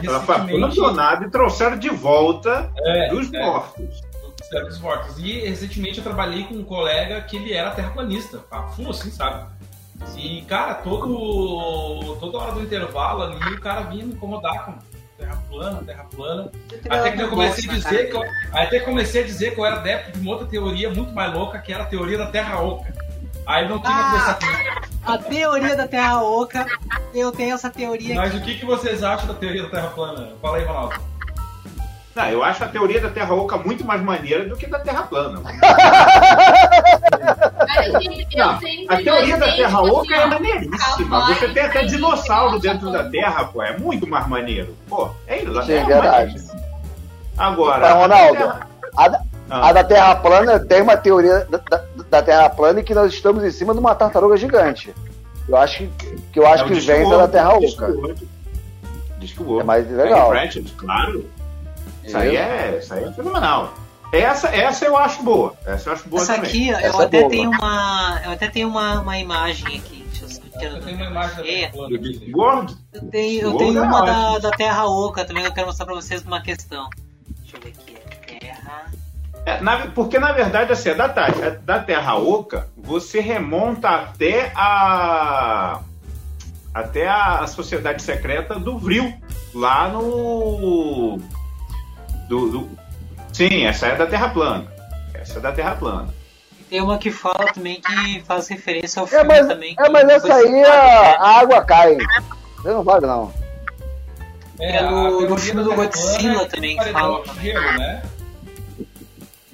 Ela 0.08 0.20
foi 0.22 0.36
recentemente- 0.36 0.80
abandonada 0.80 1.26
e 1.26 1.30
trouxeram 1.30 1.78
de 1.78 1.90
volta 1.90 2.72
É, 2.78 3.10
dos 3.10 3.34
é. 3.34 3.40
mortos. 3.46 4.02
Cérebro 4.50 4.70
dos 4.70 4.80
mortos. 4.80 5.18
E 5.20 5.40
recentemente 5.48 5.98
eu 5.98 6.04
trabalhei 6.04 6.44
com 6.44 6.56
um 6.56 6.64
colega 6.64 7.22
que 7.22 7.36
ele 7.38 7.54
era 7.54 7.72
terraplanista, 7.72 8.44
a 8.52 8.64
full 8.64 8.90
assim, 8.92 9.12
sabe? 9.12 9.46
E, 10.18 10.42
cara, 10.44 10.76
todo, 10.76 12.18
toda 12.20 12.38
hora 12.38 12.52
do 12.54 12.62
intervalo 12.62 13.24
ali, 13.24 13.54
o 13.54 13.62
cara 13.62 13.82
vinha 13.82 14.06
me 14.06 14.14
incomodar 14.14 14.66
com 14.66 14.74
terra 15.18 15.42
plana, 15.50 15.84
terra 15.86 16.06
plana. 16.14 16.52
Até 16.90 17.12
que 17.12 17.22
eu 17.22 17.30
comecei 17.30 17.70
a 17.70 17.74
dizer 17.74 18.10
que 18.10 18.16
eu, 18.16 18.24
até 18.52 18.80
que 18.80 18.86
comecei 18.86 19.24
a 19.24 19.26
dizer 19.26 19.54
que 19.54 19.60
eu 19.60 19.66
era 19.66 19.78
adepto 19.78 20.12
de 20.12 20.20
uma 20.20 20.32
outra 20.32 20.48
teoria 20.48 20.90
muito 20.94 21.14
mais 21.14 21.34
louca, 21.34 21.60
que 21.60 21.72
era 21.74 21.84
a 21.84 21.86
teoria 21.86 22.18
da 22.18 22.28
Terra 22.28 22.60
Oca. 22.60 22.94
Aí 23.46 23.68
não 23.70 23.80
tinha 23.80 23.94
Ah, 23.94 24.34
comigo. 24.40 24.86
A 25.06 25.18
teoria 25.18 25.76
da 25.76 25.88
Terra 25.88 26.22
Oca, 26.24 26.66
eu 27.14 27.32
tenho 27.32 27.54
essa 27.54 27.70
teoria 27.70 28.16
Mas 28.16 28.32
aqui. 28.34 28.38
o 28.38 28.46
que, 28.46 28.60
que 28.60 28.66
vocês 28.66 29.04
acham 29.04 29.28
da 29.28 29.36
teoria 29.36 29.64
da 29.64 29.70
Terra 29.70 29.88
plana? 29.90 30.34
Fala 30.42 30.58
aí, 30.58 30.66
Ronaldo. 30.66 30.96
Não, 32.16 32.26
eu 32.30 32.44
acho 32.44 32.64
a 32.64 32.68
teoria 32.68 33.02
da 33.02 33.10
Terra 33.10 33.34
Oca 33.36 33.58
muito 33.58 33.84
mais 33.84 34.02
maneira 34.02 34.46
do 34.48 34.56
que 34.56 34.66
da 34.68 34.80
Terra 34.80 35.04
plana. 35.04 35.42
Não, 38.36 38.50
a 38.90 38.98
teoria 38.98 39.38
da 39.38 39.52
Terra 39.54 39.82
Oca 39.82 40.02
assim, 40.02 40.14
é 40.14 40.26
ó, 40.26 40.28
maneiríssima. 40.30 41.26
Você 41.28 41.50
tem 41.50 41.64
até 41.64 41.84
dinossauro 41.84 42.58
bigode, 42.60 42.68
dentro 42.80 42.92
da 42.92 43.10
Terra, 43.10 43.44
pô. 43.46 43.62
É 43.62 43.78
muito 43.78 44.08
mais 44.08 44.28
maneiro. 44.28 44.76
Pô, 44.88 45.10
é 45.28 45.40
isso. 45.44 45.62
Sim, 45.64 45.84
verdade. 45.86 46.36
Agora. 47.38 47.80
Mas, 47.82 47.92
a 47.92 47.94
Ronaldo, 47.96 48.38
Terra- 48.38 48.68
a, 48.96 49.08
da- 49.10 49.22
Ah. 49.50 49.70
a 49.70 49.74
da 49.74 49.84
Terra 49.84 50.16
plana 50.16 50.60
tem 50.60 50.82
uma 50.82 50.98
teoria 50.98 51.46
da, 51.50 51.58
da- 52.10 52.22
Terra 52.24 52.50
plana 52.50 52.80
e 52.80 52.84
que 52.84 52.94
nós 52.96 53.14
estamos 53.14 53.44
em 53.44 53.52
cima 53.52 53.74
de 53.74 53.80
uma 53.80 53.94
tartaruga 53.94 54.38
gigante. 54.38 54.94
Eu 55.48 55.58
acho 55.58 55.86
que, 55.88 56.16
que 56.32 56.40
eu 56.40 56.48
acho 56.48 56.64
É 56.64 56.68
que 56.68 56.80
vem 56.80 57.08
da 57.10 57.28
Terra 57.28 57.54
Oca. 57.56 57.94
É 59.60 59.64
mais 59.64 59.90
legal. 59.92 60.30
Pratchett, 60.30 60.72
claro. 60.74 61.26
Isso 62.06 62.18
aí, 62.18 62.36
é, 62.36 62.80
isso 62.82 62.94
aí 62.94 63.04
é 63.04 63.12
fenomenal. 63.12 63.74
Essa, 64.12 64.48
essa 64.50 64.86
eu 64.86 64.96
acho 64.96 65.24
boa. 65.24 65.56
Essa 65.66 65.90
eu 65.90 65.94
acho 65.94 66.08
boa 66.08 66.22
Essa 66.22 66.36
também. 66.36 66.50
aqui, 66.50 66.70
eu 66.70 66.78
Essa 66.78 67.02
é 67.02 67.06
até 67.06 67.20
boa. 67.20 67.30
tenho 67.32 67.50
uma. 67.50 68.22
Eu 68.24 68.32
até 68.32 68.48
tenho 68.48 68.68
uma, 68.70 69.02
uma 69.02 69.18
imagem 69.18 69.68
aqui. 69.78 70.06
Deixa 70.12 70.68
eu 70.76 70.82
tenho 70.82 70.96
uma 70.98 71.06
imagem 71.08 71.36
da 71.38 71.48
É? 71.48 71.72
Eu 71.74 73.10
tenho, 73.10 73.42
eu 73.42 73.58
tenho 73.58 73.78
é 73.80 73.82
uma 73.82 74.06
da, 74.06 74.40
da 74.40 74.52
Terra 74.52 74.86
Oca 74.86 75.26
também 75.26 75.44
que 75.44 75.50
eu 75.50 75.54
quero 75.54 75.68
mostrar 75.68 75.86
pra 75.86 75.96
vocês 75.96 76.22
uma 76.24 76.42
questão. 76.42 76.88
Deixa 77.42 77.58
eu 77.58 77.62
ver 77.62 77.74
aqui. 77.78 77.98
é 78.30 78.40
Terra. 78.40 78.86
É, 79.46 79.62
na- 79.62 79.88
porque 79.88 80.18
na 80.18 80.32
verdade, 80.32 80.72
assim, 80.72 80.90
a 80.92 80.94
da, 80.94 81.08
da 81.64 81.80
Terra 81.80 82.16
Oca, 82.16 82.70
você 82.78 83.20
remonta 83.20 83.90
até 83.90 84.52
a. 84.56 85.82
até 86.74 87.08
a 87.10 87.46
sociedade 87.48 88.02
secreta 88.02 88.56
do 88.58 88.78
Vril, 88.78 89.14
lá 89.54 89.90
no. 89.90 91.20
Do, 92.28 92.50
do- 92.50 92.70
sim, 93.34 93.66
essa 93.66 93.88
é 93.88 93.96
da 93.96 94.08
Terra 94.08 94.30
plana. 94.30 94.68
Essa 95.14 95.38
é 95.40 95.42
da 95.42 95.52
Terra 95.52 95.76
plana. 95.76 96.14
Tem 96.70 96.82
uma 96.82 96.98
que 96.98 97.12
fala 97.12 97.52
também 97.54 97.80
que 97.80 98.22
faz 98.26 98.48
referência 98.48 99.00
ao 99.00 99.06
É, 99.06 99.10
filme 99.10 99.26
mas, 99.26 99.48
também. 99.48 99.76
é, 99.78 99.90
mas 99.90 100.10
essa 100.10 100.34
aí 100.34 100.64
a, 100.64 101.16
a 101.22 101.40
água 101.40 101.64
cai. 101.64 101.96
Você 102.58 102.70
não 102.70 102.84
vale, 102.84 103.06
não. 103.06 103.32
É, 104.60 104.78
É 104.78 104.82
no- 104.90 105.22
no 105.30 105.38
filme 105.38 105.64
do 105.64 105.76
Godzilla 105.76 106.42
é 106.44 106.46
também 106.46 106.78
que 106.78 106.86
fala. 106.86 107.24
gelo, 107.42 107.78
né? 107.78 108.02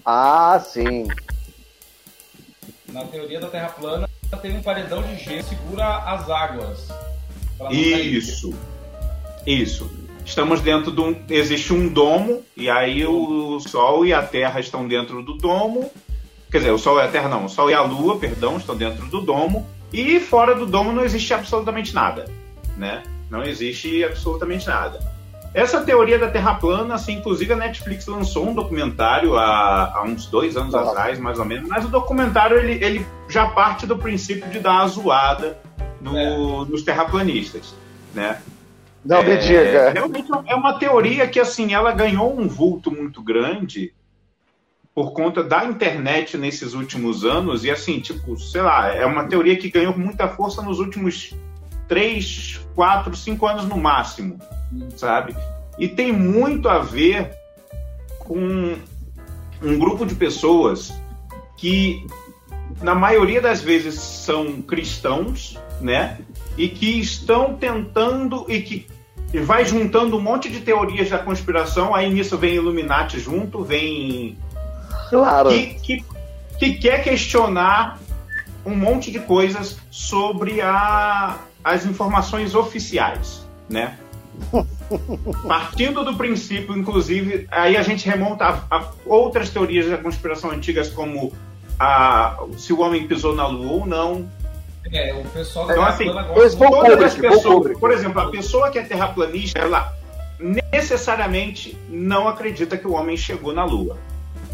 Ah, 0.05 0.61
sim. 0.65 1.07
Na 2.87 3.03
teoria 3.05 3.39
da 3.39 3.47
Terra 3.47 3.69
plana, 3.69 4.07
tem 4.41 4.57
um 4.57 4.61
paredão 4.63 5.01
de 5.03 5.15
gelo 5.17 5.37
que 5.43 5.49
segura 5.49 5.97
as 5.97 6.29
águas. 6.29 6.87
Isso. 7.71 8.53
Isso. 9.45 9.91
Estamos 10.25 10.61
dentro 10.61 10.91
de 10.91 11.01
um. 11.01 11.15
Existe 11.29 11.73
um 11.73 11.87
domo, 11.87 12.41
e 12.55 12.69
aí 12.69 13.05
o 13.05 13.59
Sol 13.59 14.05
e 14.05 14.13
a 14.13 14.21
Terra 14.21 14.59
estão 14.59 14.87
dentro 14.87 15.21
do 15.21 15.33
domo. 15.33 15.91
Quer 16.49 16.59
dizer, 16.59 16.71
o 16.71 16.77
Sol 16.77 16.97
e 16.99 17.01
a 17.01 17.07
Terra 17.07 17.27
não, 17.29 17.45
o 17.45 17.49
Sol 17.49 17.69
e 17.69 17.73
a 17.73 17.81
Lua, 17.81 18.17
perdão, 18.17 18.57
estão 18.57 18.75
dentro 18.75 19.05
do 19.07 19.21
domo. 19.21 19.67
E 19.91 20.19
fora 20.19 20.55
do 20.55 20.65
domo 20.65 20.91
não 20.91 21.03
existe 21.03 21.33
absolutamente 21.33 21.93
nada. 21.93 22.25
Né? 22.77 23.03
Não 23.29 23.43
existe 23.43 24.03
absolutamente 24.03 24.67
nada. 24.67 24.99
Essa 25.53 25.81
teoria 25.81 26.17
da 26.17 26.29
Terra 26.29 26.53
plana, 26.55 26.95
assim, 26.95 27.13
inclusive 27.13 27.51
a 27.51 27.57
Netflix 27.57 28.07
lançou 28.07 28.47
um 28.47 28.53
documentário 28.53 29.35
há, 29.37 29.91
há 29.97 30.03
uns 30.03 30.25
dois 30.27 30.55
anos 30.55 30.73
Ah. 30.73 30.79
atrás, 30.81 31.19
mais 31.19 31.39
ou 31.39 31.45
menos, 31.45 31.67
mas 31.67 31.83
o 31.83 31.89
documentário 31.89 32.57
ele, 32.57 32.81
ele 32.83 33.05
já 33.27 33.47
parte 33.47 33.85
do 33.85 33.97
princípio 33.97 34.49
de 34.49 34.59
dar 34.59 34.71
uma 34.75 34.87
zoada 34.87 35.57
no- 35.99 36.63
nos 36.65 36.83
terraplanistas. 36.83 37.73
Né? 38.13 38.41
Não 39.03 39.23
me 39.23 39.31
É, 39.31 39.37
diga. 39.37 39.89
Realmente 39.91 40.29
é 40.47 40.55
uma 40.55 40.77
teoria 40.77 41.27
que, 41.27 41.39
assim, 41.39 41.73
ela 41.73 41.91
ganhou 41.91 42.39
um 42.39 42.47
vulto 42.47 42.91
muito 42.91 43.21
grande 43.21 43.93
por 44.93 45.13
conta 45.13 45.43
da 45.43 45.65
internet 45.65 46.37
nesses 46.37 46.73
últimos 46.73 47.25
anos. 47.25 47.63
E, 47.63 47.71
assim, 47.71 47.99
tipo, 47.99 48.37
sei 48.37 48.61
lá, 48.61 48.93
é 48.93 49.05
uma 49.05 49.27
teoria 49.27 49.57
que 49.57 49.69
ganhou 49.69 49.97
muita 49.97 50.27
força 50.27 50.61
nos 50.61 50.79
últimos 50.79 51.33
três, 51.87 52.61
quatro, 52.75 53.15
cinco 53.15 53.47
anos 53.47 53.65
no 53.65 53.77
máximo, 53.77 54.39
sabe? 54.95 55.35
E 55.79 55.87
tem 55.87 56.11
muito 56.11 56.69
a 56.69 56.79
ver 56.79 57.31
com 58.19 58.75
um 59.61 59.77
grupo 59.79 60.05
de 60.05 60.15
pessoas 60.15 60.93
que, 61.57 62.05
na 62.81 62.95
maioria 62.95 63.41
das 63.41 63.61
vezes, 63.61 63.95
são 63.95 64.61
cristãos, 64.61 65.57
né? 65.81 66.19
E 66.61 66.69
que 66.69 66.99
estão 66.99 67.55
tentando 67.55 68.45
e 68.47 68.61
que 68.61 68.87
vai 69.43 69.65
juntando 69.65 70.17
um 70.17 70.21
monte 70.21 70.49
de 70.49 70.59
teorias 70.59 71.09
da 71.09 71.17
conspiração. 71.17 71.95
Aí 71.95 72.11
nisso 72.13 72.37
vem 72.37 72.55
Illuminati 72.55 73.19
junto, 73.19 73.63
vem 73.63 74.37
Claro. 75.09 75.49
que, 75.49 75.73
que, 75.75 76.05
que 76.57 76.73
quer 76.75 77.03
questionar 77.03 77.99
um 78.65 78.75
monte 78.75 79.11
de 79.11 79.19
coisas 79.19 79.77
sobre 79.89 80.61
a, 80.61 81.37
as 81.63 81.85
informações 81.85 82.55
oficiais, 82.55 83.45
né? 83.69 83.97
Partindo 85.47 86.03
do 86.03 86.15
princípio, 86.15 86.77
inclusive, 86.77 87.47
aí 87.51 87.75
a 87.75 87.83
gente 87.83 88.07
remonta 88.07 88.45
a, 88.45 88.77
a 88.77 88.91
outras 89.05 89.49
teorias 89.49 89.89
da 89.89 89.97
conspiração 89.97 90.51
antigas, 90.51 90.89
como 90.89 91.33
a, 91.79 92.37
se 92.57 92.71
o 92.71 92.79
homem 92.79 93.07
pisou 93.07 93.35
na 93.35 93.47
lua 93.47 93.71
ou 93.73 93.85
não. 93.85 94.29
É, 94.93 95.13
o 95.13 95.23
pessoal 95.25 95.67
da 95.67 95.73
Então, 95.73 95.85
Terra 95.97 96.21
assim, 96.43 96.57
Todas 96.57 97.03
as 97.03 97.15
pessoas, 97.15 97.77
por 97.79 97.91
exemplo, 97.91 98.21
a 98.21 98.29
pessoa 98.29 98.69
que 98.69 98.77
é 98.79 98.83
terraplanista, 98.83 99.59
ela 99.59 99.93
necessariamente 100.71 101.77
não 101.89 102.27
acredita 102.27 102.77
que 102.77 102.87
o 102.87 102.93
homem 102.93 103.15
chegou 103.15 103.53
na 103.53 103.63
lua. 103.63 103.97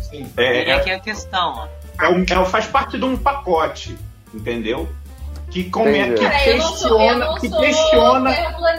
Sim. 0.10 0.30
É, 0.38 0.68
E 0.68 0.70
é, 0.70 0.74
aqui 0.74 0.90
é 0.90 0.96
a 0.96 1.00
questão, 1.00 1.68
é 2.02 2.10
um- 2.10 2.24
é 2.24 2.46
faz 2.46 2.66
parte 2.68 2.98
de 2.98 3.04
um 3.06 3.18
pacote, 3.18 3.98
entendeu? 4.34 4.88
que, 5.50 5.64
come, 5.70 5.98
Entendi. 5.98 6.16
que 6.16 6.26
Cara, 6.30 6.40
sou, 6.62 6.70
questiona, 6.98 7.26
não 7.26 7.36
que 7.36 7.48
sou 7.50 7.60
questiona 7.62 8.30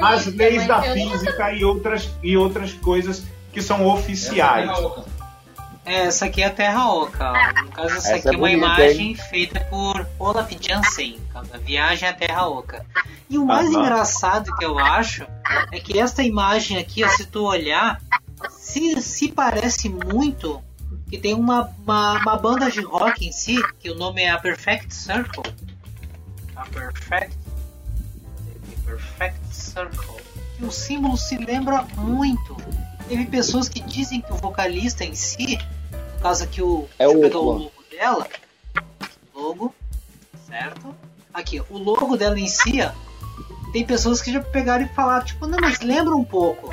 as 0.03 0.27
leis 0.27 0.67
da 0.67 0.77
não- 0.77 0.93
física 0.93 1.53
e 1.55 1.65
outras, 1.65 2.11
e 2.23 2.37
outras 2.37 2.75
coisas 2.75 3.25
que 3.55 3.63
são 3.63 3.77
Essa 3.79 3.85
é 3.85 3.93
oficiais. 3.95 4.69
a 4.69 4.79
Oca. 4.79 5.05
É, 5.87 5.95
essa 6.03 6.27
aqui 6.27 6.43
é 6.43 6.47
a 6.47 6.51
Terra 6.51 6.93
Oca. 6.93 7.33
No 7.63 7.69
caso, 7.71 7.97
essa, 7.97 8.13
Essa 8.13 8.17
aqui 8.17 8.29
é 8.29 8.33
é 8.35 8.37
uma 8.37 8.49
bonita, 8.49 8.67
imagem 8.67 9.15
feita 9.15 9.61
por 9.71 9.98
Olaf 10.19 10.51
Jansen, 10.61 11.19
a 11.35 11.59
viagem 11.59 12.09
à 12.09 12.13
Terra 12.13 12.49
Oca. 12.49 12.85
E 13.31 13.39
o 13.39 13.45
mais 13.45 13.69
Aham. 13.69 13.81
engraçado 13.81 14.55
que 14.57 14.65
eu 14.65 14.79
acho 14.79 15.27
é 15.71 15.79
que 15.79 15.99
essa 15.99 16.23
imagem 16.23 16.79
aqui, 16.79 17.05
ó, 17.05 17.09
se 17.09 17.27
tu 17.27 17.45
olhar, 17.45 18.01
se, 18.51 19.01
se 19.01 19.31
parece 19.31 19.89
muito 19.89 20.63
que 21.09 21.19
tem 21.19 21.35
uma, 21.35 21.71
uma, 21.79 22.21
uma 22.21 22.37
banda 22.37 22.71
de 22.71 22.81
rock 22.81 23.27
em 23.27 23.33
si, 23.33 23.57
que 23.79 23.91
o 23.91 23.95
nome 23.95 24.23
é 24.23 24.31
a 24.31 24.39
Perfect 24.39 24.95
Circle. 24.95 25.43
A 26.55 26.67
Perfect, 26.67 27.37
Perfect 28.85 29.55
Circle. 29.55 30.17
E 30.61 30.65
o 30.65 30.71
símbolo 30.73 31.17
se 31.17 31.37
lembra 31.37 31.83
muito. 31.97 32.57
Teve 33.09 33.27
pessoas 33.27 33.69
que 33.69 33.81
dizem 33.81 34.21
que 34.21 34.33
o 34.33 34.37
vocalista 34.37 35.05
em 35.05 35.15
si, 35.15 35.59
no 36.15 36.21
caso 36.21 36.45
aqui 36.45 36.61
o. 36.61 36.89
É 36.99 37.07
o 37.09 37.27
Oco. 37.27 37.39
logo 37.39 37.73
dela. 37.91 38.27
Logo, 39.35 39.75
certo? 40.49 40.95
Aqui, 41.33 41.61
ó, 41.61 41.65
o 41.71 41.79
logo 41.79 42.17
dela 42.17 42.39
em 42.39 42.49
si, 42.49 42.81
ó, 42.83 42.91
tem 43.73 43.85
pessoas 43.85 44.23
que 44.23 44.33
já 44.33 44.41
pegaram 44.41 44.85
e 44.85 44.89
falaram, 44.89 45.25
tipo, 45.25 45.47
não, 45.47 45.59
mas 45.61 45.81
lembra 45.81 46.15
um 46.15 46.25
pouco. 46.25 46.71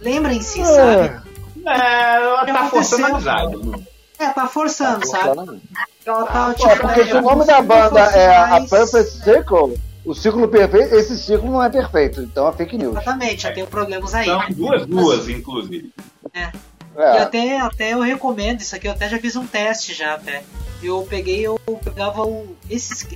Lembra 0.00 0.32
em 0.32 0.40
si, 0.40 0.64
sabe? 0.64 1.22
É, 1.66 2.16
ela 2.16 2.44
tá 2.44 2.68
forçando 2.68 3.06
a 3.06 3.08
amizade. 3.08 3.86
É, 4.18 4.28
tá 4.28 4.46
forçando, 4.46 5.06
sabe? 5.06 5.60
Ela 6.06 6.26
tá, 6.26 6.54
Pô, 6.54 6.68
porque 6.76 7.04
se 7.04 7.14
o 7.14 7.22
nome 7.22 7.46
da 7.46 7.62
banda 7.62 8.00
é 8.00 8.36
a 8.36 8.60
Perfect 8.60 9.10
Circle, 9.22 9.80
o 10.04 10.14
círculo 10.14 10.46
perfeito, 10.48 10.94
esse 10.94 11.18
círculo 11.18 11.52
não 11.52 11.62
é 11.62 11.70
perfeito, 11.70 12.20
então 12.20 12.46
é 12.48 12.52
fake 12.52 12.76
news. 12.76 12.92
Exatamente, 12.92 13.46
eu 13.46 13.54
tenho 13.54 13.66
problemas 13.66 14.14
aí. 14.14 14.26
São 14.26 14.44
duas, 14.50 14.86
duas, 14.86 15.28
inclusive. 15.28 15.92
E 16.34 16.73
É. 16.96 17.18
até, 17.22 17.58
até 17.60 17.92
eu 17.92 18.00
recomendo 18.00 18.60
isso 18.60 18.74
aqui, 18.76 18.86
eu 18.86 18.92
até 18.92 19.08
já 19.08 19.18
fiz 19.18 19.34
um 19.36 19.46
teste 19.46 19.92
já 19.94 20.14
até. 20.14 20.44
Eu 20.82 21.06
peguei, 21.08 21.40
eu 21.46 21.58
pegava 21.82 22.22
o, 22.24 22.56
esses, 22.68 23.06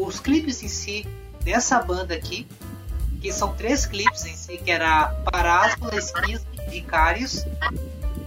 os 0.00 0.18
clipes 0.20 0.62
em 0.62 0.68
si 0.68 1.06
dessa 1.44 1.78
banda 1.80 2.14
aqui, 2.14 2.46
que 3.20 3.32
são 3.32 3.54
três 3.54 3.84
clipes 3.86 4.24
em 4.24 4.34
si, 4.34 4.56
que 4.58 4.70
era 4.70 5.08
Parásbola, 5.30 5.94
Esquismo 5.96 6.46
e 6.66 6.70
Vicários. 6.70 7.44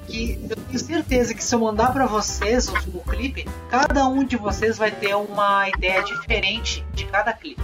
Que 0.07 0.39
eu 0.49 0.55
tenho 0.57 0.79
certeza 0.79 1.33
que 1.33 1.43
se 1.43 1.55
eu 1.55 1.59
mandar 1.59 1.93
pra 1.93 2.05
vocês 2.05 2.67
o, 2.67 2.73
o 2.97 3.01
clipe, 3.01 3.47
cada 3.69 4.05
um 4.07 4.23
de 4.25 4.35
vocês 4.35 4.77
vai 4.77 4.91
ter 4.91 5.15
uma 5.15 5.67
ideia 5.69 6.03
diferente 6.03 6.85
de 6.93 7.05
cada 7.05 7.31
clipe. 7.33 7.61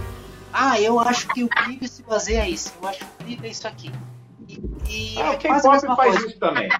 Ah, 0.52 0.80
eu 0.80 0.98
acho 0.98 1.28
que 1.28 1.44
o 1.44 1.48
clipe 1.48 1.86
se 1.86 2.02
baseia 2.02 2.44
nisso, 2.44 2.72
eu 2.80 2.88
acho 2.88 3.00
que 3.00 3.04
o 3.04 3.24
clipe 3.26 3.46
é 3.46 3.50
isso 3.50 3.68
aqui. 3.68 3.92
E, 4.48 5.14
e 5.14 5.20
Ah, 5.20 5.34
é 5.34 5.36
quase 5.36 5.68
a 5.68 5.72
mesma 5.72 5.94
faz 5.96 6.12
coisa. 6.14 6.26
isso 6.28 6.38
também. 6.38 6.70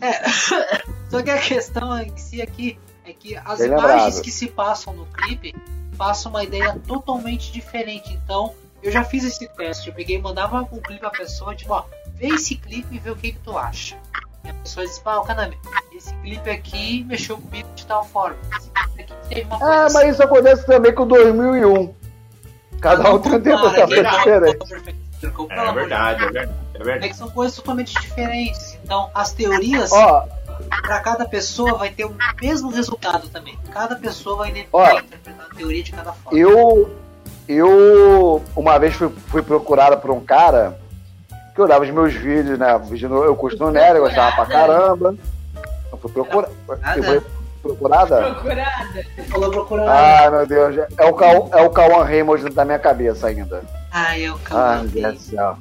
É, 0.00 0.28
só 1.10 1.22
que 1.22 1.30
a 1.30 1.38
questão 1.38 1.98
em 2.00 2.16
si 2.16 2.42
aqui 2.42 2.78
é 3.04 3.12
que 3.12 3.36
as 3.36 3.58
Bem 3.58 3.68
imagens 3.68 4.04
lembrado. 4.04 4.22
que 4.22 4.30
se 4.30 4.46
passam 4.48 4.92
no 4.94 5.06
clipe 5.06 5.54
passam 5.96 6.30
uma 6.30 6.44
ideia 6.44 6.78
totalmente 6.86 7.52
diferente. 7.52 8.12
Então, 8.12 8.52
eu 8.82 8.90
já 8.92 9.02
fiz 9.04 9.24
esse 9.24 9.48
teste. 9.48 9.88
Eu 9.88 9.94
peguei 9.94 10.16
e 10.16 10.20
mandava 10.20 10.62
o 10.70 10.80
clipe 10.80 11.04
à 11.06 11.10
pessoa, 11.10 11.54
tipo, 11.54 11.72
ó, 11.72 11.84
vê 12.14 12.28
esse 12.28 12.56
clipe 12.56 12.94
e 12.94 12.98
vê 12.98 13.10
o 13.10 13.16
que, 13.16 13.32
que 13.32 13.38
tu 13.38 13.56
acha. 13.56 13.96
E 14.44 14.50
a 14.50 14.54
pessoa 14.54 14.86
diz, 14.86 14.98
pá, 14.98 15.16
o 15.16 15.22
Kanami, 15.24 15.58
esse 15.94 16.12
clipe 16.16 16.50
aqui 16.50 17.04
mexeu 17.04 17.38
comigo 17.38 17.68
de 17.74 17.86
tal 17.86 18.04
forma. 18.04 18.36
Esse 18.58 18.70
clipe 18.70 19.00
aqui 19.02 19.14
teve 19.28 19.42
uma 19.46 19.58
coisa 19.58 19.74
Ah, 19.74 19.84
assim. 19.86 19.94
mas 19.94 20.12
isso 20.12 20.22
acontece 20.22 20.66
também 20.66 20.94
com 20.94 21.06
2001. 21.06 21.94
Cada 22.80 23.14
um 23.14 23.18
tem 23.18 23.32
um 23.32 23.40
pensamento 23.40 24.02
né? 24.02 24.10
diferente. 24.10 24.58
É 25.22 25.72
verdade, 25.72 26.24
é 26.24 26.30
verdade. 26.30 26.52
É 26.74 26.78
verdade. 26.78 27.06
É 27.06 27.08
que 27.08 27.16
são 27.16 27.30
coisas 27.30 27.56
totalmente 27.56 27.94
diferentes. 28.00 28.75
Então, 28.86 29.10
as 29.12 29.32
teorias 29.32 29.90
Ó, 29.90 30.24
para 30.80 31.00
cada 31.00 31.24
pessoa 31.26 31.74
vai 31.76 31.90
ter 31.90 32.04
o 32.04 32.14
mesmo 32.40 32.70
resultado 32.70 33.28
também. 33.28 33.58
Cada 33.72 33.96
pessoa 33.96 34.36
vai, 34.36 34.52
vai 34.70 34.98
interpretar 34.98 35.46
a 35.50 35.54
teoria 35.54 35.82
de 35.82 35.90
cada 35.90 36.12
forma. 36.12 36.38
eu. 36.38 36.88
Eu. 37.48 38.42
Uma 38.56 38.78
vez 38.78 38.94
fui, 38.94 39.08
fui 39.28 39.42
procurado 39.42 39.98
por 39.98 40.10
um 40.10 40.20
cara 40.20 40.78
que 41.54 41.60
olhava 41.60 41.84
os 41.84 41.90
meus 41.90 42.12
vídeos, 42.12 42.58
né? 42.58 42.72
Eu 42.74 42.80
no 43.64 43.70
Nero, 43.70 43.98
eu 43.98 44.02
gostava 44.02 44.34
pra 44.36 44.46
caramba. 44.46 45.14
Eu 45.92 45.98
fui. 45.98 46.10
Eu 46.96 47.04
fui 47.04 47.22
procurada? 47.62 48.30
Procurada. 48.34 49.06
Falou 49.30 49.50
procurando. 49.50 49.88
Ah, 49.88 50.28
meu 50.30 50.46
Deus. 50.46 50.76
É 50.96 51.04
o, 51.06 51.14
Cau- 51.14 51.50
é 51.52 51.62
o 51.62 51.70
Cauã 51.70 52.04
Raymond 52.04 52.48
da 52.50 52.64
minha 52.64 52.78
cabeça 52.78 53.26
ainda. 53.28 53.62
Ah, 53.92 54.16
calma. 54.44 54.76
meu 54.82 54.88
Deus 54.88 55.14
do 55.14 55.20
céu. 55.20 55.58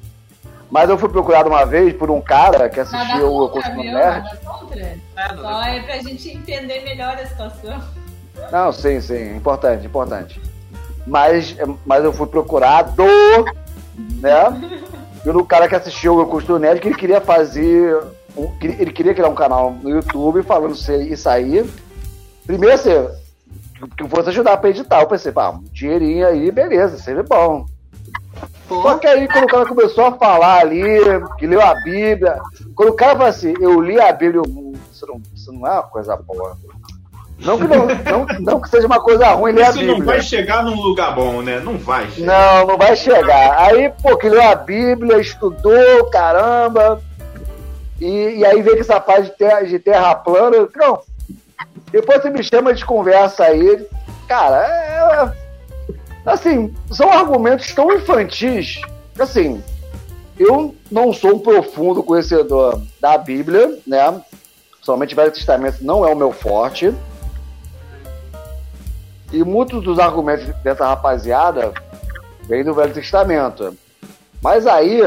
Mas 0.69 0.89
eu 0.89 0.97
fui 0.97 1.09
procurado 1.09 1.47
uma 1.49 1.65
vez 1.65 1.93
por 1.95 2.09
um 2.09 2.19
cara 2.19 2.67
que 2.69 2.79
assistiu 2.79 3.31
o 3.31 3.47
viu? 3.53 3.93
Nerd. 3.93 4.23
Nada 4.23 4.37
contra. 4.43 4.97
Só 5.41 5.63
é 5.63 5.79
pra 5.81 5.97
gente 5.97 6.29
entender 6.29 6.81
melhor 6.83 7.15
a 7.15 7.25
situação. 7.25 7.79
Não, 8.51 8.71
sim, 8.71 8.99
sim, 8.99 9.35
importante, 9.35 9.85
importante. 9.85 10.41
Mas, 11.07 11.55
mas 11.85 12.03
eu 12.03 12.11
fui 12.11 12.27
procurado, 12.27 13.03
né? 14.19 14.81
Pelo 15.23 15.45
cara 15.45 15.67
que 15.67 15.75
assistiu 15.75 16.15
o 16.15 16.21
Eu 16.21 16.25
Custo 16.27 16.59
Nerd, 16.59 16.79
que 16.81 16.87
ele 16.87 16.95
queria 16.97 17.21
fazer. 17.21 17.97
um- 18.37 18.51
ele 18.61 18.91
queria 18.91 19.13
criar 19.13 19.29
um 19.29 19.35
canal 19.35 19.71
no 19.71 19.89
YouTube 19.89 20.43
falando 20.43 20.75
isso 20.75 20.91
aí- 20.91 21.11
isso 21.13 21.29
aí. 21.29 21.69
Primeiro, 22.45 22.75
assim, 22.75 23.07
que 23.95 24.03
eu 24.03 24.09
fosse 24.09 24.27
ajudar 24.29 24.57
pra 24.57 24.69
editar. 24.71 24.99
Eu 25.01 25.07
pensei, 25.07 25.31
pá, 25.31 25.51
um 25.51 25.63
dinheirinho 25.71 26.27
aí, 26.27 26.51
beleza, 26.51 26.97
seria 26.97 27.23
bom. 27.23 27.65
Pô, 28.67 28.81
Só 28.81 28.97
que 28.97 29.05
aí, 29.07 29.27
quando 29.27 29.43
o 29.43 29.47
cara 29.47 29.65
começou 29.65 30.05
a 30.05 30.11
falar 30.13 30.61
ali, 30.61 30.83
que 31.37 31.45
leu 31.45 31.61
a 31.61 31.75
Bíblia, 31.75 32.39
quando 32.75 32.89
o 32.89 32.95
cara 32.95 33.15
fala 33.15 33.29
assim, 33.29 33.53
eu 33.59 33.79
li 33.79 33.99
a 33.99 34.11
Bíblia, 34.11 34.39
eu, 34.39 34.43
"Hum, 34.51 34.73
isso 34.91 35.05
não, 35.05 35.21
isso 35.35 35.51
não 35.53 35.67
é 35.67 35.71
uma 35.71 35.83
coisa 35.83 36.15
boa. 36.17 36.57
Não 37.37 37.57
que, 37.59 37.67
não, 37.67 37.85
não, 37.85 38.25
não 38.39 38.61
que 38.61 38.69
seja 38.69 38.87
uma 38.87 38.99
coisa 38.99 39.27
ruim 39.33 39.51
ler 39.51 39.65
a 39.65 39.69
Isso 39.69 39.79
Bíblia. 39.79 39.97
não 39.99 40.05
vai 40.05 40.21
chegar 40.21 40.63
num 40.63 40.81
lugar 40.81 41.13
bom, 41.13 41.41
né? 41.41 41.59
Não 41.59 41.77
vai 41.77 42.09
chegar. 42.09 42.25
Não, 42.61 42.67
não 42.67 42.77
vai 42.77 42.95
chegar. 42.95 43.59
Aí, 43.59 43.91
pô, 44.01 44.15
que 44.17 44.29
leu 44.29 44.41
a 44.41 44.55
Bíblia, 44.55 45.19
estudou, 45.19 46.05
caramba. 46.09 47.01
E, 47.99 48.37
e 48.39 48.45
aí 48.45 48.61
vem 48.61 48.75
com 48.75 48.79
essa 48.81 48.99
parte 48.99 49.23
de 49.25 49.31
terra, 49.37 49.61
de 49.63 49.77
terra 49.79 50.15
plana. 50.15 50.67
Não. 50.75 51.01
Depois 51.91 52.21
você 52.21 52.29
me 52.29 52.41
chama 52.41 52.73
de 52.73 52.85
conversa 52.85 53.43
aí. 53.43 53.85
Cara, 54.27 54.65
é. 54.65 55.44
Assim, 56.25 56.73
são 56.91 57.11
argumentos 57.11 57.71
tão 57.73 57.91
infantis. 57.93 58.81
Assim, 59.19 59.63
eu 60.39 60.75
não 60.91 61.13
sou 61.13 61.35
um 61.35 61.39
profundo 61.39 62.01
conhecedor 62.03 62.81
da 62.99 63.17
Bíblia, 63.17 63.77
né? 63.85 64.21
Somente 64.81 65.13
o 65.13 65.15
Velho 65.15 65.31
Testamento 65.31 65.83
não 65.83 66.05
é 66.05 66.11
o 66.11 66.15
meu 66.17 66.31
forte. 66.31 66.93
E 69.31 69.43
muitos 69.43 69.83
dos 69.83 69.99
argumentos 69.99 70.45
dessa 70.63 70.85
rapaziada 70.87 71.73
vêm 72.43 72.63
do 72.63 72.73
Velho 72.73 72.93
Testamento. 72.93 73.75
Mas 74.41 74.67
aí 74.67 75.01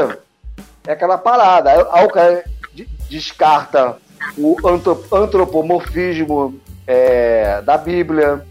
é 0.86 0.92
aquela 0.92 1.16
parada. 1.16 1.70
Aí, 1.92 2.04
o 2.04 2.08
cara 2.08 2.44
de- 2.74 2.88
descarta 3.08 3.96
o 4.36 4.56
antro- 4.66 5.04
antropomorfismo 5.12 6.58
é, 6.86 7.60
da 7.62 7.76
Bíblia. 7.78 8.44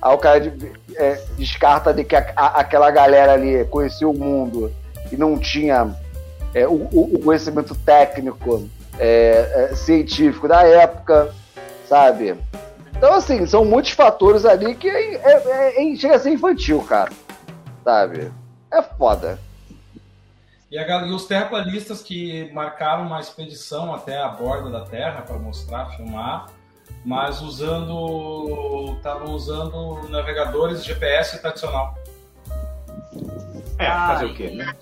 Aí 0.00 0.14
o 0.14 0.18
cara 0.18 0.40
de- 0.40 0.72
é, 0.96 1.20
descarta 1.36 1.92
de 1.92 2.04
que 2.04 2.14
a- 2.16 2.32
a- 2.36 2.60
aquela 2.60 2.90
galera 2.90 3.32
ali 3.32 3.64
conhecia 3.66 4.08
o 4.08 4.16
mundo 4.16 4.72
e 5.10 5.16
não 5.16 5.38
tinha 5.38 5.94
é, 6.54 6.66
o, 6.66 6.72
o- 6.92 7.18
conhecimento 7.22 7.74
técnico, 7.74 8.66
é, 8.98 9.68
é, 9.70 9.74
científico 9.74 10.48
da 10.48 10.62
época, 10.62 11.34
sabe? 11.86 12.34
Então, 12.96 13.12
assim, 13.12 13.44
são 13.46 13.62
muitos 13.64 13.90
fatores 13.90 14.46
ali 14.46 14.74
que 14.74 14.88
é, 14.88 15.72
é- 15.92 15.96
chega 15.96 16.16
a 16.16 16.18
ser 16.18 16.30
infantil, 16.30 16.82
cara. 16.82 17.10
Sabe? 17.84 18.32
É 18.72 18.80
foda. 18.82 19.38
E, 20.70 20.78
a 20.78 21.06
e 21.06 21.10
os 21.12 21.26
terraplanistas 21.26 22.02
que 22.02 22.50
marcaram 22.52 23.02
uma 23.06 23.20
expedição 23.20 23.94
até 23.94 24.18
a 24.18 24.28
borda 24.28 24.70
da 24.70 24.80
Terra 24.84 25.22
para 25.22 25.36
mostrar, 25.38 25.90
filmar, 25.96 26.46
mas 27.06 27.40
usando. 27.40 28.96
estavam 28.96 29.32
usando 29.32 30.08
navegadores 30.08 30.84
GPS 30.84 31.40
tradicional. 31.40 31.96
É, 33.78 33.86
fazer 33.86 34.24
o 34.26 34.34
quê, 34.34 34.50
né? 34.50 34.74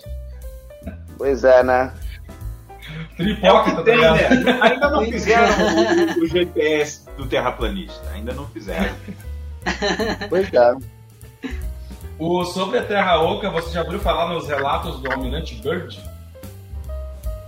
Pois 1.19 1.45
é, 1.45 1.63
né? 1.63 1.93
É 2.81 3.17
Tripóquita, 3.17 3.77
que 3.77 3.83
tem, 3.85 4.01
tá 4.01 4.13
ligado? 4.13 4.45
né? 4.45 4.59
Ainda 4.63 4.91
não 4.91 5.05
fizeram 5.05 5.55
o, 6.19 6.25
o 6.25 6.27
GPS 6.27 7.07
do 7.17 7.27
terraplanista. 7.27 8.11
Ainda 8.13 8.33
não 8.33 8.49
fizeram. 8.49 8.95
Pois 10.29 10.53
é. 10.53 10.75
O, 12.19 12.45
sobre 12.45 12.79
a 12.79 12.85
Terra 12.85 13.21
Oca, 13.21 13.51
você 13.51 13.73
já 13.73 13.83
ouviu 13.83 13.99
falar 14.01 14.33
nos 14.33 14.49
relatos 14.49 15.01
do 15.01 15.11
Almirante 15.13 15.57
Bird? 15.57 16.01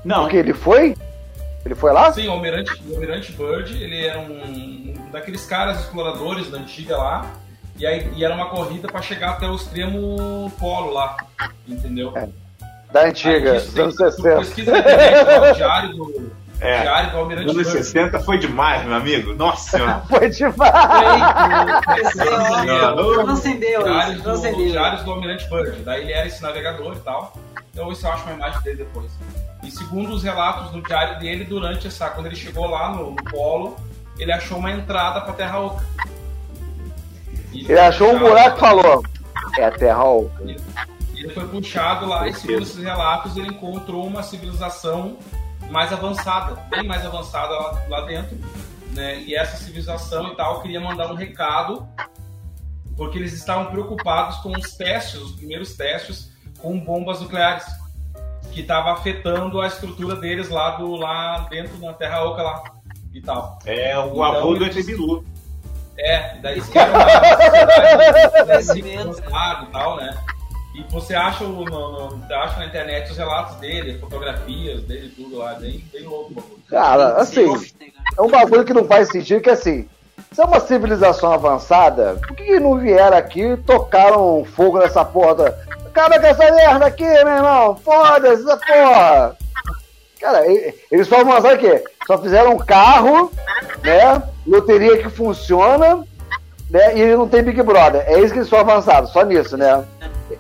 Não, 0.05 0.23
Porque 0.23 0.37
ele 0.37 0.55
foi? 0.55 0.97
Ele 1.67 1.75
foi 1.75 1.93
lá? 1.93 2.13
Sim, 2.13 2.29
o 2.29 2.31
Almirante, 2.31 2.71
o 2.89 2.95
Almirante 2.95 3.33
Bird, 3.33 3.83
ele 3.83 4.07
era 4.07 4.21
um, 4.21 4.31
um 4.31 5.11
daqueles 5.11 5.45
caras 5.47 5.81
exploradores 5.81 6.49
da 6.49 6.59
antiga 6.59 6.97
lá, 6.97 7.27
E, 7.77 7.85
aí, 7.85 8.09
e 8.15 8.25
era 8.25 8.33
uma 8.33 8.49
corrida 8.49 8.87
para 8.87 9.03
chegar 9.03 9.31
até 9.31 9.47
o 9.49 9.57
extremo 9.57 10.51
polo 10.61 10.93
lá, 10.93 11.17
entendeu? 11.67 12.13
É. 12.17 12.29
Da 12.93 13.07
antiga, 13.07 13.55
Aí, 13.55 13.59
dos 13.61 13.77
anos 13.77 13.97
tu 13.97 14.11
60. 14.13 14.37
Pesquisa 14.39 14.71
na 14.73 14.79
internet, 14.79 15.25
lá, 15.25 15.51
o 15.51 15.55
diário 15.55 15.89
do, 15.91 16.33
É. 16.61 16.81
diário 16.83 17.11
do 17.11 17.17
Almirante 17.19 17.51
Anos 17.51 17.67
Byrd. 17.67 17.85
60 17.85 18.21
foi 18.21 18.39
demais, 18.39 18.85
meu 18.85 18.95
amigo. 18.95 19.35
Nossa 19.35 19.71
senhora. 19.77 20.03
Foi 20.09 20.31
demais. 20.31 20.73
Isso, 22.01 22.17
não 22.97 23.25
do, 23.27 23.31
acendeu. 23.33 23.83
diários 23.83 25.03
do 25.03 25.11
Almirante 25.11 25.47
Byrd. 25.51 25.83
Daí 25.85 26.03
ele 26.05 26.13
era 26.13 26.27
esse 26.27 26.41
navegador 26.43 26.95
e 26.97 27.01
tal. 27.01 27.37
Então 27.75 27.93
isso 27.93 28.07
eu 28.07 28.13
acho 28.13 28.25
uma 28.25 28.33
imagem 28.35 28.63
dele 28.63 28.77
depois. 28.79 29.11
E 29.63 29.71
segundo 29.71 30.13
os 30.15 30.23
relatos 30.23 30.71
do 30.71 30.83
diário 30.83 31.19
dele, 31.19 31.45
durante 31.45 31.87
essa. 31.87 32.11
Quando 32.11 32.27
ele 32.27 32.37
chegou 32.37 32.67
lá 32.67 32.91
no, 32.95 33.11
no 33.13 33.25
polo, 33.25 33.77
ele 34.19 34.33
achou 34.33 34.59
uma 34.59 34.71
entrada 34.71 35.21
pra 35.23 35.33
Terra 35.33 35.59
Oca. 35.61 35.85
E 37.53 37.61
Ele 37.71 37.79
achou 37.81 38.09
um 38.09 38.19
puxado- 38.19 38.29
buraco 38.29 38.57
e 38.57 38.61
falou: 38.61 39.03
É 39.59 39.65
a 39.65 39.71
Terra 39.71 40.05
Oca. 40.05 40.43
Ele 41.15 41.29
foi 41.31 41.49
puxado 41.49 42.07
lá 42.07 42.29
e, 42.29 42.35
segundo 42.35 42.63
esses 42.63 42.83
relatos, 42.83 43.37
ele 43.37 43.49
encontrou 43.49 44.07
uma 44.07 44.23
civilização 44.23 45.17
mais 45.71 45.93
avançada, 45.93 46.55
bem 46.71 46.87
mais 46.87 47.05
avançada 47.05 47.53
lá, 47.55 47.83
lá 47.89 48.01
dentro. 48.03 48.37
Né? 48.93 49.21
E 49.21 49.35
essa 49.35 49.57
civilização 49.57 50.29
e 50.29 50.37
tal 50.37 50.61
queria 50.63 50.81
mandar 50.81 51.11
um 51.11 51.15
recado, 51.15 51.87
porque 52.97 53.19
eles 53.19 53.33
estavam 53.33 53.67
preocupados 53.67 54.37
com 54.39 54.53
os 54.53 54.75
testes, 54.77 55.21
os 55.21 55.33
primeiros 55.33 55.75
testes 55.77 56.31
com 56.59 56.79
bombas 56.79 57.21
nucleares, 57.21 57.65
que 58.57 58.63
estava 58.63 58.91
afetando 58.93 59.61
a 59.61 59.67
estrutura 59.67 60.17
deles 60.17 60.49
lá, 60.49 60.71
do, 60.71 60.97
lá 60.97 61.47
dentro 61.51 61.77
da 61.77 61.93
Terra 61.93 62.25
Oca 62.25 62.43
lá 62.43 62.65
e 63.13 63.21
tal. 63.21 63.59
É 63.67 63.99
o 63.99 64.07
Então, 64.13 64.23
avô 64.25 64.55
do 64.55 64.65
eles- 64.65 64.75
Etebilu. 64.79 65.23
É, 65.99 66.37
e 66.37 66.41
daí 66.41 66.61
Conhecimento. 68.47 69.11
avançada 69.21 69.65
e 69.65 69.73
tal, 69.73 69.97
né? 69.99 70.17
E 70.75 70.83
você 70.91 71.15
acha, 71.15 71.45
o- 71.45 71.65
no, 71.67 72.17
no- 72.17 72.35
acha 72.35 72.59
na 72.59 72.65
internet 72.67 73.11
os 73.11 73.17
relatos 73.19 73.57
dele, 73.57 73.99
fotografias 73.99 74.83
dele, 74.85 75.11
tudo 75.15 75.37
lá, 75.37 75.53
bem, 75.55 75.85
bem 75.93 76.05
louco. 76.05 76.43
Cara, 76.69 77.17
assim, 77.19 77.45
é 78.17 78.23
um 78.23 78.31
bagulho 78.31 78.65
que 78.65 78.73
não 78.73 78.87
faz 78.87 79.09
sentido, 79.11 79.43
que 79.43 79.51
assim, 79.51 79.87
se 80.33 80.41
é 80.41 80.45
uma 80.45 80.61
civilização 80.61 81.33
avançada, 81.33 82.19
por 82.27 82.37
que, 82.37 82.59
não 82.61 82.77
vieram 82.79 83.17
aqui 83.17 83.43
e 83.43 83.57
tocaram 83.57 84.45
fogo 84.45 84.79
nessa 84.79 85.05
porra? 85.05 85.35
da- 85.35 85.55
Acaba 85.87 86.21
com 86.21 86.27
essa 86.27 86.51
merda 86.53 86.87
aqui, 86.87 87.05
meu 87.05 87.29
irmão! 87.29 87.77
Foda-se 87.77 88.43
essa 88.43 88.57
porra! 88.59 89.37
Cara, 90.21 90.43
eles 90.91 91.09
só 91.09 91.21
avançaram 91.21 91.57
o 91.57 91.59
quê? 91.59 91.85
Só 92.07 92.19
fizeram 92.19 92.53
um 92.53 92.59
carro, 92.59 93.31
né? 93.83 94.23
Loteria 94.47 94.99
que 94.99 95.09
funciona, 95.09 96.05
né? 96.71 96.99
E 96.99 97.17
não 97.17 97.29
tem 97.29 97.43
Big 97.43 97.63
Brother. 97.63 98.03
É 98.07 98.21
isso 98.21 98.33
que 98.33 98.39
eles 98.41 98.49
são 98.49 98.59
avançados, 98.59 99.11
só 99.13 99.23
nisso, 99.25 99.57
né? 99.57 99.85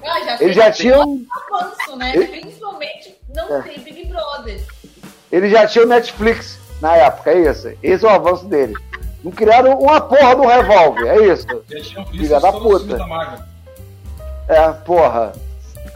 Ah, 0.05 0.20
já 0.24 0.36
Eles 0.40 0.57
já 0.57 0.65
fez 0.65 0.77
tinham. 0.78 1.03
um 1.03 1.27
avanço, 1.55 1.97
né? 1.97 2.12
Ele- 2.16 2.27
Principalmente 2.40 3.16
não 3.35 3.57
É. 3.57 3.62
tem 3.62 3.78
Big 3.81 4.07
Brother. 4.09 4.61
Eles 5.32 5.51
já 5.53 5.66
tinham 5.66 5.86
Netflix 5.86 6.59
na 6.81 6.97
época, 6.97 7.31
é 7.31 7.39
isso? 7.51 7.70
Esse 7.82 8.05
é 8.05 8.09
o 8.09 8.12
avanço 8.12 8.44
deles. 8.47 8.77
Não 9.27 9.32
criaram 9.32 9.77
uma 9.77 10.01
porra 10.01 10.36
do 10.36 10.47
revólver, 10.47 11.09
é 11.09 11.32
isso? 11.32 11.48
Já 11.69 11.81
tinham 11.81 12.05
visto 12.05 12.16
Filha 12.23 12.39
da 12.39 12.53
puta. 12.53 12.97
da. 12.97 13.44
É, 14.47 14.70
porra. 14.73 15.32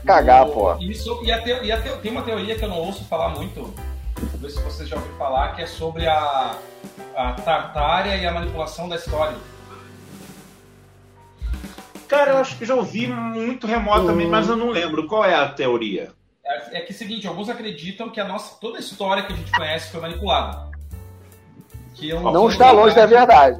Cagar, 0.05 0.48
O- 0.48 0.52
porra. 0.52 0.78
Isso, 0.81 1.20
e, 1.23 1.31
a 1.31 1.40
te- 1.40 1.62
e 1.62 1.70
a 1.70 1.81
te- 1.81 1.97
tem 1.98 2.11
uma 2.11 2.23
teoria 2.23 2.57
que 2.57 2.65
eu 2.65 2.69
não 2.69 2.78
ouço 2.78 3.05
falar 3.05 3.28
muito, 3.28 3.73
ver 4.35 4.51
se 4.51 4.61
vocês 4.62 4.89
já 4.89 4.97
ouviram 4.97 5.16
falar, 5.16 5.55
que 5.55 5.62
é 5.62 5.66
sobre 5.66 6.09
a, 6.09 6.57
a 7.16 7.32
Tartária 7.35 8.16
e 8.16 8.27
a 8.27 8.32
manipulação 8.32 8.89
da 8.89 8.97
história. 8.97 9.36
Cara, 12.09 12.32
eu 12.32 12.39
acho 12.39 12.59
que 12.59 12.65
já 12.65 12.74
ouvi 12.74 13.07
muito 13.07 13.65
remotamente, 13.69 14.28
mas 14.28 14.48
eu 14.48 14.57
não 14.57 14.70
lembro. 14.70 15.07
Qual 15.07 15.24
é 15.24 15.36
a 15.36 15.48
teoria? 15.48 16.11
É, 16.44 16.78
é 16.78 16.81
que 16.81 16.93
é 16.93 16.97
o 16.97 16.98
seguinte, 16.98 17.28
alguns 17.28 17.48
acreditam 17.48 18.11
que 18.11 18.19
a 18.19 18.24
nossa, 18.24 18.57
toda 18.61 18.78
a 18.78 18.81
história 18.81 19.23
que 19.23 19.32
a 19.32 19.36
gente 19.36 19.52
conhece 19.52 19.93
foi 19.93 20.01
manipulada. 20.01 20.69
Que 22.01 22.14
um- 22.14 22.32
Não 22.32 22.48
está 22.48 22.70
longe 22.72 22.94
da 22.97 23.05
verdade. 23.05 23.59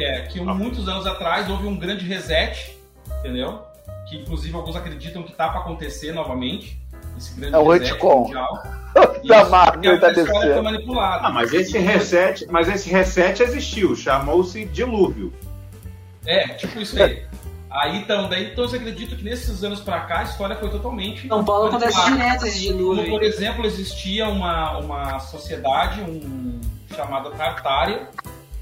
É, 0.00 0.22
que 0.22 0.40
um- 0.40 0.54
muitos 0.54 0.88
anos 0.88 1.06
atrás 1.06 1.48
houve 1.50 1.66
um 1.66 1.76
grande 1.76 2.06
reset, 2.06 2.74
entendeu? 3.20 3.60
Que 4.08 4.16
inclusive 4.16 4.54
alguns 4.56 4.74
acreditam 4.76 5.22
que 5.22 5.32
tá 5.32 5.48
para 5.50 5.60
acontecer 5.60 6.12
novamente. 6.12 6.80
Esse 7.18 7.34
grande 7.38 7.54
É 7.54 7.58
o 7.58 7.68
reset 7.70 7.92
retcon. 7.92 8.22
mundial. 8.22 8.62
Da 9.26 9.44
Marvel 9.46 10.00
tá 10.00 10.08
descendo. 10.08 10.62
manipulada. 10.62 11.26
Ah, 11.26 11.30
mas 11.30 11.52
esse 11.52 11.76
reset, 11.76 12.46
mas 12.50 12.66
esse 12.66 12.88
reset 12.88 13.42
existiu, 13.42 13.94
chamou-se 13.94 14.64
dilúvio. 14.64 15.34
É, 16.24 16.48
tipo 16.54 16.80
isso 16.80 17.02
aí. 17.02 17.22
Aí 17.70 17.98
então, 17.98 18.26
daí 18.26 18.52
então 18.52 18.66
você 18.66 18.76
acredita 18.76 19.14
que 19.14 19.22
nesses 19.22 19.62
anos 19.62 19.80
pra 19.80 20.00
cá 20.02 20.20
a 20.20 20.22
história 20.22 20.56
foi 20.56 20.70
totalmente. 20.70 21.28
São 21.28 21.44
Paulo 21.44 21.66
acontece 21.68 22.02
direto 22.06 22.46
esse 22.46 22.66
Como, 22.68 22.78
dilúvio. 22.78 23.10
por 23.10 23.20
aí. 23.20 23.26
exemplo, 23.28 23.66
existia 23.66 24.26
uma, 24.28 24.78
uma 24.78 25.18
sociedade 25.18 26.00
um, 26.00 26.58
chamada 26.96 27.30
Tartária, 27.30 28.08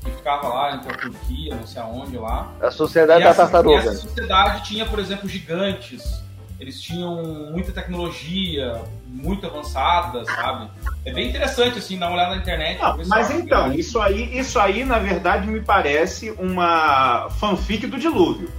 que 0.05 0.11
ficava 0.11 0.49
lá 0.49 0.75
entre 0.75 0.93
a 0.93 0.97
Turquia, 0.97 1.55
não 1.55 1.67
sei 1.67 1.81
aonde 1.81 2.19
lá. 2.19 2.51
A 2.61 2.71
sociedade 2.71 3.21
E 3.21 3.25
da 3.25 3.31
essa, 3.31 3.43
e 3.43 3.45
tartaruga. 3.45 3.79
essa 3.79 3.95
sociedade 3.95 4.65
tinha, 4.65 4.85
por 4.85 4.99
exemplo, 4.99 5.29
gigantes. 5.29 6.23
Eles 6.61 6.81
tinham 6.81 7.51
muita 7.53 7.73
tecnologia, 7.73 8.81
muito 9.07 9.47
avançada, 9.47 10.25
sabe? 10.25 10.71
É 11.05 11.13
bem 11.13 11.29
interessante, 11.29 11.79
assim, 11.79 11.99
dar 11.99 12.07
uma 12.07 12.15
olhada 12.17 12.37
na 12.37 12.41
internet. 12.43 12.79
Se 12.79 13.09
mas 13.09 13.27
você 13.27 13.35
então, 13.35 13.73
isso 13.73 14.01
aí, 14.01 14.39
isso 14.39 14.59
aí, 14.59 14.85
na 14.85 14.99
verdade, 14.99 15.47
me 15.47 15.61
parece 15.61 16.31
uma 16.33 17.29
fanfic 17.39 17.87
do 17.87 17.99
dilúvio. 17.99 18.51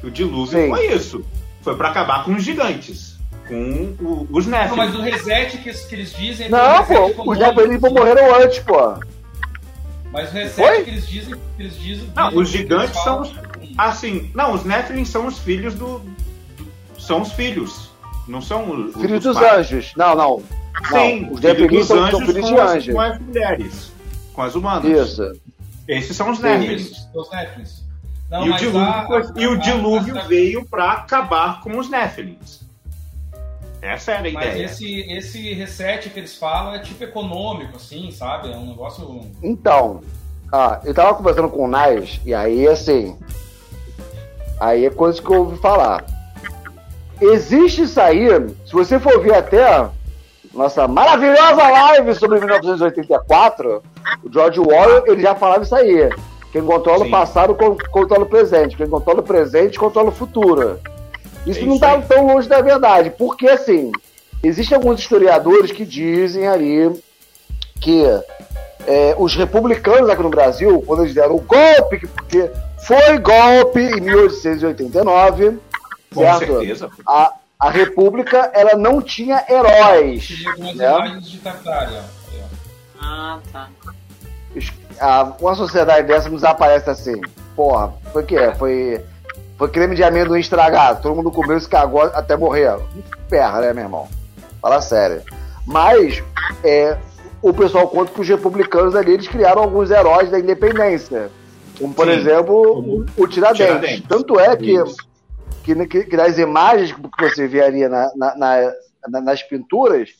Que 0.00 0.06
o 0.06 0.10
dilúvio 0.10 0.58
Sim. 0.58 0.68
foi 0.70 0.86
isso. 0.86 1.24
Foi 1.62 1.76
pra 1.76 1.90
acabar 1.90 2.24
com 2.24 2.34
os 2.34 2.42
gigantes. 2.42 3.13
Com 3.48 3.94
o- 4.00 4.26
os 4.30 4.46
Não, 4.46 4.58
Nephilim. 4.58 4.76
mas 4.76 4.94
o 4.94 5.00
reset 5.02 5.58
que, 5.58 5.72
que 5.72 5.94
eles 5.94 6.12
dizem. 6.14 6.48
Não, 6.48 6.84
pô, 6.84 7.30
os 7.32 7.38
Nephilim 7.38 7.78
morreram 7.92 8.34
antes, 8.36 8.58
pô. 8.60 8.94
Mas 10.10 10.30
o 10.30 10.32
reset 10.34 10.54
Foi? 10.54 10.82
que 10.84 10.90
eles 10.90 11.06
dizem. 11.08 11.34
Que 11.56 11.62
eles 11.62 11.76
dizem 11.78 12.10
Não, 12.14 12.28
dizem 12.28 12.42
os 12.42 12.48
gigantes 12.48 13.02
são 13.02 13.22
Assim, 13.76 14.30
não, 14.34 14.52
os 14.54 14.64
Nephilim 14.64 15.04
são 15.04 15.26
os 15.26 15.38
filhos 15.38 15.74
do. 15.74 15.98
do- 15.98 16.16
são 16.98 17.22
os 17.22 17.32
filhos. 17.32 17.90
Não 18.28 18.40
são 18.40 18.70
os. 18.70 18.94
Filhos 18.94 19.18
os 19.18 19.34
dos 19.34 19.38
pais. 19.38 19.58
anjos. 19.66 19.92
Não, 19.96 20.14
não. 20.14 20.42
Sim, 20.88 21.20
não. 21.22 21.32
Os 21.32 21.40
Nephilim 21.40 21.78
dos 21.78 21.86
são, 21.86 21.96
são 21.96 22.04
anjos 22.06 22.20
filhos 22.20 22.46
de 22.46 22.52
com 22.54 22.60
as- 22.60 22.70
anjos. 22.70 22.94
Com 22.94 23.00
as 23.00 23.18
mulheres. 23.20 23.92
Com 24.32 24.42
as 24.42 24.54
humanas. 24.54 24.84
Isso. 25.10 25.32
Esses 25.88 26.16
são 26.16 26.30
os. 26.30 26.38
Nephilim. 26.38 26.90
Os 27.14 27.30
Netflix. 27.30 27.84
Não, 28.30 28.46
E 28.46 28.50
o 28.50 28.56
dilúvio, 28.56 29.32
e 29.36 29.46
o 29.46 29.52
a- 29.52 29.56
dilúvio 29.56 30.18
a- 30.18 30.22
veio 30.22 30.64
pra 30.64 30.92
acabar 30.92 31.60
com 31.60 31.76
os 31.78 31.90
Nephilims. 31.90 32.63
Essa 33.84 34.12
era 34.12 34.28
a 34.28 34.32
Mas 34.32 34.46
ideia. 34.46 34.64
esse, 34.64 35.00
esse 35.12 35.52
reset 35.52 36.08
que 36.08 36.18
eles 36.18 36.34
falam 36.34 36.74
é 36.74 36.78
tipo 36.78 37.04
econômico, 37.04 37.76
assim, 37.76 38.10
sabe? 38.10 38.50
É 38.50 38.56
um 38.56 38.66
negócio. 38.66 39.20
Então, 39.42 40.00
ah, 40.50 40.80
eu 40.84 40.94
tava 40.94 41.14
conversando 41.14 41.50
com 41.50 41.64
o 41.64 41.68
Nais, 41.68 42.18
e 42.24 42.32
aí, 42.32 42.66
assim. 42.66 43.14
Aí 44.58 44.86
é 44.86 44.90
coisa 44.90 45.20
que 45.20 45.28
eu 45.28 45.40
ouvi 45.40 45.58
falar. 45.58 46.02
Existe 47.20 47.82
isso 47.82 48.00
aí, 48.00 48.26
se 48.66 48.72
você 48.72 48.98
for 48.98 49.20
ver 49.22 49.34
até 49.34 49.86
nossa 50.54 50.88
maravilhosa 50.88 51.68
live 51.68 52.14
sobre 52.14 52.38
1984, 52.38 53.82
o 54.22 54.32
George 54.32 54.60
Orwell, 54.60 55.04
ele 55.06 55.20
já 55.20 55.34
falava 55.34 55.62
isso 55.62 55.74
aí. 55.74 56.08
Quem 56.52 56.62
controla 56.62 57.00
Sim. 57.00 57.08
o 57.08 57.10
passado 57.10 57.54
con- 57.54 57.76
controla 57.90 58.22
o 58.22 58.28
presente. 58.28 58.76
Quem 58.76 58.88
controla 58.88 59.20
o 59.20 59.24
presente 59.24 59.78
controla 59.78 60.08
o 60.10 60.12
futuro. 60.12 60.78
Isso, 61.46 61.60
É 61.60 61.62
não 61.64 61.74
isso 61.74 61.84
está 61.84 62.00
tão 62.02 62.26
longe 62.26 62.48
da 62.48 62.60
verdade. 62.62 63.10
Porque, 63.10 63.48
assim, 63.48 63.90
existem 64.42 64.76
alguns 64.76 65.00
historiadores 65.00 65.70
que 65.72 65.84
dizem 65.84 66.46
ali 66.48 66.90
que 67.80 68.04
é, 68.86 69.14
os 69.18 69.34
republicanos 69.34 70.08
aqui 70.10 70.22
no 70.22 70.30
Brasil, 70.30 70.82
quando 70.86 71.02
eles 71.02 71.14
deram 71.14 71.36
o 71.36 71.40
golpe, 71.40 72.00
que- 72.00 72.06
porque 72.06 72.50
foi 72.86 73.18
golpe 73.18 73.80
em 73.80 74.00
1889, 74.00 75.58
Com 76.14 76.20
certo? 76.20 76.38
certeza. 76.46 76.90
A, 77.06 77.32
a 77.58 77.70
República 77.70 78.50
ela 78.54 78.74
não 78.76 79.00
tinha 79.02 79.44
heróis. 79.48 80.28
Algumas 80.46 80.74
né? 80.76 80.86
imagens 80.86 81.28
de 81.30 81.38
Tartária. 81.38 82.00
ó. 82.00 82.44
Ah, 83.06 83.38
tá. 83.52 83.68
a- 85.00 85.32
uma 85.40 85.54
sociedade 85.54 86.06
dessa 86.06 86.28
nos 86.28 86.44
aparece 86.44 86.88
assim. 86.88 87.20
Porra, 87.56 87.92
foi 88.12 88.22
o 88.22 88.26
quê? 88.26 88.52
Foi, 88.58 89.04
foi 89.56 89.68
creme 89.68 89.94
de 89.94 90.02
amendoim 90.02 90.40
estragado. 90.40 91.02
Todo 91.02 91.14
mundo 91.14 91.30
comeu 91.30 91.56
e 91.56 91.60
se 91.60 91.68
cagou 91.68 92.02
até 92.02 92.36
morrer. 92.36 92.76
Ferra, 93.28 93.60
né, 93.60 93.72
meu 93.72 93.84
irmão? 93.84 94.08
Fala 94.60 94.80
sério. 94.80 95.22
Mas 95.66 96.22
é, 96.62 96.96
o 97.40 97.52
pessoal 97.52 97.88
conta 97.88 98.12
que 98.12 98.20
os 98.20 98.28
republicanos 98.28 98.94
ali 98.94 99.12
eles 99.12 99.28
criaram 99.28 99.62
alguns 99.62 99.90
heróis 99.90 100.30
da 100.30 100.38
independência. 100.38 101.30
Como, 101.78 101.92
por 101.94 102.06
Sim. 102.06 102.12
exemplo, 102.12 102.78
o, 102.78 103.22
o 103.22 103.26
Tiradentes. 103.28 103.66
Tiradentes. 103.66 104.08
Tanto 104.08 104.38
é 104.38 104.56
que, 104.56 104.76
que, 105.64 105.86
que, 105.86 106.04
que 106.04 106.16
nas 106.16 106.38
imagens 106.38 106.92
que 106.92 107.00
você 107.20 107.46
vê 107.48 107.62
ali 107.62 107.88
na, 107.88 108.10
na- 108.16 108.36
na- 108.36 108.72
na- 109.08 109.20
nas 109.20 109.42
pinturas, 109.42 110.10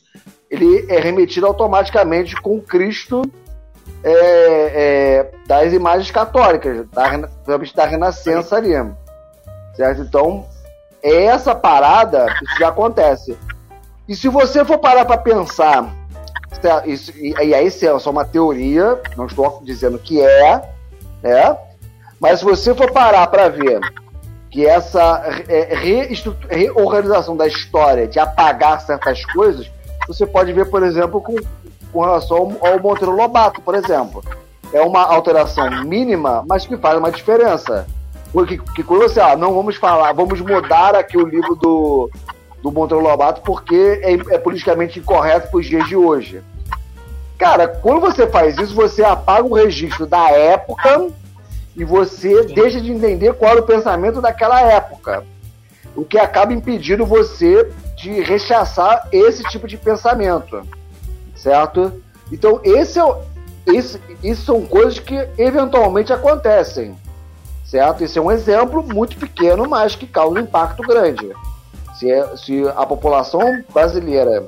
ele 0.49 0.85
é 0.89 0.99
remetido 0.99 1.45
automaticamente 1.47 2.35
com 2.41 2.59
Cristo 2.61 3.21
é, 4.03 4.11
é, 4.13 5.31
das 5.47 5.73
imagens 5.73 6.11
católicas, 6.11 6.85
da, 6.89 7.57
da 7.75 7.85
Renascença 7.85 8.55
ali. 8.57 8.73
Certo? 9.75 10.01
Então, 10.01 10.45
é 11.03 11.25
essa 11.25 11.53
parada 11.53 12.25
isso 12.41 12.59
já 12.59 12.69
acontece. 12.69 13.37
E 14.07 14.15
se 14.15 14.27
você 14.29 14.63
for 14.63 14.77
parar 14.77 15.05
para 15.05 15.17
pensar, 15.17 15.93
certo? 16.61 16.89
isso, 16.89 17.11
e, 17.15 17.33
e 17.33 17.53
aí 17.53 17.67
isso 17.67 17.85
é 17.85 17.99
só 17.99 18.11
uma 18.11 18.25
teoria, 18.25 18.99
não 19.17 19.25
estou 19.25 19.61
dizendo 19.63 19.99
que 19.99 20.21
é, 20.21 20.61
né? 21.21 21.57
Mas 22.19 22.39
se 22.39 22.45
você 22.45 22.73
for 22.73 22.91
parar 22.91 23.27
para 23.27 23.49
ver 23.49 23.79
que 24.49 24.65
essa 24.65 25.21
é, 25.49 25.75
reorganização 26.49 27.35
da 27.35 27.45
história, 27.45 28.07
de 28.07 28.19
apagar 28.19 28.79
certas 28.81 29.25
coisas, 29.25 29.69
você 30.07 30.25
pode 30.25 30.53
ver, 30.53 30.69
por 30.69 30.81
exemplo, 30.81 31.21
com, 31.21 31.35
com 31.91 32.01
relação 32.01 32.37
ao, 32.61 32.73
ao 32.73 32.79
Monteiro 32.79 33.15
Lobato, 33.15 33.61
por 33.61 33.75
exemplo. 33.75 34.23
É 34.71 34.81
uma 34.81 35.03
alteração 35.03 35.69
mínima, 35.83 36.43
mas 36.47 36.65
que 36.65 36.77
faz 36.77 36.97
uma 36.97 37.11
diferença. 37.11 37.85
Porque 38.35 38.57
que 38.57 38.83
quando 38.83 39.03
você, 39.03 39.21
ah, 39.21 39.37
não 39.37 39.53
vamos 39.53 39.77
falar, 39.77 40.11
vamos 40.11 40.41
mudar 40.41 40.93
aqui 40.93 41.17
o 41.17 41.25
livro 41.25 41.55
do, 41.55 42.11
do 42.61 42.69
Monteiro 42.69 43.01
Lobato 43.01 43.39
porque 43.39 44.01
é, 44.03 44.35
é 44.35 44.37
politicamente 44.37 44.99
incorreto 44.99 45.49
para 45.49 45.57
os 45.57 45.65
dias 45.65 45.87
de 45.87 45.95
hoje. 45.95 46.43
Cara, 47.37 47.65
quando 47.65 48.01
você 48.01 48.27
faz 48.27 48.57
isso, 48.57 48.75
você 48.75 49.05
apaga 49.05 49.47
o 49.47 49.53
registro 49.53 50.05
da 50.05 50.31
época 50.31 51.07
e 51.77 51.85
você 51.85 52.43
deixa 52.47 52.81
de 52.81 52.91
entender 52.91 53.33
qual 53.35 53.51
era 53.51 53.61
o 53.61 53.65
pensamento 53.65 54.19
daquela 54.19 54.59
época. 54.59 55.23
O 55.95 56.03
que 56.03 56.17
acaba 56.17 56.51
impedindo 56.51 57.05
você 57.05 57.71
de 57.95 58.19
rechaçar 58.19 59.07
esse 59.13 59.43
tipo 59.43 59.65
de 59.65 59.77
pensamento. 59.77 60.61
Certo? 61.37 62.03
Então, 62.29 62.59
esse 62.65 62.99
é 62.99 63.05
o, 63.05 63.15
esse, 63.65 63.97
isso 64.21 64.43
são 64.43 64.65
coisas 64.65 64.99
que 64.99 65.15
eventualmente 65.37 66.11
acontecem. 66.11 66.97
Certo? 67.65 68.03
Esse 68.03 68.17
é 68.19 68.21
um 68.21 68.31
exemplo 68.31 68.83
muito 68.83 69.17
pequeno, 69.17 69.67
mas 69.67 69.95
que 69.95 70.05
causa 70.07 70.35
um 70.39 70.43
impacto 70.43 70.83
grande. 70.83 71.31
Se, 71.97 72.09
é- 72.11 72.35
se 72.37 72.63
a 72.75 72.85
população 72.85 73.63
brasileira 73.73 74.47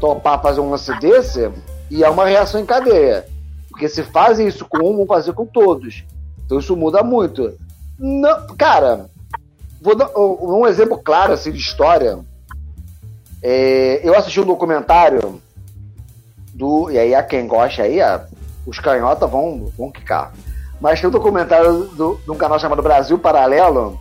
topar 0.00 0.40
fazer 0.42 0.60
um 0.60 0.70
lance 0.70 0.96
desse, 1.00 1.50
e 1.90 2.04
é 2.04 2.08
uma 2.10 2.26
reação 2.26 2.60
em 2.60 2.66
cadeia. 2.66 3.26
Porque 3.70 3.88
se 3.88 4.02
fazem 4.02 4.46
isso 4.46 4.66
com 4.66 4.78
um, 4.78 4.96
vão 4.98 5.06
fazer 5.06 5.32
com 5.32 5.46
todos. 5.46 6.04
Então 6.44 6.58
isso 6.58 6.76
muda 6.76 7.02
muito. 7.02 7.54
Não, 7.98 8.46
cara, 8.56 9.06
vou 9.80 9.94
dar 9.96 10.10
um 10.16 10.66
exemplo 10.66 10.98
claro 10.98 11.32
assim, 11.32 11.50
de 11.52 11.58
história. 11.58 12.18
É, 13.42 14.00
eu 14.02 14.16
assisti 14.16 14.40
um 14.40 14.44
documentário 14.46 15.40
do. 16.54 16.90
E 16.90 16.98
aí, 16.98 17.14
a 17.14 17.22
quem 17.22 17.46
gosta 17.46 17.82
aí, 17.82 18.00
a- 18.00 18.26
os 18.66 18.78
canhotas 18.80 19.30
vão, 19.30 19.72
vão 19.78 19.90
quicar. 19.90 20.32
Mas 20.80 21.00
tem 21.00 21.08
um 21.08 21.12
documentário 21.12 21.84
do- 21.94 22.20
de 22.24 22.30
um 22.30 22.36
canal 22.36 22.58
chamado 22.58 22.82
Brasil 22.82 23.18
Paralelo 23.18 23.98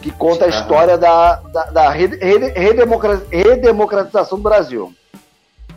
que 0.00 0.10
conta 0.10 0.46
a 0.46 0.48
história 0.48 0.98
da, 0.98 1.36
da, 1.52 1.64
da 1.66 1.90
rede- 1.90 2.16
rede- 2.16 2.58
redemocra- 2.58 3.22
redemocratização 3.30 4.36
do 4.38 4.42
Brasil. 4.42 4.92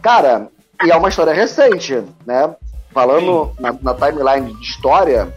Cara, 0.01 0.47
e 0.83 0.91
é 0.91 0.95
uma 0.95 1.09
história 1.09 1.31
recente, 1.33 2.01
né? 2.25 2.53
Falando 2.91 3.51
na, 3.59 3.75
na 3.81 3.93
timeline 3.93 4.53
de 4.55 4.63
história, 4.65 5.31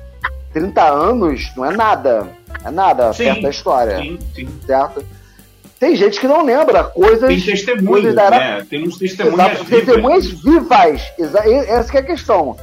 30 0.55 0.83
anos 0.83 1.53
não 1.57 1.65
é 1.67 1.77
nada. 1.77 2.29
É 2.65 2.71
nada 2.71 3.13
Sim, 3.13 3.25
perto 3.25 3.43
da 3.43 3.51
história, 3.51 3.99
Sim, 3.99 4.19
sim. 4.35 4.49
certo? 4.67 5.05
Tem 5.79 5.95
gente 5.95 6.19
que 6.19 6.27
não 6.27 6.45
lembra 6.45 6.83
coisas. 6.85 7.29
Tem 7.29 7.41
testemunhos, 7.41 7.89
coisas 7.89 8.15
da 8.15 8.31
né? 8.31 8.67
Temos 8.69 8.97
testemunhas 8.99 9.39
Exato, 9.53 9.65
vivas. 9.65 9.85
testemunhas 9.85 10.27
vivas. 10.27 11.13
Essa 11.69 11.91
que 11.93 11.99
é 11.99 12.01
a 12.01 12.05
questão. 12.05 12.57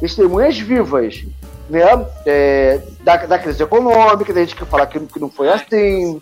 Testemunhas 0.00 0.58
vivas. 0.58 1.24
Né? 1.72 1.80
É, 2.26 2.80
da, 3.00 3.16
da 3.16 3.38
crise 3.38 3.62
econômica, 3.62 4.30
tem 4.34 4.44
gente 4.44 4.54
que 4.54 4.66
fala 4.66 4.86
que, 4.86 5.00
que 5.00 5.18
não 5.18 5.30
foi 5.30 5.48
assim. 5.48 6.20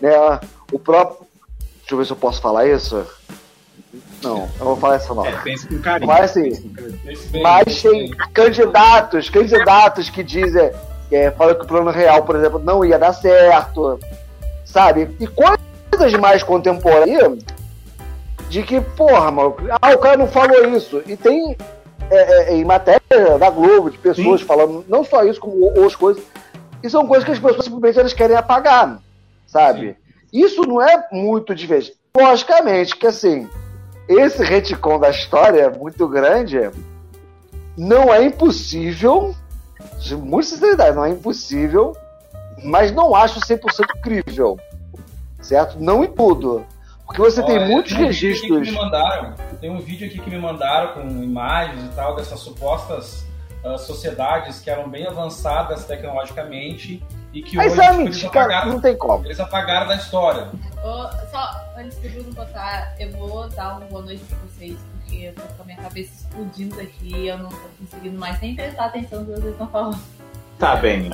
Né? 0.00 0.12
O 0.70 0.78
próprio. 0.78 1.26
Deixa 1.80 1.94
eu 1.94 1.98
ver 1.98 2.04
se 2.06 2.12
eu 2.12 2.16
posso 2.16 2.40
falar 2.40 2.68
isso. 2.68 3.04
Não, 4.22 4.38
eu 4.38 4.48
não 4.60 4.66
vou 4.66 4.76
falar 4.76 4.98
isso 4.98 5.12
não. 5.12 5.26
É, 5.26 5.32
pense 5.42 5.66
com 5.66 5.78
carinho. 5.80 6.06
Mas 6.06 6.30
assim, 6.30 6.48
Esse 7.08 7.26
bem- 7.30 7.42
mas 7.42 7.82
tem 7.82 8.10
candidatos, 8.32 9.28
candidatos 9.28 10.08
que 10.08 10.22
dizem, 10.22 10.70
é, 11.10 11.32
falam 11.32 11.56
que 11.56 11.64
o 11.64 11.66
plano 11.66 11.90
real, 11.90 12.22
por 12.22 12.36
exemplo, 12.36 12.60
não 12.60 12.84
ia 12.84 12.96
dar 12.96 13.12
certo, 13.12 13.98
sabe? 14.64 15.10
E 15.18 15.26
coisas 15.26 16.12
mais 16.20 16.44
contemporâneas 16.44 17.38
de 18.48 18.62
que, 18.62 18.80
porra, 18.80 19.32
mano, 19.32 19.56
ah, 19.82 19.90
o 19.90 19.98
cara 19.98 20.16
não 20.16 20.28
falou 20.28 20.68
isso. 20.68 21.02
E 21.06 21.16
tem 21.16 21.56
é, 22.12 22.50
é, 22.50 22.54
em 22.54 22.64
matéria 22.64 23.38
da 23.38 23.48
Globo, 23.48 23.90
de 23.90 23.96
pessoas 23.96 24.40
Sim. 24.40 24.46
falando 24.46 24.84
não 24.86 25.02
só 25.02 25.24
isso, 25.24 25.40
como 25.40 25.64
outras 25.64 25.96
coisas. 25.96 26.22
E 26.82 26.90
são 26.90 27.06
coisas 27.06 27.24
que 27.24 27.30
as 27.30 27.38
pessoas 27.38 27.64
simplesmente 27.64 27.98
elas 27.98 28.12
querem 28.12 28.36
apagar, 28.36 28.98
sabe? 29.46 29.96
Isso 30.32 30.62
não 30.62 30.82
é 30.82 31.06
muito 31.10 31.54
vez. 31.66 31.92
Logicamente 32.14 32.96
que 32.96 33.06
assim, 33.06 33.48
esse 34.08 34.42
retcon 34.42 34.98
da 34.98 35.10
história 35.10 35.62
é 35.62 35.70
muito 35.70 36.06
grande, 36.06 36.70
não 37.76 38.12
é 38.12 38.24
impossível, 38.24 39.34
de 39.98 40.14
muita 40.14 40.50
sinceridade, 40.50 40.96
não 40.96 41.04
é 41.04 41.10
impossível, 41.10 41.96
mas 42.62 42.92
não 42.92 43.14
acho 43.14 43.40
100% 43.40 44.00
crível, 44.02 44.58
certo? 45.40 45.78
Não 45.80 46.04
em 46.04 46.08
tudo. 46.08 46.64
Porque 47.12 47.30
você 47.30 47.42
tem 47.42 47.58
Olha, 47.58 47.66
muitos 47.66 47.92
tem 47.92 48.04
um 48.04 48.08
que 48.08 48.12
registros. 48.12 48.60
me 48.60 48.72
mandaram, 48.72 49.34
tem 49.60 49.70
um 49.70 49.80
vídeo 49.80 50.06
aqui 50.06 50.18
que 50.18 50.30
me 50.30 50.38
mandaram 50.38 50.94
com 50.94 51.00
imagens 51.22 51.84
e 51.84 51.88
tal 51.88 52.16
dessas 52.16 52.40
supostas 52.40 53.26
ah, 53.64 53.78
sociedades 53.78 54.60
que 54.60 54.70
eram 54.70 54.88
bem 54.88 55.06
avançadas 55.06 55.84
tecnologicamente 55.84 57.02
e 57.32 57.42
que 57.42 57.56
Mas 57.56 57.72
hoje 57.72 57.80
é 57.82 58.10
tipo, 58.10 58.26
apagaram, 58.26 58.72
não 58.72 58.80
tem 58.80 58.96
como. 58.96 59.24
eles 59.24 59.38
apagaram 59.38 59.86
da 59.88 59.96
história. 59.96 60.48
Ô, 60.82 61.08
só 61.30 61.64
antes 61.76 61.96
do 61.98 62.08
Bruno 62.08 62.32
botar, 62.32 62.94
eu 62.98 63.10
vou 63.12 63.48
dar 63.50 63.76
uma 63.76 63.86
boa 63.86 64.02
noite 64.02 64.22
pra 64.24 64.38
vocês, 64.38 64.76
porque 64.92 65.26
eu 65.26 65.34
tô 65.34 65.42
com 65.42 65.62
a 65.62 65.66
minha 65.66 65.78
cabeça 65.78 66.12
explodindo 66.12 66.80
aqui 66.80 67.14
e 67.14 67.28
eu 67.28 67.38
não 67.38 67.50
tô 67.50 67.68
conseguindo 67.78 68.18
mais 68.18 68.40
nem 68.40 68.56
prestar 68.56 68.86
atenção 68.86 69.20
no 69.20 69.26
que 69.26 69.40
vocês 69.40 69.52
estão 69.52 69.68
falando. 69.68 69.98
Tá 70.58 70.76
bem. 70.76 71.10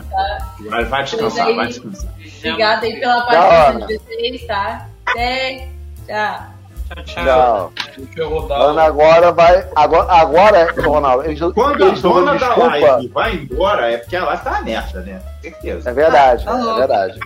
Vai, 0.69 0.85
vai 0.85 1.05
descansar, 1.05 1.47
aí. 1.47 1.57
vai 1.57 1.67
descansar. 1.69 2.13
Obrigada 2.39 2.87
aí 2.87 3.01
pela 3.01 3.27
participação 3.27 3.87
de 3.87 3.99
vocês, 3.99 4.47
tá? 4.47 4.89
Até, 5.07 5.69
tchau. 6.09 6.41
Tchau, 6.89 7.05
tchau. 7.05 7.25
Não. 7.25 7.73
Deixa 8.05 8.21
eu 8.21 8.29
rodar. 8.31 8.61
Ana 8.63 8.83
agora 8.85 9.31
vai. 9.31 9.67
Agora, 9.77 10.11
agora 10.13 10.75
Ronaldo, 10.83 11.25
eles, 11.27 11.39
Quando 11.53 11.83
a 11.85 11.87
eles 11.89 11.99
estão 11.99 12.13
dona 12.15 12.33
da 12.33 12.47
desculpa. 12.47 12.71
live 12.71 13.09
vai 13.09 13.35
embora, 13.35 13.93
é 13.93 13.99
porque 13.99 14.17
a 14.17 14.25
live 14.25 14.43
tá 14.43 14.51
uma 14.53 14.63
merda, 14.63 15.01
né? 15.03 15.21
Certeza. 15.43 15.91
É 15.91 15.93
verdade, 15.93 16.45
Ah, 16.49 16.53
tá 16.53 16.71
é 16.73 16.75
verdade. 16.79 17.21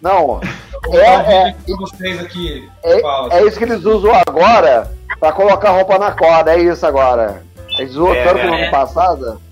Não, 0.00 0.40
é, 0.92 0.98
é, 1.48 1.54
vocês 1.76 2.20
aqui. 2.20 2.68
é, 2.82 3.36
é 3.38 3.44
isso 3.46 3.58
que 3.58 3.64
eles 3.64 3.84
usam 3.84 4.12
agora 4.26 4.90
pra 5.18 5.32
colocar 5.32 5.70
roupa 5.70 5.98
na 5.98 6.12
corda, 6.12 6.54
é 6.54 6.60
isso 6.60 6.86
agora. 6.86 7.42
Eles 7.78 7.92
usam 7.96 8.14
É, 8.14 8.24
tanto 8.24 8.46
no 8.46 8.54
é. 8.54 8.62
ano 8.62 8.70
passado. 8.70 9.42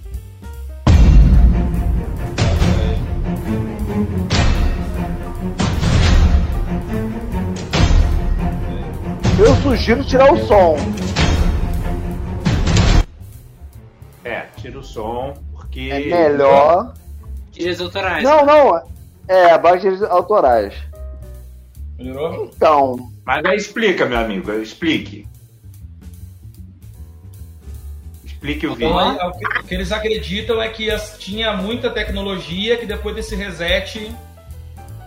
Eu 9.39 9.55
sugiro 9.63 10.05
tirar 10.05 10.33
o 10.33 10.47
som. 10.47 10.77
É, 14.25 14.47
tira 14.57 14.79
o 14.79 14.83
som, 14.83 15.35
porque. 15.53 15.91
É 15.91 16.01
melhor. 16.29 16.95
Direitos 17.51 17.81
autorais. 17.81 18.23
Não, 18.25 18.45
não. 18.47 18.83
É, 19.29 19.59
baixos 19.59 20.03
autorais. 20.03 20.75
Melhorou? 21.99 22.51
Então, 22.55 23.11
Mas 23.25 23.45
aí 23.45 23.57
explica, 23.57 24.07
meu 24.07 24.19
amigo, 24.19 24.51
explique. 24.53 25.27
Explique 28.25 28.67
o 28.67 28.73
Então, 28.73 28.99
aí, 28.99 29.13
vídeo. 29.13 29.27
o, 29.29 29.33
que, 29.33 29.59
o 29.61 29.65
que 29.65 29.75
eles 29.75 29.93
acreditam 29.93 30.61
é 30.61 30.69
que 30.69 30.91
as- 30.91 31.17
tinha 31.19 31.53
muita 31.55 31.89
tecnologia 31.91 32.77
que 32.77 32.85
depois 32.87 33.15
desse 33.15 33.35
reset, 33.37 34.15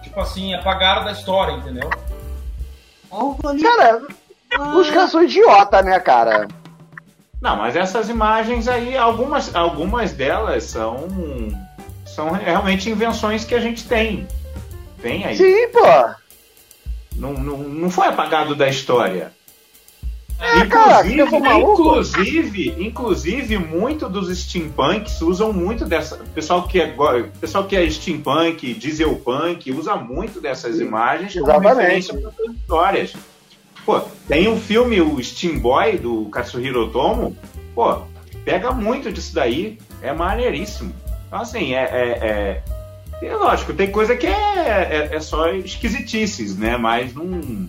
tipo 0.03 0.19
assim, 0.19 0.53
apagaram 0.55 1.03
da 1.05 1.11
história, 1.11 1.53
entendeu? 1.53 1.89
Cara, 3.61 4.01
os 4.75 4.89
caras 4.89 5.11
são 5.11 5.23
idiota, 5.23 5.81
né, 5.81 5.99
cara? 5.99 6.47
Não, 7.41 7.55
mas 7.55 7.75
essas 7.75 8.09
imagens 8.09 8.67
aí, 8.67 8.97
algumas, 8.97 9.53
algumas 9.55 10.11
delas 10.11 10.63
são, 10.63 11.07
são 12.05 12.31
realmente 12.31 12.89
invenções 12.89 13.45
que 13.45 13.53
a 13.53 13.59
gente 13.59 13.87
tem. 13.87 14.27
Tem 15.01 15.25
aí. 15.25 15.37
Sim, 15.37 15.67
pô. 15.69 15.85
Não, 17.15 17.33
não, 17.33 17.57
não 17.57 17.89
foi 17.89 18.07
apagado 18.07 18.55
da 18.55 18.67
história. 18.67 19.31
É, 20.39 20.65
cara, 20.67 21.03
sou 21.29 21.39
maluco. 21.39 21.81
inclusive, 21.81 22.75
inclusive, 22.77 23.57
muito 23.57 24.07
dos 24.07 24.35
steampunks 24.37 25.19
usam 25.21 25.51
muito 25.51 25.83
dessa. 25.83 26.15
O 26.15 26.29
pessoal 26.29 26.67
que 26.67 26.79
é, 26.79 26.93
pessoal 27.39 27.63
que 27.65 27.75
é 27.75 27.89
steampunk, 27.89 28.73
dieselpunk, 28.75 29.71
usa 29.71 29.95
muito 29.95 30.39
dessas 30.39 30.79
imagens 30.79 31.33
como 31.33 31.45
Exatamente. 31.45 31.75
referência 31.75 32.13
para 32.13 32.53
histórias. 32.53 33.13
Pô, 33.87 34.01
tem 34.27 34.49
um 34.49 34.59
filme, 34.59 34.99
o 34.99 35.23
Steam 35.23 35.59
Boy, 35.59 35.97
do 35.97 36.25
Katsuhiro 36.25 36.87
Otomo, 36.87 37.37
pô, 37.73 38.01
pega 38.43 38.69
muito 38.71 39.09
disso 39.13 39.33
daí, 39.33 39.77
é 40.01 40.11
maneiríssimo. 40.11 40.93
Então, 41.25 41.39
assim, 41.39 41.73
é, 41.73 41.83
é- 41.83 42.27
é- 42.27 42.63
É 43.25 43.33
lógico, 43.35 43.73
tem 43.73 43.89
coisa 43.89 44.15
que 44.17 44.27
é, 44.27 44.29
é, 44.31 45.15
é 45.15 45.19
só 45.21 45.47
esquisitices, 45.51 46.57
né? 46.57 46.75
Mas 46.75 47.13
não. 47.15 47.67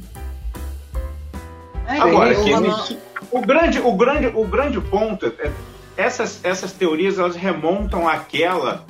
É, 1.87 1.99
Agora, 2.01 2.35
que 2.35 2.51
existe- 2.51 2.99
o, 3.31 3.41
grande, 3.41 3.79
o, 3.79 3.93
grande, 3.97 4.27
o 4.27 4.45
grande 4.45 4.81
ponto 4.81 5.25
é 5.25 5.53
essas, 5.97 6.45
essas 6.45 6.73
teorias 6.73 7.19
elas 7.19 7.35
remontam 7.37 8.07
àquela 8.09 8.85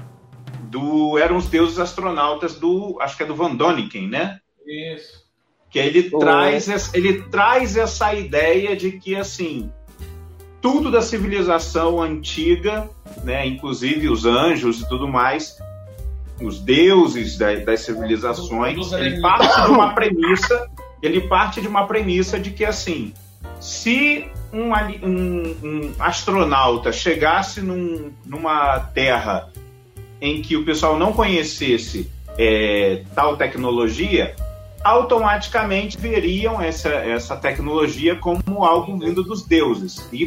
do 0.62 1.16
eram 1.18 1.36
os 1.36 1.46
deuses 1.46 1.78
astronautas 1.78 2.54
do 2.56 2.96
acho 3.00 3.16
que 3.18 3.22
é 3.22 3.26
do 3.26 3.34
Van 3.36 3.54
Doniken, 3.54 4.08
né? 4.08 4.40
Isso. 4.66 5.17
Que 5.70 5.78
ele 5.78 6.08
O- 6.12 6.18
traz 6.18 6.68
essa- 6.68 6.96
ele 6.96 7.22
traz 7.24 7.76
essa 7.76 8.14
ideia 8.14 8.74
de 8.76 8.92
que 8.92 9.14
assim 9.16 9.70
tudo 10.60 10.90
da 10.90 11.00
civilização 11.00 12.02
antiga, 12.02 12.88
né, 13.22 13.46
inclusive 13.46 14.08
os 14.08 14.24
anjos 14.24 14.80
e 14.80 14.88
tudo 14.88 15.06
mais, 15.06 15.56
os 16.40 16.58
deuses 16.58 17.38
da- 17.38 17.54
das 17.56 17.80
civilizações, 17.80 18.76
ele 18.92 19.20
parte 19.20 19.62
de 19.62 19.70
uma 19.70 19.94
premissa, 19.94 20.68
ele 21.02 21.20
parte 21.22 21.60
de 21.60 21.68
uma 21.68 21.86
premissa 21.86 22.40
de 22.40 22.50
que 22.50 22.64
assim, 22.64 23.12
se 23.60 24.26
um, 24.52 24.72
um- 25.06 25.56
um 25.62 25.92
astronauta 26.00 26.90
chegasse 26.90 27.60
num- 27.60 28.10
numa 28.26 28.80
terra 28.80 29.48
em 30.20 30.42
que 30.42 30.56
o 30.56 30.64
pessoal 30.64 30.98
não 30.98 31.12
conhecesse 31.12 32.10
é, 32.40 33.02
tal 33.14 33.36
tecnologia, 33.36 34.34
automaticamente 34.82 35.98
veriam 35.98 36.60
essa, 36.60 36.88
essa 36.88 37.36
tecnologia 37.36 38.16
como 38.16 38.64
algo 38.64 38.98
vindo 38.98 39.22
dos 39.22 39.44
deuses 39.44 40.06
e 40.12 40.26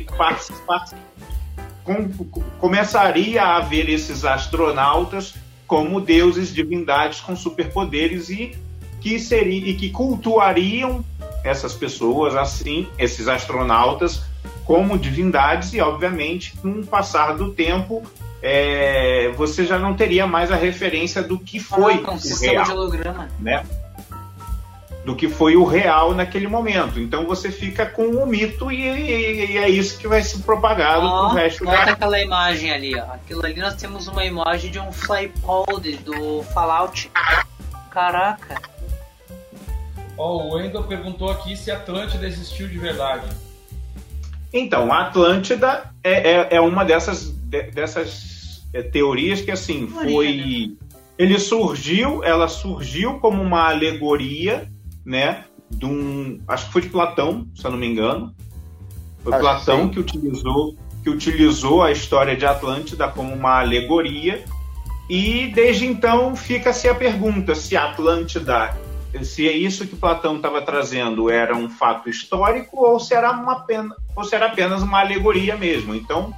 com- 1.83 2.09
começaria 2.59 3.43
a 3.43 3.57
haver 3.57 3.89
esses 3.89 4.25
astronautas 4.25 5.33
como 5.65 6.01
deuses, 6.01 6.53
divindades 6.53 7.21
com 7.21 7.35
superpoderes 7.35 8.29
e 8.29 8.55
que 8.99 9.19
seria 9.19 9.69
e 9.69 9.73
que 9.73 9.89
cultuariam 9.89 11.03
essas 11.43 11.73
pessoas 11.73 12.35
assim, 12.35 12.87
esses 12.99 13.27
astronautas 13.27 14.21
como 14.65 14.97
divindades 14.97 15.73
e 15.73 15.81
obviamente 15.81 16.55
com 16.57 16.69
o 16.69 16.85
passar 16.85 17.35
do 17.35 17.51
tempo 17.51 18.03
é, 18.43 19.31
você 19.37 19.65
já 19.65 19.77
não 19.77 19.95
teria 19.95 20.25
mais 20.25 20.51
a 20.51 20.55
referência 20.55 21.21
do 21.21 21.37
que 21.37 21.59
foi 21.59 21.95
um 21.95 22.15
o 22.15 22.39
real 22.39 22.89
né? 23.39 23.63
Do 25.03 25.15
que 25.15 25.27
foi 25.27 25.55
o 25.55 25.63
real 25.63 26.13
naquele 26.13 26.47
momento. 26.47 26.99
Então 26.99 27.25
você 27.25 27.49
fica 27.51 27.87
com 27.87 28.03
o 28.07 28.25
mito 28.27 28.71
e, 28.71 28.81
e- 28.87 29.51
e 29.53 29.57
é 29.57 29.67
isso 29.67 29.97
que 29.97 30.07
vai 30.07 30.21
ser 30.21 30.43
propagado 30.43 31.03
Ó, 31.07 31.29
pro 31.29 31.37
resto 31.37 31.65
da. 31.65 31.71
aquela 31.83 32.21
imagem 32.21 32.71
ali, 32.71 32.95
ó. 32.95 33.13
Aquilo 33.13 33.43
ali 33.43 33.59
nós 33.59 33.73
temos 33.75 34.07
uma 34.07 34.23
imagem 34.23 34.69
de 34.69 34.79
um 34.79 34.91
Flypod 34.91 35.97
do 36.05 36.43
Fallout. 36.53 37.09
Caraca. 37.89 38.61
Ó, 40.17 40.37
o 40.43 40.53
Wendel 40.55 40.83
perguntou 40.83 41.31
aqui 41.31 41.55
se 41.55 41.71
Atlântida 41.71 42.27
existiu 42.27 42.67
de 42.67 42.77
verdade. 42.77 43.25
Então, 44.53 44.91
a 44.93 45.07
Atlântida 45.07 45.89
é, 46.03 46.31
é, 46.31 46.47
é 46.57 46.61
uma 46.61 46.83
dessas, 46.85 47.31
de- 47.31 47.71
dessas 47.71 48.61
é, 48.73 48.83
teorias 48.83 49.41
que 49.41 49.49
assim 49.49 49.87
foi. 49.87 50.77
Ele 51.17 51.39
surgiu, 51.39 52.23
ela 52.23 52.47
surgiu 52.47 53.19
como 53.19 53.41
uma 53.41 53.69
alegoria, 53.69 54.67
né? 55.05 55.45
De 55.69 55.85
um. 55.85 56.39
Acho 56.47 56.67
que 56.67 56.73
foi 56.73 56.81
de 56.81 56.89
Platão, 56.89 57.47
se 57.55 57.65
eu 57.65 57.71
não 57.71 57.77
me 57.77 57.87
engano. 57.87 58.35
Foi 59.23 59.33
Acho 59.33 59.41
que 59.41 59.47
Platão 59.47 59.83
sim. 59.83 59.89
que 59.89 59.99
utilizou, 59.99 60.75
que 61.03 61.09
utilizou 61.09 61.83
a 61.83 61.91
história 61.91 62.35
de 62.35 62.45
Atlântida 62.45 63.07
como 63.07 63.33
uma 63.33 63.59
alegoria. 63.59 64.43
E 65.09 65.47
desde 65.47 65.85
então 65.85 66.35
fica-se 66.35 66.87
a 66.87 66.95
pergunta 66.95 67.53
se 67.53 67.75
a 67.75 67.89
Atlântida, 67.89 68.75
se 69.23 69.47
é 69.47 69.51
isso 69.51 69.85
que 69.85 69.95
Platão 69.95 70.37
estava 70.37 70.61
trazendo 70.61 71.29
era 71.29 71.55
um 71.55 71.69
fato 71.69 72.09
histórico 72.09 72.85
ou 72.85 72.99
se 72.99 73.13
era, 73.13 73.31
uma 73.31 73.59
pena, 73.61 73.93
ou 74.15 74.23
se 74.23 74.33
era 74.35 74.45
apenas 74.45 74.81
uma 74.81 75.01
alegoria 75.01 75.57
mesmo. 75.57 75.93
Então 75.93 76.33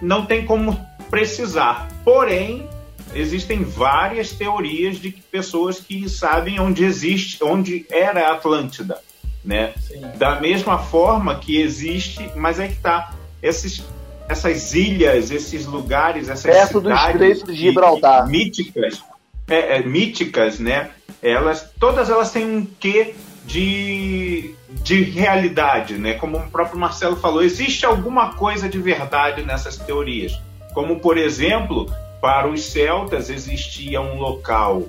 não 0.00 0.24
tem 0.24 0.46
como 0.46 0.78
precisar. 1.10 1.88
Porém, 2.04 2.68
existem 3.14 3.62
várias 3.64 4.32
teorias 4.32 4.98
de 4.98 5.10
que 5.12 5.22
pessoas 5.22 5.80
que 5.80 6.08
sabem 6.08 6.60
onde 6.60 6.84
existe, 6.84 7.42
onde 7.42 7.86
era 7.90 8.28
a 8.28 8.32
Atlântida, 8.32 9.00
né? 9.44 9.72
Sim. 9.80 10.00
Da 10.16 10.40
mesma 10.40 10.78
forma 10.78 11.38
que 11.38 11.60
existe, 11.60 12.30
mas 12.36 12.58
é 12.60 12.68
que 12.68 12.76
tá 12.76 13.14
esses 13.42 13.82
essas 14.28 14.74
ilhas, 14.74 15.30
esses 15.30 15.64
lugares, 15.64 16.28
essas 16.28 16.54
Perto 16.54 16.80
do 16.80 16.90
cidades 16.90 17.38
Estreito 17.38 17.46
de 17.46 17.58
Gibraltar. 17.58 18.28
míticas, 18.28 19.02
é, 19.48 19.78
é, 19.78 19.82
míticas, 19.82 20.58
né? 20.58 20.90
Elas, 21.22 21.70
todas 21.80 22.10
elas 22.10 22.30
têm 22.30 22.44
um 22.44 22.66
quê 22.78 23.14
de, 23.46 24.54
de 24.82 25.02
realidade, 25.02 25.94
né? 25.94 26.14
Como 26.14 26.36
o 26.36 26.50
próprio 26.50 26.78
Marcelo 26.78 27.16
falou, 27.16 27.42
existe 27.42 27.86
alguma 27.86 28.34
coisa 28.34 28.68
de 28.68 28.78
verdade 28.78 29.42
nessas 29.42 29.78
teorias. 29.78 30.38
Como, 30.74 31.00
por 31.00 31.16
exemplo, 31.16 31.90
para 32.20 32.48
os 32.48 32.64
celtas 32.64 33.30
existia 33.30 34.00
um 34.00 34.18
local, 34.18 34.84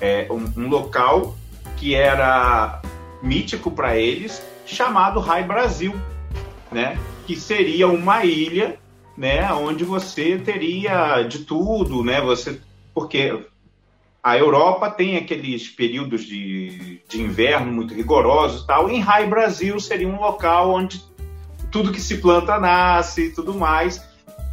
é, 0.00 0.26
um, 0.30 0.62
um 0.62 0.68
local 0.68 1.36
que 1.76 1.94
era 1.94 2.80
mítico 3.22 3.70
para 3.70 3.96
eles, 3.96 4.42
chamado 4.66 5.20
Rai 5.20 5.44
Brasil, 5.44 5.94
né? 6.70 6.98
Que 7.26 7.36
seria 7.36 7.88
uma 7.88 8.24
ilha, 8.24 8.78
né? 9.16 9.52
Onde 9.52 9.84
você 9.84 10.38
teria 10.38 11.22
de 11.22 11.40
tudo, 11.40 12.04
né? 12.04 12.20
Você, 12.20 12.60
porque 12.94 13.46
a 14.22 14.36
Europa 14.36 14.90
tem 14.90 15.16
aqueles 15.16 15.68
períodos 15.68 16.24
de, 16.24 17.00
de 17.08 17.20
inverno 17.20 17.72
muito 17.72 17.94
rigorosos, 17.94 18.66
tal. 18.66 18.90
Em 18.90 19.00
Rai 19.00 19.26
Brasil 19.26 19.78
seria 19.80 20.08
um 20.08 20.20
local 20.20 20.70
onde 20.70 21.02
tudo 21.70 21.92
que 21.92 22.00
se 22.00 22.18
planta 22.18 22.58
nasce 22.58 23.26
e 23.26 23.34
tudo 23.34 23.54
mais, 23.54 24.07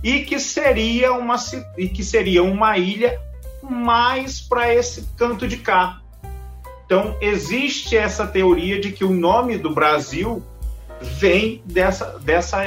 e 0.06 0.19
que 0.23 0.38
seria 0.40 1.11
uma 1.14 1.36
e 1.77 1.90
que 1.90 2.03
seria 2.03 2.44
uma 2.44 2.77
ilha 2.77 3.19
mais 3.64 4.40
para 4.40 4.72
esse 4.73 5.02
canto 5.18 5.48
de 5.48 5.57
cá. 5.57 5.99
Então 6.86 7.18
existe 7.19 7.98
essa 7.98 8.27
teoria 8.27 8.80
de 8.80 8.91
que 8.91 9.03
o 9.03 9.10
nome 9.10 9.57
do 9.57 9.72
Brasil 9.73 10.44
vem 11.02 11.61
dessa 11.65 12.19
dessa 12.19 12.60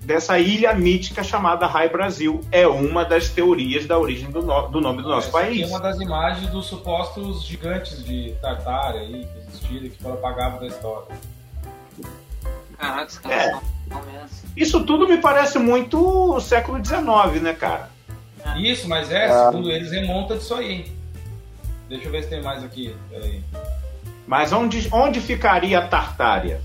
dessa 0.00 0.38
ilha 0.38 0.72
mítica 0.74 1.22
chamada 1.22 1.66
Rai 1.66 1.88
Brasil. 1.90 2.40
É 2.50 2.66
uma 2.66 3.04
das 3.04 3.28
teorias 3.28 3.84
da 3.86 3.98
origem 3.98 4.30
do, 4.30 4.42
no- 4.42 4.68
do 4.68 4.80
nome 4.80 5.02
do 5.02 5.08
nosso 5.10 5.28
Essa 5.28 5.38
aqui 5.40 5.46
país. 5.48 5.62
é 5.62 5.66
uma 5.66 5.80
das 5.80 6.00
imagens 6.00 6.50
dos 6.50 6.66
supostos 6.66 7.44
gigantes 7.44 8.02
de 8.04 8.34
Tartária 8.40 9.00
aí 9.02 9.26
que 9.26 9.38
existiram 9.48 9.84
e 9.86 9.90
que 9.90 10.02
foram 10.02 10.14
apagados 10.16 10.60
da 10.60 10.66
história. 10.68 11.08
Caraca, 12.78 13.32
É. 13.32 13.60
Isso 14.56 14.84
tudo 14.84 15.08
me 15.08 15.18
parece 15.18 15.58
muito 15.58 16.38
século 16.40 16.82
XIX, 16.84 17.42
né, 17.42 17.52
cara? 17.54 17.90
Isso, 18.56 18.88
mas 18.88 19.10
é, 19.10 19.26
Ah. 19.26 19.50
segundo 19.50 19.70
eles, 19.70 19.90
remonta 19.90 20.36
disso 20.36 20.54
aí. 20.54 20.70
hein? 20.72 20.92
Deixa 21.88 22.06
eu 22.06 22.12
ver 22.12 22.22
se 22.24 22.28
tem 22.30 22.42
mais 22.42 22.62
aqui. 22.64 22.94
Peraí. 23.10 23.42
Mas 24.26 24.52
onde, 24.52 24.88
onde 24.92 25.20
ficaria 25.20 25.78
a 25.78 25.86
Tartária? 25.88 26.60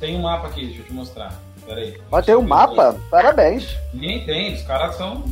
Tem 0.00 0.16
um 0.16 0.22
mapa 0.22 0.48
aqui, 0.48 0.66
deixa 0.66 0.80
eu 0.80 0.84
te 0.86 0.92
mostrar. 0.92 1.32
Peraí. 1.64 2.00
Mas 2.10 2.24
tem 2.26 2.34
um 2.34 2.42
mapa? 2.42 2.96
Parabéns. 3.10 3.76
Ninguém 3.92 4.24
tem, 4.24 4.54
os 4.54 4.62
caras 4.62 4.96
são. 4.96 5.24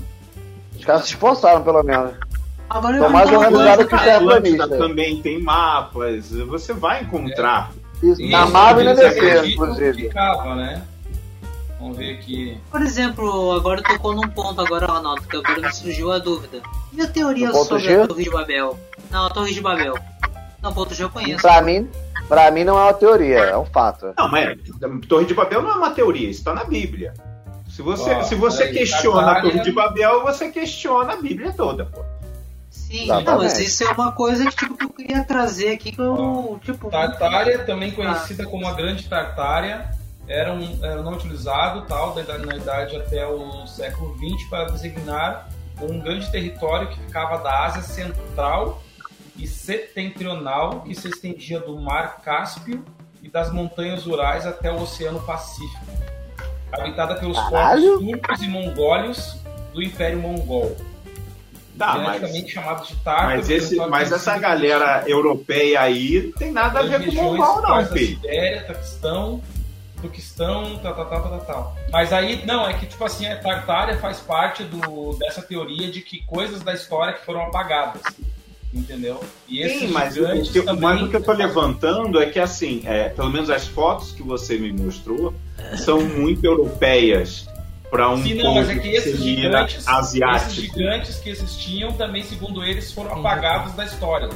Os 0.77 0.85
caras 0.85 1.03
se 1.03 1.09
esforçaram, 1.09 1.63
pelo 1.63 1.83
menos. 1.83 2.15
Agora 2.69 2.97
eu 2.97 3.11
mais 3.11 3.31
organizado 3.31 3.79
que 3.87 3.95
o 3.95 3.99
cara. 3.99 4.03
terraplanista. 4.05 4.65
Atlântida 4.65 4.89
também 4.89 5.23
tem 5.23 5.41
mapas, 5.41 6.31
você 6.33 6.73
vai 6.73 7.03
encontrar. 7.03 7.71
Isso, 8.03 8.21
Isso, 8.23 8.31
na 8.31 8.47
Marvel 8.47 8.83
e 8.83 8.87
na 8.87 8.93
DC, 8.95 9.47
inclusive. 9.49 10.03
Ficava, 10.09 10.55
né? 10.57 10.83
Vamos 11.81 11.97
ver 11.99 12.15
aqui. 12.15 12.59
Por 12.71 12.81
exemplo, 12.83 13.53
agora 13.53 13.83
tocou 13.83 14.15
num 14.15 14.29
ponto 14.29 14.61
agora, 14.61 14.87
Ronaldo, 14.87 15.23
que 15.23 15.37
agora 15.37 15.61
me 15.61 15.73
surgiu 15.75 16.13
a 16.13 16.19
dúvida. 16.19 16.61
E 16.93 17.01
a 17.03 17.07
teoria 17.07 17.49
No 17.49 17.65
sobre 17.65 17.83
G? 17.85 18.01
a 18.03 18.07
Torre 18.07 18.25
de 18.25 18.31
Babel? 18.31 18.79
Não, 19.11 19.27
a 19.27 19.31
Torre 19.31 19.53
de 19.53 19.61
Babel. 19.61 19.95
Não, 20.63 20.73
ponto 20.73 20.95
G 20.95 21.05
eu 21.05 21.11
conheço. 21.11 21.43
Pra 21.43 21.61
mim, 21.61 21.89
pra 22.29 22.51
mim 22.51 22.65
não 22.65 22.79
é 22.79 22.83
uma 22.85 22.95
teoria, 22.95 23.39
é 23.39 23.57
um 23.57 23.67
fato. 23.67 24.15
Não, 24.17 24.31
mas 24.31 24.57
Torre 25.09 25.27
de 25.27 25.35
Babel 25.35 25.61
não 25.63 25.71
é 25.73 25.75
uma 25.75 25.91
teoria, 25.91 26.29
isso 26.31 26.41
está 26.41 26.55
na 26.55 26.65
Bíblia. 26.65 27.13
Se 27.69 27.83
você, 27.83 28.11
Ó, 28.13 28.23
se 28.23 28.35
você 28.35 28.65
peraí, 28.67 28.79
questiona 28.79 29.21
a 29.21 29.25
Tartária- 29.25 29.51
Torre 29.51 29.65
de 29.65 29.73
Babel, 29.73 30.23
você 30.23 30.49
questiona 30.51 31.15
a 31.15 31.17
Bíblia 31.17 31.53
toda, 31.53 31.85
pô. 31.87 32.03
Sim, 32.87 33.07
não, 33.07 33.39
mas 33.39 33.59
isso 33.59 33.83
é 33.83 33.91
uma 33.93 34.13
coisa 34.13 34.45
que, 34.45 34.57
tipo, 34.57 34.77
que 34.77 34.85
eu 34.85 34.91
queria 34.91 35.25
trazer 35.25 35.73
aqui 35.73 35.93
que 35.93 36.01
eu, 36.01 36.61
tipo... 36.63 36.91
Tartária, 36.91 37.65
também 37.65 37.91
conhecida 37.91 38.45
como 38.47 38.67
a 38.67 38.75
Grande 38.75 39.09
Tartária, 39.09 39.91
era 40.27 40.53
um, 40.53 40.85
era 40.85 41.03
nome 41.03 41.17
utilizado 41.17 41.83
tal, 41.83 42.15
da 42.15 42.23
idade, 42.23 42.47
na 42.47 42.57
idade 42.57 42.97
até 42.97 43.27
o 43.27 43.67
século 43.67 44.17
XX 44.17 44.49
para 44.49 44.65
designar 44.67 45.49
um 45.81 45.99
grande 45.99 46.31
território 46.31 46.89
que 46.89 46.99
ficava 47.01 47.39
da 47.39 47.65
Ásia 47.65 47.83
Central 47.83 48.83
e 49.37 49.47
Setentrional, 49.47 50.83
que 50.83 50.95
se 50.95 51.09
estendia 51.09 51.61
do 51.61 51.79
Mar 51.79 52.23
Cáspio 52.23 52.85
e 53.23 53.29
das 53.29 53.53
montanhas 53.53 54.07
Urais 54.07 54.47
até 54.47 54.71
o 54.71 54.81
Oceano 54.81 55.21
Pacífico, 55.21 55.85
habitada 56.73 57.17
pelos 57.17 57.37
Caralho! 57.37 57.99
povos 57.99 58.11
turcos 58.11 58.43
e 58.43 58.49
mongólios 58.49 59.37
do 59.73 59.83
Império 59.83 60.21
Mongol. 60.21 60.77
Tá, 61.79 61.99
mas, 61.99 62.49
chamados 62.49 62.89
de 62.89 62.97
tártaros. 62.97 63.35
mas, 63.35 63.51
esse, 63.51 63.77
mas 63.77 64.13
essa 64.13 64.39
galera 64.39 65.03
europeia 65.07 65.81
aí 65.81 66.33
tem 66.39 66.53
nada 66.53 66.81
a 66.81 66.83
ver 66.85 67.05
com 67.05 67.11
o 67.11 67.15
mongol, 67.37 67.63
não, 67.63 67.87
filho. 67.87 68.17
Sibéria, 68.21 68.63
Taquistão, 68.63 69.43
Turquistão, 70.01 70.79
tal, 70.83 70.95
tal, 70.95 71.07
tal, 71.07 71.41
tal. 71.41 71.77
Mas 71.91 72.13
aí, 72.13 72.45
não, 72.47 72.69
é 72.69 72.75
que, 72.75 72.87
tipo 72.87 73.05
assim, 73.05 73.27
a 73.27 73.37
Tartária 73.41 73.97
faz 73.99 74.21
parte 74.21 74.63
do, 74.63 75.15
dessa 75.15 75.43
teoria 75.43 75.91
de 75.91 76.01
que 76.01 76.23
coisas 76.27 76.63
da 76.63 76.75
história 76.75 77.15
que 77.15 77.25
foram 77.25 77.43
apagadas. 77.43 78.03
Entendeu? 78.73 79.21
E 79.49 79.69
Sim, 79.69 79.89
mas, 79.89 80.17
o 80.17 80.53
que, 80.53 80.61
também- 80.63 80.81
mas 80.83 81.03
o 81.03 81.09
que 81.09 81.17
eu 81.17 81.23
tô 81.23 81.33
levantando 81.33 82.21
é 82.21 82.27
que, 82.27 82.41
assim, 82.41 82.83
é, 82.85 83.09
pelo 83.09 83.31
menos 83.31 83.49
as 83.49 83.67
fotos 83.67 84.11
que 84.13 84.23
você 84.23 84.59
me 84.59 84.73
mostrou 84.73 85.33
são 85.77 86.01
muito 86.01 86.45
europeias 86.45 87.47
para 87.95 88.11
um 88.11 88.21
Sim, 88.21 88.35
não, 88.43 88.57
mas 88.57 88.69
é 88.69 88.75
que 88.75 88.89
esses 88.89 89.23
gigantes, 89.23 89.77
esses 89.77 89.89
asiático. 89.89 90.51
gigantes 90.51 91.17
que 91.21 91.31
existiam 91.31 91.93
também, 91.93 92.25
segundo 92.25 92.65
eles, 92.65 92.93
foram 92.93 93.13
apagados 93.13 93.73
da 93.75 93.85
história. 93.85 94.29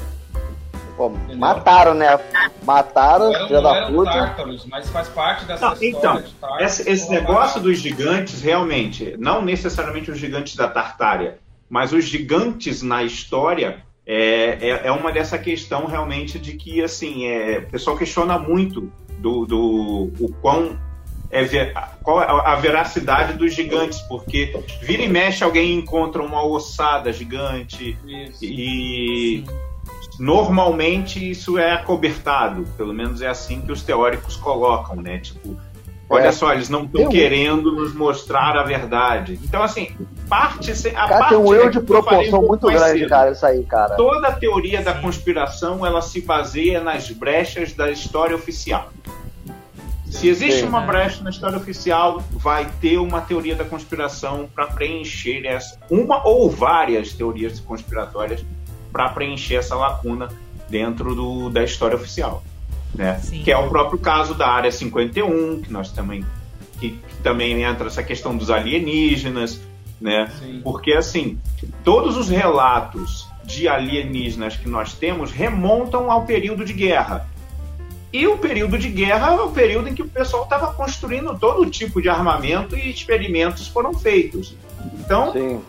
Pô, 0.96 1.10
mataram, 1.36 1.92
né? 1.92 2.20
Mataram, 2.62 3.32
Não 3.32 3.46
filha 3.48 3.60
não 3.60 3.72
da 3.72 3.86
puta. 3.88 4.10
tártaros, 4.12 4.64
mas 4.66 4.88
faz 4.90 5.08
parte 5.08 5.44
dessa 5.44 5.66
Não, 5.66 5.72
história 5.72 5.88
então, 5.98 6.16
de 6.22 6.34
tártaros. 6.34 6.64
Esse, 6.78 6.88
esse 6.88 7.10
negócio 7.10 7.60
dos 7.60 7.78
gigantes, 7.80 8.40
realmente, 8.42 9.16
não 9.18 9.44
necessariamente 9.44 10.08
os 10.08 10.18
gigantes 10.18 10.54
da 10.54 10.68
Tartária, 10.68 11.38
mas 11.68 11.92
os 11.92 12.04
gigantes 12.04 12.80
na 12.80 13.02
história 13.02 13.82
é, 14.06 14.58
é, 14.60 14.86
é 14.86 14.92
uma 14.92 15.10
dessa 15.10 15.36
questão 15.36 15.86
realmente 15.86 16.38
de 16.38 16.52
que, 16.52 16.80
assim, 16.80 17.26
é, 17.26 17.58
o 17.58 17.70
pessoal 17.70 17.96
questiona 17.96 18.38
muito 18.38 18.92
do, 19.18 19.44
do 19.44 20.12
o 20.20 20.32
quão 20.40 20.78
é, 21.30 21.42
ve- 21.44 21.72
qual 22.02 22.22
é 22.22 22.26
a, 22.26 22.52
a 22.52 22.56
veracidade 22.56 23.34
dos 23.34 23.54
gigantes, 23.54 24.00
porque 24.02 24.58
vira 24.82 25.02
e 25.02 25.08
mexe 25.08 25.44
alguém 25.44 25.74
encontra 25.74 26.22
uma 26.22 26.42
ossada 26.44 27.12
gigante 27.12 27.96
Isso. 28.06 28.44
e 28.44 29.44
normalmente 30.18 31.30
isso 31.30 31.58
é 31.58 31.72
acobertado, 31.72 32.64
pelo 32.76 32.92
menos 32.92 33.20
é 33.22 33.28
assim 33.28 33.60
que 33.60 33.70
os 33.72 33.82
teóricos 33.82 34.36
colocam, 34.36 34.96
né? 34.96 35.18
Tipo, 35.18 35.56
olha 36.10 36.28
É. 36.28 36.32
só, 36.32 36.52
eles 36.52 36.68
não 36.68 36.84
estão 36.84 37.00
Tem 37.02 37.06
um- 37.06 37.10
querendo 37.10 37.70
nos 37.72 37.94
mostrar 37.94 38.56
a 38.56 38.62
verdade. 38.62 39.38
Então, 39.44 39.62
assim, 39.62 39.94
parte. 40.28 40.70
A 40.72 40.90
Cara, 40.92 41.08
parte 41.08 41.28
tem 41.30 41.38
um 41.38 41.54
é 41.54 41.58
erro 41.58 41.70
de 41.70 41.76
eu 41.78 41.82
um 41.82 41.86
proporção 41.86 42.42
muito 42.42 42.66
grande, 42.66 43.00
cedo. 43.00 43.08
cara, 43.08 43.30
isso 43.30 43.46
aí, 43.46 43.62
cara. 43.64 43.94
Toda 43.96 44.28
a 44.28 44.32
teoria 44.32 44.82
da 44.82 44.94
conspiração 44.94 45.86
ela 45.86 46.00
se 46.02 46.20
baseia 46.20 46.80
nas 46.80 47.10
brechas 47.10 47.72
da 47.72 47.90
história 47.90 48.34
oficial. 48.34 48.90
Se 50.10 50.28
existe 50.28 50.60
Sim. 50.60 50.68
uma 50.68 50.80
brecha 50.80 51.22
na 51.22 51.30
história 51.30 51.56
oficial, 51.56 52.22
vai 52.32 52.68
ter 52.80 52.98
uma 52.98 53.20
teoria 53.20 53.54
da 53.54 53.64
conspiração 53.64 54.48
para 54.52 54.66
preencher 54.66 55.46
essa. 55.46 55.78
Uma 55.90 56.26
ou 56.26 56.50
várias 56.50 57.12
teorias 57.12 57.60
conspiratórias 57.60 58.44
para 58.92 59.08
preencher 59.10 59.56
essa 59.56 59.74
lacuna 59.74 60.28
dentro 60.68 61.14
do, 61.14 61.50
da 61.50 61.62
história 61.62 61.96
oficial. 61.96 62.42
Né? 62.94 63.18
Sim. 63.20 63.42
Que 63.42 63.52
é 63.52 63.56
o 63.56 63.68
próprio 63.68 63.98
caso 63.98 64.34
da 64.34 64.48
Área 64.48 64.72
51, 64.72 65.62
que 65.62 65.72
nós 65.72 65.92
também. 65.92 66.24
Que, 66.80 66.90
que 66.90 67.22
também 67.22 67.62
entra 67.62 67.88
essa 67.88 68.02
questão 68.02 68.36
dos 68.36 68.50
alienígenas, 68.50 69.60
né? 70.00 70.30
Sim. 70.38 70.60
Porque, 70.62 70.92
assim, 70.92 71.38
todos 71.82 72.16
os 72.16 72.28
relatos 72.28 73.28
de 73.44 73.66
alienígenas 73.66 74.56
que 74.56 74.68
nós 74.68 74.92
temos 74.92 75.32
remontam 75.32 76.10
ao 76.10 76.24
período 76.24 76.64
de 76.64 76.72
guerra. 76.72 77.26
E 78.12 78.26
o 78.26 78.38
período 78.38 78.78
de 78.78 78.88
guerra 78.88 79.34
é 79.34 79.40
o 79.40 79.50
período 79.50 79.88
em 79.88 79.94
que 79.94 80.02
o 80.02 80.08
pessoal 80.08 80.44
estava 80.44 80.72
construindo 80.72 81.38
todo 81.38 81.68
tipo 81.70 82.00
de 82.00 82.08
armamento 82.08 82.76
e 82.76 82.90
experimentos 82.90 83.68
foram 83.68 83.92
feitos. 83.92 84.56
Então, 84.94 85.32
Sim. 85.32 85.60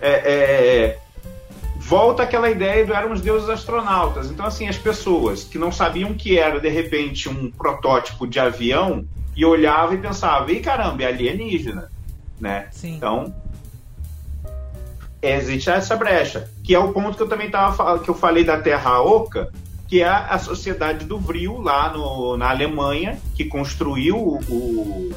é, 0.00 0.10
é, 0.10 0.98
volta 1.76 2.24
aquela 2.24 2.50
ideia 2.50 2.84
do 2.84 2.92
éramos 2.92 3.20
deuses 3.20 3.48
astronautas. 3.48 4.28
Então, 4.28 4.44
assim, 4.44 4.66
as 4.66 4.76
pessoas 4.76 5.44
que 5.44 5.56
não 5.56 5.70
sabiam 5.70 6.14
que 6.14 6.36
era, 6.36 6.58
de 6.58 6.68
repente, 6.68 7.28
um 7.28 7.48
protótipo 7.50 8.26
de 8.26 8.40
avião 8.40 9.04
e 9.36 9.44
olhava 9.44 9.94
e 9.94 9.98
pensava, 9.98 10.50
e 10.50 10.60
caramba, 10.60 11.04
é 11.04 11.06
alienígena, 11.06 11.90
né? 12.40 12.68
Sim. 12.72 12.96
Então, 12.96 13.32
existe 15.22 15.70
essa 15.70 15.94
brecha, 15.94 16.50
que 16.64 16.74
é 16.74 16.78
o 16.78 16.92
ponto 16.92 17.16
que 17.16 17.22
eu 17.22 17.28
também 17.28 17.50
tava 17.50 17.98
que 18.00 18.08
eu 18.08 18.14
falei 18.14 18.42
da 18.42 18.58
Terra 18.60 19.00
Oca, 19.00 19.52
que 19.88 20.02
é 20.02 20.08
a 20.08 20.38
sociedade 20.38 21.04
do 21.04 21.18
Vril 21.18 21.60
lá 21.60 21.92
no, 21.92 22.36
na 22.36 22.50
Alemanha, 22.50 23.18
que 23.34 23.44
construiu 23.44 24.16
o, 24.16 24.38
o- 24.48 25.10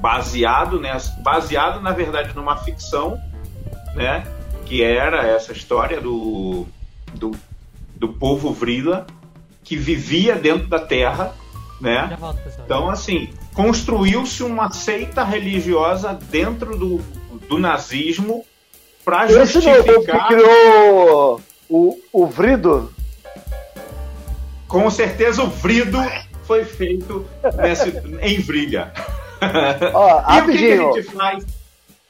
baseado, 0.00 0.80
né, 0.80 0.96
baseado 1.22 1.80
na 1.80 1.92
verdade 1.92 2.34
numa 2.34 2.56
ficção, 2.56 3.18
né, 3.94 4.26
que 4.64 4.82
era 4.82 5.26
essa 5.26 5.52
história 5.52 6.00
do, 6.00 6.66
do, 7.14 7.32
do 7.96 8.08
povo 8.08 8.52
Vrila 8.52 9.06
que 9.62 9.76
vivia 9.76 10.34
dentro 10.36 10.66
da 10.68 10.80
Terra, 10.80 11.34
né? 11.80 12.16
Volto. 12.18 12.38
Então, 12.64 12.90
assim, 12.90 13.30
construiu-se 13.54 14.42
uma 14.42 14.70
seita 14.72 15.22
religiosa 15.22 16.12
dentro 16.30 16.76
do, 16.76 17.00
do 17.48 17.58
nazismo 17.58 18.44
para 19.04 19.26
Esse 19.30 19.58
não 19.64 19.72
é 19.74 19.80
o 19.80 19.84
povo 19.84 19.84
que 19.84 19.92
justificar. 20.12 20.28
criou 20.28 21.40
o, 21.68 21.98
o 22.12 22.26
Vrido? 22.26 22.92
Com 24.70 24.90
certeza, 24.90 25.42
o 25.42 25.48
Vrido 25.48 26.00
foi 26.44 26.64
feito 26.64 27.26
nesse, 27.56 27.88
em 28.22 28.40
Vrilha. 28.40 28.92
Ó, 29.94 30.20
e 30.36 30.40
o 30.40 30.46
que, 30.46 30.58
que 30.58 30.72
a 30.72 30.80
rapidinho. 30.80 30.92
gente 30.94 31.02
faz 31.12 31.44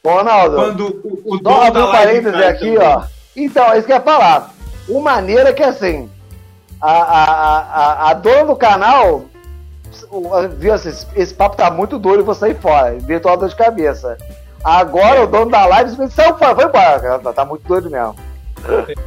Ronaldo, 0.05 0.57
quando 0.57 0.87
o, 1.05 1.35
o 1.35 1.39
dono 1.39 1.62
abrir 1.62 1.82
um 1.82 1.91
parênteses 1.91 2.41
aqui, 2.41 2.74
também? 2.74 2.78
ó. 2.89 3.03
Então, 3.37 3.73
é 3.73 3.78
isso 3.78 3.87
que 3.87 3.93
eu 3.93 3.97
ia 3.97 4.03
falar. 4.03 4.55
O 4.89 5.01
maneiro 5.01 5.49
é 5.49 5.53
que 5.53 5.62
assim, 5.62 6.09
a, 6.81 6.91
a, 6.91 7.59
a, 7.61 8.11
a 8.11 8.15
dona 8.15 8.45
do 8.47 8.57
canal 8.57 9.24
o- 10.11 10.49
viu 10.57 10.73
assim, 10.73 10.91
esse, 11.15 11.35
papo 11.35 11.57
tá 11.57 11.70
muito 11.70 11.99
doido, 11.99 12.20
eu 12.20 12.24
vou 12.24 12.35
sair 12.35 12.55
fora. 12.57 12.97
Virtual 12.99 13.37
dor 13.37 13.49
de 13.49 13.57
cabeça. 13.57 14.16
Agora 14.65 15.23
o 15.23 15.27
dono 15.27 15.51
da 15.51 15.65
live 15.66 15.91
disse, 15.97 16.11
saiu 16.15 16.37
fora, 16.39 16.55
foi 16.55 16.65
embora. 16.65 17.19
Tá, 17.19 17.32
tá 17.32 17.45
muito 17.45 17.66
doido 17.66 17.91
mesmo. 17.91 18.16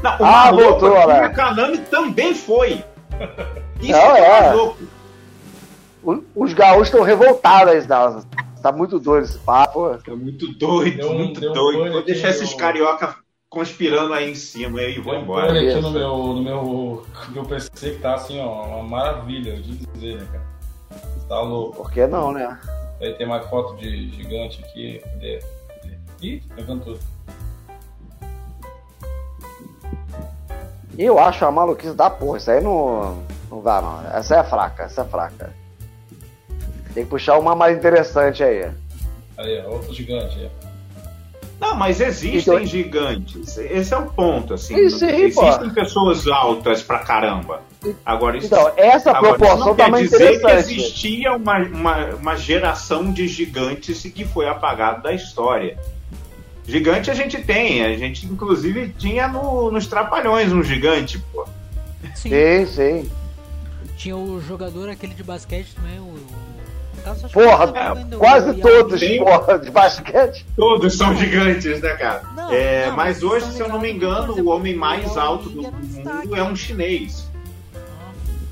Não, 0.02 0.12
o 0.20 0.26
Ah, 0.26 0.52
voltou, 0.52 0.94
olha. 0.94 1.22
na 1.22 1.30
Kanami 1.30 1.78
também 1.80 2.34
foi. 2.34 2.84
Isso 3.82 3.92
Não, 3.92 4.16
é 4.16 4.50
é. 4.50 4.56
O- 6.04 6.24
os 6.36 6.54
gaúchos 6.54 6.88
estão 6.90 7.02
revoltados 7.04 7.74
aí, 7.74 7.88
não. 7.88 8.22
Tá 8.62 8.72
muito 8.72 9.00
doido 9.00 9.24
esse 9.26 9.38
papo. 9.40 9.98
É 10.08 10.12
muito 10.12 10.48
doido, 10.58 10.98
Deu 10.98 11.12
um- 11.12 11.18
muito 11.18 11.40
deu 11.40 11.52
um 11.52 11.54
doido. 11.54 11.80
pane 11.80 11.92
Vou 11.92 12.04
deixar 12.04 12.30
esses 12.30 12.50
meu- 12.50 12.58
carioca 12.58 13.16
conspirando 13.50 14.14
aí 14.14 14.32
em 14.32 14.36
cima 14.36 14.82
e 14.82 15.00
vou 15.00 15.14
um 15.14 15.22
embora. 15.22 15.48
fone 15.48 15.70
aqui 15.70 15.82
no 15.82 15.92
meu, 15.92 16.18
no 16.18 16.42
meu, 16.42 17.06
meu 17.30 17.44
PC 17.46 17.92
que 17.92 18.00
tá 18.00 18.16
assim, 18.16 18.40
ó, 18.42 18.64
uma 18.66 18.84
maravilha, 18.84 19.56
de 19.62 19.78
dizer, 19.88 20.18
né, 20.18 20.28
cara? 20.32 20.44
Tá 21.30 21.40
louco. 21.42 21.78
Por 21.78 21.92
que 21.92 22.06
não, 22.08 22.32
né? 22.32 22.60
Aí 23.02 23.14
tem 23.14 23.28
mais 23.28 23.46
foto 23.50 23.76
de 23.78 24.10
gigante 24.12 24.64
aqui. 24.64 25.00
Cadê? 25.04 25.40
Ih, 26.22 26.42
tudo. 26.84 27.00
Eu 30.98 31.18
acho 31.20 31.46
a 31.46 31.52
maluquice 31.52 31.94
da 31.94 32.10
porra. 32.10 32.38
Isso 32.38 32.52
aí 32.52 32.62
não, 32.62 33.24
não 33.50 33.62
dá, 33.62 33.82
não. 33.82 34.18
Essa 34.18 34.38
é 34.38 34.44
fraca, 34.44 34.84
essa 34.84 35.02
é 35.02 35.06
fraca. 35.06 35.54
Tem 36.94 37.04
que 37.04 37.10
puxar 37.10 37.38
uma 37.40 37.56
mais 37.56 37.78
interessante 37.78 38.44
aí. 38.44 38.70
Aí, 39.38 39.64
ó, 39.66 39.72
outro 39.72 39.94
gigante. 39.94 40.38
aí. 40.40 40.50
Não, 41.60 41.76
mas 41.76 42.02
existem 42.02 42.40
Então- 42.40 42.66
gente. 42.66 43.40
Esse 43.40 43.94
é 43.94 43.98
o 43.98 44.06
ponto, 44.08 44.54
assim. 44.54 44.76
Isso 44.76 45.04
aí, 45.06 45.34
pô. 45.34 45.44
existem 45.46 45.70
pessoas 45.70 46.28
altas 46.28 46.84
pra 46.84 47.00
caramba. 47.00 47.62
Agora, 48.06 48.38
isso, 48.38 48.48
Então, 48.48 48.72
essa 48.76 49.12
agora, 49.12 49.36
proporção 49.36 49.60
não 49.68 49.76
tá 49.76 49.86
quer 49.86 49.92
mais 49.92 50.10
dizer 50.10 50.40
que 50.42 50.48
existia 50.52 51.34
uma, 51.34 51.58
uma, 51.60 52.06
uma 52.16 52.36
geração 52.36 53.12
de 53.12 53.28
gigantes 53.28 54.04
que 54.04 54.26
foi 54.26 54.48
apagado 54.48 55.04
da 55.04 55.14
história. 55.14 55.78
Gigante 56.66 57.12
a 57.12 57.14
gente 57.14 57.38
tem, 57.42 57.84
a 57.84 57.98
gente 57.98 58.26
inclusive 58.26 58.94
tinha 58.98 59.28
no, 59.28 59.70
nos 59.70 59.86
Trapalhões 59.88 60.52
um 60.54 60.64
gigante, 60.64 61.20
pô. 61.32 61.46
Sim. 62.16 62.30
Sim, 62.30 62.66
sim. 62.68 63.12
Tinha 63.98 64.16
o 64.16 64.42
jogador 64.42 64.90
aquele 64.90 65.14
de 65.14 65.24
basquete 65.24 65.74
também, 65.76 66.00
o. 66.00 66.16
Porra, 67.34 67.94
o 67.94 68.18
quase 68.18 68.54
todos, 68.62 69.00
Tem- 69.00 69.22
porra, 69.22 69.60
de 69.60 69.70
basquete. 69.70 70.46
Todos 70.56 70.96
são 70.98 71.14
gigantes, 71.16 71.82
né, 71.82 71.90
cara? 71.96 72.24
Não, 72.34 72.54
É, 72.54 72.88
não, 72.88 72.96
mas 72.96 73.18
mas 73.18 73.24
hoje, 73.24 73.52
se 73.52 73.60
eu 73.60 73.68
não 73.68 73.80
me 73.80 73.92
engano, 73.92 74.32
exemplo, 74.32 74.50
o 74.50 74.56
homem 74.56 74.74
mais 74.74 75.18
alto 75.18 75.50
do 75.50 75.64
era 75.66 75.72
mundo 75.72 76.36
é 76.36 76.44
um 76.44 76.56
chinês. 76.56 77.28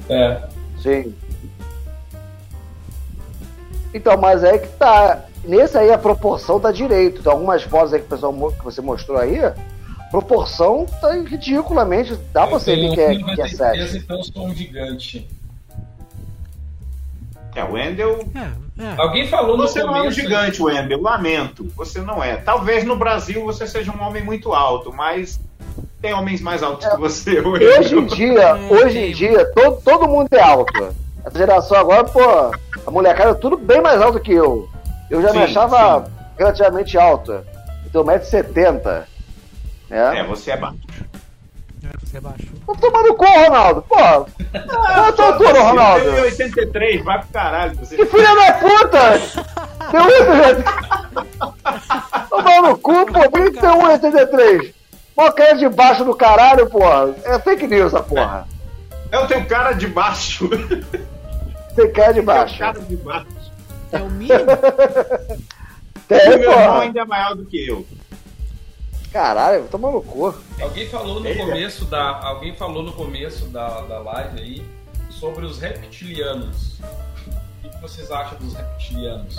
É. 0.09 0.41
Sim. 0.81 1.13
Então, 3.93 4.17
mas 4.17 4.43
é 4.43 4.57
que 4.57 4.67
tá. 4.77 5.25
Nesse 5.43 5.77
aí 5.77 5.91
a 5.91 5.97
proporção 5.97 6.59
tá 6.59 6.71
direito. 6.71 7.23
Tem 7.23 7.31
algumas 7.31 7.63
fotos 7.63 7.93
aí 7.93 7.99
que, 7.99 8.05
o 8.05 8.09
pessoal, 8.09 8.51
que 8.51 8.63
você 8.63 8.81
mostrou 8.81 9.17
aí. 9.17 9.39
Proporção 10.11 10.85
tá 10.99 11.11
ridiculamente. 11.13 12.15
Dá 12.33 12.45
pra 12.47 12.59
você 12.59 12.75
ver 12.75 12.93
que 12.93 13.01
é, 13.01 13.15
que 13.15 13.21
é 13.21 13.25
93, 13.25 13.57
sério. 13.57 13.97
então 13.97 14.17
eu 14.17 14.23
sou 14.23 14.45
um 14.47 14.53
gigante. 14.53 15.27
É, 17.55 17.63
o 17.63 17.73
Wendel 17.73 18.19
É, 18.35 18.83
É, 18.83 18.93
Alguém 18.97 19.27
falou 19.27 19.57
no 19.57 19.63
Você 19.67 19.79
não 19.83 19.89
é 19.89 19.91
um 19.91 20.03
começo. 20.03 20.21
gigante. 20.21 20.61
Eu 20.89 21.01
lamento. 21.01 21.65
Você 21.75 21.99
não 22.01 22.23
é. 22.23 22.37
Talvez 22.37 22.83
no 22.85 22.95
Brasil 22.95 23.43
você 23.43 23.65
seja 23.67 23.91
um 23.91 24.01
homem 24.01 24.23
muito 24.23 24.53
alto, 24.53 24.93
mas 24.93 25.39
tem 26.01 26.13
homens 26.13 26.39
mais 26.41 26.63
altos 26.63 26.87
que 26.87 26.97
você, 26.97 27.39
Wember. 27.39 27.79
Hoje 27.79 27.95
em 27.97 28.05
dia, 28.05 28.41
É, 28.41 28.53
hoje 28.73 28.97
em 28.99 29.11
dia, 29.11 29.45
todo, 29.53 29.81
todo 29.81 30.07
mundo 30.07 30.27
é 30.31 30.41
alto. 30.41 30.93
Essa 31.25 31.37
geração 31.37 31.77
agora, 31.77 32.03
pô, 32.05 32.19
a 32.21 32.89
molecada 32.91 33.31
é 33.31 33.33
tudo 33.35 33.57
bem 33.57 33.81
mais 33.81 34.01
alto 34.01 34.19
que 34.19 34.31
eu. 34.33 34.67
Eu 35.11 35.21
já 35.21 35.27
me 35.33 35.39
Sim, 35.39 35.43
achava 35.43 36.09
relativamente 36.39 36.97
alto. 36.97 37.31
Eu 37.33 37.45
tenho 37.91 38.05
1,70m. 38.05 39.03
É, 39.89 40.11
Né? 40.13 40.23
você 40.23 40.51
é 40.51 40.57
baixo. 40.57 40.77
é, 41.83 41.87
você 42.01 42.19
baixou. 42.21 42.47
Tô 42.65 42.73
tomando 42.75 43.13
cu, 43.15 43.25
Ronaldo. 43.25 43.81
Pô, 43.81 43.95
qual 43.95 44.27
é 44.87 45.07
a 45.09 45.11
tua 45.11 45.25
altura, 45.25 45.61
Ronaldo? 45.63 46.05
83, 46.21 47.03
vai 47.03 47.19
pro 47.19 47.27
caralho. 47.27 47.75
Você... 47.75 47.97
Que 47.97 48.05
filha 48.05 48.35
da 48.35 48.53
puta! 48.53 49.19
Deu 49.91 50.07
isso, 50.07 50.63
Tomar 52.29 52.61
no 52.61 52.77
cu, 52.77 53.05
pô, 53.07 53.29
por 53.29 53.51
que 53.51 53.59
tem 53.59 53.69
1,83? 53.69 54.73
Mó 55.17 55.29
cara 55.31 55.53
de 55.55 55.67
baixo 55.67 56.05
do 56.05 56.15
caralho, 56.15 56.69
porra. 56.69 57.13
É 57.25 57.37
fake 57.39 57.67
news 57.67 57.93
essa 57.93 58.01
porra. 58.01 58.47
Eu 59.11 59.27
tenho 59.27 59.45
cara 59.45 59.73
de 59.73 59.87
baixo. 59.87 60.47
Tem 61.75 61.91
cara 61.91 62.13
de 62.13 62.19
Eu 62.19 62.23
tenho 62.23 62.25
baixo. 62.25 62.57
cara 62.59 62.79
de 62.79 62.95
baixo. 62.95 63.27
É 63.91 63.97
o 63.97 64.09
mínimo? 64.09 64.39
E 66.11 66.13
Tem, 66.13 66.39
meu 66.39 66.51
irmão 66.51 66.81
ainda 66.81 66.99
é 66.99 67.05
maior 67.05 67.35
do 67.35 67.45
que 67.45 67.69
eu. 67.69 67.85
Caralho, 69.13 69.65
toma 69.71 69.89
no 69.91 70.01
cu. 70.01 70.35
Alguém 70.59 70.85
falou 70.89 71.21
no 71.21 71.27
é. 71.27 71.35
começo 71.35 71.85
da. 71.85 72.19
Alguém 72.21 72.53
falou 72.53 72.83
no 72.83 72.91
começo 72.91 73.45
da, 73.45 73.81
da 73.81 73.99
live 73.99 74.39
aí 74.41 74.65
sobre 75.09 75.45
os 75.45 75.59
reptilianos. 75.59 76.81
O 77.63 77.69
que 77.69 77.81
vocês 77.81 78.11
acham 78.11 78.37
dos 78.39 78.53
reptilianos? 78.53 79.37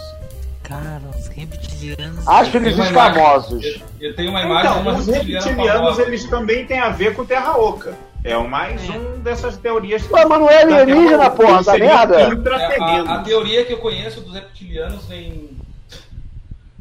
Cara, 0.63 1.03
os 1.15 1.27
reptilianos. 1.27 2.27
Acho 2.27 2.57
eles 2.57 2.79
escamosos. 2.79 3.65
Eu, 3.65 3.81
eu 4.01 4.17
tenho 4.17 4.31
uma 4.31 4.41
imagem 4.43 4.73
de 4.73 4.79
Então, 4.79 4.93
uma 4.93 4.99
os 4.99 5.07
reptilianos, 5.07 5.57
famosa. 5.57 6.03
eles 6.03 6.25
também 6.25 6.67
têm 6.67 6.79
a 6.79 6.89
ver 6.89 7.15
com 7.15 7.25
Terra 7.27 7.59
Oca. 7.59 7.95
É 8.25 8.37
o 8.37 8.49
mais 8.49 8.89
É. 8.89 8.93
um 8.93 9.19
dessas 9.21 9.57
teorias. 9.57 10.09
Ué, 10.11 10.25
mas 10.25 10.39
não 10.41 10.49
é 10.49 10.65
da 10.67 10.77
alienígena, 10.79 11.31
porra, 11.31 11.55
Eles 11.55 11.67
tá 11.67 11.79
merda? 11.79 12.21
É, 12.21 12.81
a, 12.81 13.15
a 13.17 13.23
teoria 13.23 13.65
que 13.65 13.73
eu 13.73 13.79
conheço 13.79 14.21
dos 14.21 14.33
reptilianos 14.35 15.07
vem. 15.07 15.51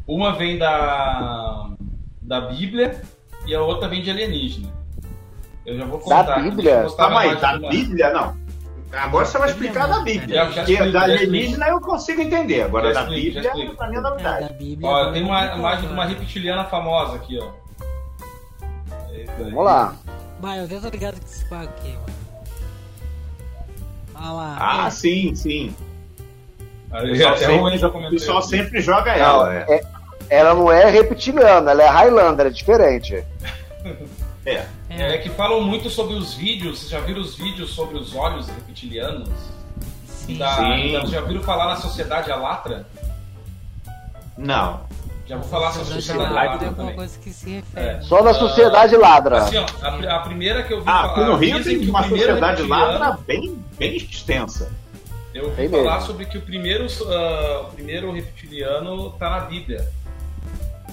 Uma 0.07 0.34
vem 0.35 0.57
da. 0.57 1.69
da 2.22 2.41
Bíblia 2.41 3.01
e 3.45 3.55
a 3.55 3.61
outra 3.61 3.88
vem 3.88 4.01
de 4.03 4.11
alienígena. 4.11 4.69
Eu 5.65 5.77
já 5.77 5.85
vou 5.85 5.99
contar. 5.99 6.23
Da 6.23 6.39
Bíblia? 6.39 6.85
Calma 6.95 7.19
aí, 7.22 7.35
da 7.35 7.57
Bíblia 7.57 8.09
não. 8.13 8.39
Agora 8.93 9.26
você 9.26 9.38
vai 9.38 9.49
explicar 9.49 9.88
da 9.88 9.99
Bíblia. 10.01 10.35
Já- 10.35 10.43
já 10.43 10.53
Porque 10.61 10.73
explico, 10.73 10.91
da 10.93 11.01
alienígena 11.03 11.68
eu 11.69 11.80
consigo 11.80 12.22
entender. 12.22 12.63
Agora 12.63 12.93
Já 12.93 13.01
da 13.03 13.07
explico, 13.15 13.39
Bíblia, 13.41 13.76
pra 13.76 13.88
mim 13.88 13.95
é 13.95 13.99
É, 13.99 14.01
da 14.01 14.09
novidade. 14.09 14.53
Bíblia. 14.53 14.89
Ó, 14.89 15.11
tem 15.11 15.23
uma 15.23 15.45
imagem 15.55 15.88
de 15.88 15.93
uma 15.93 16.05
né? 16.05 16.09
reptiliana 16.13 16.65
famosa 16.65 17.15
aqui, 17.15 17.39
ó. 17.41 17.47
Vamos 19.39 19.63
lá. 19.65 19.95
Vai, 20.41 20.59
eu 20.59 20.68
já 20.68 20.80
tô 20.81 20.89
ligado 20.89 21.19
que 21.19 21.26
esse 21.26 21.45
pago 21.45 21.69
aqui, 21.69 21.89
mano. 21.89 22.05
Olha 24.15 24.31
lá. 24.31 24.57
Ah, 24.85 24.89
sim, 24.91 25.35
sim. 25.35 25.76
Até 26.91 27.38
sempre, 27.38 27.59
Wayne 27.59 27.77
já 27.77 27.88
o 27.88 28.09
pessoal 28.09 28.41
sempre 28.41 28.81
joga 28.81 29.13
Não, 29.18 29.19
ela. 29.23 29.53
É. 29.55 29.73
é- 29.76 29.84
ela 30.30 30.53
não 30.53 30.72
é 30.72 30.89
reptiliana, 30.89 31.72
ela 31.72 31.84
é 31.84 31.88
Highlander, 31.88 32.47
é 32.47 32.49
diferente. 32.49 33.23
É. 34.43 34.65
É 34.89 35.18
que 35.19 35.30
falam 35.30 35.61
muito 35.61 35.88
sobre 35.88 36.15
os 36.15 36.34
vídeos. 36.34 36.80
Vocês 36.80 36.89
já 36.89 36.99
viram 36.99 37.22
os 37.22 37.35
vídeos 37.35 37.69
sobre 37.76 37.95
os 37.99 38.15
olhos 38.15 38.47
reptilianos? 38.49 39.30
Sim. 40.07 40.35
Da, 40.39 40.55
Sim. 40.55 40.93
da- 40.93 41.05
já 41.05 41.22
viram 41.22 41.43
falar 41.43 41.65
na 41.68 41.76
sociedade 41.76 42.31
Alatra? 42.31 42.88
Não. 44.35 44.81
Já 45.32 45.38
vou 45.38 45.48
falar 45.48 45.72
sobre 45.72 45.94
a 45.94 45.95
Sociedade 45.95 46.24
é 46.36 46.40
Alatra 46.40 46.68
alguma 46.68 46.91
coisa 46.91 47.18
que 47.20 47.30
se 47.32 47.49
refere. 47.49 47.88
É. 47.88 48.02
Só 48.02 48.22
na 48.22 48.34
sociedade 48.34 48.98
ladra. 48.98 49.38
Assim, 49.38 49.56
ó, 49.60 49.66
a, 49.82 50.16
a 50.18 50.20
primeira 50.20 50.62
que 50.62 50.74
eu 50.74 50.82
vi 50.82 50.90
Ah, 50.90 51.03
falar. 51.03 51.12
aqui 51.14 51.24
no 51.24 51.36
Rio 51.38 51.64
tem 51.64 51.90
uma 51.90 52.03
sociedade 52.03 52.64
lá 52.64 53.18
bem, 53.26 53.58
bem 53.78 53.95
extensa. 53.95 54.70
Eu 55.34 55.45
ouvi 55.45 55.56
Tem 55.56 55.70
falar 55.70 55.94
mesmo. 55.94 56.08
sobre 56.08 56.26
que 56.26 56.38
o 56.38 56.41
primeiro, 56.41 56.86
ah, 57.08 57.62
o 57.62 57.72
primeiro 57.72 58.12
reptiliano 58.12 59.12
tá 59.12 59.30
na 59.30 59.40
Bíblia. 59.45 59.88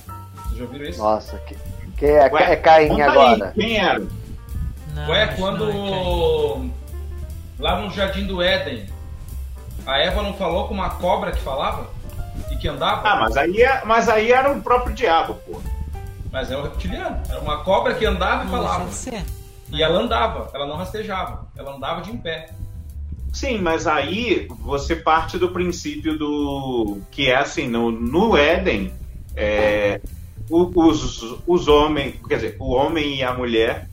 Vocês 0.06 0.56
já 0.58 0.64
ouviram 0.66 0.84
isso? 0.84 1.02
Nossa, 1.02 1.36
que, 1.38 1.56
que 1.96 2.06
é, 2.06 2.30
Ué, 2.32 2.52
é 2.52 2.54
Caim 2.54 2.88
conta 2.90 3.02
aí, 3.02 3.08
agora. 3.10 3.52
Quem 3.56 3.76
era? 3.76 4.06
Não, 4.94 5.08
Ué, 5.10 5.26
quando. 5.36 5.66
não 5.66 6.64
é 6.64 6.70
lá 7.58 7.80
no 7.80 7.90
Jardim 7.90 8.24
do 8.24 8.40
Éden, 8.40 8.86
a 9.84 9.98
Eva 9.98 10.22
não 10.22 10.32
falou 10.34 10.68
com 10.68 10.74
uma 10.74 10.90
cobra 10.90 11.32
que 11.32 11.40
falava? 11.40 11.88
E 12.50 12.56
que 12.56 12.68
andava? 12.68 13.08
Ah, 13.08 13.16
mas 13.20 13.36
aí, 13.36 13.62
é- 13.62 13.82
mas 13.84 14.08
aí 14.08 14.32
era 14.32 14.50
o 14.52 14.60
próprio 14.62 14.94
diabo, 14.94 15.34
pô. 15.46 15.60
Mas 16.32 16.50
é 16.50 16.56
um 16.56 16.62
reptiliano. 16.62 17.20
Era 17.28 17.40
uma 17.40 17.58
cobra 17.64 17.94
que 17.94 18.04
andava 18.04 18.42
e 18.42 18.46
Não 18.46 18.52
falava. 18.52 18.90
E 19.70 19.82
ela 19.82 19.98
andava, 20.00 20.50
ela 20.54 20.66
não 20.66 20.76
rastejava. 20.76 21.46
Ela 21.56 21.74
andava 21.74 22.00
de 22.02 22.10
em 22.10 22.16
pé. 22.16 22.50
Sim, 23.32 23.58
mas 23.58 23.86
aí 23.86 24.46
você 24.60 24.96
parte 24.96 25.38
do 25.38 25.50
princípio 25.50 26.18
do 26.18 26.98
que 27.10 27.30
é 27.30 27.36
assim, 27.36 27.68
no, 27.68 27.90
no 27.90 28.36
Éden, 28.36 28.92
é, 29.36 30.00
o- 30.50 30.70
os, 30.74 31.36
os 31.46 31.68
homens, 31.68 32.14
quer 32.26 32.36
dizer, 32.36 32.56
o 32.58 32.72
homem 32.74 33.16
e 33.16 33.22
a 33.22 33.32
mulher 33.34 33.87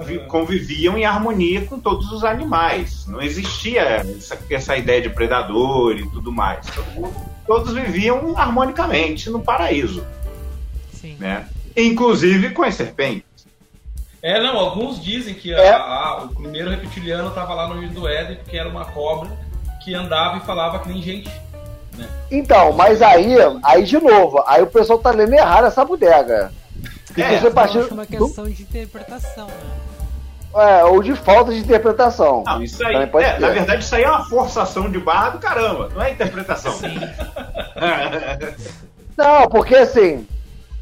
vi- 0.00 0.20
conviviam 0.26 0.96
em 0.96 1.04
harmonia 1.04 1.64
com 1.66 1.78
todos 1.78 2.10
os 2.12 2.24
animais. 2.24 3.06
Não 3.06 3.20
existia 3.20 3.82
essa, 3.82 4.38
essa 4.50 4.76
ideia 4.76 5.00
de 5.02 5.10
predador 5.10 5.96
e 5.96 6.08
tudo 6.08 6.32
mais. 6.32 6.66
Todo 6.66 6.86
mundo- 6.92 7.14
todos 7.46 7.72
viviam 7.74 8.34
harmonicamente 8.36 9.28
no 9.30 9.40
paraíso, 9.40 10.04
Sim. 10.92 11.16
né? 11.18 11.46
Inclusive 11.76 12.50
com 12.50 12.62
as 12.62 12.74
serpentes. 12.74 13.24
É, 14.22 14.40
não, 14.40 14.56
alguns 14.56 15.02
dizem 15.02 15.34
que 15.34 15.52
a- 15.52 15.58
É. 15.58 15.72
a- 15.74 16.22
o 16.24 16.28
primeiro 16.34 16.70
reptiliano 16.70 17.28
estava 17.28 17.54
lá 17.54 17.66
no 17.68 17.80
Rio 17.80 17.90
do 17.90 18.06
Éden 18.06 18.36
porque 18.36 18.56
era 18.56 18.68
uma 18.68 18.84
cobra 18.84 19.30
que 19.84 19.94
andava 19.94 20.36
e 20.38 20.40
falava 20.40 20.78
que 20.78 20.88
nem 20.88 21.02
gente. 21.02 21.30
Então, 22.30 22.72
mas 22.72 23.02
aí, 23.02 23.34
aí 23.62 23.82
de 23.84 23.98
novo, 24.00 24.42
aí 24.46 24.62
o 24.62 24.66
pessoal 24.66 24.98
tá 24.98 25.10
lendo 25.10 25.34
errado 25.34 25.66
essa 25.66 25.84
bodega. 25.84 26.50
Tem 27.06 27.14
que 27.14 27.22
É, 27.34 27.40
ser 27.40 27.92
uma 27.92 28.06
questão 28.06 28.44
de 28.48 28.62
interpretação, 28.62 29.46
né? 29.46 29.54
é, 30.54 30.84
ou 30.84 31.02
de 31.02 31.14
falta 31.16 31.52
de 31.52 31.58
interpretação. 31.58 32.42
Não, 32.46 32.62
isso 32.62 32.84
aí, 32.86 32.94
é, 32.94 33.38
na 33.38 33.48
verdade, 33.50 33.84
isso 33.84 33.94
aí 33.94 34.02
é 34.04 34.08
uma 34.08 34.24
forçação 34.28 34.90
de 34.90 34.98
barra 34.98 35.30
do 35.30 35.38
caramba, 35.38 35.90
não 35.94 36.02
é 36.02 36.12
interpretação. 36.12 36.72
Sim. 36.72 36.98
Não, 39.16 39.48
porque 39.48 39.74
assim, 39.74 40.26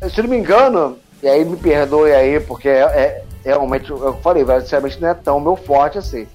se 0.09 0.23
não 0.23 0.29
me 0.29 0.37
engano, 0.39 0.99
e 1.23 1.29
aí 1.29 1.45
me 1.45 1.57
perdoe 1.57 2.13
aí, 2.13 2.41
porque 2.41 2.69
é, 2.69 2.81
é- 2.83 3.23
realmente, 3.45 3.91
eu 3.91 4.15
falei, 4.23 4.45
sinceramente 4.61 5.01
não 5.01 5.09
é 5.09 5.15
tão 5.15 5.41
meu 5.41 5.57
forte 5.57 5.99
assim. 5.99 6.27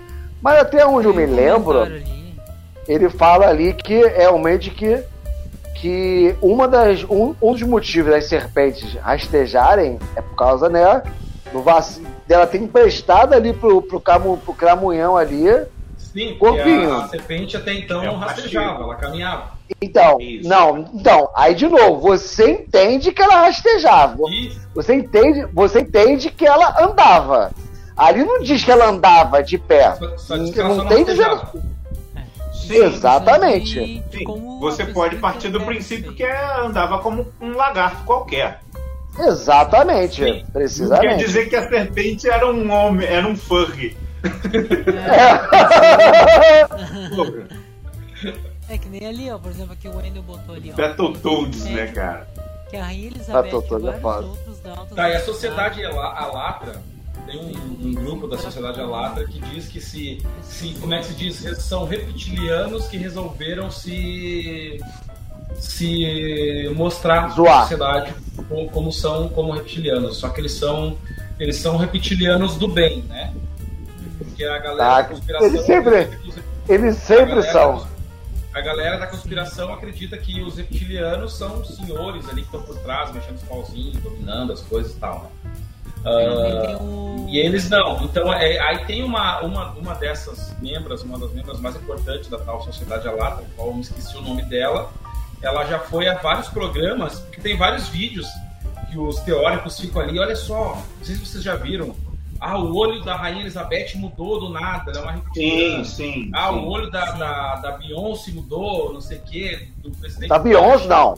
Mas 0.41 0.59
até 0.59 0.85
onde 0.85 1.07
eu 1.07 1.13
me 1.13 1.25
lembro, 1.25 1.85
ele 2.87 3.09
fala 3.09 3.47
ali 3.47 3.73
que 3.73 4.05
realmente 4.07 4.69
que, 4.71 5.01
que 5.75 6.35
uma 6.41 6.67
das, 6.67 7.03
um, 7.03 7.35
um 7.41 7.51
dos 7.51 7.61
motivos 7.63 8.11
das 8.11 8.25
serpentes 8.25 8.93
rastejarem 8.95 9.99
é 10.15 10.21
por 10.21 10.35
causa, 10.35 10.69
né, 10.69 11.03
do 11.51 11.61
vac... 11.61 11.85
dela 12.27 12.47
ter 12.47 12.59
emprestado 12.61 13.33
ali 13.33 13.53
pro, 13.53 13.81
pro, 13.81 13.99
camu, 13.99 14.37
pro 14.37 14.53
cramunhão 14.53 15.15
ali. 15.15 15.45
Sim, 15.97 16.35
porque 16.39 16.57
Corpinho. 16.57 16.93
a, 16.93 17.03
a 17.05 17.07
serpente 17.09 17.57
até 17.57 17.73
então 17.73 18.01
É 18.01 18.07
não 18.07 18.17
rastejava, 18.17 18.65
castigo. 18.67 18.83
ela 18.83 18.95
caminhava. 18.95 19.55
Então, 19.81 20.17
Isso. 20.19 20.47
não, 20.47 20.77
então, 20.93 21.29
aí 21.35 21.53
de 21.55 21.67
novo, 21.67 21.99
você 21.99 22.51
entende 22.51 23.11
que 23.11 23.21
ela 23.21 23.41
rastejava. 23.41 24.17
E 24.29 24.51
Você 24.73 24.93
entende, 24.95 25.45
você 25.53 25.79
entende 25.81 26.29
que 26.31 26.45
ela 26.45 26.75
andava. 26.81 27.51
Ali 27.97 28.23
não 28.23 28.41
diz 28.41 28.63
que 28.63 28.71
ela 28.71 28.87
andava 28.89 29.41
de 29.41 29.57
pé. 29.57 29.93
só, 29.95 30.17
só 30.17 30.37
diz 30.37 30.51
que 30.51 30.59
ela 30.59 30.69
Não 30.69 30.75
só 30.75 30.81
não 30.83 30.89
tem 30.89 30.99
rastejava. 31.03 31.51
Sim, 32.67 32.83
Exatamente. 32.83 34.03
Sim. 34.11 34.29
Você 34.59 34.85
pode 34.85 35.17
partir 35.17 35.49
do 35.49 35.61
princípio 35.61 36.13
que 36.13 36.23
é- 36.23 36.59
andava 36.61 36.99
como 36.99 37.27
um 37.41 37.51
lagarto 37.55 38.03
qualquer. 38.03 38.59
Exatamente. 39.19 40.15
Sim. 40.23 40.31
Não 40.39 40.39
quer 40.45 40.51
Precisamente. 40.51 41.23
dizer 41.25 41.49
que 41.49 41.55
a 41.55 41.67
serpente 41.69 42.29
era 42.29 42.45
um 42.51 42.69
homem, 42.71 43.07
era 43.07 43.27
um 43.27 43.35
furry. 43.35 43.95
É 48.67 48.77
que 48.77 48.89
nem 48.89 49.05
ali, 49.07 49.29
ó, 49.31 49.37
por 49.37 49.51
exemplo, 49.51 49.73
aqui 49.73 49.87
o 49.87 49.95
Wendel 49.95 50.23
botou 50.23 50.55
ali, 50.55 50.71
ó. 50.73 50.75
Battletoads, 50.75 51.65
É, 51.67 51.69
né, 51.69 51.87
cara? 51.87 52.27
Que 52.69 52.77
a 52.77 52.85
Rainha 52.85 53.07
Elizabeth 53.07 53.47
e 53.47 53.87
é 53.87 53.99
vários 53.99 54.29
outros 54.29 54.59
da 54.61 54.71
alta 54.71 54.95
Tá, 54.95 55.09
e 55.09 55.15
a 55.15 55.19
sociedade 55.23 55.85
Ala- 55.85 56.15
Alatra, 56.19 56.81
tem 57.25 57.39
um, 57.39 57.87
um 57.87 57.93
grupo 57.93 58.27
da 58.27 58.37
sociedade 58.37 58.79
Alatra 58.79 59.25
que 59.25 59.39
diz 59.39 59.67
que 59.67 59.79
se, 59.81 60.21
se, 60.43 60.73
como 60.79 60.93
é 60.93 60.99
que 60.99 61.05
se 61.07 61.13
diz, 61.13 61.57
são 61.63 61.85
reptilianos 61.85 62.87
que 62.87 62.97
resolveram 62.97 63.69
se 63.71 64.79
se 65.59 66.69
mostrar 66.75 67.29
Zoar. 67.29 67.59
à 67.59 67.61
sociedade 67.61 68.13
como, 68.49 68.69
como 68.69 68.91
são 68.91 69.29
como 69.29 69.53
reptilianos, 69.53 70.17
só 70.17 70.29
que 70.29 70.41
eles 70.41 70.51
são 70.53 70.97
eles 71.39 71.57
são 71.57 71.77
reptilianos 71.77 72.55
do 72.55 72.67
bem, 72.67 73.01
né? 73.03 73.33
Porque 74.17 74.43
a 74.45 74.57
galera 74.59 74.77
Tá, 74.77 75.01
da 75.01 75.07
conspiração 75.09 75.47
eles 75.47 75.61
sempre- 75.65 75.95
acredita 75.99 76.21
que 76.21 76.29
os- 76.29 76.69
Eles 76.69 76.95
sempre 76.97 77.43
são. 77.43 77.87
a 78.53 78.61
galera 78.61 78.97
da 78.97 79.07
conspiração 79.07 79.73
acredita 79.73 80.17
que 80.17 80.41
os 80.41 80.57
reptilianos 80.57 81.33
são 81.37 81.63
senhores 81.63 82.27
ali 82.29 82.41
que 82.41 82.47
estão 82.47 82.61
por 82.61 82.77
trás, 82.79 83.13
mexendo 83.13 83.35
os 83.35 83.43
pauzinhos, 83.43 83.97
dominando 84.01 84.53
as 84.53 84.61
coisas 84.61 84.93
e 84.93 84.95
tal. 84.95 85.23
né? 85.23 85.29
Um- 86.05 87.27
e 87.27 87.37
eles 87.39 87.69
não. 87.69 88.03
Então, 88.03 88.31
é, 88.33 88.59
aí 88.59 88.85
tem 88.85 89.03
uma, 89.03 89.41
uma, 89.41 89.71
uma 89.71 89.95
dessas 89.95 90.55
membros, 90.61 91.03
uma 91.03 91.17
das 91.17 91.33
membros 91.33 91.59
mais 91.59 91.75
importantes 91.75 92.29
da 92.29 92.37
tal 92.37 92.61
Sociedade 92.63 93.07
Alatra, 93.07 93.43
qual 93.55 93.69
eu 93.69 93.73
me 93.73 93.81
esqueci 93.81 94.15
o 94.15 94.21
nome 94.21 94.43
dela. 94.43 94.91
Ela 95.41 95.65
já 95.65 95.79
foi 95.79 96.07
a 96.07 96.15
vários 96.15 96.47
programas, 96.47 97.19
porque 97.19 97.41
tem 97.41 97.57
vários 97.57 97.87
vídeos 97.89 98.27
que 98.89 98.97
os 98.97 99.19
teóricos 99.21 99.79
ficam 99.79 100.01
ali. 100.01 100.17
Olha 100.17 100.35
só, 100.35 100.75
não 100.75 101.03
sei 101.05 101.15
se 101.15 101.25
vocês 101.25 101.43
já 101.43 101.55
viram. 101.55 101.95
Ah, 102.39 102.57
o 102.57 102.75
olho 102.75 103.03
da 103.03 103.15
Rainha 103.15 103.41
Elizabeth 103.41 103.95
mudou 103.95 104.39
do 104.39 104.49
nada, 104.49 104.91
é 104.91 104.99
uma. 104.99 105.21
Sim, 105.33 105.83
sim. 105.83 106.31
Ah, 106.33 106.49
sim. 106.49 106.59
o 106.59 106.67
olho 106.67 106.91
da, 106.91 107.11
da, 107.11 107.55
da 107.55 107.71
Beyoncé 107.71 108.31
mudou, 108.31 108.93
não 108.93 109.01
sei 109.01 109.17
o 109.17 109.21
quê, 109.21 109.67
do 109.77 109.89
presidente. 109.91 110.29
Da 110.29 110.37
Beyoncé, 110.39 110.87
não. 110.87 111.15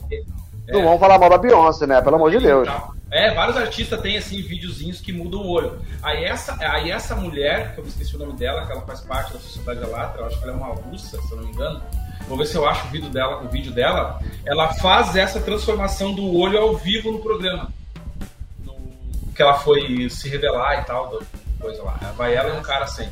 É. 0.68 0.72
Não 0.72 0.84
vamos 0.84 1.00
falar 1.00 1.18
mal 1.18 1.30
da 1.30 1.38
Beyoncé, 1.38 1.86
né? 1.86 2.00
Pelo 2.02 2.16
amor 2.16 2.30
de 2.30 2.38
Deus. 2.38 2.68
Tal. 2.68 2.94
É, 3.10 3.32
vários 3.32 3.56
artistas 3.56 4.00
têm 4.02 4.18
assim 4.18 4.42
videozinhos 4.42 5.00
que 5.00 5.12
mudam 5.12 5.40
o 5.40 5.48
olho. 5.48 5.80
Aí 6.02 6.24
essa, 6.24 6.54
aí 6.60 6.90
essa 6.90 7.16
mulher, 7.16 7.72
que 7.72 7.80
eu 7.80 7.84
me 7.84 7.90
esqueci 7.90 8.14
o 8.14 8.18
nome 8.18 8.34
dela, 8.34 8.66
que 8.66 8.72
ela 8.72 8.82
faz 8.82 9.00
parte 9.00 9.32
da 9.32 9.38
Sociedade 9.38 9.82
Alatra, 9.82 10.20
eu 10.20 10.26
acho 10.26 10.38
que 10.38 10.44
ela 10.44 10.52
é 10.52 10.56
uma 10.56 10.74
russa, 10.74 11.20
se 11.20 11.32
eu 11.32 11.38
não 11.38 11.44
me 11.44 11.52
engano. 11.52 11.82
Vou 12.28 12.36
ver 12.36 12.44
se 12.44 12.56
eu 12.56 12.68
acho 12.68 12.86
o 12.86 12.90
vídeo 12.90 13.08
dela, 13.08 13.42
o 13.42 13.48
vídeo 13.48 13.72
dela. 13.72 14.20
Ela 14.44 14.74
faz 14.74 15.16
essa 15.16 15.40
transformação 15.40 16.12
do 16.12 16.36
olho 16.36 16.58
ao 16.58 16.76
vivo 16.76 17.10
no 17.10 17.20
programa. 17.20 17.72
No, 18.62 18.74
que 19.34 19.40
ela 19.40 19.54
foi 19.54 20.10
se 20.10 20.28
revelar 20.28 20.82
e 20.82 20.84
tal, 20.84 21.22
coisa 21.58 21.82
lá. 21.82 21.98
Vai 22.14 22.34
ela 22.34 22.54
e 22.54 22.58
um 22.58 22.62
cara 22.62 22.84
assim. 22.84 23.08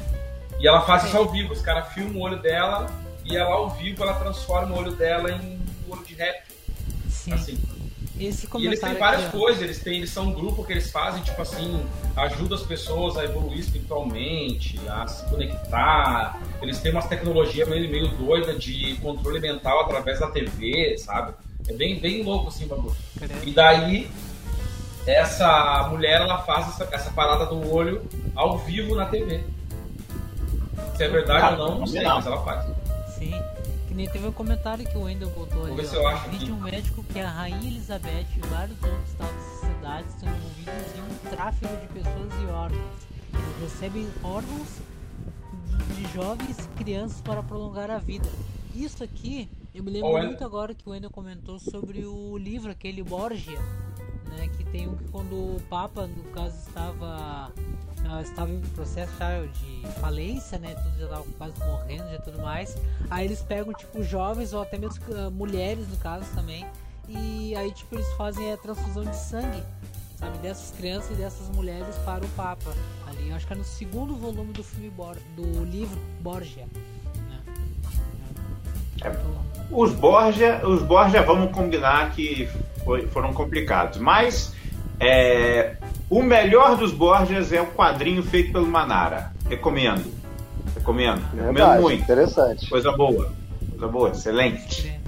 E 0.61 0.69
ela 0.69 0.83
faz 0.83 1.05
isso 1.05 1.17
ao 1.17 1.27
vivo. 1.27 1.55
Os 1.55 1.63
caras 1.63 1.89
filmam 1.95 2.17
o 2.17 2.25
olho 2.25 2.39
dela 2.39 2.87
e 3.25 3.35
ela 3.35 3.55
ao 3.55 3.71
vivo 3.71 4.03
ela 4.03 4.15
transforma 4.15 4.75
o 4.75 4.79
olho 4.79 4.93
dela 4.93 5.31
em 5.31 5.59
um 5.89 5.93
olho 5.93 6.05
de 6.05 6.15
réptil. 6.15 6.56
Sim. 7.27 7.35
Assim. 7.35 7.59
Esse 8.19 8.49
E 8.57 8.67
eles 8.67 8.81
têm 8.81 8.95
várias 8.95 9.25
aqui, 9.25 9.37
coisas, 9.37 9.63
eles, 9.63 9.79
têm, 9.79 9.99
eles 9.99 10.11
são 10.11 10.29
um 10.29 10.33
grupo 10.33 10.65
que 10.65 10.73
eles 10.73 10.91
fazem, 10.91 11.23
tipo 11.23 11.41
assim, 11.43 11.85
ajuda 12.17 12.55
as 12.55 12.63
pessoas 12.63 13.15
a 13.19 13.25
evoluir 13.25 13.59
espiritualmente, 13.59 14.81
a 14.89 15.07
se 15.07 15.23
conectar. 15.29 16.41
Eles 16.63 16.79
têm 16.81 16.93
umas 16.93 17.07
tecnologias 17.07 17.69
meio, 17.69 17.91
meio 17.91 18.09
doida 18.09 18.55
de 18.55 18.97
controle 19.03 19.39
mental 19.39 19.81
através 19.83 20.19
da 20.19 20.31
TV, 20.31 20.97
sabe? 20.97 21.35
É 21.69 21.75
bem, 21.75 21.99
bem 21.99 22.23
louco 22.23 22.49
assim 22.49 22.65
o 22.65 22.69
bagulho. 22.69 22.97
E 23.45 23.51
daí, 23.51 24.11
essa 25.07 25.87
mulher, 25.91 26.23
ela 26.23 26.39
faz 26.39 26.69
essa, 26.69 26.89
essa 26.91 27.11
parada 27.11 27.45
do 27.45 27.71
olho 27.71 28.03
ao 28.35 28.57
vivo 28.59 28.95
na 28.95 29.07
TV. 29.07 29.45
Se 30.97 31.05
é 31.05 31.09
verdade 31.09 31.61
ou 31.61 31.69
não, 31.69 31.79
não 31.81 31.87
sei, 31.87 32.03
mas 32.03 32.25
ela 32.25 32.43
faz. 32.43 32.67
Que 33.97 34.03
nem 34.03 34.11
teve 34.11 34.27
um 34.27 34.33
comentário 34.33 34.87
que 34.87 34.95
o 34.95 35.05
Wendel 35.05 35.31
botou 35.31 35.65
ali. 35.65 35.77
ver 35.77 35.87
se 35.87 35.97
ó. 35.97 36.03
eu 36.03 36.09
acho 36.09 36.29
aqui. 36.29 36.53
um 36.53 36.61
médico 36.61 37.03
que 37.03 37.19
a 37.19 37.31
Rainha 37.31 37.67
Elizabeth 37.67 38.27
e 38.37 38.41
vários 38.47 38.83
outros 38.83 39.09
estados 39.09 39.43
e 39.43 39.67
cidades 39.67 40.15
estão 40.15 40.29
envolvidos 40.29 40.97
em 40.97 41.01
um 41.01 41.31
tráfico 41.31 41.77
de 41.79 41.87
pessoas 41.95 42.33
e 42.43 42.47
órgãos. 42.53 43.07
Eles 43.33 43.73
recebem 43.73 44.07
órgãos 44.23 44.69
de, 45.95 46.13
jovens 46.13 46.59
e 46.59 46.69
crianças 46.85 47.23
para 47.23 47.43
prolongar 47.43 47.91
a 47.91 47.97
vida. 47.97 48.29
Isso 48.75 49.03
aqui, 49.03 49.49
eu 49.75 49.83
me 49.83 49.91
lembro 49.91 50.11
Wendel. 50.11 50.29
muito 50.29 50.45
agora 50.45 50.75
que 50.75 50.87
o 50.87 50.93
Wendel 50.93 51.09
comentou 51.09 51.59
sobre 51.59 52.05
o 52.05 52.37
livro, 52.37 52.71
aquele 52.71 53.03
Borgia, 53.03 53.59
né, 54.29 54.49
que 54.57 54.65
tem 54.65 54.89
um 54.89 54.97
que 54.97 55.05
quando 55.09 55.35
o 55.35 55.61
Papa, 55.69 56.07
no 56.07 56.25
caso, 56.33 56.57
estava 56.57 57.53
ah, 58.09 58.23
estava 58.23 58.51
em 58.51 58.61
processo 58.61 59.13
de 59.53 59.87
falência, 60.01 60.59
né, 60.59 60.75
tudo 60.75 60.99
já 60.99 61.05
estava 61.05 61.25
quase 61.39 61.59
morrendo, 61.61 62.09
já 62.11 62.19
tudo 62.21 62.41
mais. 62.41 62.77
Aí 63.11 63.27
eles 63.27 63.43
pegam 63.43 63.73
tipo 63.73 64.03
jovens 64.03 64.53
ou 64.53 64.63
até 64.63 64.79
mesmo 64.79 65.03
ah, 65.15 65.31
mulheres 65.31 65.89
no 65.89 65.97
caso 65.97 66.27
também, 66.35 66.67
e 67.09 67.55
aí 67.57 67.73
tipo 67.73 67.95
eles 67.95 68.11
fazem 68.15 68.53
a 68.53 68.57
transfusão 68.57 69.05
de 69.05 69.17
sangue, 69.17 69.63
sabe, 70.17 70.39
dessas 70.39 70.77
crianças 70.77 71.11
e 71.11 71.15
dessas 71.15 71.49
mulheres 71.51 71.97
para 72.05 72.25
o 72.25 72.29
Papa. 72.31 72.73
Ali, 73.07 73.33
acho 73.33 73.47
que 73.47 73.53
é 73.53 73.57
no 73.57 73.65
segundo 73.65 74.15
volume 74.15 74.53
do 74.53 74.63
filme 74.63 74.91
Bor 74.91 75.17
do 75.35 75.65
livro 75.65 75.99
Borgia. 76.21 76.67
Né? 77.29 77.41
É. 79.03 79.37
Os 79.71 79.93
Borgia, 79.93 80.67
os 80.67 80.83
Borgia, 80.83 81.23
vamos 81.23 81.51
combinar 81.53 82.13
que 82.13 82.49
foi- 82.87 83.07
foram 83.09 83.35
complicados. 83.35 83.99
Mas 83.99 84.55
é, 84.99 85.77
o 86.09 86.23
melhor 86.23 86.77
dos 86.79 86.93
Borgias 86.93 87.53
é 87.53 87.61
o 87.61 87.67
quadrinho 87.67 88.23
feito 88.23 88.53
pelo 88.53 88.67
Manara. 88.67 89.33
Recomendo. 89.51 90.11
Recomendo. 90.75 91.21
Recomendo 91.33 91.55
Verdade, 91.55 91.83
muito. 91.83 92.03
interessante. 92.03 92.71
Coisa 92.71 92.93
boa. 92.93 93.33
Coisa 93.71 93.89
boa. 93.89 94.11
Excelente. 94.11 94.99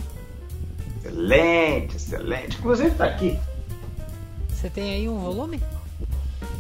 Excelente, 0.99 1.97
excelente. 1.97 2.59
Inclusive 2.59 2.91
tá 2.91 3.05
aqui. 3.07 3.39
Você 4.51 4.69
tem 4.69 4.93
aí 4.95 5.09
um 5.09 5.19
volume? 5.21 5.63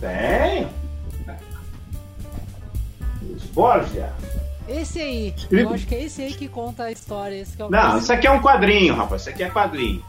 Tem. 0.01 0.69
Os 3.35 3.43
Borgia. 3.47 4.12
Esse 4.69 5.01
aí, 5.01 5.35
eu 5.51 5.70
acho 5.70 5.86
que 5.86 5.95
é 5.95 6.03
esse 6.05 6.23
aí 6.23 6.32
que 6.35 6.47
conta 6.47 6.85
a 6.85 6.93
história. 6.93 7.35
Esse 7.35 7.57
que 7.57 7.62
é 7.62 7.65
o 7.65 7.70
Não, 7.70 7.99
isso 7.99 8.12
aqui 8.12 8.27
é 8.27 8.31
um 8.31 8.40
quadrinho, 8.40 8.95
rapaz. 8.95 9.23
Isso 9.23 9.31
aqui 9.31 9.43
é 9.43 9.51
quadrinho. 9.51 10.03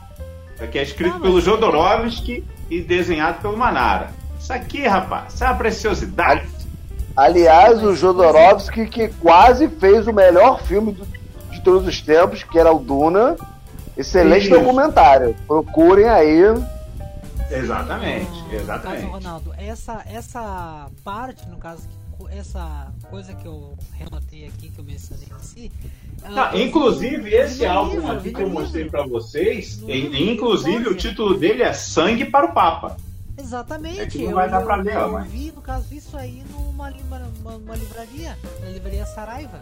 Isso 0.59 0.63
aqui 0.65 0.77
é 0.77 0.83
escrito 0.83 1.11
Ah, 1.15 1.19
mas- 1.19 1.21
pelo 1.21 1.39
Jodorowsky 1.41 2.43
e 2.69 2.81
desenhado 2.81 3.39
pelo 3.41 3.55
Manara. 3.57 4.09
Isso 4.37 4.51
aqui, 4.51 4.85
rapaz, 4.85 5.33
isso 5.33 5.43
é 5.43 5.47
uma 5.47 5.55
preciosidade. 5.55 6.47
Aliás, 7.15 7.81
o 7.81 7.95
Jodorowsky 7.95 8.85
que 8.87 9.07
quase 9.07 9.69
fez 9.69 10.05
o 10.07 10.11
melhor 10.13 10.61
filme 10.63 10.91
do- 10.91 11.07
de 11.51 11.61
todos 11.61 11.87
os 11.87 12.01
tempos, 12.01 12.43
que 12.43 12.59
era 12.59 12.71
o 12.73 12.79
Duna. 12.79 13.35
Excelente 13.97 14.43
Isso. 14.47 14.51
documentário. 14.59 15.35
Procurem 15.47 16.07
aí. 16.09 16.41
Exatamente, 17.51 18.29
No 18.29 18.43
caso, 18.43 18.55
exatamente. 18.55 19.05
Ronaldo, 19.05 19.53
essa, 19.57 20.03
essa 20.13 20.87
parte, 21.03 21.47
no 21.49 21.57
caso, 21.57 21.87
que- 21.87 21.97
essa 22.27 22.91
coisa 23.09 23.33
que 23.33 23.45
eu 23.47 23.77
relatei 23.93 24.45
aqui, 24.45 24.69
que 24.69 24.79
eu 24.79 24.83
mencionei 24.83 25.27
em 25.27 25.43
si. 25.43 25.71
Não, 26.21 26.43
ah, 26.43 26.51
inclusive, 26.57 27.29
esse 27.33 27.65
no 27.65 27.71
álbum 27.71 27.91
livro, 27.93 28.11
aqui 28.11 28.33
que 28.33 28.41
eu 28.41 28.49
mostrei 28.49 28.89
pra 28.89 29.03
vocês, 29.07 29.81
e- 29.87 30.01
livro, 30.01 30.17
inclusive 30.17 30.89
o 30.89 30.95
título 30.95 31.37
dele 31.37 31.63
é 31.63 31.71
Sangue 31.73 32.25
para 32.25 32.47
o 32.47 32.53
Papa. 32.53 32.97
Exatamente. 33.37 34.01
É 34.01 34.05
que 34.05 34.17
não 34.19 34.31
eu, 34.31 34.35
vai 34.35 34.49
dar 34.49 34.61
pra 34.61 34.77
eu- 34.77 34.83
ler, 34.83 34.95
eu 34.95 35.11
mas- 35.13 35.31
vi, 35.31 35.51
no 35.53 35.61
caso, 35.61 35.93
isso 35.93 36.17
aí 36.17 36.43
numa 36.51 36.89
uma, 36.91 37.55
uma 37.55 37.75
livraria, 37.75 38.37
na 38.61 38.69
livraria 38.69 39.05
Saraiva. 39.05 39.61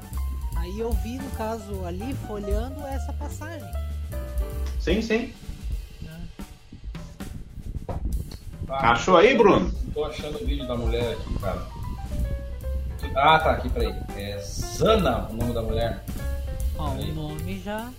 Aí 0.56 0.80
eu 0.80 0.92
vi, 0.92 1.18
no 1.20 1.30
caso, 1.32 1.86
ali, 1.86 2.16
folhando 2.28 2.82
essa 2.88 3.14
passagem. 3.14 3.70
Sim, 4.80 5.02
sim. 5.04 5.32
Tá, 8.66 8.92
Achou 8.92 9.16
aí, 9.16 9.38
Bruno? 9.38 9.72
Tô 9.94 10.04
achando 10.06 10.42
o 10.42 10.46
vídeo 10.46 10.68
da 10.68 10.76
mulher 10.76 11.14
aqui, 11.14 11.34
cara. 11.40 11.77
Ah, 13.16 13.40
tá, 13.40 13.52
aqui, 13.52 13.70
peraí. 13.70 13.94
É 14.16 14.38
Zana 14.40 15.28
o 15.30 15.34
nome 15.34 15.54
da 15.54 15.62
mulher. 15.62 16.04
Ó, 16.78 16.90
o 16.90 17.06
nome 17.14 17.60
já 17.64 17.90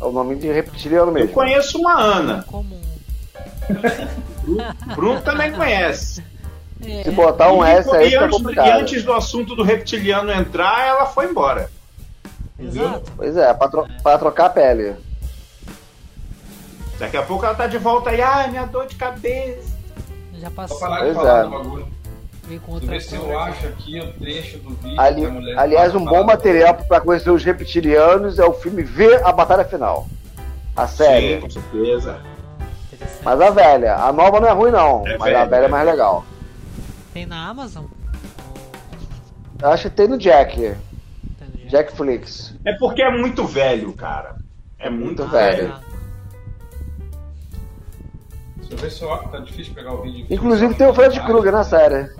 É 0.00 0.04
o 0.04 0.12
nome 0.12 0.36
de 0.36 0.50
reptiliano 0.52 1.08
Eu 1.10 1.14
mesmo. 1.14 1.32
conheço 1.32 1.78
uma 1.78 1.98
Ana. 2.00 2.42
comum. 2.44 2.80
Bruno 4.94 5.20
também 5.22 5.52
conhece. 5.52 6.24
É, 6.84 7.02
Se 7.04 7.10
botar 7.10 7.52
um 7.52 7.64
e, 7.64 7.68
S 7.70 7.94
aí, 7.94 8.10
e 8.10 8.16
antes, 8.16 8.28
e 8.36 8.38
complicado. 8.40 8.80
antes 8.80 9.04
do 9.04 9.12
assunto 9.12 9.54
do 9.54 9.62
reptiliano 9.62 10.32
entrar, 10.32 10.86
ela 10.86 11.06
foi 11.06 11.26
embora. 11.30 11.70
exato. 12.58 13.12
Pois 13.16 13.36
é, 13.36 13.52
pra, 13.52 13.68
tro- 13.68 13.86
pra 14.02 14.18
trocar 14.18 14.46
a 14.46 14.50
pele. 14.50 14.96
Daqui 16.98 17.16
a 17.16 17.22
pouco 17.22 17.44
ela 17.44 17.54
tá 17.54 17.66
de 17.66 17.78
volta 17.78 18.10
aí. 18.10 18.20
Ai, 18.20 18.50
minha 18.50 18.66
dor 18.66 18.86
de 18.86 18.94
cabeça. 18.94 19.70
Já 20.34 20.48
Vou 20.48 20.56
passou. 20.56 20.78
parar 20.80 20.98
de 21.06 21.14
Pois 21.14 21.16
falar 21.16 21.44
é. 21.44 21.84
Veio 22.50 22.60
com 22.62 22.72
outra 22.72 23.00
se 23.00 23.14
eu 23.14 23.38
acho 23.38 23.64
aqui 23.68 24.00
o 24.00 24.12
trecho 24.14 24.58
do 24.58 24.70
vídeo 24.70 25.00
Ali- 25.00 25.54
aliás, 25.56 25.92
fala- 25.92 26.02
um 26.02 26.04
bom 26.04 26.24
material 26.24 26.74
pra 26.74 27.00
conhecer 27.00 27.30
os 27.30 27.44
reptilianos 27.44 28.40
é 28.40 28.44
o 28.44 28.52
filme 28.52 28.82
Ver 28.82 29.24
a 29.24 29.30
Batalha 29.30 29.64
Final. 29.64 30.08
A 30.76 30.88
série. 30.88 31.34
Sim, 31.36 31.40
com 31.42 31.50
certeza. 31.50 32.20
Mas 33.22 33.40
a 33.40 33.50
velha. 33.50 33.94
A 33.94 34.12
nova 34.12 34.40
não 34.40 34.48
é 34.48 34.50
ruim, 34.50 34.72
não. 34.72 35.06
É 35.06 35.16
mas 35.16 35.28
velha, 35.30 35.42
a 35.42 35.44
velha 35.44 35.62
é 35.62 35.66
é 35.66 35.68
mais 35.68 35.86
legal. 35.86 36.24
Tem 37.14 37.24
na 37.24 37.48
Amazon? 37.50 37.84
Eu 39.62 39.68
acho 39.70 39.88
que 39.88 39.94
tem 39.94 40.08
no 40.08 40.18
Jack. 40.18 40.56
Tem 40.56 40.76
no. 41.64 41.70
Jack 41.70 41.92
Flix. 41.96 42.52
É 42.64 42.72
porque 42.72 43.00
é 43.00 43.16
muito 43.16 43.44
velho, 43.46 43.92
cara. 43.92 44.34
É 44.76 44.90
muito, 44.90 45.22
Muito 45.22 45.26
velho. 45.28 45.72
Ah, 45.72 45.80
Deixa 48.56 48.74
eu 48.74 48.78
ver 48.78 48.90
se 48.90 49.02
eu 49.02 49.16
tá 49.30 49.38
difícil 49.38 49.72
pegar 49.72 49.92
o 49.94 50.02
vídeo. 50.02 50.26
Inclusive 50.28 50.74
tem 50.74 50.88
o 50.88 50.94
Fred 50.94 51.20
Krueger 51.20 51.52
na 51.52 51.62
série. 51.62 52.10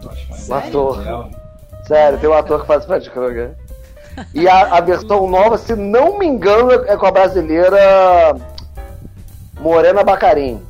Se 0.00 0.06
eu 0.06 0.10
acho 0.12 0.30
mais 0.30 0.48
O 0.48 0.54
ator. 0.54 0.98
legal. 0.98 1.30
Sério, 1.86 2.18
tem 2.18 2.30
um 2.30 2.34
ator 2.34 2.60
que 2.60 2.66
faz 2.66 2.84
Fred 2.84 3.10
Krueger. 3.10 3.54
E 4.34 4.48
a, 4.48 4.76
a 4.76 4.80
versão 4.80 5.28
nova, 5.28 5.56
se 5.58 5.74
não 5.74 6.18
me 6.18 6.26
engano, 6.26 6.72
é 6.72 6.96
com 6.96 7.06
a 7.06 7.10
brasileira 7.10 8.34
Morena 9.60 10.02
Bacarim. 10.04 10.60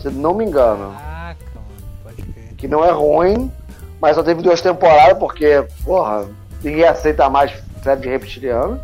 Se 0.00 0.08
não 0.10 0.34
me 0.34 0.44
engano. 0.44 0.92
Caraca, 0.92 1.44
mano. 1.54 1.92
Pode 2.02 2.22
crer. 2.22 2.54
Que 2.56 2.66
não 2.68 2.84
é 2.84 2.90
ruim, 2.90 3.52
mas 4.00 4.16
só 4.16 4.22
teve 4.22 4.42
duas 4.42 4.60
temporadas 4.60 5.18
porque, 5.18 5.64
porra, 5.84 6.26
ninguém 6.62 6.84
aceita 6.84 7.28
mais 7.30 7.52
série 7.82 8.00
de 8.00 8.08
reptiliano. 8.08 8.80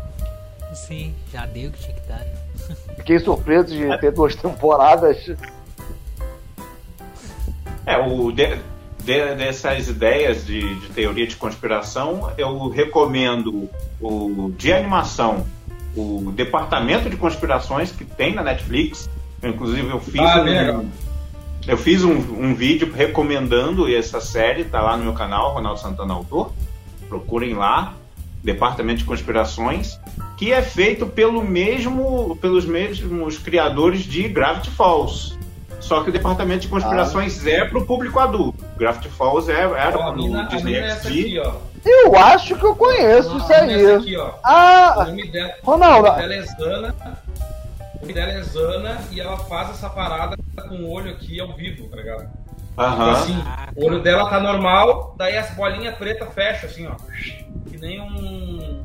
Sim, 0.73 1.15
já 1.31 1.45
deu 1.47 1.69
o 1.69 1.73
que 1.73 1.79
tinha 1.79 1.95
que 1.95 2.07
dar. 2.07 2.19
né? 2.19 2.35
Fiquei 2.97 3.19
surpreso 3.19 3.67
de 3.67 3.97
ter 3.99 4.11
duas 4.11 4.35
temporadas. 4.35 5.17
É, 7.85 7.97
o 7.97 8.31
de- 8.31 8.59
de- 9.03 9.35
dessas 9.35 9.87
ideias 9.87 10.45
de, 10.45 10.75
de 10.79 10.87
teoria 10.89 11.25
de 11.27 11.35
conspiração, 11.35 12.31
eu 12.37 12.67
recomendo 12.69 13.69
o 14.01 14.53
de 14.57 14.71
animação, 14.71 15.45
o 15.95 16.31
Departamento 16.35 17.09
de 17.09 17.17
Conspirações 17.17 17.91
que 17.91 18.05
tem 18.05 18.33
na 18.33 18.43
Netflix. 18.43 19.09
Inclusive 19.41 19.89
eu 19.89 19.99
fiz 19.99 20.19
Ah, 20.21 20.41
um, 20.41 20.89
eu 21.67 21.77
fiz 21.77 22.03
um, 22.03 22.11
um 22.13 22.53
vídeo 22.53 22.91
recomendando 22.93 23.87
essa 23.93 24.19
série, 24.19 24.65
tá 24.65 24.81
lá 24.81 24.97
no 24.97 25.03
meu 25.03 25.13
canal, 25.13 25.53
Ronaldo 25.53 25.79
Santana 25.79 26.13
Autor. 26.13 26.51
Procurem 27.07 27.53
lá, 27.53 27.93
Departamento 28.43 28.99
de 28.99 29.05
Conspirações, 29.05 29.99
que 30.37 30.51
é 30.53 30.61
feito 30.61 31.05
pelo 31.05 31.43
mesmo, 31.43 32.37
pelos 32.41 32.65
mesmos 32.65 33.37
criadores 33.37 34.03
de 34.03 34.27
Gravity 34.27 34.69
Falls. 34.69 35.38
Só 35.79 36.03
que 36.03 36.09
o 36.09 36.13
Departamento 36.13 36.61
de 36.61 36.67
Conspirações 36.67 37.45
é 37.47 37.65
pro 37.65 37.85
público 37.85 38.19
adulto. 38.19 38.63
Gravity 38.77 39.09
Falls 39.09 39.49
é, 39.49 39.61
era 39.61 39.87
a 39.89 40.11
pro 40.11 40.15
mina, 40.15 40.41
a 40.41 40.47
Disney 40.47 40.73
mina 40.73 40.87
é 40.87 40.91
aqui, 40.91 41.39
ó. 41.39 41.53
Eu 41.85 42.15
acho 42.17 42.55
que 42.57 42.65
eu 42.65 42.75
conheço 42.75 43.37
isso 43.37 43.53
A 43.53 43.61
mina 43.61 43.73
é 43.73 43.81
essa 43.83 43.89
aí. 43.91 43.95
aqui, 43.95 44.17
ó. 44.17 44.27
O 44.27 44.33
Ah, 44.43 45.05
nome 45.07 45.27
dela, 45.31 45.53
Ronaldo. 45.63 46.07
o 46.07 46.11
nome 46.11 46.21
dela 46.27 46.33
é 46.35 46.41
Zana. 46.41 46.95
O 47.95 48.01
nome 48.01 48.13
dela 48.13 48.31
é 48.33 48.41
Zana 48.43 48.97
e 49.11 49.19
ela 49.21 49.37
faz 49.37 49.69
essa 49.71 49.89
parada 49.89 50.35
com 50.67 50.75
o 50.75 50.91
olho 50.91 51.11
aqui 51.11 51.39
ao 51.39 51.53
vivo, 51.55 51.87
tá 51.87 51.95
ligado? 51.95 52.21
Tipo 52.27 52.81
Aham. 52.81 53.11
assim, 53.11 53.43
o 53.75 53.85
olho 53.87 54.01
dela 54.01 54.29
tá 54.29 54.39
normal, 54.39 55.13
daí 55.17 55.37
as 55.37 55.49
bolinhas 55.51 55.95
pretas 55.95 56.33
fecham, 56.33 56.69
assim, 56.69 56.87
ó. 56.87 56.95
Que 57.69 57.77
nem 57.77 57.99
um. 58.01 58.83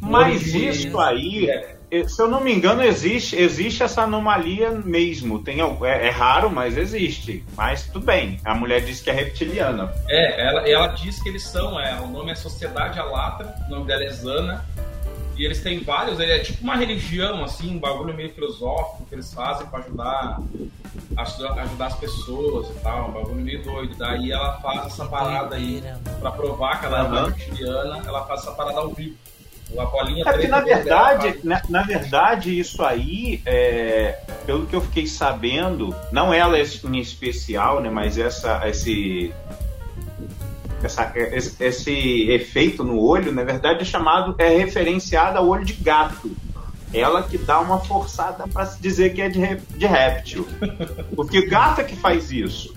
Mas 0.00 0.46
isso 0.54 0.98
aí, 0.98 1.48
É, 1.48 1.71
se 2.08 2.22
eu 2.22 2.26
não 2.26 2.40
me 2.40 2.54
engano, 2.54 2.82
existe, 2.82 3.36
existe 3.36 3.82
essa 3.82 4.02
anomalia 4.02 4.70
mesmo. 4.70 5.42
Tem, 5.42 5.58
é, 5.60 6.06
é 6.06 6.10
raro, 6.10 6.50
mas 6.50 6.78
existe. 6.78 7.44
Mas 7.54 7.86
tudo 7.86 8.06
bem. 8.06 8.40
A 8.44 8.54
mulher 8.54 8.80
disse 8.80 9.02
que 9.02 9.10
é 9.10 9.12
reptiliana. 9.12 9.92
É, 10.08 10.40
ela, 10.40 10.68
ela 10.68 10.86
diz 10.88 11.22
que 11.22 11.28
eles 11.28 11.42
são, 11.42 11.78
é, 11.78 12.00
o 12.00 12.06
nome 12.06 12.32
é 12.32 12.34
Sociedade 12.34 12.98
Alatra, 12.98 13.54
o 13.66 13.70
nome 13.70 13.86
dela 13.86 14.04
é 14.04 14.10
Zana. 14.10 14.64
E 15.36 15.44
eles 15.44 15.62
têm 15.62 15.80
vários, 15.80 16.20
ele 16.20 16.32
é 16.32 16.38
tipo 16.38 16.62
uma 16.62 16.76
religião, 16.76 17.42
assim, 17.42 17.74
um 17.74 17.78
bagulho 17.78 18.14
meio 18.14 18.32
filosófico 18.32 19.06
que 19.06 19.14
eles 19.14 19.32
fazem 19.32 19.66
pra 19.66 19.78
ajudar, 19.80 20.40
ajudar, 21.16 21.62
ajudar 21.62 21.86
as 21.86 21.96
pessoas 21.96 22.68
e 22.68 22.80
tal, 22.80 23.08
um 23.08 23.12
bagulho 23.12 23.36
meio 23.36 23.62
doido. 23.62 23.94
Daí 23.96 24.30
ela 24.30 24.60
faz 24.60 24.86
essa 24.86 25.06
parada 25.06 25.56
aí, 25.56 25.82
pra 26.20 26.30
provar 26.30 26.80
que 26.80 26.86
ela 26.86 26.98
é 26.98 27.00
Aham. 27.00 27.26
reptiliana, 27.26 28.02
ela 28.06 28.26
faz 28.26 28.40
essa 28.42 28.52
parada 28.52 28.80
ao 28.80 28.90
vivo. 28.90 29.16
A 29.78 29.84
bolinha 29.86 30.22
É 30.22 30.24
porque, 30.24 30.38
preta 30.46 30.56
na 30.56 30.60
verdade, 30.62 31.40
na, 31.44 31.62
na 31.68 31.82
verdade, 31.82 32.58
isso 32.58 32.82
aí, 32.82 33.40
é, 33.46 34.18
pelo 34.44 34.66
que 34.66 34.74
eu 34.76 34.80
fiquei 34.80 35.06
sabendo, 35.06 35.94
não 36.10 36.32
ela 36.32 36.58
em 36.58 36.98
especial, 36.98 37.80
né, 37.80 37.88
mas 37.88 38.18
essa, 38.18 38.66
esse, 38.68 39.32
essa- 40.82 41.12
esse, 41.14 41.62
esse 41.62 42.30
efeito 42.30 42.84
no 42.84 43.00
olho, 43.00 43.32
na 43.32 43.44
verdade, 43.44 43.82
é 43.82 43.84
chamado, 43.84 44.34
é 44.38 44.48
referenciado 44.48 45.38
ao 45.38 45.46
olho 45.48 45.64
de 45.64 45.74
gato. 45.74 46.30
Ela 46.92 47.22
que 47.22 47.38
dá 47.38 47.58
uma 47.60 47.78
forçada 47.80 48.46
para 48.46 48.66
se 48.66 48.80
dizer 48.82 49.14
que 49.14 49.22
é 49.22 49.28
de, 49.30 49.56
de 49.56 49.86
réptil. 49.86 50.46
Porque 51.16 51.46
gato 51.46 51.80
é 51.80 51.84
que 51.84 51.96
faz 51.96 52.30
isso. 52.30 52.74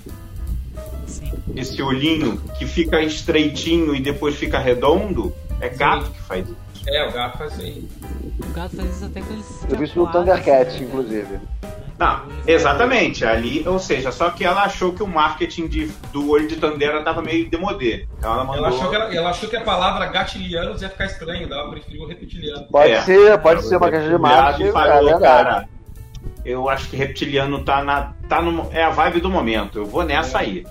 Sim. 1.06 1.34
Esse 1.54 1.82
olhinho 1.82 2.38
que 2.58 2.66
fica 2.66 3.02
estreitinho 3.02 3.94
e 3.94 4.00
depois 4.00 4.36
fica 4.36 4.58
redondo, 4.58 5.36
é 5.60 5.68
gato 5.68 6.12
que 6.12 6.22
faz 6.22 6.46
isso. 6.48 6.65
É, 6.88 7.07
o 7.07 7.12
gato 7.12 7.38
faz 7.38 7.53
isso 7.53 7.62
aí. 7.62 7.90
O 8.40 8.53
gato 8.53 8.76
faz 8.76 8.95
isso 8.95 9.06
até 9.06 9.20
quando 9.22 9.32
ele 9.34 9.44
se 9.44 9.66
Eu 9.72 9.78
vi 9.78 9.84
isso 9.86 9.98
no 9.99 10.07
acuado, 10.07 10.26
Thundercats, 10.26 10.76
assim, 10.76 10.84
inclusive. 10.86 11.34
né? 11.34 11.41
Não, 11.98 12.22
exatamente. 12.45 13.26
Ali, 13.26 13.66
ou 13.68 13.80
seja, 13.80 14.12
só 14.12 14.30
que 14.30 14.44
ela 14.44 14.64
achou 14.64 14.91
que 14.94 15.02
o 15.02 15.07
marketing 15.07 15.68
de- 15.68 15.88
do 16.12 16.30
olho 16.30 16.45
de 16.48 16.57
Tandera 16.57 17.02
tava 17.02 17.22
meio 17.22 17.49
demodê. 17.49 18.06
Então 18.18 18.34
ela 18.34 18.44
mandou. 18.44 18.66
Ela 18.66 18.76
achou, 18.76 18.90
que 18.90 18.95
ela, 18.95 19.16
ela 19.16 19.30
achou 19.30 19.49
que 19.49 19.56
a 19.56 19.62
palavra 19.62 20.06
gatilianos 20.07 20.82
ia 20.82 20.90
ficar 20.90 21.06
estranho, 21.06 21.52
ela 21.52 21.70
preferiu 21.70 22.06
reptiliano. 22.06 22.66
Pode 22.68 22.91
É. 22.91 23.02
ser, 23.02 23.38
pode 23.40 23.64
ser 23.66 23.78
uma 23.78 23.90
questão 23.90 24.10
de 24.10 24.18
marketing. 24.18 24.68
É 24.70 24.72
falou, 24.74 25.06
verdade. 25.06 25.24
cara. 25.24 25.70
Eu 26.44 26.70
acho 26.70 26.90
que 26.90 26.98
reptiliano 26.98 27.64
tá 27.64 27.82
na. 27.84 28.14
Tá 28.28 28.41
no, 28.41 28.70
é 28.74 28.84
a 28.84 28.90
vibe 28.90 29.22
do 29.22 29.30
momento. 29.30 29.80
Eu 29.80 29.86
vou 29.86 30.03
nessa 30.03 30.40
aí. 30.40 30.66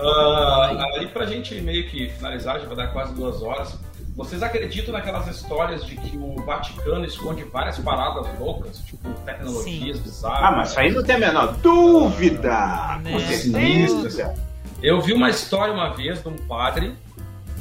Ah, 0.00 0.70
ali 0.94 1.08
pra 1.08 1.26
gente 1.26 1.60
meio 1.60 1.88
que 1.88 2.08
finalizar, 2.10 2.60
já 2.60 2.66
vai 2.66 2.76
dar 2.76 2.86
quase 2.92 3.12
duas 3.14 3.42
horas. 3.42 3.76
Vocês 4.18 4.42
acreditam 4.42 4.92
naquelas 4.92 5.28
histórias 5.28 5.86
de 5.86 5.94
que 5.96 6.18
o 6.18 6.34
Vaticano 6.44 7.04
esconde 7.04 7.44
várias 7.44 7.78
paradas 7.78 8.26
loucas, 8.38 8.78
tipo 8.80 9.08
tecnologias 9.24 10.00
bizarras? 10.00 10.42
Ah, 10.42 10.50
mas 10.56 10.70
isso 10.70 10.80
aí 10.80 10.90
não 10.92 11.04
tem 11.04 11.14
a 11.14 11.18
menor 11.20 11.52
dúvida! 11.58 12.98
Né? 13.00 13.12
Com 13.12 13.20
Sinistras. 13.20 14.14
certeza. 14.14 14.34
Eu 14.82 15.00
vi 15.00 15.12
uma 15.12 15.30
história 15.30 15.72
uma 15.72 15.90
vez 15.94 16.20
de 16.20 16.28
um 16.28 16.36
padre, 16.36 16.96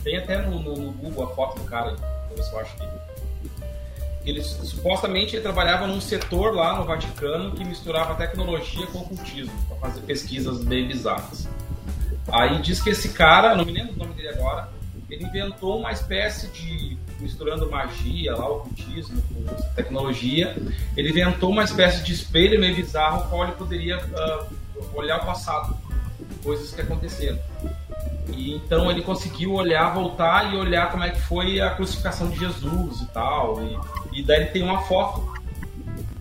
tem 0.03 0.17
até 0.17 0.41
no, 0.41 0.59
no- 0.59 0.75
no 0.77 0.91
Google 0.93 1.25
a 1.25 1.27
foto 1.35 1.59
do 1.59 1.65
cara, 1.65 1.91
pra 1.93 2.35
ver 2.35 2.41
se 2.43 2.51
eu 2.51 2.59
acho 2.59 2.75
que. 2.75 2.87
Ele 4.25 4.41
supostamente 4.41 5.35
ele 5.35 5.43
trabalhava 5.43 5.87
num 5.87 6.01
setor 6.01 6.53
lá 6.53 6.75
no 6.77 6.83
Vaticano 6.85 7.51
que 7.51 7.63
misturava 7.63 8.13
tecnologia 8.15 8.85
com 8.87 8.97
ocultismo, 8.99 9.53
para 9.69 9.77
fazer 9.89 10.01
pesquisas 10.01 10.63
bem 10.63 10.87
bizarras. 10.87 11.47
Aí 12.31 12.59
diz 12.61 12.81
que 12.81 12.89
esse 12.89 13.09
cara, 13.09 13.55
não 13.55 13.63
me 13.63 13.71
lembro 13.71 13.93
o 13.93 13.97
nome 13.97 14.13
dele 14.15 14.29
agora, 14.29 14.69
ele 15.09 15.25
inventou 15.25 15.79
uma 15.79 15.91
espécie 15.91 16.47
de 16.47 16.97
misturando 17.19 17.69
magia, 17.69 18.35
lá, 18.35 18.49
ocultismo 18.49 19.21
com 19.21 19.73
tecnologia. 19.73 20.55
Ele 20.95 21.09
inventou 21.09 21.49
uma 21.49 21.63
espécie 21.63 22.03
de 22.03 22.13
espelho 22.13 22.59
meio 22.59 22.75
bizarro, 22.75 23.29
qual 23.29 23.43
ele 23.43 23.53
poderia 23.53 23.97
ah, 23.97 24.47
olhar 24.93 25.21
o 25.21 25.25
passado, 25.25 25.75
coisas 26.43 26.73
que 26.73 26.81
aconteceram. 26.81 27.39
E 28.29 28.55
então 28.55 28.91
ele 28.91 29.01
conseguiu 29.01 29.53
olhar, 29.53 29.93
voltar 29.93 30.53
e 30.53 30.57
olhar 30.57 30.91
como 30.91 31.03
é 31.03 31.09
que 31.09 31.21
foi 31.21 31.61
a 31.61 31.69
crucificação 31.71 32.29
de 32.29 32.37
Jesus 32.37 33.01
e 33.01 33.05
tal. 33.07 33.63
E, 33.63 34.19
e 34.19 34.23
daí 34.23 34.41
ele 34.41 34.49
tem 34.49 34.61
uma 34.61 34.81
foto. 34.81 35.33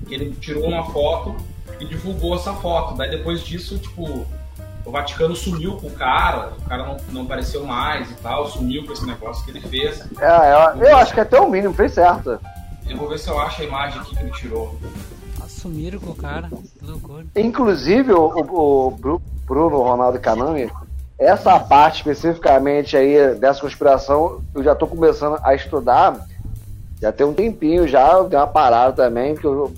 Ele 0.09 0.31
tirou 0.41 0.69
uma 0.69 0.85
foto 0.93 1.37
e 1.81 1.85
divulgou 1.85 2.37
essa 2.37 2.55
foto. 2.55 2.97
Daí 2.97 3.11
depois 3.11 3.45
disso, 3.45 3.77
tipo, 3.79 4.27
o 4.87 4.91
Vaticano 4.91 5.35
sumiu 5.37 5.77
com 5.77 5.89
o 5.89 5.91
cara, 5.91 6.53
o 6.59 6.69
cara 6.69 6.87
não, 6.87 6.97
não 7.13 7.23
apareceu 7.23 7.65
mais 7.67 8.11
e 8.11 8.15
tal, 8.15 8.49
sumiu 8.49 8.87
com 8.87 8.93
esse 8.93 9.05
negócio 9.05 9.45
que 9.45 9.51
ele 9.51 9.61
fez. 9.61 10.01
É, 10.21 10.79
eu, 10.81 10.85
eu 10.87 10.97
acho 10.97 11.13
que 11.13 11.21
até 11.21 11.39
o 11.41 11.51
mínimo 11.51 11.75
fez 11.75 11.93
certo. 11.93 12.39
Eu 12.89 12.97
vou 12.97 13.09
ver 13.09 13.19
se 13.19 13.29
eu 13.29 13.39
acho 13.39 13.63
a 13.63 13.65
imagem 13.65 14.01
aqui 14.01 14.15
que 14.17 14.23
ele 14.23 14.31
tirou. 14.31 14.79
Assumiram 15.45 15.99
com 15.99 16.11
o 16.11 16.15
cara. 16.15 16.49
Que 16.49 16.87
loucura. 16.87 17.27
Inclusive, 17.35 18.13
o, 18.13 18.27
o- 18.29 18.87
o 18.87 18.91
Bru- 18.93 19.23
Bruno 19.45 19.83
Ronaldo 19.83 20.21
Canami, 20.21 20.71
essa 21.19 21.59
parte 21.59 21.97
especificamente 21.99 22.97
aí 22.97 23.35
dessa 23.37 23.61
conspiração, 23.61 24.41
eu 24.55 24.63
já 24.63 24.75
tô 24.75 24.87
começando 24.87 25.39
a 25.43 25.55
estudar. 25.55 26.25
Já 27.01 27.11
tem 27.13 27.27
um 27.27 27.35
tempinho 27.35 27.87
já, 27.89 28.13
eu 28.13 28.29
dei 28.29 28.39
uma 28.39 28.47
parada 28.47 28.93
também, 28.93 29.35
porque 29.35 29.47
eu, 29.47 29.73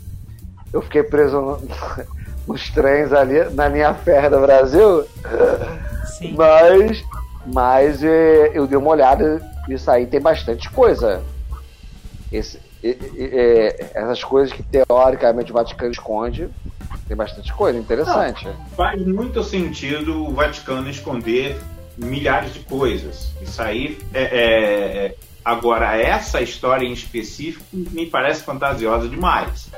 eu 0.72 0.82
fiquei 0.82 1.02
preso 1.02 1.40
no- 1.40 1.58
nos 2.48 2.70
trens 2.70 3.12
ali 3.12 3.44
na 3.50 3.68
linha 3.68 3.92
férrea 3.94 4.30
do 4.30 4.40
Brasil. 4.40 5.04
Sim. 6.16 6.34
Mas, 6.36 7.04
mas 7.46 8.02
é, 8.02 8.50
eu 8.54 8.66
dei 8.66 8.76
uma 8.78 8.90
olhada, 8.90 9.40
isso 9.68 9.88
aí 9.90 10.06
tem 10.06 10.20
bastante 10.20 10.68
coisa. 10.70 11.22
Esse- 12.32 12.58
e- 12.82 12.88
e- 13.14 13.30
é, 13.32 13.90
essas 13.94 14.24
coisas 14.24 14.52
que 14.52 14.62
teoricamente 14.62 15.50
o 15.50 15.54
Vaticano 15.54 15.92
esconde, 15.92 16.48
tem 17.06 17.16
bastante 17.16 17.52
coisa 17.52 17.78
interessante. 17.78 18.48
Faz 18.76 19.00
muito 19.06 19.42
sentido 19.44 20.26
o 20.26 20.32
Vaticano 20.32 20.88
esconder 20.88 21.58
milhares 21.96 22.52
de 22.54 22.60
coisas. 22.60 23.30
Isso 23.42 23.60
aí 23.62 23.98
é, 24.14 24.22
é- 24.22 25.06
é- 25.06 25.14
Agora, 25.44 25.96
essa 25.96 26.42
história 26.42 26.84
em 26.84 26.92
específico 26.92 27.64
me 27.72 28.04
parece 28.04 28.42
fantasiosa 28.42 29.08
demais. 29.08 29.68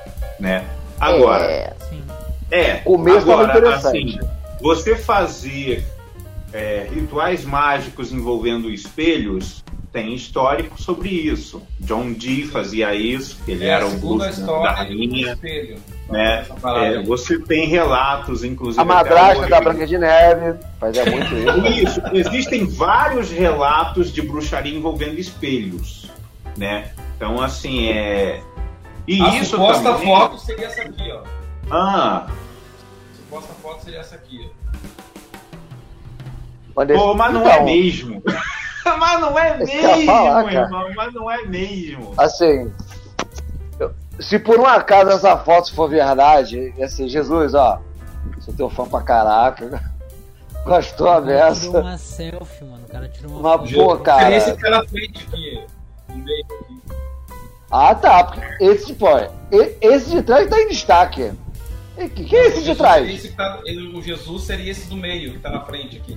Né? 0.40 0.64
Agora, 0.98 1.44
É, 1.44 1.72
Sim. 1.88 2.02
É, 2.50 2.74
Começo 2.78 3.26
tava 3.26 3.42
agora, 3.44 3.58
interessante. 3.58 4.18
assim, 4.18 4.28
você 4.60 4.96
fazer 4.96 5.84
é, 6.52 6.88
rituais 6.92 7.44
mágicos 7.44 8.12
envolvendo 8.12 8.70
espelhos 8.70 9.62
tem 9.92 10.14
histórico 10.14 10.80
sobre 10.80 11.08
isso. 11.08 11.62
John 11.80 12.12
Dee 12.12 12.44
fazia 12.44 12.94
isso, 12.94 13.38
ele 13.46 13.64
É 13.64 13.68
era 13.68 13.86
o 13.86 13.90
segunda 13.90 14.24
Bruce 14.24 14.40
da 14.40 14.46
história 14.46 14.72
do 14.72 14.76
rainha. 14.76 15.32
espelho. 15.32 15.76
Né? 16.08 16.46
É, 16.76 17.02
você 17.02 17.38
tem 17.38 17.68
relatos, 17.68 18.42
inclusive. 18.44 18.80
a 18.80 18.84
madrasta 18.84 19.46
da. 19.48 19.60
Branca 19.60 19.86
de 19.86 19.98
Neve 19.98 20.58
fazia 20.78 21.04
muito 21.06 21.34
isso. 21.34 22.00
Isso, 22.00 22.02
existem 22.12 22.66
vários 22.66 23.30
relatos 23.30 24.12
de 24.12 24.22
bruxaria 24.22 24.76
envolvendo 24.76 25.18
espelhos, 25.18 26.10
né? 26.56 26.90
Então, 27.16 27.40
assim, 27.40 27.88
é... 27.90 28.40
E 29.06 29.20
A 29.20 29.28
isso 29.36 29.50
suposta 29.50 29.92
também... 29.92 30.06
foto 30.06 30.38
seria 30.38 30.66
essa 30.66 30.82
aqui, 30.82 31.10
ó. 31.12 31.39
Ah, 31.70 32.26
A 32.26 33.16
suposta 33.16 33.52
foto 33.62 33.84
seria 33.84 34.00
essa 34.00 34.14
aqui. 34.16 34.50
esse- 36.94 36.98
pô, 37.02 37.14
mas 37.14 37.32
não 37.34 37.40
Então, 37.42 37.52
é 37.52 37.62
mesmo. 37.64 38.22
mas 38.98 39.20
não 39.20 39.38
é 39.38 39.48
ia 39.50 39.56
mesmo, 39.96 40.06
falar, 40.06 40.44
cara. 40.44 40.60
irmão. 40.64 40.90
Mas 40.96 41.14
não 41.14 41.30
é 41.30 41.44
mesmo. 41.46 42.14
Assim, 42.16 42.72
eu- 43.78 43.92
se 44.18 44.38
por 44.38 44.58
um 44.58 44.66
acaso 44.66 45.10
essa 45.10 45.36
foto 45.38 45.72
for 45.74 45.88
verdade, 45.88 46.74
assim, 46.82 47.08
Jesus, 47.08 47.54
ó, 47.54 47.80
sou 48.40 48.54
teu 48.54 48.68
fã 48.70 48.86
pra 48.86 49.02
caraca. 49.02 49.90
Gostou 50.64 51.08
a 51.08 51.22
cara 51.22 51.24
tirou 51.24 51.48
beça. 51.54 51.80
uma 51.80 51.98
selfie, 51.98 52.64
mano. 52.64 52.84
O 52.84 52.88
cara 52.90 53.08
tirou 53.08 53.30
uma 53.32 53.40
Uma 53.40 53.58
foto. 53.58 53.74
Pô, 53.74 53.96
cara. 53.98 54.20
Seria 54.22 54.36
esse 54.36 54.52
na 54.70 54.84
frente 54.86 55.26
aqui. 55.26 55.64
no 56.08 56.16
meio 56.16 56.44
aqui. 56.44 56.80
Ah, 57.70 57.94
tá. 57.94 58.24
Porque 58.24 58.64
esse, 58.64 58.86
tipo, 58.86 59.06
e- 59.52 59.76
esse 59.80 60.10
de 60.10 60.22
trás 60.22 60.48
tá 60.50 60.60
em 60.60 60.68
destaque. 60.68 61.32
E 62.00 62.08
que- 62.08 62.24
Quem 62.24 62.38
é 62.38 62.46
esse 62.46 62.58
de 62.60 62.64
Jesus 62.64 62.78
trás? 62.78 63.00
seria 63.02 63.14
esse 63.16 63.28
que 63.28 63.36
tá- 63.36 63.60
ele- 63.64 63.96
o 63.96 64.02
Jesus 64.02 64.42
seria 64.44 64.70
esse 64.70 64.88
do 64.88 64.96
meio, 64.96 65.32
que 65.32 65.38
tá 65.38 65.50
na 65.50 65.60
frente 65.60 65.96
aqui. 65.98 66.16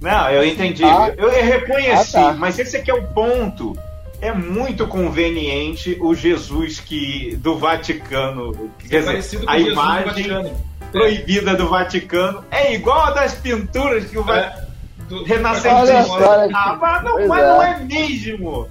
Não, 0.00 0.30
eu 0.30 0.44
entendi. 0.44 0.84
Ah. 0.84 1.12
eu, 1.16 1.28
eu 1.30 1.44
reconheci, 1.44 2.16
Ah, 2.16 2.24
tá. 2.24 2.32
mas 2.32 2.58
esse 2.58 2.76
aqui 2.76 2.90
é 2.90 2.94
o 2.94 3.02
ponto. 3.08 3.76
É 4.20 4.32
muito 4.32 4.86
conveniente 4.86 5.98
o 6.00 6.14
Jesus 6.14 6.78
que 6.80 7.36
do 7.36 7.58
Vaticano, 7.58 8.70
quer 8.78 9.00
dizer, 9.00 9.40
com 9.44 9.50
a 9.50 9.56
Jesus 9.58 9.72
imagem 9.72 10.52
proibida 10.92 11.54
do 11.54 11.68
Vaticano 11.68 12.44
é 12.50 12.74
igual 12.74 13.00
a 13.06 13.10
das 13.10 13.34
pinturas 13.34 14.04
que 14.06 14.16
o 14.18 14.30
É, 14.30 14.66
do- 15.08 15.24
renascentista. 15.24 16.48
Ah, 16.54 16.78
mas, 16.80 17.04
não, 17.04 17.26
mas 17.28 17.42
é. 17.42 17.46
não 17.48 17.62
é 17.62 17.80
mesmo. 17.80 18.68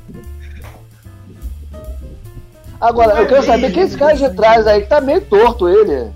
Agora, 2.81 3.19
eu 3.19 3.27
quero 3.27 3.43
saber 3.43 3.71
quem 3.71 3.83
é 3.83 3.85
esse 3.85 3.97
cara 3.97 4.13
de 4.15 4.29
trás 4.35 4.65
aí, 4.67 4.81
que 4.81 4.87
tá 4.87 4.99
meio 5.01 5.21
torto 5.21 5.69
ele. 5.69 6.11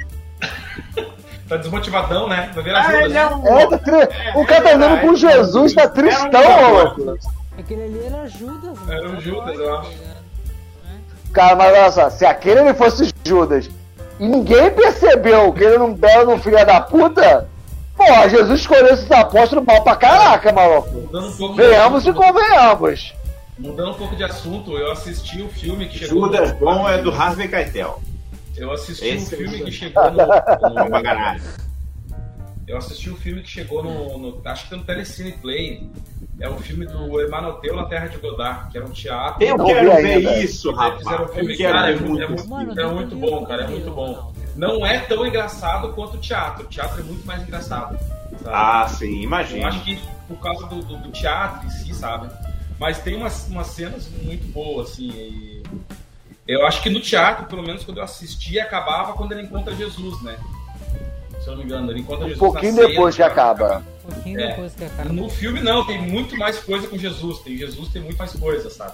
Tá 1.48 1.58
desmotivadão, 1.58 2.28
né? 2.28 2.52
Vai 2.54 2.64
ver 2.64 2.76
a 2.76 2.80
Ah, 2.80 2.84
Judas. 2.92 3.04
ele 3.06 3.18
é 3.18 3.28
um- 3.28 3.48
É, 3.48 3.68
tá 3.68 3.78
tri... 3.78 3.94
o 4.36 4.46
cara 4.46 4.62
tá 4.64 4.74
andando 4.74 5.02
com 5.02 5.16
Jesus, 5.16 5.74
tá 5.74 5.88
tristão, 5.88 6.42
um 6.42 6.74
maluco. 6.74 7.18
Aquele 7.58 7.84
ali 7.84 8.06
era 8.06 8.28
Judas, 8.28 8.80
mano. 8.80 8.92
Era 8.94 9.10
o 9.10 9.22
Judas, 9.22 9.56
eu 9.60 9.78
acho. 9.80 9.92
Cara, 11.34 11.56
mas 11.56 11.72
olha 11.74 11.92
só, 11.92 12.10
se 12.10 12.26
aquele 12.26 12.62
ele 12.62 12.74
fosse 12.74 13.14
Judas 13.26 13.70
e 14.20 14.28
ninguém 14.28 14.72
percebeu 14.72 15.52
que 15.54 15.64
ele 15.64 15.76
era 15.76 15.84
um 15.84 15.94
belo 15.94 16.38
filho 16.40 16.66
da 16.66 16.82
puta, 16.82 17.48
pô, 17.96 18.06
Jesus 18.30 18.62
escolheu 18.62 18.88
esses 18.94 19.10
apóstolos 19.12 19.66
mal 19.66 19.84
pra 19.84 19.96
caraca, 19.96 20.52
maluco. 20.52 20.90
Um 21.14 21.54
Venhamos 21.56 22.06
e 22.08 22.14
convenhamos. 22.14 23.14
Mudando 23.60 23.92
um 23.92 23.94
pouco 23.96 24.16
de 24.16 24.24
assunto, 24.24 24.78
eu 24.78 24.92
assisti 24.92 25.42
o 25.42 25.50
filme 25.50 25.88
que 25.88 26.00
chegou. 26.00 26.26
Judas 26.26 26.52
bom 26.54 26.88
é 26.88 26.98
do 27.00 27.12
Harvey 27.12 27.48
Keitel. 27.48 28.02
Eu 28.58 28.72
assisti 28.72 29.06
Esse 29.08 29.36
o 29.36 29.38
filme 29.38 29.62
é 29.62 29.66
que 29.66 29.72
chegou 29.72 30.12
no. 30.12 30.18
No 30.18 30.28
eu 32.68 32.78
assisti 32.78 33.10
o 33.10 33.16
filme 33.16 33.42
que 33.42 33.50
chegou 33.50 33.82
no, 33.82 34.18
no- 34.18 34.42
Acho 34.44 34.66
que 34.66 34.70
tá 34.72 34.76
no 34.78 34.84
Telecine 34.84 35.32
Play. 35.34 35.90
É 36.40 36.50
o 36.50 36.58
filme 36.58 36.86
do 36.86 37.20
Emanoteu 37.22 37.76
na 37.76 37.86
Terra 37.86 38.08
de 38.08 38.18
Godard, 38.18 38.70
que 38.70 38.78
era 38.78 38.86
um 38.86 38.92
teatro. 38.92 39.44
Eu 39.44 39.58
Não 39.58 39.66
quero 39.66 39.96
ver 39.96 40.06
ainda. 40.18 40.38
isso, 40.40 40.70
Fizeram 40.72 40.94
um 40.94 40.98
rapaz. 41.00 41.32
filme, 41.34 41.54
Eu 41.54 41.58
quero 41.58 41.74
cara, 41.74 41.92
é 41.92 41.96
muito, 41.96 42.22
é 42.22 42.28
muito. 42.28 42.50
Mano, 42.50 42.80
é 42.80 42.86
muito 42.88 43.16
bom, 43.16 43.46
cara, 43.46 43.64
é 43.64 43.68
muito 43.68 43.92
bom. 43.92 44.34
Não 44.56 44.86
é 44.86 45.00
tão 45.00 45.26
engraçado 45.26 45.94
quanto 45.94 46.18
o 46.18 46.20
teatro. 46.20 46.66
O 46.66 46.68
teatro 46.68 47.00
é 47.00 47.04
muito 47.04 47.26
mais 47.26 47.42
engraçado. 47.42 47.98
sabe? 48.44 48.50
Ah, 48.54 48.88
sim, 48.90 49.18
Eu 49.18 49.24
imagina. 49.24 49.68
acho 49.70 49.84
que 49.84 49.98
por 50.28 50.38
causa 50.40 50.68
do, 50.68 50.82
do- 50.84 50.98
do 50.98 51.12
teatro 51.12 51.66
em 51.66 51.70
si, 51.70 51.94
sabe? 51.96 52.30
Mas 52.78 53.00
tem 53.00 53.16
umas, 53.16 53.48
umas 53.48 53.68
cenas 53.68 54.10
muito 54.22 54.46
boas, 54.52 54.92
assim. 54.92 55.10
e 55.10 55.64
Eu 56.48 56.66
acho 56.66 56.82
que 56.82 56.90
no 56.90 57.00
teatro, 57.02 57.46
pelo 57.46 57.62
menos 57.64 57.84
quando 57.84 57.98
eu 57.98 58.04
assisti, 58.04 58.60
acabava 58.60 59.14
quando 59.14 59.34
ele 59.34 59.42
encontra 59.44 59.76
Jesus, 59.76 60.22
né? 60.22 60.38
Se 61.42 61.48
eu 61.48 61.52
não 61.52 61.58
me 61.60 61.64
engano, 61.66 61.92
ele 61.92 62.00
encontra 62.02 62.26
Um 62.26 62.30
Jesus. 62.30 62.40
pouquinho 62.40 62.72
na 62.74 62.78
ceia, 62.82 62.88
depois 62.90 63.16
que 63.16 63.22
né? 63.22 63.28
acaba. 63.28 63.84
Um 64.06 64.12
pouquinho 64.14 64.40
É. 64.40 64.48
depois 64.50 64.74
que 64.74 64.84
acaba. 64.86 65.10
No 65.14 65.30
filme 65.30 65.60
não, 65.60 65.86
tem 65.86 66.02
muito 66.02 66.38
mais 66.38 66.58
coisa 66.60 66.88
com 66.88 66.98
Jesus. 66.98 67.40
Tem 67.40 67.58
Jesus, 67.58 67.90
tem 67.90 68.02
muito 68.02 68.18
mais 68.18 68.32
coisa, 68.34 68.70
sabe? 68.70 68.94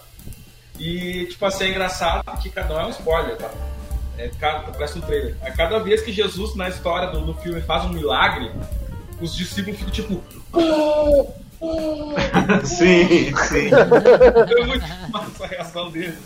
E, 0.80 1.26
tipo 1.30 1.46
assim, 1.46 1.66
é 1.66 1.70
engraçado 1.70 2.24
que 2.42 2.50
cada 2.50 2.76
um 2.76 2.80
é 2.80 2.86
um 2.88 2.90
spoiler, 2.90 3.38
tá? 3.38 3.50
É, 4.18 4.30
cada, 4.40 4.72
parece 4.72 4.98
um 4.98 5.02
trailer. 5.02 5.36
A 5.44 5.52
cada 5.52 5.80
vez 5.80 6.02
que 6.02 6.12
Jesus, 6.12 6.56
na 6.56 6.70
história 6.70 7.10
do, 7.10 7.22
do 7.22 7.34
filme, 7.36 7.62
faz 7.62 7.84
um 7.86 7.90
milagre, 7.90 8.52
os 9.22 9.36
discípulos 9.36 9.78
ficam 9.80 9.92
tipo. 9.94 10.24
Sim, 12.66 13.34
sim. 13.38 13.70
É 13.74 14.66
muito 14.66 14.86
massa 15.12 15.46
a 15.46 15.48
reação 15.48 15.90
deles. 15.90 16.18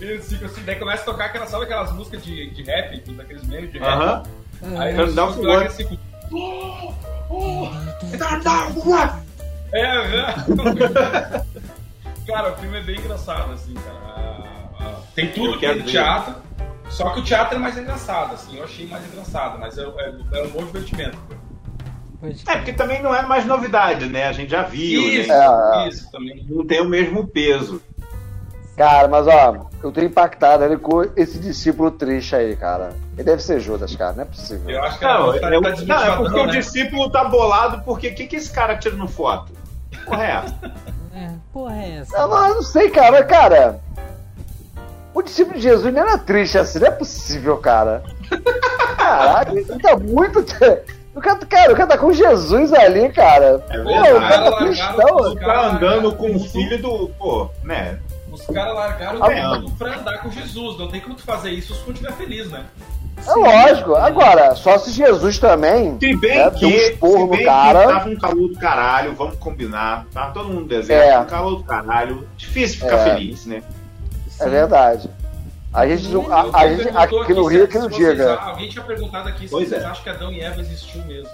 Eles 0.00 0.28
ficam 0.28 0.46
assim, 0.48 0.62
daí 0.64 0.76
começa 0.76 1.02
a 1.02 1.04
tocar 1.04 1.26
aquela, 1.26 1.46
sabe 1.46 1.64
aquelas 1.64 1.92
músicas 1.92 2.24
de, 2.24 2.50
de 2.50 2.62
rap, 2.62 2.98
daqueles 3.12 3.44
memes 3.46 3.70
de 3.72 3.78
rap. 3.78 3.88
Aham. 3.88 4.22
Aí 4.78 4.94
Turn 4.94 5.08
os 5.10 5.14
down 5.14 5.28
discípulos 5.28 5.34
for 5.36 5.46
largam 5.46 5.62
what? 5.62 5.82
assim, 5.82 5.84
com- 5.84 5.98
É, 9.72 9.86
aham. 9.86 11.44
Cara, 12.26 12.52
o 12.52 12.56
filme 12.56 12.78
é 12.78 12.82
bem 12.82 12.98
engraçado, 12.98 13.52
assim, 13.52 13.74
cara. 13.74 15.00
Tem 15.14 15.32
tudo 15.32 15.58
que 15.58 15.66
no 15.66 15.74
ver. 15.74 15.84
teatro, 15.84 16.34
só 16.88 17.10
que 17.10 17.20
o 17.20 17.24
teatro 17.24 17.56
é 17.56 17.58
mais 17.58 17.76
engraçado, 17.76 18.34
assim. 18.34 18.56
Eu 18.56 18.64
achei 18.64 18.86
mais 18.86 19.04
engraçado, 19.06 19.58
mas 19.58 19.76
é, 19.76 19.82
é, 19.82 20.14
é 20.38 20.42
um 20.44 20.50
bom 20.50 20.64
divertimento. 20.64 21.18
Pode 22.20 22.44
É, 22.46 22.56
porque 22.56 22.72
também 22.72 23.02
não 23.02 23.14
é 23.14 23.22
mais 23.22 23.46
novidade, 23.46 24.06
né? 24.06 24.26
A 24.28 24.32
gente 24.32 24.50
já 24.50 24.62
viu, 24.62 25.02
Isso, 25.02 25.28
né? 25.28 25.34
É, 25.34 25.84
é. 25.84 25.88
isso 25.88 26.10
também. 26.12 26.44
Não 26.48 26.64
tem 26.66 26.80
o 26.80 26.88
mesmo 26.88 27.26
peso. 27.26 27.82
Cara, 28.80 29.08
mas 29.08 29.26
ó, 29.26 29.66
eu 29.82 29.92
tô 29.92 30.00
impactado 30.00 30.64
ali 30.64 30.78
com 30.78 31.02
esse 31.14 31.38
discípulo 31.38 31.90
triste 31.90 32.34
aí, 32.34 32.56
cara. 32.56 32.94
Ele 33.14 33.24
deve 33.24 33.42
ser 33.42 33.60
Judas, 33.60 33.94
cara, 33.94 34.14
não 34.14 34.22
é 34.22 34.24
possível. 34.24 34.70
Eu 34.70 34.82
acho 34.82 34.98
que 34.98 35.04
Não, 35.04 35.10
ela 35.10 35.36
é, 35.36 35.38
tá, 35.38 35.48
o- 35.58 35.62
tá 35.62 35.84
não, 35.84 36.02
é 36.02 36.16
porque 36.16 36.40
o 36.40 36.46
né? 36.46 36.52
discípulo 36.52 37.10
tá 37.10 37.24
bolado 37.24 37.82
porque 37.84 38.08
o 38.08 38.14
que, 38.14 38.26
que 38.26 38.36
esse 38.36 38.50
cara 38.50 38.78
tira 38.78 38.96
no 38.96 39.06
foto? 39.06 39.52
Correto. 40.06 40.54
É, 41.14 41.28
porra 41.52 41.76
é 41.76 41.98
essa? 41.98 42.16
Eu 42.16 42.28
não, 42.28 42.48
eu 42.48 42.54
não 42.54 42.62
sei, 42.62 42.88
cara, 42.88 43.22
cara. 43.22 43.80
O 45.12 45.20
discípulo 45.20 45.56
de 45.56 45.62
Jesus 45.62 45.92
não 45.92 46.00
era 46.00 46.16
triste 46.16 46.56
assim, 46.56 46.78
não 46.78 46.86
é 46.86 46.90
possível, 46.92 47.58
cara. 47.58 48.02
Caraca, 48.96 49.52
ele 49.52 49.64
tá 49.78 49.94
muito. 49.98 50.38
O 51.14 51.20
cara, 51.20 51.36
cara, 51.44 51.72
o 51.72 51.76
cara 51.76 51.88
tá 51.88 51.98
com 51.98 52.12
Jesus 52.12 52.72
ali, 52.72 53.10
cara. 53.10 53.62
É 53.68 53.78
Pô, 53.78 53.84
verdade. 53.90 54.12
o 54.14 54.20
cara 54.20 54.50
tá 54.52 54.56
cristão. 54.56 55.16
os 55.16 55.34
Tá 55.34 55.66
andando 55.66 56.14
com 56.14 56.34
o 56.34 56.40
filho 56.40 56.80
do. 56.80 57.10
Pô, 57.18 57.50
né? 57.62 57.98
Os 58.32 58.46
caras 58.46 58.74
largaram 58.74 59.22
Ah, 59.24 59.58
tudo 59.60 59.70
pra 59.72 59.98
andar 59.98 60.18
com 60.18 60.30
Jesus. 60.30 60.78
Não 60.78 60.88
tem 60.88 61.00
como 61.00 61.14
tu 61.14 61.22
fazer 61.22 61.50
isso 61.50 61.74
se 61.74 61.80
tu 61.80 61.86
não 61.88 61.92
estiver 61.94 62.12
feliz, 62.12 62.48
né? 62.50 62.64
É 63.26 63.32
lógico. 63.34 63.94
Agora, 63.96 64.54
só 64.54 64.78
se 64.78 64.92
Jesus 64.92 65.38
também. 65.38 65.98
Se 66.00 66.16
bem 66.16 66.38
É, 66.40 66.50
que. 66.50 66.96
um 67.02 67.10
se 67.12 67.18
no 67.18 67.26
bem 67.28 67.44
cara. 67.44 67.80
que 67.86 67.92
tava 67.92 68.08
um 68.08 68.16
calor 68.16 68.48
do 68.48 68.58
caralho, 68.58 69.14
vamos 69.14 69.36
combinar. 69.36 70.06
Tava 70.12 70.32
todo 70.32 70.48
mundo 70.48 70.60
no 70.62 70.68
deserto, 70.68 71.06
É. 71.10 71.18
um 71.18 71.24
calor 71.26 71.56
do 71.56 71.64
caralho. 71.64 72.26
Difícil 72.36 72.80
ficar 72.80 72.96
É. 72.96 73.04
feliz, 73.14 73.44
né? 73.46 73.62
É 74.40 74.48
verdade. 74.48 75.10
A 75.72 75.86
gente, 75.86 76.08
não- 76.08 76.32
a, 76.32 76.58
a 76.60 76.68
gente 76.68 76.88
aqui 76.96 77.34
no 77.34 77.44
Rio 77.46 77.68
que 77.68 77.78
não 77.78 77.88
vocês- 77.90 78.10
diga. 78.10 78.34
Alguém 78.36 78.68
tinha 78.68 78.82
perguntado 78.84 79.28
aqui 79.28 79.44
se 79.44 79.50
Pois 79.50 79.68
vocês 79.68 79.82
é. 79.82 79.86
acham 79.86 80.02
que 80.02 80.08
Adão 80.08 80.32
e 80.32 80.40
Eva 80.40 80.60
existiu 80.60 81.02
mesmo. 81.04 81.28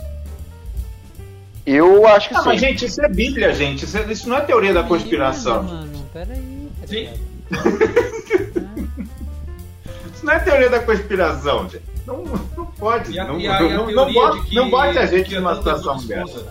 Eu 1.65 2.07
acho 2.07 2.29
que 2.29 2.35
Ah, 2.35 2.43
mas 2.45 2.61
sim. 2.61 2.67
gente, 2.69 2.85
isso 2.87 3.03
é 3.05 3.09
Bíblia, 3.09 3.53
gente. 3.53 3.85
Isso, 3.85 3.97
é- 3.99 4.03
isso 4.13 4.29
não 4.29 4.37
é 4.37 4.41
teoria 4.41 4.73
da 4.75 4.83
conspiração. 4.83 5.63
Mano, 5.65 6.07
peraí. 6.13 6.56
Tá 6.87 6.89
Sim. 6.89 6.97
ligado? 6.97 7.19
Isso 10.15 10.25
não 10.25 10.33
é 10.33 10.39
teoria 10.39 10.71
da 10.71 10.81
conspiração, 10.81 11.69
gente. 11.69 11.83
Não, 12.07 12.25
não 12.57 12.67
pode. 12.67 13.19
A, 13.19 13.25
não, 13.25 13.35
a, 13.35 13.61
não, 13.61 13.91
não, 13.91 14.13
bote, 14.13 14.47
que, 14.47 14.55
não 14.55 14.71
bote 14.71 14.97
a 14.99 15.07
gente 15.07 15.35
numa 15.35 15.57
situação 15.57 15.97
dessa. 16.07 16.47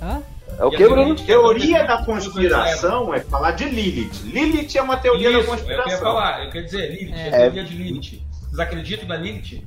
Hã? 0.00 0.22
É 0.58 0.64
o 0.64 0.70
que, 0.70 0.86
Bruno? 0.88 1.16
teoria 1.16 1.84
da 1.84 2.04
conspiração 2.04 3.12
é 3.12 3.20
falar 3.20 3.52
de 3.52 3.64
Lilith. 3.64 4.22
Lilith 4.24 4.76
é 4.76 4.82
uma 4.82 4.96
teoria 4.96 5.30
Isso, 5.30 5.38
da 5.38 5.38
é 5.38 5.42
o 5.42 5.44
que 5.44 5.50
eu 5.50 5.54
ia 5.70 5.76
conspiração. 5.82 5.98
falar. 6.12 6.44
Eu 6.44 6.50
queria 6.50 6.64
dizer, 6.64 6.90
Lilith, 6.92 7.14
É. 7.14 7.28
a 7.28 7.30
teoria 7.40 7.64
de 7.64 7.74
Lilith. 7.74 8.22
Vocês 8.42 8.58
acreditam 8.60 9.08
na 9.08 9.16
Lilith? 9.16 9.64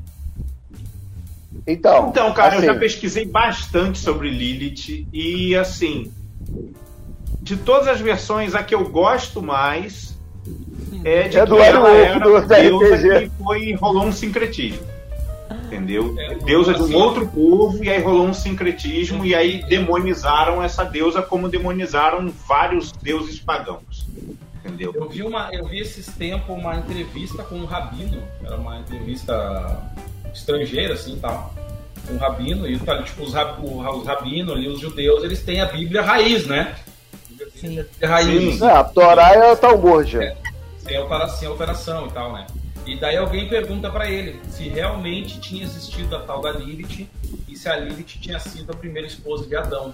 Então, 1.68 2.10
Então, 2.10 2.32
cara, 2.34 2.56
assim, 2.58 2.68
eu 2.68 2.74
já 2.74 2.80
pesquisei 2.80 3.26
bastante 3.26 3.98
sobre 3.98 4.30
Lilith 4.30 5.08
e, 5.12 5.56
assim, 5.56 6.14
de 7.46 7.56
todas 7.58 7.88
as 7.88 8.02
versões, 8.02 8.56
a 8.56 8.64
que 8.64 8.74
eu 8.74 8.90
gosto 8.90 9.40
mais 9.40 10.18
é 11.04 11.28
de 11.28 11.38
É 11.38 11.42
que 11.42 11.46
do 11.46 11.60
ela 11.60 11.92
era 11.92 12.20
do 12.20 12.32
uma 12.32 12.42
deusa 12.42 12.98
RPG. 12.98 13.30
que 13.30 13.44
foi, 13.44 13.74
rolou 13.74 14.06
um 14.06 14.12
sincretismo. 14.12 14.84
Entendeu? 15.68 16.16
É, 16.18 16.36
deusa 16.36 16.74
de 16.74 16.82
um 16.82 16.86
assim, 16.86 16.96
outro 16.96 17.28
povo 17.28 17.84
e 17.84 17.90
aí 17.90 18.02
rolou 18.02 18.26
um 18.26 18.34
sincretismo 18.34 19.24
e 19.24 19.36
aí 19.36 19.64
demonizaram 19.64 20.64
essa 20.64 20.84
deusa 20.84 21.22
como 21.22 21.48
demonizaram 21.48 22.34
vários 22.48 22.92
deuses 22.92 23.40
pagãos. 23.40 24.08
Entendeu? 24.56 24.92
Eu 24.96 25.08
vi, 25.08 25.22
uma, 25.22 25.50
eu 25.54 25.68
vi 25.68 25.80
esses 25.80 26.08
tempos 26.08 26.50
uma 26.50 26.76
entrevista 26.76 27.44
com 27.44 27.58
um 27.58 27.66
rabino, 27.66 28.24
era 28.44 28.58
uma 28.58 28.80
entrevista 28.80 29.84
estrangeira, 30.34 30.96
assim, 30.96 31.20
tal. 31.22 31.54
Um 32.10 32.18
rabino, 32.18 32.68
e 32.68 32.80
tá, 32.80 33.04
tipo, 33.04 33.22
os, 33.24 33.34
rab, 33.36 33.64
os 33.64 34.06
rabinos 34.08 34.56
ali, 34.56 34.68
os 34.68 34.80
judeus, 34.80 35.24
eles 35.24 35.44
têm 35.44 35.62
a 35.62 35.68
Bíblia 35.68 36.02
raiz, 36.02 36.48
né? 36.48 36.76
Sim. 37.56 37.86
A 38.04 38.08
raiz, 38.08 38.60
Sim. 38.60 38.66
é, 38.66 38.72
a 38.72 38.84
Torá 38.84 39.34
é 39.34 39.52
o 39.52 39.56
Talmud. 39.58 40.18
sem 40.84 40.98
alteração, 40.98 41.38
sem 41.38 41.48
alteração 41.48 42.08
e 42.08 42.12
tal, 42.12 42.34
né? 42.34 42.46
E 42.86 42.96
daí 42.98 43.18
alguém 43.18 43.48
pergunta 43.50 43.90
pra 43.90 44.10
ele 44.10 44.40
se 44.50 44.68
realmente 44.70 45.40
tinha 45.40 45.64
existido 45.64 46.16
a 46.16 46.20
tal 46.20 46.42
da 46.42 46.52
Lilith 46.52 47.08
e 47.48 47.56
se 47.56 47.68
a 47.68 47.76
Lilith 47.78 48.20
tinha 48.22 48.38
sido 48.40 48.72
a 48.72 48.76
primeira 48.76 49.08
esposa 49.08 49.48
de 49.48 49.56
Adão. 49.56 49.94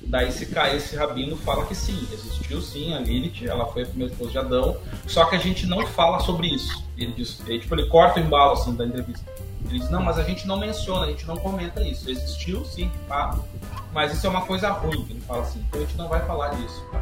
Daí 0.00 0.28
esse, 0.28 0.46
ca- 0.46 0.72
esse 0.74 0.94
rabino 0.96 1.36
fala 1.36 1.66
que 1.66 1.74
sim, 1.74 2.06
existiu 2.12 2.62
sim 2.62 2.94
a 2.94 3.00
Lilith, 3.00 3.44
ela 3.46 3.66
foi 3.66 3.82
a 3.82 3.86
primeira 3.86 4.12
esposa 4.12 4.30
de 4.30 4.38
Adão, 4.38 4.76
só 5.06 5.24
que 5.26 5.34
a 5.34 5.38
gente 5.38 5.66
não 5.66 5.84
fala 5.88 6.20
sobre 6.20 6.46
isso. 6.46 6.82
Ele 6.96 7.12
diz, 7.12 7.38
ele, 7.46 7.58
tipo, 7.58 7.74
ele 7.74 7.86
corta 7.88 8.18
o 8.20 8.22
embalo 8.22 8.52
assim 8.52 8.74
da 8.74 8.86
entrevista. 8.86 9.24
Ele 9.68 9.80
diz, 9.80 9.90
não, 9.90 10.00
mas 10.02 10.16
a 10.18 10.22
gente 10.22 10.46
não 10.46 10.58
menciona, 10.58 11.06
a 11.06 11.08
gente 11.10 11.26
não 11.26 11.36
comenta 11.36 11.82
isso. 11.82 12.08
Existiu 12.08 12.64
sim, 12.64 12.88
de 12.88 12.98
fato, 13.08 13.44
mas 13.92 14.12
isso 14.12 14.26
é 14.26 14.30
uma 14.30 14.42
coisa 14.42 14.70
ruim, 14.70 15.06
ele 15.10 15.20
fala 15.20 15.42
assim, 15.42 15.64
então 15.68 15.80
a 15.80 15.84
gente 15.84 15.96
não 15.96 16.08
vai 16.08 16.24
falar 16.26 16.48
disso. 16.50 16.84
tá? 16.92 17.00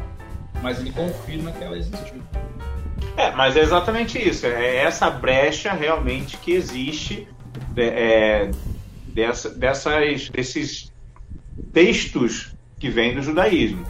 Mas 0.61 0.79
ele 0.79 0.91
confirma 0.91 1.51
que 1.51 1.63
ela 1.63 1.77
existiu. 1.77 2.21
É, 3.17 3.31
mas 3.31 3.55
é 3.55 3.61
exatamente 3.61 4.17
isso. 4.17 4.45
É 4.45 4.77
essa 4.77 5.09
brecha 5.09 5.73
realmente 5.73 6.37
que 6.37 6.51
existe 6.53 7.27
é, 7.75 7.83
é, 7.85 8.51
dessa, 9.07 9.49
dessas, 9.49 10.29
desses 10.29 10.91
textos 11.73 12.53
que 12.79 12.89
vêm 12.89 13.13
do 13.13 13.21
judaísmo. 13.21 13.85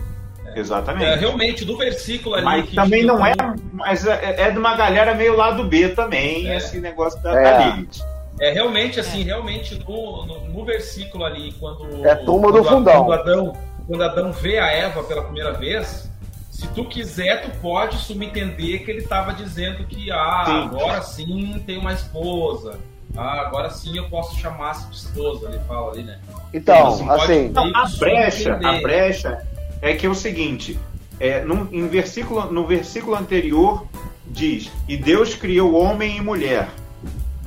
Exatamente. 0.55 1.05
É, 1.05 1.15
realmente, 1.15 1.65
do 1.65 1.77
versículo 1.77 2.35
ali. 2.35 2.45
Mas 2.45 2.69
que 2.69 2.75
também 2.75 3.03
não 3.03 3.25
é, 3.25 3.33
mas 3.73 4.05
é, 4.07 4.41
é 4.41 4.51
de 4.51 4.57
uma 4.57 4.75
galera 4.75 5.13
meio 5.13 5.35
lado 5.35 5.65
B 5.65 5.89
também, 5.89 6.47
É. 6.49 6.57
esse 6.57 6.79
negócio 6.79 7.21
da, 7.21 7.37
É. 7.39 7.43
da 7.43 7.67
Lilith. 7.75 7.99
É 8.39 8.51
realmente 8.51 8.99
assim, 8.99 9.23
realmente 9.23 9.75
no, 9.87 10.25
no, 10.25 10.39
no 10.49 10.65
versículo 10.65 11.23
ali, 11.23 11.53
quando. 11.53 12.05
É 12.05 12.15
turma 12.15 12.51
do 12.51 12.63
fundão. 12.63 13.05
Quando 13.05 13.19
Adão, 13.21 13.57
quando 13.87 14.03
Adão 14.03 14.31
vê 14.33 14.59
a 14.59 14.67
Eva 14.71 15.03
pela 15.03 15.23
primeira 15.23 15.53
vez, 15.53 16.09
se 16.51 16.67
tu 16.69 16.85
quiser, 16.85 17.43
tu 17.43 17.51
pode 17.61 17.97
subentender 17.97 18.83
que 18.83 18.91
ele 18.91 18.99
estava 18.99 19.33
dizendo 19.33 19.85
que 19.85 20.11
ah, 20.11 20.43
Sim. 20.45 20.51
agora 20.65 21.01
sim 21.01 21.63
tem 21.65 21.77
uma 21.77 21.93
esposa. 21.93 22.77
Ah, 23.17 23.41
agora 23.41 23.69
sim 23.69 23.97
eu 23.97 24.09
posso 24.09 24.37
chamar-se 24.37 24.89
de 24.89 24.95
esposa, 24.97 25.47
ele 25.47 25.59
fala 25.65 25.91
ali, 25.93 26.03
né? 26.03 26.19
Então, 26.53 26.97
pode- 26.97 27.21
assim, 27.21 27.49
Não, 27.49 27.67
a 27.73 27.87
brecha, 27.97 28.59
a 28.61 28.81
brecha 28.81 29.47
é 29.81 29.93
que 29.93 30.05
é 30.05 30.09
o 30.09 30.15
seguinte, 30.15 30.77
é, 31.19 31.41
num- 31.45 31.69
em 31.71 31.87
versículo, 31.87 32.51
no 32.51 32.67
versículo 32.67 33.15
anterior 33.15 33.85
diz, 34.27 34.69
e 34.89 34.97
Deus 34.97 35.33
criou 35.35 35.73
homem 35.75 36.17
e 36.17 36.21
mulher. 36.21 36.67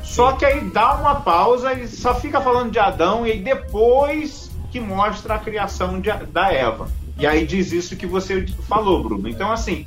Só 0.08 0.32
que 0.32 0.44
aí 0.44 0.60
dá 0.70 0.94
uma 0.96 1.16
pausa 1.16 1.72
e 1.74 1.86
só 1.86 2.14
fica 2.14 2.40
falando 2.40 2.70
de 2.72 2.78
Adão 2.78 3.26
e 3.26 3.32
aí 3.32 3.40
depois 3.40 4.50
que 4.72 4.80
mostra 4.80 5.34
a 5.34 5.38
criação 5.38 6.00
de- 6.00 6.10
da 6.32 6.52
Eva. 6.52 6.88
E 7.18 7.26
aí 7.26 7.46
diz 7.46 7.72
isso 7.72 7.94
que 7.96 8.06
você 8.06 8.46
falou, 8.68 9.02
Bruno. 9.02 9.28
Então, 9.28 9.52
assim, 9.52 9.86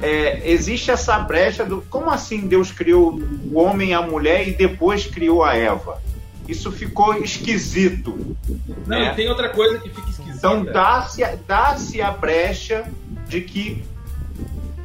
é, 0.00 0.42
existe 0.50 0.90
essa 0.90 1.18
brecha 1.18 1.64
do 1.64 1.82
como 1.90 2.10
assim 2.10 2.40
Deus 2.46 2.70
criou 2.70 3.20
o 3.50 3.58
homem 3.58 3.90
e 3.90 3.94
a 3.94 4.02
mulher 4.02 4.46
e 4.48 4.52
depois 4.52 5.06
criou 5.06 5.42
a 5.44 5.54
Eva? 5.56 6.00
Isso 6.48 6.70
ficou 6.70 7.14
esquisito. 7.14 8.36
Não, 8.86 8.96
É. 8.96 9.12
e 9.12 9.14
tem 9.16 9.28
outra 9.28 9.48
coisa 9.48 9.78
que 9.80 9.88
fica 9.88 10.08
esquisita. 10.08 10.36
Então 10.36 10.64
dá-se 10.64 11.24
dá-se 11.46 12.00
a 12.00 12.10
brecha 12.12 12.84
de 13.26 13.40
que 13.40 13.82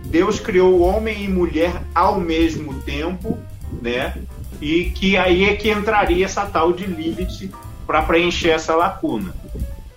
Deus 0.06 0.40
criou 0.40 0.82
homem 0.82 1.24
e 1.24 1.28
mulher 1.28 1.82
ao 1.94 2.20
mesmo 2.20 2.74
tempo, 2.82 3.38
né? 3.82 4.16
E 4.62 4.92
que 4.92 5.18
aí 5.18 5.50
é 5.50 5.56
que 5.56 5.72
entraria 5.72 6.24
essa 6.24 6.46
tal 6.46 6.72
de 6.72 6.86
Lilith 6.86 7.50
para 7.88 8.04
preencher 8.04 8.52
essa 8.52 8.76
lacuna. 8.76 9.34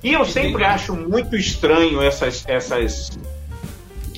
E 0.02 0.12
eu 0.12 0.24
sempre 0.24 0.64
acho 0.64 0.94
muito 0.94 1.36
estranho 1.36 2.02
essas, 2.02 2.44
essas, 2.46 3.18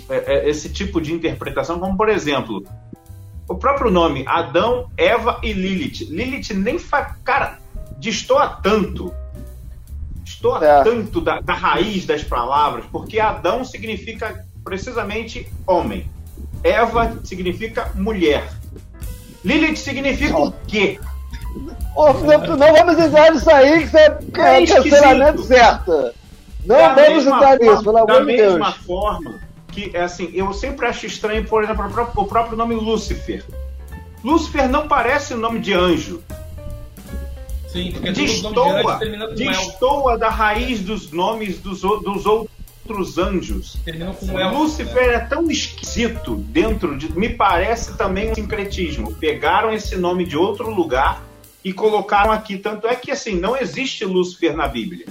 é, 0.08 0.34
é, 0.34 0.48
esse 0.48 0.68
tipo 0.68 1.00
de 1.00 1.12
interpretação, 1.12 1.78
como 1.78 1.96
por 1.96 2.08
exemplo, 2.08 2.64
o 3.48 3.54
próprio 3.54 3.90
nome 3.90 4.24
Adão, 4.26 4.90
Eva 4.96 5.40
e 5.42 5.52
Lilith. 5.52 6.08
Lilith 6.10 6.54
nem 6.54 6.78
faz. 6.78 7.16
Cara, 7.24 7.58
destoa 7.98 8.48
tanto. 8.62 9.12
Destoa 10.24 10.64
É. 10.64 10.82
tanto 10.82 11.20
da, 11.20 11.40
da 11.40 11.54
raiz 11.54 12.04
das 12.04 12.24
palavras, 12.24 12.84
porque 12.90 13.20
Adão 13.20 13.64
significa 13.64 14.44
precisamente 14.64 15.48
homem. 15.66 16.10
Eva 16.64 17.20
significa 17.22 17.92
mulher. 17.94 18.48
Lilith 19.46 19.76
significa 19.76 20.36
o 20.36 20.52
quê? 20.66 20.98
ô, 21.94 22.12
não 22.12 22.72
vamos 22.74 22.98
entrar 22.98 23.32
nisso 23.32 23.48
aí, 23.50 23.80
que 23.84 23.86
você 23.88 23.98
é 23.98 24.04
É 24.06 24.66
cancelamento 24.66 25.40
esquisito. 25.40 25.46
certo. 25.46 26.14
Não 26.66 26.76
Da 26.76 26.94
vamos 26.94 27.26
entrar 27.26 27.58
nisso, 27.58 27.82
pelo 27.84 28.04
Da 28.06 28.12
amor 28.14 28.26
de 28.26 28.36
Deus. 28.36 28.52
mesma 28.54 28.72
forma 28.72 29.40
que, 29.68 29.90
é 29.94 30.02
assim, 30.02 30.30
eu 30.34 30.52
sempre 30.52 30.86
acho 30.86 31.06
estranho, 31.06 31.44
por 31.44 31.62
exemplo, 31.62 31.86
o 32.16 32.24
próprio, 32.24 32.56
nome 32.56 32.74
Lúcifer. 32.74 33.44
Lúcifer 34.24 34.68
não 34.68 34.88
parece 34.88 35.34
o 35.34 35.36
nome 35.36 35.60
de 35.60 35.72
anjo. 35.74 36.22
Sim, 37.68 37.92
porque 37.92 38.08
anjos 38.08 38.42
Destoa, 38.42 38.98
destoa 39.36 40.18
da 40.18 40.28
raiz 40.28 40.80
dos 40.80 41.12
nomes 41.12 41.58
dos, 41.60 41.82
dos 41.82 42.26
outros 42.86 43.18
anjos. 43.18 43.76
Lúcifer 44.52 45.10
é 45.10 45.18
tão 45.18 45.50
esquisito 45.50 46.36
dentro 46.36 46.96
de. 46.96 47.12
Me 47.18 47.28
parece 47.28 47.96
também 47.96 48.30
um 48.30 48.34
sincretismo. 48.34 49.12
Pegaram 49.14 49.72
esse 49.74 49.96
nome 49.96 50.24
de 50.24 50.36
outro 50.36 50.70
lugar 50.70 51.22
e 51.64 51.72
colocaram 51.72 52.30
aqui. 52.30 52.56
Tanto 52.56 52.86
é 52.86 52.94
que 52.94 53.10
assim, 53.10 53.38
não 53.38 53.56
existe 53.56 54.04
Lúcifer 54.04 54.56
na 54.56 54.68
Bíblia. 54.68 55.06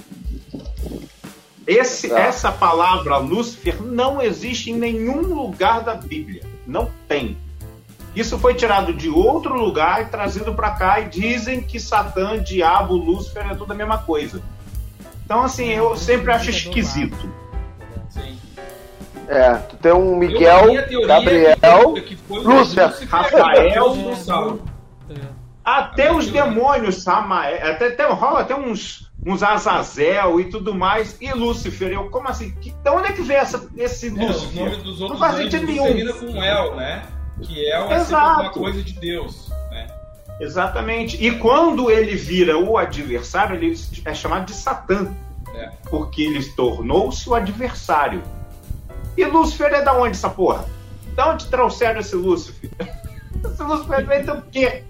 Esse, 1.66 2.08
Tá. 2.08 2.20
Essa 2.20 2.52
palavra 2.52 3.18
Lúcifer 3.18 3.82
não 3.82 4.22
existe 4.22 4.70
em 4.70 4.76
nenhum 4.76 5.20
lugar 5.20 5.82
da 5.82 5.94
Bíblia. 5.94 6.42
Não 6.66 6.90
tem. 7.06 7.36
Isso 8.14 8.38
foi 8.38 8.54
tirado 8.54 8.94
de 8.94 9.10
outro 9.10 9.54
lugar 9.54 10.02
e 10.02 10.04
trazido 10.06 10.54
para 10.54 10.70
cá 10.70 11.00
e 11.00 11.08
dizem 11.08 11.60
que 11.60 11.78
Satã, 11.78 12.42
Diabo, 12.42 12.94
Lúcifer 12.94 13.50
é 13.50 13.54
tudo 13.54 13.72
a 13.72 13.76
mesma 13.76 13.98
coisa. 13.98 14.40
Então, 15.26 15.42
assim, 15.42 15.70
eu 15.70 15.96
sempre 15.96 16.32
acho 16.32 16.48
esquisito. 16.48 17.28
Sim. 18.16 18.38
É, 19.28 19.54
tu 19.54 19.76
tem 19.76 19.92
um 19.92 20.16
Miguel, 20.16 20.66
Gabriel, 21.06 21.56
é 21.62 22.32
Lúcifer, 22.32 23.08
Rafael, 23.08 23.66
é 23.66 23.92
dinossauro. 23.92 24.62
Até 25.64 26.12
os 26.12 26.28
demônios, 26.30 27.02
Samael, 27.02 27.56
até, 27.72 27.88
até 27.88 28.06
rola 28.06 28.42
até 28.42 28.54
uns, 28.54 29.10
uns 29.26 29.42
Azazel 29.42 30.38
e 30.40 30.44
tudo 30.48 30.72
mais, 30.72 31.16
e 31.20 31.32
Lúcifer. 31.32 31.90
Eu, 31.90 32.08
como 32.08 32.28
assim? 32.28 32.52
Que, 32.52 32.70
de 32.70 32.90
onde 32.90 33.08
é 33.08 33.12
que 33.12 33.22
vem 33.22 33.36
essa, 33.36 33.68
esse 33.76 34.06
É, 34.06 34.10
Lúcifer? 34.10 34.76
dos 34.82 35.00
outros 35.00 35.18
faz 35.18 35.34
sentido 35.36 35.66
nenhum. 35.66 35.82
termina 35.82 36.12
com 36.12 36.44
El, 36.44 36.76
né? 36.76 37.02
Que 37.42 37.68
El 37.68 37.90
é 37.90 37.96
alguma 37.96 38.50
coisa 38.50 38.80
de 38.80 38.92
Deus, 38.92 39.50
né? 39.70 39.88
Exatamente. 40.40 41.16
E 41.20 41.32
quando 41.32 41.90
ele 41.90 42.14
vira 42.14 42.56
o 42.56 42.78
adversário, 42.78 43.56
ele 43.56 43.74
é 44.04 44.14
chamado 44.14 44.46
de 44.46 44.54
Satã. 44.54 45.12
É. 45.56 45.72
Porque 45.88 46.22
ele 46.22 46.44
tornou-se 46.52 47.28
o 47.28 47.34
adversário. 47.34 48.22
E 49.16 49.24
Lúcifer 49.24 49.72
é 49.72 49.82
da 49.82 49.94
onde 49.94 50.10
essa 50.10 50.28
porra? 50.28 50.66
Da 51.14 51.32
onde 51.32 51.46
trouxeram 51.46 52.00
esse 52.00 52.14
Lúcifer? 52.14 52.70
esse 53.42 53.62
Lúcifer 53.62 54.06
vem 54.06 54.24
do 54.24 54.42
quê? 54.42 54.84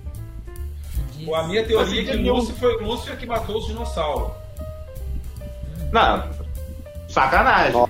A 1.34 1.42
minha 1.44 1.64
teoria 1.64 2.02
é 2.02 2.04
que 2.04 2.16
nenhum. 2.16 2.34
Lúcifer 2.34 2.58
foi 2.58 2.82
o 2.82 2.86
Lúcifer 2.86 3.16
que 3.16 3.26
matou 3.26 3.58
os 3.58 3.66
dinossauros. 3.66 4.32
Não, 5.92 6.28
sacanagem. 7.08 7.86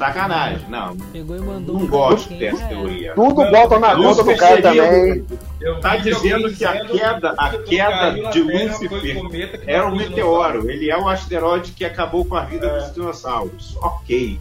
Sacanagem. 0.00 0.66
Não, 0.70 0.96
Pegou 0.96 1.36
e 1.36 1.40
mandou 1.40 1.78
não 1.78 1.84
um 1.84 1.86
gosto 1.88 2.28
quem 2.28 2.38
dessa 2.38 2.64
é. 2.64 2.68
teoria. 2.68 3.12
tudo 3.14 3.44
Não, 3.44 3.50
bota 3.50 3.78
na 3.78 3.94
conta 3.94 4.24
do 4.24 4.34
cara 4.36 4.62
também. 4.62 5.26
Eu 5.60 5.78
Tá 5.80 5.96
dizendo 5.96 6.50
que 6.54 6.64
a 6.64 6.86
queda- 6.86 7.34
a 7.36 7.50
que 7.50 7.58
queda 7.64 8.30
de 8.30 8.40
Lúcifer 8.40 9.62
Era 9.66 9.86
um 9.86 9.94
meteoro, 9.94 10.70
ele 10.70 10.90
é 10.90 10.96
o 10.96 11.06
asteroide 11.06 11.72
que 11.72 11.84
acabou 11.84 12.24
com 12.24 12.34
a 12.34 12.44
vida 12.46 12.66
É. 12.66 12.78
dos 12.80 12.94
dinossauros. 12.94 13.76
Ok. 13.82 14.40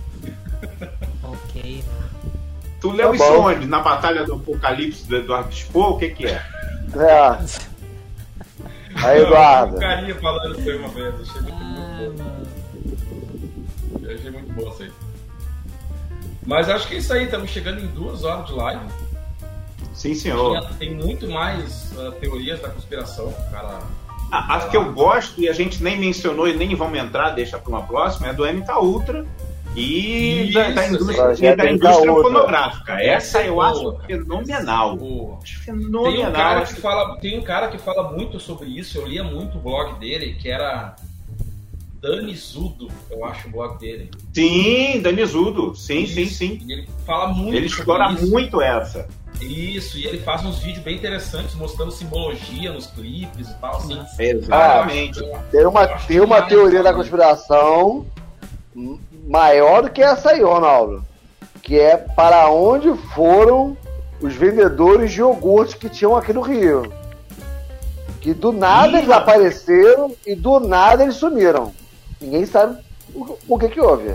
Ok. 1.23 1.83
Tu 2.79 2.91
leu 2.91 3.17
Tá 3.17 3.25
onde? 3.33 3.65
Na 3.67 3.81
Batalha 3.81 4.23
do 4.23 4.35
Apocalipse 4.35 5.05
do 5.05 5.17
Eduardo 5.17 5.51
Spoh? 5.53 5.89
O 5.89 5.97
que 5.97 6.07
que 6.11 6.25
é? 6.27 6.41
É. 6.95 7.37
Aí, 8.95 9.21
Eduardo. 9.23 9.75
Um 9.75 9.79
carinha 9.79 10.15
falando 10.15 10.57
isso 10.57 10.69
aí 10.69 10.77
uma 10.77 10.87
vez. 10.87 11.13
Achei 11.21 11.41
muito, 11.41 11.53
Ah, 11.61 11.97
muito 11.99 12.15
bom. 12.23 13.99
Eu 14.07 14.15
achei 14.15 14.31
muito 14.31 14.53
bom 14.53 14.69
isso 14.71 14.83
aí. 14.83 14.91
Mas 16.49 16.67
acho 16.67 16.87
que 16.87 16.95
é 16.95 16.97
isso 16.97 17.13
aí, 17.13 17.25
estamos 17.25 17.51
chegando 17.51 17.79
em 17.79 17.85
duas 17.85 18.23
horas 18.23 18.47
de 18.47 18.53
live. 18.53 18.83
Sim, 19.93 20.15
senhor. 20.15 20.65
Tem, 20.79 20.95
muito 20.95 21.29
mais 21.29 21.93
ah, 21.95 22.11
teorias 22.19 22.59
da 22.59 22.69
conspiração, 22.69 23.31
cara. 23.51 23.81
Ah, 24.31 24.55
as 24.55 24.65
que 24.65 24.75
eu 24.75 24.91
gosto 24.91 25.39
e 25.39 25.47
a 25.47 25.53
gente 25.53 25.83
nem 25.83 25.99
mencionou 25.99 26.47
e 26.47 26.55
nem 26.55 26.73
vamos 26.73 26.97
entrar, 26.97 27.29
deixa 27.29 27.59
para 27.59 27.69
uma 27.69 27.83
próxima, 27.83 28.29
é 28.29 28.33
do 28.33 28.47
MK 28.47 28.71
Ultra 28.81 29.27
e 29.75 30.45
Isso, 30.45 30.53
da, 30.55 30.71
da 30.71 30.87
indústria, 30.87 31.51
e 31.51 31.55
da 31.55 31.71
indústria 31.71 32.11
Ultra. 32.11 32.23
fonográfica. 32.23 32.93
Essa 32.99 33.43
eu 33.43 33.53
Boa, 33.53 33.69
acho 33.69 33.99
fenomenal. 34.07 34.97
Pô, 34.97 35.37
Acho 35.43 35.65
Tem 35.65 35.75
um, 35.75 35.81
fenomenal. 35.83 36.31
cara 36.31 36.65
que 36.65 36.81
fala, 36.81 37.17
tem 37.19 37.37
um 37.37 37.43
cara 37.43 37.67
que 37.67 37.77
fala 37.77 38.11
muito 38.11 38.39
sobre 38.39 38.69
isso, 38.69 38.97
eu 38.97 39.05
lia 39.05 39.23
muito 39.23 39.59
o 39.59 39.61
blog 39.61 39.99
dele, 39.99 40.33
que 40.33 40.49
era 40.49 40.95
Dani 42.01 42.33
Zudo, 42.35 42.87
eu 43.11 43.25
acho 43.25 43.47
o 43.47 43.51
blog 43.51 43.77
dele. 43.77 44.09
Sim, 44.33 45.01
Danizudo. 45.01 45.75
Sim, 45.75 46.05
sim, 46.07 46.21
Isso. 46.21 46.35
sim. 46.37 46.61
E 46.65 46.71
ele 46.71 46.87
fala 47.05 47.27
muito 47.29 47.55
Ele 47.55 47.65
explora 47.65 48.11
isso. 48.13 48.29
muito 48.29 48.61
essa. 48.61 49.07
Isso, 49.41 49.97
e 49.97 50.05
ele 50.05 50.19
faz 50.19 50.45
uns 50.45 50.59
vídeos 50.59 50.83
bem 50.83 50.95
interessantes 50.95 51.55
mostrando 51.55 51.91
simbologia 51.91 52.71
nos 52.73 52.87
clipes 52.87 53.49
e 53.49 53.53
tal, 53.55 53.75
assim. 53.77 53.99
Exatamente. 54.17 55.19
Eu- 55.19 55.37
Tem 55.51 55.65
uma, 55.65 55.87
tem 55.87 56.19
uma 56.21 56.41
teoria 56.41 56.81
da 56.83 56.93
conspiração 56.93 58.05
maior 59.27 59.83
do 59.83 59.89
que 59.89 60.01
essa 60.01 60.31
aí, 60.31 60.41
Ronaldo. 60.41 61.03
Que 61.61 61.79
é 61.79 61.97
para 61.97 62.49
onde 62.49 62.93
foram 63.13 63.77
os 64.21 64.33
vendedores 64.35 65.11
de 65.11 65.19
iogurte 65.19 65.77
que 65.77 65.89
tinham 65.89 66.15
aqui 66.15 66.33
no 66.33 66.41
Rio. 66.41 66.91
Que 68.21 68.33
do 68.33 68.51
nada 68.51 68.97
eles 68.97 69.09
apareceram 69.09 70.13
e 70.25 70.35
do 70.35 70.59
nada 70.59 71.03
eles 71.03 71.15
sumiram. 71.15 71.71
Ninguém 72.21 72.45
sabe 72.45 72.77
o, 73.13 73.37
o 73.47 73.57
que 73.59 73.69
que 73.69 73.79
houve. 73.81 74.13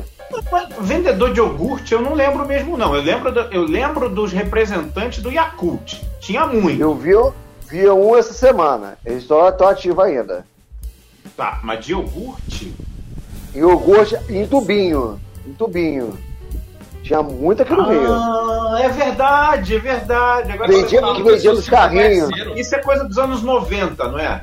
Vendedor 0.81 1.33
de 1.33 1.39
iogurte, 1.41 1.93
eu 1.95 2.01
não 2.03 2.15
lembro 2.15 2.47
mesmo, 2.47 2.77
não. 2.77 2.95
Eu 2.95 3.03
lembro, 3.03 3.31
do- 3.33 3.53
eu 3.53 3.63
lembro 3.65 4.09
dos 4.09 4.33
representantes 4.33 5.23
do 5.23 5.31
Yakult. 5.31 6.01
Tinha 6.21 6.47
muito. 6.47 6.81
Eu 6.81 6.95
vi, 6.95 7.13
vi 7.69 7.89
um 7.89 8.17
essa 8.17 8.33
semana. 8.33 8.99
Eles 9.05 9.23
estão 9.23 9.69
ativos 9.69 10.05
ainda. 10.05 10.45
Tá, 11.37 11.61
mas 11.63 11.85
de 11.85 11.93
iogurte? 11.93 12.75
Iogurte 13.55 14.17
em 14.29 14.47
tubinho. 14.47 15.21
Em 15.47 15.53
tubinho. 15.53 16.19
Tinha 17.03 17.23
muito 17.23 17.63
aqui 17.63 17.73
no 17.75 17.89
Rio. 17.89 18.13
Ah, 18.13 18.79
é 18.81 18.89
verdade, 18.89 19.77
é 19.77 19.79
verdade. 19.79 20.53
Agora 20.53 20.73
Vendia- 20.73 21.03
que 21.15 21.23
vendia 21.23 21.53
nos 21.53 21.69
carrinhos. 21.69 22.31
Isso 22.57 22.75
é 22.75 22.79
coisa 22.83 23.05
dos 23.05 23.19
anos 23.19 23.43
90, 23.43 24.09
não 24.09 24.19
é? 24.19 24.41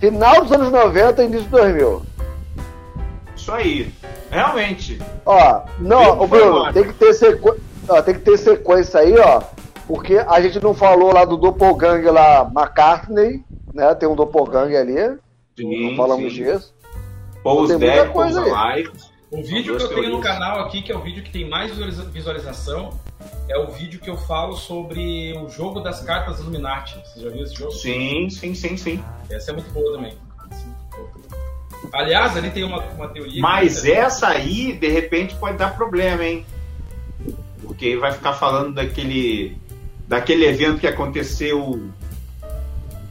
Final 0.00 0.42
dos 0.42 0.52
anos 0.52 0.70
90 0.72 1.22
e 1.22 1.26
início 1.26 1.42
dos 1.48 1.50
2000. 1.60 2.02
Isso 3.42 3.50
aí. 3.50 3.92
Realmente. 4.30 5.00
Ó, 5.26 5.62
não, 5.80 6.20
ô 6.20 6.28
Bruno, 6.28 6.72
tem 6.72 6.84
que 6.84 6.92
ter 6.92 7.12
sequência. 7.12 7.60
tem 8.04 8.14
que 8.14 8.20
ter 8.20 8.38
sequência 8.38 9.00
aí, 9.00 9.18
ó. 9.18 9.42
Porque 9.84 10.16
a 10.16 10.40
gente 10.40 10.62
não 10.62 10.72
falou 10.72 11.12
lá 11.12 11.24
do 11.24 11.36
Doppelganger 11.36 12.12
lá, 12.12 12.48
McCartney, 12.54 13.44
né? 13.74 13.92
Tem 13.96 14.08
um 14.08 14.14
Doppelganger 14.14 14.80
ali. 14.80 15.18
Sim, 15.58 15.90
não 15.90 15.96
falamos 15.96 16.32
sim. 16.32 16.44
disso. 16.44 16.72
Pose 17.42 17.76
Tem 17.76 17.88
muita 17.88 18.04
Dead, 18.04 18.12
coisa 18.12 18.42
Pose 18.42 18.54
aí. 18.54 18.88
O 19.32 19.42
vídeo 19.42 19.76
que 19.76 19.82
eu 19.82 19.88
tenho 19.88 20.10
no 20.10 20.20
canal 20.20 20.60
aqui, 20.60 20.82
que 20.82 20.92
é 20.92 20.96
o 20.96 21.00
vídeo 21.00 21.24
que 21.24 21.32
tem 21.32 21.48
mais 21.48 21.70
visualiza- 21.70 22.04
visualização, 22.04 22.90
é 23.48 23.58
o 23.58 23.72
vídeo 23.72 23.98
que 23.98 24.08
eu 24.08 24.16
falo 24.16 24.52
sobre 24.56 25.36
o 25.36 25.48
jogo 25.48 25.80
das 25.80 26.00
cartas 26.02 26.38
Illuminati. 26.38 26.94
Você 27.06 27.20
já 27.20 27.30
viu 27.30 27.42
esse 27.42 27.54
jogo? 27.54 27.72
Sim, 27.72 28.30
sim, 28.30 28.54
sim, 28.54 28.76
sim. 28.76 29.04
Essa 29.28 29.50
é 29.50 29.54
muito 29.54 29.70
boa 29.72 29.94
também. 29.94 30.16
Aliás, 31.92 32.36
ali 32.36 32.50
tem 32.50 32.64
uma, 32.64 32.78
uma 32.80 33.08
teoria. 33.08 33.40
Mas 33.40 33.80
que- 33.82 33.92
essa 33.92 34.28
aí, 34.28 34.72
de 34.72 34.88
repente, 34.88 35.34
pode 35.36 35.56
dar 35.56 35.74
problema, 35.76 36.24
hein? 36.24 36.44
Porque 37.62 37.96
vai 37.96 38.12
ficar 38.12 38.34
falando 38.34 38.74
daquele, 38.74 39.56
daquele 40.06 40.44
evento 40.46 40.78
que 40.80 40.86
aconteceu 40.86 41.88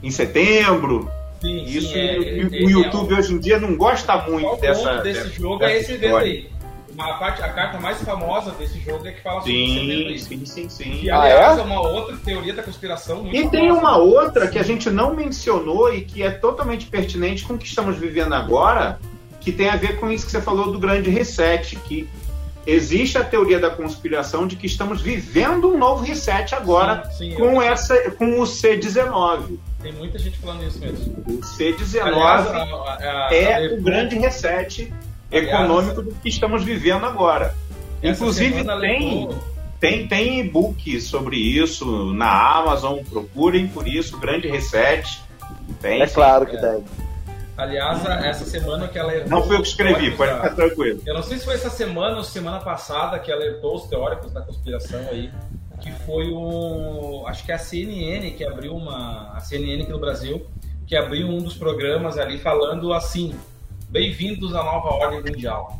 em 0.04 0.12
setembro. 0.12 1.10
Sim, 1.42 1.66
sim, 1.66 1.78
Isso 1.78 1.96
é- 1.98 2.18
e- 2.18 2.42
é- 2.42 2.46
o 2.46 2.54
é- 2.56 2.60
YouTube 2.72 3.14
hoje 3.16 3.34
em 3.34 3.40
dia 3.40 3.60
não 3.60 3.76
gosta 3.76 4.16
muito 4.18 4.48
o 4.48 4.58
dessa. 4.58 4.98
desse 5.02 5.24
dessa- 5.24 5.34
jogo 5.34 5.58
dessa 5.58 5.72
é 5.72 5.80
esse 5.80 5.94
evento 5.94 6.18
aí. 6.18 6.51
Uma 6.94 7.14
parte, 7.18 7.42
a 7.42 7.50
carta 7.50 7.80
mais 7.80 8.02
famosa 8.02 8.52
desse 8.52 8.80
jogo 8.80 9.08
é 9.08 9.12
que 9.12 9.22
fala 9.22 9.42
sobre 9.42 9.54
Sim, 9.54 10.18
sim, 10.18 10.46
sim, 10.46 10.70
sim. 10.70 10.92
Que, 11.00 11.10
Ah, 11.10 11.22
aliás, 11.22 11.58
é? 11.58 11.62
é? 11.62 11.64
uma 11.64 11.82
outra 11.82 12.18
teoria 12.18 12.54
da 12.54 12.64
conspiração 12.64 13.24
muito 13.24 13.36
E 13.36 13.50
tem 13.50 13.68
famosa. 13.70 13.80
uma 13.80 13.98
outra 13.98 14.48
que 14.48 14.60
a 14.60 14.64
gente 14.64 14.90
não 14.90 15.16
mencionou 15.16 15.94
e 15.94 16.02
que 16.02 16.22
é 16.24 16.32
totalmente 16.32 16.86
pertinente 16.88 17.44
com 17.44 17.54
o 17.54 17.58
que 17.58 17.66
estamos 17.68 17.98
vivendo 17.98 18.34
agora, 18.34 19.00
que 19.40 19.52
tem 19.52 19.70
a 19.70 19.76
ver 19.76 20.00
com 20.00 20.10
isso 20.12 20.26
que 20.26 20.32
você 20.32 20.42
falou 20.42 20.72
do 20.72 20.78
grande 20.80 21.10
reset, 21.10 21.76
que 21.78 22.08
existe 22.68 23.18
a 23.18 23.24
teoria 23.24 23.60
da 23.60 23.72
conspiração 23.72 24.46
de 24.46 24.56
que 24.56 24.68
estamos 24.68 25.02
vivendo 25.02 25.68
um 25.74 25.78
novo 25.80 26.04
reset 26.04 26.54
agora 26.54 27.04
Sim, 27.12 27.32
sim, 27.32 27.36
com 27.36 27.60
essa 27.62 28.12
com 28.12 28.40
o 28.40 28.44
C19. 28.44 29.58
Tem 29.82 29.92
muita 29.94 30.20
gente 30.20 30.38
falando 30.38 30.64
isso 30.64 30.78
mesmo. 30.80 31.24
O 31.28 31.40
C19 31.42 32.02
Aliás, 32.04 32.48
a- 32.48 32.52
a- 32.52 33.28
a- 33.30 33.34
é 33.34 33.68
a- 33.68 33.74
o 33.74 33.82
grande 33.82 34.16
reset 34.20 34.94
econômico 35.32 36.02
do 36.02 36.12
que 36.16 36.30
estamos 36.30 36.64
vivendo 36.64 37.06
agora. 37.06 37.56
essa 38.02 38.22
Inclusive 38.22 38.64
tem 38.82 39.30
tem, 39.80 40.08
tem 40.08 40.40
e-book 40.42 41.02
sobre 41.02 41.38
isso 41.38 42.14
na 42.14 42.58
Amazon, 42.58 43.00
procurem 43.10 43.68
por 43.68 43.88
isso, 43.88 44.18
Grande 44.20 44.48
Reset. 44.48 45.20
Tem, 45.82 46.02
É 46.02 46.08
claro 46.08 46.46
que 46.46 46.56
é. 46.56 46.60
tem. 46.60 46.84
Aliás, 47.58 48.06
a- 48.06 48.26
essa 48.28 48.46
semana 48.46 48.88
que 48.88 48.98
ela 49.00 49.12
Não 49.26 49.42
fui 49.44 49.56
eu 49.56 49.62
que 49.62 49.68
escrevi, 49.68 50.12
pode 50.12 50.32
da- 50.32 50.38
ficar 50.38 50.56
tranquilo. 50.56 51.02
Eu 51.06 51.14
não 51.16 51.24
sei 51.24 51.38
se 51.40 51.46
foi 51.46 51.56
essa 51.56 51.70
semana 51.70 52.18
ou 52.18 52.24
semana 52.24 52.60
passada 52.60 53.18
que 53.20 53.32
alertou 53.32 53.76
os 53.76 53.84
teóricos 53.88 54.32
da 54.32 54.42
conspiração 54.42 55.00
aí, 55.10 55.32
que 55.80 55.92
foi 56.06 56.30
o. 56.32 57.24
Acho 57.28 57.44
que 57.44 57.52
é 57.52 57.56
a 57.56 57.60
CNN 57.60 58.32
que 58.32 58.44
abriu 58.44 58.76
uma. 58.76 59.32
A 59.36 59.40
CNN 59.40 59.82
aqui 59.84 59.92
no 59.92 60.00
Brasil, 60.00 60.46
que 60.88 60.96
abriu 60.96 61.28
um 61.28 61.42
dos 61.42 61.56
programas 61.56 62.18
ali 62.20 62.38
falando 62.38 62.94
assim: 62.94 63.34
bem-vindos 63.92 64.56
à 64.56 64.64
nova 64.64 64.90
ordem 64.90 65.22
mundial. 65.22 65.80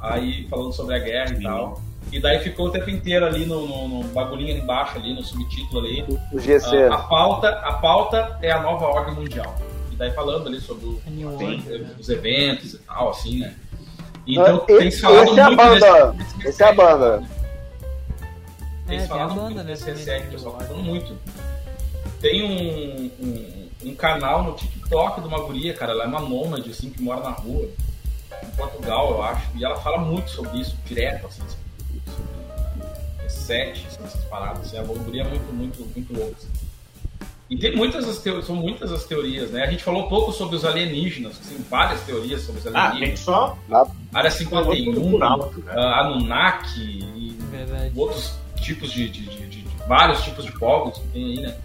Aí 0.00 0.46
falando 0.48 0.72
sobre 0.72 0.94
a 0.94 0.98
guerra 0.98 1.32
e 1.32 1.36
Sim. 1.36 1.42
tal. 1.42 1.80
E 2.12 2.20
daí 2.20 2.38
ficou 2.38 2.66
o 2.66 2.70
tempo 2.70 2.88
inteiro 2.88 3.26
ali 3.26 3.44
no, 3.46 3.66
no, 3.66 3.88
no 3.88 4.04
bagulhinho 4.08 4.52
ali 4.52 4.60
embaixo, 4.60 4.96
ali 4.96 5.12
no 5.12 5.24
subtítulo 5.24 5.80
ali. 5.84 6.04
O 6.32 6.38
GC. 6.38 6.84
A, 6.84 6.94
a 6.94 6.98
pauta, 6.98 7.48
a 7.48 7.72
pauta 7.74 8.38
é 8.42 8.52
a 8.52 8.60
nova 8.62 8.86
ordem 8.86 9.14
mundial. 9.14 9.56
E 9.90 9.96
daí 9.96 10.10
falando 10.12 10.46
ali 10.46 10.60
sobre 10.60 10.86
o- 10.86 11.00
A 11.06 11.10
New 11.10 11.36
tem, 11.36 11.54
Order. 11.58 11.86
os 11.98 12.08
eventos 12.08 12.74
e 12.74 12.78
tal, 12.78 13.10
assim, 13.10 13.40
né? 13.40 13.54
Então 14.26 14.56
Ah, 14.56 14.60
tem 14.60 14.90
se 14.90 15.00
falado 15.00 15.28
esse 15.30 15.38
é 15.40 15.42
a 15.42 15.46
muito 15.46 15.56
banda. 15.62 16.12
nesse- 16.12 16.36
nesse 16.36 16.48
Esse 16.48 16.62
é 16.62 16.68
a 16.68 16.72
banda. 16.72 17.16
né? 17.20 17.28
É, 18.86 18.88
Tem 18.88 19.00
se 19.00 19.08
tem 19.08 19.20
a 19.20 19.26
banda, 19.26 19.40
muito 19.40 19.56
né, 19.56 19.64
nesse 19.64 19.84
né, 19.90 20.18
o 20.18 20.30
pessoal 20.30 20.54
do 20.54 20.58
tá 20.60 20.64
falando 20.66 20.84
muito. 20.84 21.16
Tem 22.20 22.42
um, 22.44 23.10
um, 23.24 23.55
um 23.86 23.94
canal 23.94 24.42
no 24.42 24.52
TikTok 24.54 25.20
de 25.20 25.28
uma 25.28 25.40
guria, 25.40 25.72
cara, 25.74 25.92
ela 25.92 26.04
é 26.04 26.06
uma 26.06 26.20
nômade, 26.20 26.70
assim, 26.70 26.90
que 26.90 27.00
mora 27.02 27.20
na 27.20 27.30
rua, 27.30 27.68
em 28.42 28.50
Portugal, 28.56 29.10
eu 29.12 29.22
acho, 29.22 29.46
e 29.54 29.64
ela 29.64 29.76
fala 29.76 29.98
muito 29.98 30.30
sobre 30.30 30.58
isso, 30.60 30.76
direto, 30.84 31.26
assim, 31.26 31.42
sobre 31.48 31.66
reset, 33.22 33.86
assim, 33.86 34.04
essas 34.04 34.24
paradas, 34.24 34.66
assim, 34.66 34.76
é 34.76 34.82
uma 34.82 34.94
guria 34.94 35.24
muito, 35.24 35.52
muito, 35.52 35.80
muito 35.94 36.12
louca, 36.12 36.36
assim. 36.38 36.48
E 37.48 37.56
tem 37.56 37.76
muitas 37.76 38.08
as 38.08 38.18
teorias, 38.18 38.44
são 38.46 38.56
muitas 38.56 38.90
as 38.90 39.04
teorias, 39.04 39.52
né? 39.52 39.62
A 39.62 39.70
gente 39.70 39.84
falou 39.84 40.08
pouco 40.08 40.32
sobre 40.32 40.56
os 40.56 40.64
alienígenas, 40.64 41.38
tem 41.38 41.56
várias 41.70 42.00
teorias 42.00 42.42
sobre 42.42 42.58
os 42.60 42.66
Ah, 42.66 42.70
tem 42.72 42.80
alienígenas. 42.80 43.20
só 43.20 43.56
Área 44.12 44.30
tudo 44.32 44.38
51, 44.38 45.10
por 45.12 45.22
alto, 45.22 45.60
né? 45.60 45.72
ah, 45.76 46.00
Anunnaki 46.00 46.80
e 46.80 47.38
Verdade. 47.48 47.92
outros 47.94 48.34
tipos 48.60 48.90
de, 48.90 49.08
de- 49.08 49.26
de- 49.26 49.46
de- 49.46 49.62
de- 49.62 49.68
vários 49.86 50.22
tipos 50.24 50.44
de 50.44 50.50
povos 50.58 50.98
que 50.98 51.06
tem 51.08 51.24
aí, 51.24 51.40
né? 51.40 51.56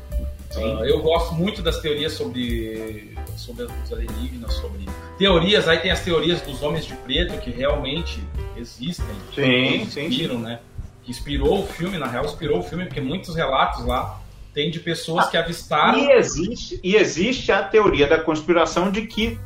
Sim. 0.51 0.77
Ah, 0.79 0.85
eu 0.85 1.01
gosto 1.01 1.33
muito 1.33 1.61
das 1.61 1.79
teorias 1.79 2.13
sobre 2.13 3.15
sobre 3.37 3.63
os 3.63 3.93
alienígenas, 3.93 4.53
sobre 4.53 4.85
teorias. 5.17 5.67
Aí 5.67 5.79
tem 5.79 5.91
as 5.91 6.01
teorias 6.01 6.41
dos 6.41 6.61
homens 6.61 6.85
de 6.85 6.93
preto 6.95 7.37
que 7.39 7.49
realmente 7.49 8.21
existem, 8.55 9.05
Sim, 9.33 9.85
que 9.85 9.91
sim, 9.91 10.05
inspiram, 10.05 10.39
né? 10.39 10.59
Que 11.03 11.11
inspirou 11.11 11.63
o 11.63 11.67
filme, 11.67 11.97
na 11.97 12.07
real, 12.07 12.25
inspirou 12.25 12.59
o 12.59 12.63
filme 12.63 12.85
porque 12.85 13.01
muitos 13.01 13.35
relatos 13.35 13.85
lá 13.85 14.21
tem 14.53 14.69
de 14.69 14.79
pessoas 14.79 15.29
que 15.29 15.37
avistaram. 15.37 15.97
E 15.97 16.11
existe, 16.11 16.79
e 16.83 16.95
existe 16.95 17.51
a 17.51 17.63
teoria 17.63 18.07
da 18.07 18.19
conspiração 18.19 18.91
de 18.91 19.07
que 19.07 19.39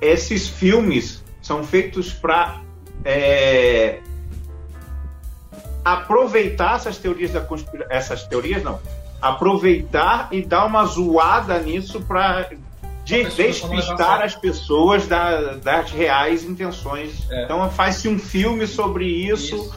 esses 0.00 0.48
filmes 0.48 1.22
são 1.42 1.64
feitos 1.64 2.12
para 2.12 2.62
aproveitar 5.84 6.76
essas 6.76 6.96
teorias 6.96 7.32
da 7.32 7.40
conspiração. 7.40 7.94
Essas 7.94 8.26
teorias 8.26 8.62
não. 8.62 8.80
Aproveitar 9.28 10.28
e 10.32 10.42
dar 10.42 10.64
uma 10.66 10.84
zoada 10.84 11.58
nisso 11.58 12.00
para 12.00 12.50
de 13.04 13.22
despistar 13.24 14.22
as 14.22 14.34
pessoas 14.34 15.06
da- 15.06 15.54
das 15.62 15.90
reais 15.90 16.42
intenções. 16.44 17.26
É. 17.30 17.44
Então 17.44 17.68
faz-se 17.70 18.08
um 18.08 18.18
filme 18.18 18.66
sobre 18.66 19.04
isso, 19.06 19.56
Isso. 19.56 19.74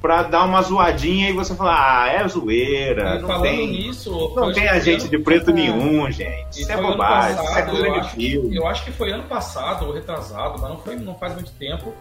para 0.00 0.22
dar 0.22 0.44
uma 0.46 0.62
zoadinha 0.62 1.28
e 1.28 1.32
você 1.34 1.54
falar, 1.54 2.04
ah, 2.04 2.08
é 2.08 2.26
zoeira, 2.26 3.16
E 3.16 3.22
não 3.22 3.42
tem, 3.42 3.66
nisso, 3.70 4.32
não 4.34 4.50
tem 4.50 4.66
agente 4.66 5.02
ano- 5.02 5.10
de 5.10 5.18
preto 5.18 5.50
nenhum, 5.52 6.10
gente. 6.10 6.58
E 6.58 6.62
Isso 6.62 6.72
é 6.72 6.76
bobagem, 6.80 7.32
isso 7.32 7.40
é 7.42 7.44
passado, 7.46 7.70
coisa 7.70 7.90
de 7.90 7.98
acho, 7.98 8.10
filme. 8.16 8.56
eu 8.56 8.66
acho 8.66 8.84
que 8.84 8.92
foi 8.92 9.12
ano 9.12 9.24
passado 9.24 9.84
ou 9.86 9.92
retrasado, 9.92 10.58
mas 10.60 10.70
não 10.70 10.78
foi, 10.78 10.96
não 10.96 11.14
faz 11.16 11.34
muito 11.34 11.50
tempo, 11.52 11.92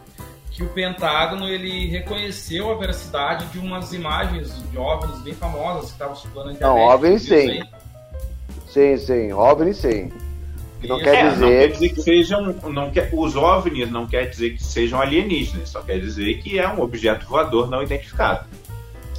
que 0.60 0.66
o 0.66 0.68
Pentágono 0.68 1.48
ele 1.48 1.88
reconheceu 1.88 2.70
a 2.70 2.76
veracidade 2.76 3.46
de 3.46 3.60
umas 3.60 3.94
imagens 3.94 4.62
de 4.70 4.78
OVNIs 4.78 5.22
bem 5.22 5.34
famosas 5.34 5.86
que 5.86 5.92
estavam 5.92 6.18
circulando 6.18 6.50
na 6.50 6.56
internet. 6.56 6.78
Não, 6.78 6.86
OVNI 6.86 7.20
sim. 7.20 7.62
Sim, 8.68 8.98
sim. 8.98 9.32
OVNI 9.32 9.74
sim. 9.74 10.12
Que 10.82 10.88
não 10.88 10.98
Isso. 10.98 11.06
quer 11.06 11.16
É, 11.16 11.24
não 11.24 11.32
dizer 11.32 11.48
quer 11.48 11.68
dizer 11.72 11.90
que 11.90 12.02
sejam. 12.02 12.56
Não 12.74 12.92
quer, 12.92 13.10
os 13.14 13.38
OVNIs 13.38 13.90
não 13.90 14.06
quer 14.06 14.30
dizer 14.30 14.50
que 14.50 14.62
sejam 14.62 15.00
alienígenas, 15.00 15.70
só 15.70 15.82
quer 15.82 15.98
dizer 15.98 16.42
que 16.42 16.60
é 16.60 16.68
um 16.68 16.82
objeto 16.82 17.26
voador 17.26 17.70
não 17.70 17.82
identificado. 17.82 18.46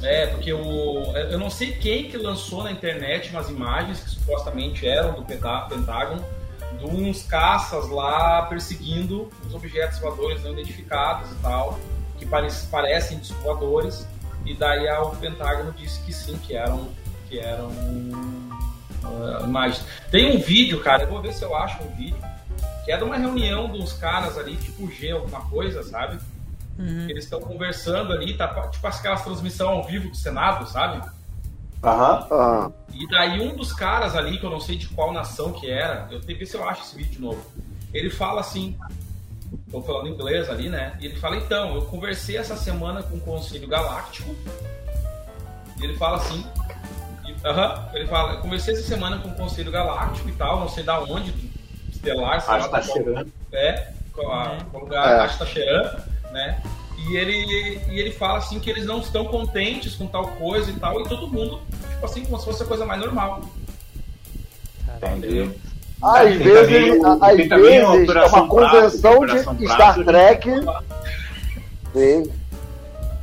É, 0.03 0.27
porque 0.27 0.53
o, 0.53 1.03
eu 1.15 1.39
não 1.39 1.49
sei 1.49 1.71
quem 1.71 2.03
que 2.03 2.17
lançou 2.17 2.63
na 2.63 2.71
internet 2.71 3.31
umas 3.31 3.49
imagens 3.49 3.99
que 3.99 4.11
supostamente 4.11 4.87
eram 4.87 5.13
do 5.13 5.23
Pentágono, 5.23 6.23
de 6.79 6.85
uns 6.85 7.23
caças 7.23 7.89
lá 7.89 8.43
perseguindo 8.43 9.29
os 9.45 9.53
objetos 9.53 9.99
voadores 9.99 10.43
não 10.43 10.53
identificados 10.53 11.31
e 11.31 11.35
tal, 11.35 11.79
que 12.17 12.25
parece, 12.25 12.67
parecem 12.67 13.19
discos 13.19 13.41
voadores, 13.43 14.07
e 14.45 14.53
daí 14.53 14.89
o 14.89 15.11
Pentágono 15.11 15.71
disse 15.73 15.99
que 16.01 16.13
sim, 16.13 16.37
que 16.37 16.55
eram, 16.55 16.89
que 17.29 17.39
eram 17.39 17.71
imagens. 19.43 19.83
Tem 20.09 20.35
um 20.35 20.39
vídeo, 20.39 20.81
cara, 20.81 21.03
eu 21.03 21.09
vou 21.09 21.21
ver 21.21 21.33
se 21.33 21.43
eu 21.43 21.55
acho 21.55 21.81
um 21.83 21.95
vídeo 21.95 22.17
que 22.83 22.91
é 22.91 22.97
de 22.97 23.03
uma 23.03 23.15
reunião 23.15 23.67
dos 23.69 23.93
caras 23.93 24.37
ali, 24.37 24.55
tipo 24.57 24.89
G, 24.89 25.11
alguma 25.11 25.41
coisa, 25.41 25.83
sabe? 25.83 26.19
Uhum. 26.77 27.07
Eles 27.09 27.25
estão 27.25 27.39
conversando 27.39 28.11
ali, 28.11 28.35
tá 28.35 28.47
tipo 28.69 28.87
aquelas 28.87 29.23
transmissão 29.23 29.69
ao 29.69 29.83
vivo 29.83 30.09
do 30.09 30.15
Senado, 30.15 30.67
sabe? 30.67 31.07
Aham. 31.83 32.27
Ah, 32.31 32.71
E 32.93 33.07
daí 33.07 33.41
um 33.41 33.55
dos 33.55 33.73
caras 33.73 34.15
ali, 34.15 34.37
que 34.37 34.45
eu 34.45 34.49
não 34.49 34.59
sei 34.59 34.77
de 34.77 34.87
qual 34.87 35.11
nação 35.11 35.51
que 35.53 35.69
era, 35.69 36.07
eu 36.11 36.19
tenho 36.21 36.37
que 36.37 36.45
ver 36.45 36.45
se 36.45 36.55
eu 36.57 36.67
acho 36.67 36.83
esse 36.83 36.95
vídeo 36.95 37.11
de 37.13 37.21
novo. 37.21 37.43
Ele 37.93 38.09
fala 38.09 38.41
assim, 38.41 38.77
tô 39.71 39.81
falando 39.81 40.07
inglês 40.09 40.49
ali, 40.49 40.69
né? 40.69 40.95
E 40.99 41.05
ele 41.07 41.15
fala, 41.17 41.37
então, 41.37 41.73
eu 41.75 41.81
conversei 41.83 42.37
essa 42.37 42.55
semana 42.55 43.01
com 43.01 43.15
o 43.17 43.21
Conselho 43.21 43.67
Galáctico. 43.67 44.35
E 45.79 45.83
ele 45.83 45.95
fala 45.97 46.17
assim, 46.17 46.45
e- 47.25 47.47
aham, 47.47 47.89
ele 47.93 48.07
fala, 48.07 48.33
eu 48.33 48.41
conversei 48.41 48.73
essa 48.75 48.83
semana 48.83 49.17
com 49.17 49.29
o 49.29 49.35
Conselho 49.35 49.71
Galáctico 49.71 50.29
e 50.29 50.33
tal, 50.33 50.59
não 50.59 50.69
sei 50.69 50.83
da 50.83 50.99
onde, 51.01 51.31
do 51.31 51.49
Estelar, 51.89 52.39
sei 52.41 52.53
Acho 52.55 52.69
lá, 52.71 52.79
que 52.81 52.87
tá 52.87 52.93
qual- 52.93 53.03
cheirando. 53.03 53.33
é, 53.51 53.93
qual, 54.13 54.31
a- 54.33 54.53
É. 54.53 54.57
qual 54.71 54.83
lugar 54.83 55.07
É. 55.11 55.19
acho 55.21 55.33
que 55.33 55.39
tá 55.39 55.45
cheirando, 55.47 56.03
né? 56.31 56.61
E 57.09 57.17
ele, 57.17 57.81
e 57.89 57.99
ele 57.99 58.11
fala 58.11 58.37
assim 58.37 58.59
que 58.59 58.69
eles 58.69 58.85
não 58.85 58.99
estão 58.99 59.25
contentes 59.25 59.95
com 59.95 60.07
tal 60.07 60.27
coisa 60.29 60.69
e 60.69 60.73
tal, 60.73 61.01
e 61.01 61.03
todo 61.03 61.27
mundo, 61.27 61.59
tipo 61.89 62.05
assim, 62.05 62.23
como 62.23 62.37
se 62.39 62.45
fosse 62.45 62.63
a 62.63 62.65
coisa 62.65 62.85
mais 62.85 62.99
normal. 62.99 63.41
Entendi. 64.97 65.49
Às 66.01 66.29
Tem 66.29 66.37
vezes, 66.37 67.01
também 67.01 67.21
às 67.21 67.35
tem 67.35 67.47
vezes 67.47 67.79
é 67.79 68.03
Operação 68.03 68.39
uma 68.39 68.47
convenção 68.47 69.19
Prato, 69.19 69.55
de 69.55 69.65
Prato, 69.65 70.01
Star? 70.01 70.05
Trek. 70.05 70.49
Sim. 71.93 72.31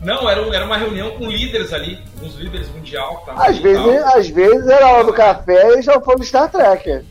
Não, 0.00 0.30
era, 0.30 0.40
era 0.54 0.64
uma 0.64 0.76
reunião 0.76 1.10
com 1.12 1.28
líderes 1.28 1.72
ali, 1.72 1.98
uns 2.22 2.36
líderes 2.36 2.68
mundial. 2.70 3.18
estavam 3.20 3.42
Às 3.42 3.58
vezes, 3.58 4.02
às 4.04 4.28
vezes 4.28 4.66
era 4.68 4.86
a 4.86 4.92
hora 4.92 5.04
do 5.04 5.12
café 5.12 5.78
e 5.78 5.82
já 5.82 6.00
foi 6.00 6.16
no 6.16 6.24
Star 6.24 6.50
Trek. 6.50 7.04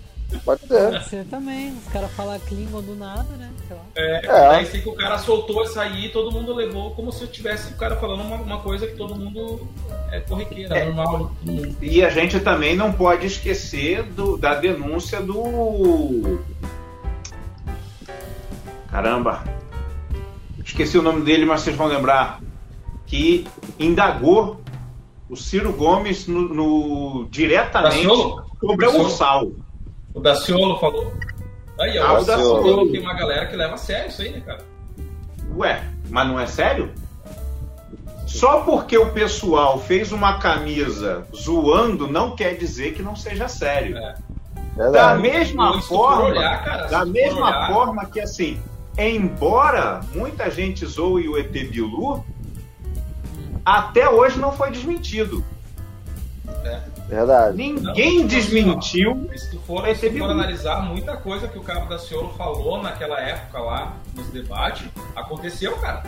Pode 0.44 0.62
ser. 0.68 0.92
Pode 0.92 1.06
ser 1.10 1.26
também, 1.26 1.72
os 1.74 1.92
caras 1.92 2.12
falam 2.12 2.38
Klingon 2.42 2.82
do 2.82 2.96
nada, 2.96 3.24
né? 3.38 3.50
Sei 3.68 3.76
lá. 3.78 3.84
É, 3.96 4.26
É. 4.26 4.50
Daí 4.50 4.66
sei 4.66 4.82
que 4.82 4.90
o 4.90 4.94
cara 4.96 5.18
soltou 5.18 5.64
isso 5.64 5.80
aí 5.80 6.06
e 6.06 6.10
todo 6.10 6.32
mundo 6.32 6.54
levou 6.54 6.92
como 6.96 7.12
se 7.12 7.22
eu 7.24 7.28
tivesse 7.28 7.72
o 7.74 7.78
cara 7.78 7.96
falando 7.96 8.22
uma, 8.22 8.36
uma 8.36 8.60
coisa 8.60 8.86
que 8.88 8.96
todo 8.96 9.16
mundo 9.16 9.66
é 10.12 10.20
corriqueira, 10.20 10.78
É. 10.78 10.86
normal. 10.86 11.32
E 11.82 12.04
a 12.04 12.10
gente 12.10 12.40
também 12.42 12.76
não 12.76 12.92
pode 12.92 13.26
esquecer 13.26 14.04
do- 14.04 14.38
da 14.38 14.56
denúncia 14.56 15.22
do. 15.22 16.40
Caramba! 18.90 19.44
Esqueci 20.64 20.98
o 20.98 21.02
nome 21.02 21.22
dele, 21.22 21.46
mas 21.46 21.62
vocês 21.62 21.76
vão 21.76 21.88
lembrar. 21.88 22.42
Que 23.06 23.48
indagou 23.80 24.60
o 25.30 25.36
Ciro 25.38 25.72
Gomes 25.72 26.28
no, 26.28 26.42
no- 26.42 27.28
diretamente 27.32 28.04
sobre 28.60 28.86
Daciolo? 28.86 29.04
Ursal. 29.06 29.52
O 30.18 30.22
Daciolo 30.22 30.80
falou. 30.80 31.14
Aí, 31.80 31.98
Ah, 31.98 32.14
ó, 32.14 32.18
o 32.18 32.22
o 32.22 32.26
Daciolo 32.26 32.56
Daciolo. 32.64 32.92
tem 32.92 33.02
uma 33.02 33.14
galera 33.14 33.46
que 33.46 33.56
leva 33.56 33.76
a 33.76 33.78
sério 33.78 34.10
isso 34.10 34.22
aí, 34.22 34.32
né, 34.32 34.42
cara? 34.46 34.66
Ué, 35.56 35.84
mas 36.10 36.28
não 36.28 36.40
é 36.40 36.48
sério? 36.48 36.92
Só 38.26 38.62
porque 38.62 38.98
o 38.98 39.12
pessoal 39.14 39.80
fez 39.80 40.12
uma 40.12 40.40
camisa 40.40 41.26
zoando 41.36 42.08
não 42.08 42.36
quer 42.36 42.56
dizer 42.58 42.94
que 42.94 43.02
não 43.02 43.16
seja 43.16 43.48
sério. 43.48 43.98
É. 43.98 44.16
Da 44.76 44.84
Verdade. 44.84 45.22
mesma 45.22 45.82
forma, 45.82 46.26
olhar, 46.26 46.64
cara, 46.64 46.88
da 46.88 47.06
mesma 47.06 47.48
olhar- 47.48 47.74
forma 47.74 48.06
que 48.06 48.20
assim, 48.20 48.60
embora 48.98 50.02
muita 50.14 50.52
gente 50.52 50.86
zoe 50.86 51.28
o 51.30 51.38
ET 51.38 51.52
Bilu, 51.52 52.24
até 53.66 54.08
hoje 54.10 54.38
não 54.40 54.52
foi 54.52 54.70
desmentido. 54.72 55.44
Verdade. 57.08 57.56
Ninguém 57.58 58.20
Não, 58.20 58.28
desmentiu. 58.28 59.30
E 59.34 59.38
se 59.38 59.52
tu 59.52 59.60
for, 59.62 59.88
se 59.96 60.10
tu 60.10 60.18
for 60.18 60.30
analisar, 60.30 60.82
muita 60.82 61.16
coisa 61.18 61.48
que 61.48 61.58
o 61.58 61.64
Cabo 61.64 61.88
da 61.88 61.98
Ciolo 61.98 62.34
falou 62.38 62.82
naquela 62.82 63.20
época 63.20 63.60
lá, 63.60 63.94
nos 64.14 64.28
debates, 64.28 64.88
aconteceu, 65.16 65.76
cara. 65.78 66.04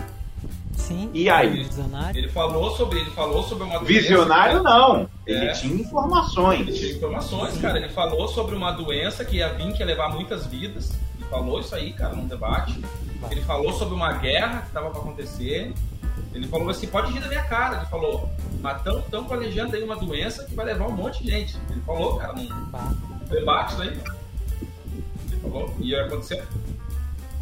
Sim. 0.74 1.10
E 1.14 1.30
aí? 1.30 1.64
Visionário. 1.64 2.18
Ele 2.18 2.30
falou 2.30 2.72
sobre, 2.72 3.00
ele 3.00 3.12
falou 3.12 3.44
sobre 3.44 3.64
uma 3.66 3.80
doença, 3.80 3.86
Visionário 3.94 4.64
não. 4.64 5.10
Ele 5.28 5.46
É. 5.46 5.52
tinha 5.52 5.74
Ele 5.74 5.82
informações. 5.84 6.78
tinha 6.78 6.92
informações, 6.94 7.58
cara. 7.60 7.78
Ele 7.78 7.90
falou 7.90 8.28
sobre 8.28 8.56
uma 8.56 8.72
doença 8.72 9.24
que 9.26 9.38
ia 9.38 9.50
vir, 9.54 9.72
que 9.74 9.80
ia 9.80 9.86
levar 9.86 10.10
muitas 10.10 10.46
vidas. 10.48 10.92
Ele 11.18 11.28
falou 11.30 11.60
isso 11.60 11.76
aí, 11.76 11.94
cara, 11.94 12.16
num 12.16 12.28
debate. 12.28 12.82
Ele 13.30 13.42
falou 13.42 13.72
sobre 13.74 13.94
uma 13.94 14.14
guerra 14.14 14.62
que 14.62 14.68
estava 14.68 14.90
para 14.90 15.00
acontecer. 15.02 15.74
Ele 16.34 16.48
falou 16.48 16.70
assim, 16.70 16.88
pode 16.88 17.12
rir 17.12 17.20
da 17.20 17.28
minha 17.28 17.44
cara. 17.44 17.78
Ele 17.78 17.86
falou, 17.88 18.30
mas 18.62 18.78
estão 18.86 19.24
planejando 19.26 19.76
aí 19.76 19.84
uma 19.84 19.96
doença 19.96 20.46
que 20.46 20.56
vai 20.56 20.66
levar 20.66 20.88
um 20.88 20.92
monte 20.92 21.24
de 21.24 21.32
gente. 21.32 21.58
Ele 21.70 21.82
falou, 21.82 22.18
cara, 22.18 22.34
num 22.34 22.48
debate 23.30 23.74
isso 23.74 23.82
aí. 23.82 24.00
Ele 25.32 25.42
falou, 25.42 25.76
e 25.80 25.90
ia 25.90 26.06
acontecer. 26.06 26.48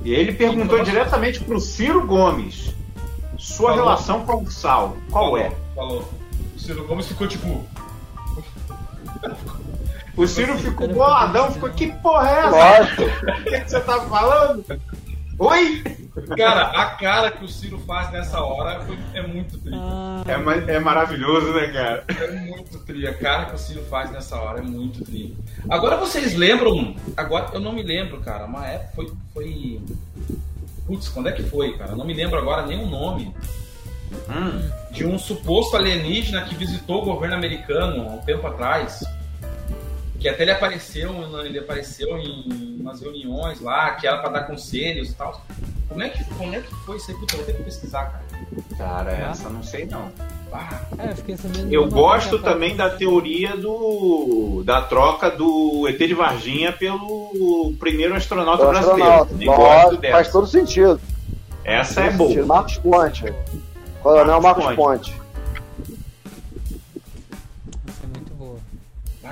E 0.03 0.13
ele 0.13 0.31
perguntou 0.31 0.63
Informações. 0.65 0.89
diretamente 0.89 1.39
pro 1.43 1.59
Ciro 1.59 2.05
Gomes. 2.05 2.73
Sua 3.37 3.69
Falou. 3.69 3.85
relação 3.85 4.25
com 4.25 4.43
o 4.43 4.51
Sal, 4.51 4.97
qual 5.11 5.25
falou, 5.25 5.37
é? 5.37 5.51
Falou. 5.75 6.09
O 6.55 6.59
Ciro 6.59 6.85
Gomes 6.87 7.07
ficou 7.07 7.27
tipo, 7.27 7.63
O 10.15 10.25
Ciro 10.27 10.57
ficou 10.57 10.87
boladão, 10.87 11.51
ficou, 11.51 11.69
que 11.69 11.91
porra 12.01 12.29
é 12.29 12.39
essa? 12.39 12.49
Lógico. 12.49 13.03
O 13.37 13.43
que, 13.43 13.61
que 13.61 13.69
você 13.69 13.79
tá 13.81 14.01
falando? 14.01 14.65
Oi? 15.39 15.83
cara, 16.35 16.61
a 16.81 16.85
cara 16.95 17.29
que 17.31 17.45
o 17.45 17.47
Ciro 17.47 17.77
faz 17.85 18.11
nessa 18.11 18.41
hora 18.41 18.79
foi- 18.85 18.97
é 19.13 19.21
muito 19.21 19.57
triste. 19.59 19.79
Ah, 19.79 20.23
É, 20.27 20.73
é 20.75 20.79
maravilhoso, 20.79 21.53
né, 21.53 21.67
cara? 21.67 22.03
É 22.09 22.31
muito 22.31 22.79
tri. 22.79 23.05
A 23.07 23.13
cara 23.13 23.45
que 23.45 23.55
o 23.55 23.57
Ciro 23.57 23.83
faz 23.83 24.09
nessa 24.11 24.35
hora 24.37 24.59
é 24.59 24.63
muito 24.63 25.03
tri. 25.05 25.37
Agora 25.69 25.95
vocês 25.97 26.33
lembram. 26.33 26.95
Agora 27.15 27.49
eu 27.53 27.59
não 27.59 27.71
me 27.71 27.83
lembro, 27.83 28.19
cara. 28.21 28.45
Uma 28.45 28.65
época 28.67 28.91
foi. 28.95 29.11
foi... 29.33 29.81
Putz, 30.87 31.09
quando 31.09 31.29
é 31.29 31.31
que 31.33 31.43
foi, 31.43 31.77
cara? 31.77 31.91
Eu 31.91 31.97
não 31.97 32.05
me 32.05 32.13
lembro 32.13 32.37
agora 32.39 32.65
nem 32.65 32.81
o 32.83 32.87
nome. 32.87 33.31
Hum, 34.29 34.69
De 34.91 35.05
um 35.05 35.19
suposto 35.19 35.75
alienígena 35.77 36.43
que 36.45 36.55
visitou 36.55 37.01
o 37.01 37.05
governo 37.05 37.35
americano 37.35 38.09
há 38.09 38.13
um 38.13 38.17
tempo 38.19 38.47
atrás. 38.47 39.03
Que 40.19 40.27
até 40.29 40.43
ele 40.43 40.51
apareceu, 40.51 41.13
ele 41.45 41.59
apareceu 41.59 42.17
em 42.17 42.77
umas 42.79 43.01
reuniões 43.01 43.61
lá, 43.61 43.91
que 43.91 44.07
era 44.07 44.17
pra 44.17 44.29
dar 44.29 44.43
conselhos 44.47 45.09
e 45.11 45.13
tal. 45.13 45.41
Como 45.87 46.01
é 46.01 46.09
que, 46.09 46.23
como 46.35 46.53
é 46.55 46.59
que 46.59 46.73
foi 46.85 46.97
isso 46.97 47.11
aí? 47.11 47.17
Puta, 47.17 47.33
eu 47.35 47.37
vou 47.37 47.45
ter 47.45 47.53
que 47.55 47.63
pesquisar, 47.63 48.05
cara. 48.05 48.23
cara, 48.77 49.11
essa 49.11 49.49
não 49.49 49.61
sei 49.63 49.85
não. 49.85 50.11
Ah, 50.51 50.81
é, 50.97 51.11
eu 51.11 51.15
fiquei 51.17 51.37
sabendo. 51.37 51.71
Eu 51.71 51.87
gosto 51.89 52.39
também 52.39 52.75
da 52.75 52.89
teoria 52.89 53.55
do 53.55 54.63
da 54.65 54.81
troca 54.81 55.29
do 55.29 55.87
ET 55.89 55.97
de 55.99 56.13
Varginha 56.13 56.71
pelo 56.71 57.73
primeiro 57.79 58.15
astronauta 58.15 58.63
O 58.65 58.69
brasileiro. 58.69 59.03
astronauta. 59.03 59.35
Gosto 59.45 59.97
dessa. 59.97 60.13
faz 60.13 60.31
todo 60.31 60.47
sentido. 60.47 60.99
Essa 61.63 62.01
é 62.01 62.07
Todo 62.07 62.17
boa. 62.17 62.29
sentido. 62.29 62.47
Marcos 62.47 62.77
Ponte. 62.77 63.33
Coronel 64.01 64.41
Marcos 64.41 64.63
Marcos 64.65 64.83
Ponte. 64.83 65.11
Ponte. 65.11 65.26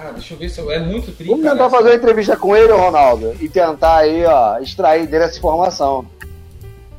Ah, 0.06 0.12
deixa 0.12 0.34
eu 0.34 0.38
ver 0.38 0.50
se 0.50 0.60
eu. 0.60 0.72
É 0.72 0.80
muito 0.80 1.12
tri, 1.12 1.28
Vamos 1.28 1.44
cara. 1.44 1.56
tentar 1.56 1.70
fazer 1.70 1.90
uma 1.90 1.96
entrevista 1.96 2.38
com 2.38 2.56
ele, 2.56 2.72
Ronaldo, 2.72 3.36
e 3.40 3.50
tentar 3.50 3.98
aí, 3.98 4.24
ó, 4.26 4.60
extrair 4.60 5.08
dele 5.08 5.24
essa 5.24 5.38
informação. 5.38 6.06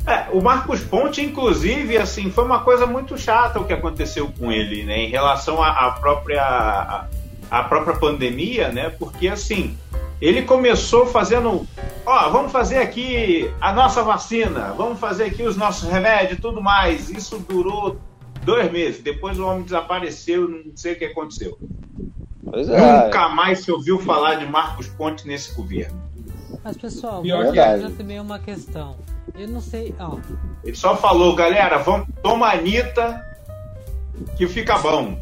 É, 0.07 0.27
o 0.33 0.41
Marcos 0.41 0.81
Ponte, 0.81 1.20
inclusive, 1.20 1.99
assim, 1.99 2.31
foi 2.31 2.45
uma 2.45 2.61
coisa 2.61 2.87
muito 2.87 3.19
chata 3.19 3.59
o 3.59 3.65
que 3.65 3.73
aconteceu 3.73 4.33
com 4.39 4.53
ele, 4.53 4.85
né, 4.85 4.99
em 4.99 5.11
relação 5.11 5.62
à, 5.62 5.87
à 5.87 5.91
própria 5.93 6.43
à, 6.43 7.07
à 7.51 7.65
própria 7.65 7.97
pandemia, 7.97 8.69
né? 8.70 8.91
Porque 8.91 9.28
assim, 9.28 9.77
ele 10.20 10.43
começou 10.43 11.07
fazendo, 11.07 11.66
ó, 12.05 12.28
vamos 12.31 12.51
fazer 12.51 12.78
aqui 12.78 13.51
a 13.61 13.73
nossa 13.73 14.03
vacina, 14.03 14.73
vamos 14.77 14.99
fazer 14.99 15.24
aqui 15.24 15.43
os 15.43 15.57
nossos 15.57 15.89
remédios, 15.89 16.39
e 16.39 16.41
tudo 16.41 16.62
mais. 16.62 17.11
Isso 17.11 17.39
durou 17.39 17.97
dois 18.43 18.70
meses. 18.70 19.03
Depois 19.03 19.39
o 19.39 19.47
homem 19.47 19.62
desapareceu, 19.62 20.49
não 20.49 20.77
sei 20.77 20.95
o 20.95 20.99
que 20.99 21.05
aconteceu. 21.05 21.59
Pois 22.48 22.68
é. 22.68 23.05
Nunca 23.05 23.28
mais 23.28 23.60
se 23.60 23.70
ouviu 23.73 23.98
falar 23.98 24.36
de 24.36 24.47
Marcos 24.47 24.89
Ponte 24.89 25.27
nesse 25.27 25.52
governo. 25.55 26.01
Mas 26.62 26.77
pessoal, 26.77 27.23
Pior 27.23 27.52
que 27.52 27.59
é. 27.59 27.78
também 27.90 28.20
uma 28.20 28.39
questão. 28.39 28.97
Eu 29.35 29.48
não 29.48 29.60
sei, 29.60 29.94
ó. 29.98 30.16
Ele 30.64 30.77
só 30.77 30.97
falou, 30.97 31.35
galera, 31.35 31.78
vamos, 31.78 32.09
toma 32.23 32.47
a 32.47 32.52
Anitta, 32.52 33.24
que 34.36 34.47
fica 34.47 34.78
bom. 34.78 35.18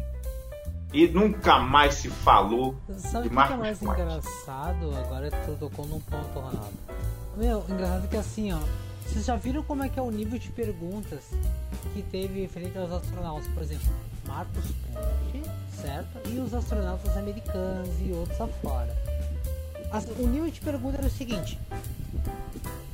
E 0.93 1.07
nunca 1.07 1.59
mais 1.59 1.95
se 1.95 2.09
falou. 2.09 2.75
Sabe 2.97 3.27
o 3.27 3.29
que, 3.29 3.35
é 3.35 3.35
Marcos 3.35 3.57
mais 3.57 3.79
Ponte. 3.79 4.01
engraçado? 4.01 4.95
Agora 4.95 5.29
tu 5.29 5.51
tocou 5.59 5.85
num 5.85 5.99
ponto, 5.99 6.39
Ronaldo. 6.39 6.73
Meu, 7.35 7.65
engraçado 7.67 8.07
que 8.07 8.15
assim, 8.15 8.53
ó. 8.53 8.59
Vocês 9.05 9.25
já 9.25 9.35
viram 9.35 9.63
como 9.63 9.83
é 9.83 9.89
que 9.89 9.99
é 9.99 10.01
o 10.01 10.11
nível 10.11 10.37
de 10.37 10.49
perguntas 10.49 11.23
que 11.93 12.01
teve 12.03 12.41
referente 12.41 12.77
aos 12.77 12.91
astronautas? 12.91 13.47
Por 13.53 13.63
exemplo, 13.63 13.87
Marcos 14.27 14.65
Ponte, 14.93 15.49
certo? 15.81 16.29
E 16.29 16.39
os 16.39 16.53
astronautas 16.53 17.15
americanos 17.17 17.89
e 18.01 18.11
outros 18.11 18.39
afora. 18.41 18.95
As- 19.91 20.05
o 20.19 20.27
nível 20.27 20.49
de 20.49 20.59
pergunta 20.59 20.97
era 20.97 21.07
o 21.07 21.09
seguinte: 21.11 21.57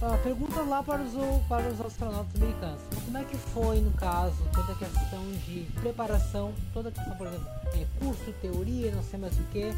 ah, 0.02 0.18
pergunta 0.24 0.62
lá 0.62 0.84
para 0.84 1.02
os, 1.02 1.14
para 1.48 1.68
os 1.70 1.82
astronautas 1.82 2.36
americanos. 2.40 2.82
Como 3.06 3.18
é 3.18 3.24
que 3.24 3.38
foi, 3.38 3.80
no 3.80 3.92
caso, 3.92 4.36
toda 4.54 4.74
a 4.74 4.76
questão 4.76 5.32
de 5.48 5.66
preparação, 5.80 6.54
toda 6.74 6.90
a 6.90 6.92
questão, 6.92 7.16
por 7.16 7.28
exemplo, 7.28 7.48
é, 7.74 7.86
curso, 8.00 8.32
teoria, 8.42 8.92
não 8.92 9.04
sei 9.04 9.20
mais 9.20 9.34
o 9.40 9.44
que, 9.52 9.72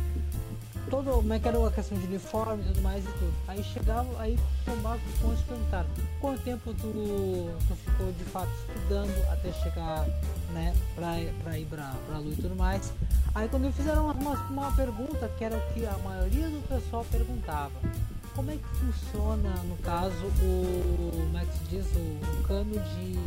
todo, 0.89 1.11
como 1.11 1.33
é 1.33 1.39
que 1.39 1.47
era 1.47 1.67
a 1.67 1.71
questão 1.71 1.97
de 1.97 2.05
uniforme 2.05 2.63
e 2.63 2.67
tudo 2.67 2.81
mais 2.81 3.03
e 3.03 3.07
tudo. 3.07 3.33
Aí 3.47 3.63
chegava, 3.63 4.07
aí 4.21 4.37
o 4.67 4.75
Marcos 4.77 5.13
Pontes 5.21 5.41
perguntaram 5.43 5.89
quanto 6.19 6.41
tempo 6.41 6.73
tu, 6.73 7.49
tu 7.67 7.75
ficou 7.75 8.11
de 8.11 8.23
fato 8.25 8.51
estudando 8.67 9.31
até 9.31 9.51
chegar 9.53 10.05
né, 10.53 10.75
pra, 10.95 11.15
pra 11.43 11.59
ir 11.59 11.65
pra, 11.65 11.93
pra 12.07 12.17
lua 12.19 12.33
e 12.33 12.35
tudo 12.35 12.55
mais. 12.55 12.93
Aí 13.35 13.47
quando 13.49 13.71
fizeram 13.73 14.11
uma, 14.11 14.33
uma 14.49 14.71
pergunta 14.75 15.29
que 15.37 15.43
era 15.43 15.57
o 15.57 15.73
que 15.73 15.85
a 15.85 15.97
maioria 15.99 16.47
do 16.47 16.67
pessoal 16.67 17.05
perguntava. 17.09 17.71
Como 18.35 18.49
é 18.49 18.55
que 18.55 18.63
funciona, 18.63 19.49
no 19.65 19.77
caso, 19.77 20.15
o. 20.41 21.11
Como 21.11 21.37
é 21.37 21.45
que 21.45 21.53
se 21.53 21.63
diz? 21.65 21.85
O, 21.95 22.39
o 22.39 22.43
cano 22.43 22.71
de 22.71 23.19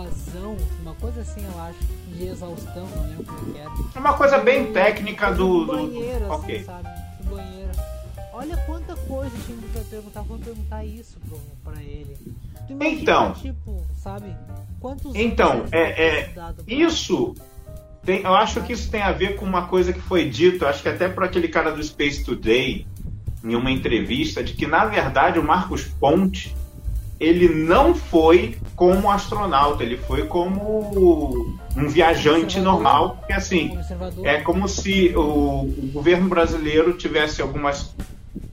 vazão, 0.00 0.56
uma 0.82 0.94
coisa 0.94 1.22
assim, 1.22 1.42
eu 1.42 1.60
acho, 1.60 1.78
de 2.14 2.26
exaustão, 2.26 2.86
não 2.94 3.08
lembro 3.08 3.24
como 3.24 3.50
é 3.50 3.52
que 3.52 3.58
era. 3.58 3.70
É 3.94 3.98
uma 3.98 4.12
coisa 4.14 4.38
bem 4.38 4.72
técnica 4.72 5.30
do. 5.32 5.64
do 5.64 5.66
do- 5.66 5.72
banheiro, 5.72 6.24
assim, 6.32 6.34
Ok. 6.42 6.64
sabe? 6.64 6.88
Do 7.22 7.34
banheiro. 7.34 7.70
Olha 8.34 8.56
quanta 8.58 8.94
coisa 8.94 9.30
tinha 9.46 9.56
que 9.56 9.88
perguntar, 9.90 10.22
quando 10.28 10.44
perguntar 10.44 10.84
isso 10.84 11.16
pro, 11.26 11.38
pra 11.64 11.82
ele. 11.82 12.14
Imagina, 12.68 13.00
Então. 13.00 13.32
tipo, 13.32 13.82
sabe? 13.96 14.36
Quantos 14.80 15.14
Então, 15.14 15.64
é- 15.72 16.06
é, 16.26 16.30
Isso 16.66 17.34
tem, 18.04 18.20
eu 18.22 18.34
acho 18.34 18.60
que 18.62 18.72
isso 18.74 18.90
tem 18.90 19.00
a 19.02 19.12
ver 19.12 19.36
com 19.36 19.46
uma 19.46 19.66
coisa 19.66 19.92
que 19.92 20.00
foi 20.00 20.28
dito, 20.28 20.66
acho 20.66 20.82
que 20.82 20.88
até 20.90 21.08
por 21.08 21.24
aquele 21.24 21.48
cara 21.48 21.70
do 21.72 21.82
Space 21.82 22.22
Today, 22.22 22.86
em 23.42 23.54
uma 23.54 23.70
entrevista, 23.70 24.44
de 24.44 24.52
que 24.52 24.66
na 24.66 24.84
verdade 24.84 25.38
o 25.38 25.42
Marcos 25.44 25.84
Ponte 25.84 26.54
ele 27.18 27.48
não 27.48 27.94
foi 27.94 28.58
como 28.74 29.10
astronauta, 29.10 29.82
ele 29.82 29.96
foi 29.96 30.26
como 30.26 31.58
um 31.74 31.88
viajante 31.88 32.60
normal, 32.60 33.16
porque 33.16 33.32
assim, 33.32 33.78
é 34.22 34.40
como 34.40 34.68
se 34.68 35.14
o, 35.16 35.62
o 35.62 35.90
governo 35.92 36.28
brasileiro 36.28 36.92
tivesse 36.92 37.40
algumas 37.40 37.94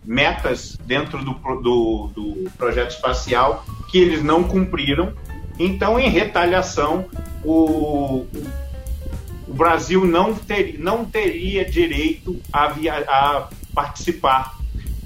metas 0.06 0.78
dentro 0.86 1.24
do, 1.24 1.34
do, 1.34 2.08
do 2.14 2.52
projeto 2.58 2.92
espacial 2.92 3.66
que 3.90 3.98
eles 3.98 4.24
não 4.24 4.44
cumpriram. 4.44 5.14
Então, 5.60 6.00
em 6.00 6.10
retaliação, 6.10 7.06
o, 7.44 8.26
o 9.48 9.54
Brasil 9.54 10.06
não, 10.06 10.34
ter, 10.34 10.80
não 10.80 11.06
teria 11.06 11.64
direito 11.64 12.40
a, 12.52 12.68
via, 12.68 13.04
a 13.08 13.50
participar. 13.74 14.58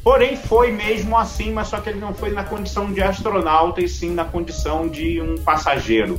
Porém, 0.08 0.38
foi 0.38 0.72
mesmo 0.72 1.18
assim, 1.18 1.52
mas 1.52 1.68
só 1.68 1.82
que 1.82 1.90
ele 1.90 2.00
não 2.00 2.14
foi 2.14 2.32
na 2.32 2.42
condição 2.42 2.94
de 2.94 3.04
astronauta 3.04 3.82
e 3.82 3.90
sim 3.90 4.12
na 4.12 4.24
condição 4.24 4.88
de 4.88 5.22
um 5.22 5.38
passageiro, 5.38 6.18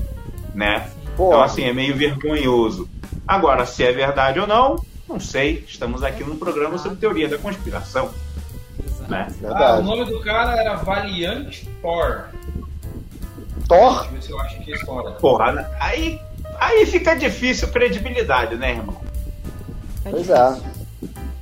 né? 0.54 0.90
Pô, 1.16 1.28
Então, 1.28 1.42
assim, 1.42 1.64
é 1.64 1.72
meio 1.72 1.96
vergonhoso. 1.96 2.86
Agora, 3.26 3.64
se 3.64 3.82
é 3.82 3.90
verdade 3.90 4.38
ou 4.38 4.46
não, 4.46 4.84
não 5.08 5.18
sei. 5.18 5.64
Estamos 5.66 6.02
aqui 6.02 6.22
no 6.22 6.36
programa 6.36 6.76
sobre 6.76 6.98
teoria 6.98 7.30
da 7.30 7.38
conspiração, 7.38 8.10
Exato. 8.86 9.10
né? 9.10 9.26
Ah, 9.46 9.78
o 9.78 9.82
nome 9.82 10.04
do 10.04 10.20
cara 10.20 10.60
era 10.60 10.74
Valiant 10.76 11.62
Thor. 11.80 12.24
Thor? 13.66 14.00
Deixa 14.00 14.04
eu 14.04 14.12
ver 14.12 14.22
se 14.22 14.30
eu 14.32 14.40
acho 14.40 14.60
que 14.60 14.70
é 14.70 14.76
história. 14.76 15.12
Porra, 15.12 15.52
né? 15.52 15.70
aí, 15.80 16.20
aí 16.60 16.84
fica 16.84 17.14
difícil 17.14 17.68
credibilidade, 17.68 18.54
né, 18.54 18.72
irmão? 18.72 19.00
É 20.04 20.10
Pois 20.10 20.28
é. 20.28 20.77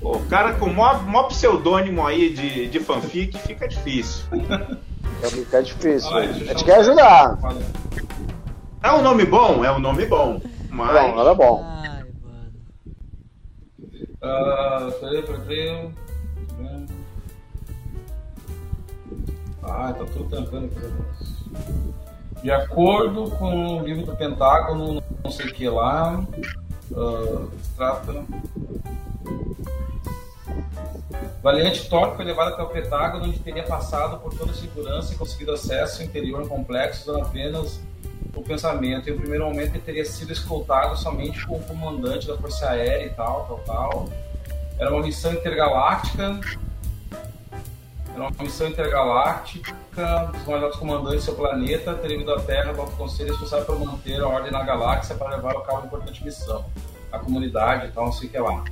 O 0.06 0.24
cara 0.28 0.54
com 0.54 0.68
mó, 0.72 0.94
mó 1.00 1.24
pseudônimo 1.24 2.06
aí 2.06 2.32
de, 2.32 2.68
de 2.68 2.78
fanfic 2.78 3.36
fica 3.38 3.66
difícil. 3.66 4.24
Vai 5.20 5.30
ficar 5.30 5.62
difícil. 5.62 6.10
Ah, 6.16 6.20
A 6.20 6.32
gente 6.32 6.64
quer 6.64 6.76
ajudar. 6.78 7.36
Olha, 7.42 7.66
É 8.84 8.92
um 8.92 9.02
nome 9.02 9.24
bom? 9.24 9.64
É 9.64 9.72
um 9.72 9.80
nome 9.80 10.06
bom. 10.06 10.40
Mas. 10.70 10.94
Não, 10.94 11.20
era 11.20 11.34
bom. 11.34 11.64
Ai, 11.64 12.04
mano. 12.22 12.52
Ah. 14.22 14.90
Ah, 19.64 19.92
tá 19.92 20.04
tudo 20.04 20.50
boa. 20.50 20.68
De 22.42 22.50
acordo 22.52 23.28
com 23.32 23.78
o 23.78 23.84
livro 23.84 24.06
do 24.06 24.14
Pentágono, 24.14 25.02
não 25.24 25.30
sei 25.32 25.46
o 25.46 25.52
que 25.52 25.68
lá, 25.68 26.22
ah, 26.96 27.46
trata. 27.76 28.24
Valiante 31.42 31.88
Thor 31.88 32.16
foi 32.16 32.24
levado 32.24 32.54
até 32.54 32.62
o 32.62 32.66
Pentágono, 32.66 33.26
onde 33.26 33.38
teria 33.38 33.62
passado 33.62 34.18
por 34.18 34.34
toda 34.34 34.50
a 34.50 34.54
segurança 34.54 35.14
e 35.14 35.16
conseguido 35.16 35.52
acesso 35.52 36.02
ao 36.02 36.08
interior 36.08 36.48
complexo, 36.48 37.10
usando 37.10 37.24
apenas 37.24 37.80
o 38.34 38.42
pensamento. 38.42 39.08
Em 39.08 39.12
um 39.12 39.18
primeiro 39.18 39.44
momento, 39.44 39.70
ele 39.70 39.80
teria 39.80 40.04
sido 40.04 40.32
escoltado 40.32 40.96
somente 40.96 41.46
com 41.46 41.56
o 41.56 41.62
comandante 41.62 42.26
da 42.26 42.36
Força 42.36 42.68
Aérea 42.70 43.06
e 43.06 43.10
tal, 43.10 43.46
tal, 43.46 43.58
tal. 43.60 44.08
Era 44.78 44.90
uma 44.90 45.02
missão 45.02 45.32
intergaláctica. 45.32 46.40
Era 48.12 48.22
uma 48.22 48.32
missão 48.42 48.68
intergaláctica 48.68 49.74
dos 50.32 50.46
mais 50.46 50.76
comandantes 50.76 51.20
do 51.20 51.24
seu 51.26 51.34
planeta 51.34 51.94
terem 51.94 52.18
vindo 52.18 52.32
à 52.32 52.40
Terra 52.40 52.72
do 52.72 52.80
Alto 52.80 52.96
Conselho 52.96 53.30
responsável 53.30 53.66
por 53.66 53.78
manter 53.78 54.20
a 54.20 54.28
ordem 54.28 54.50
na 54.50 54.62
galáxia 54.62 55.14
para 55.14 55.36
levar 55.36 55.52
a 55.52 55.60
cabo 55.60 55.78
uma 55.78 55.86
importante 55.86 56.24
missão. 56.24 56.64
A 57.12 57.18
comunidade 57.18 57.86
e 57.86 57.92
tal, 57.92 58.06
não 58.06 58.12
sei 58.12 58.28
o 58.28 58.30
que 58.30 58.38
lá. 58.38 58.64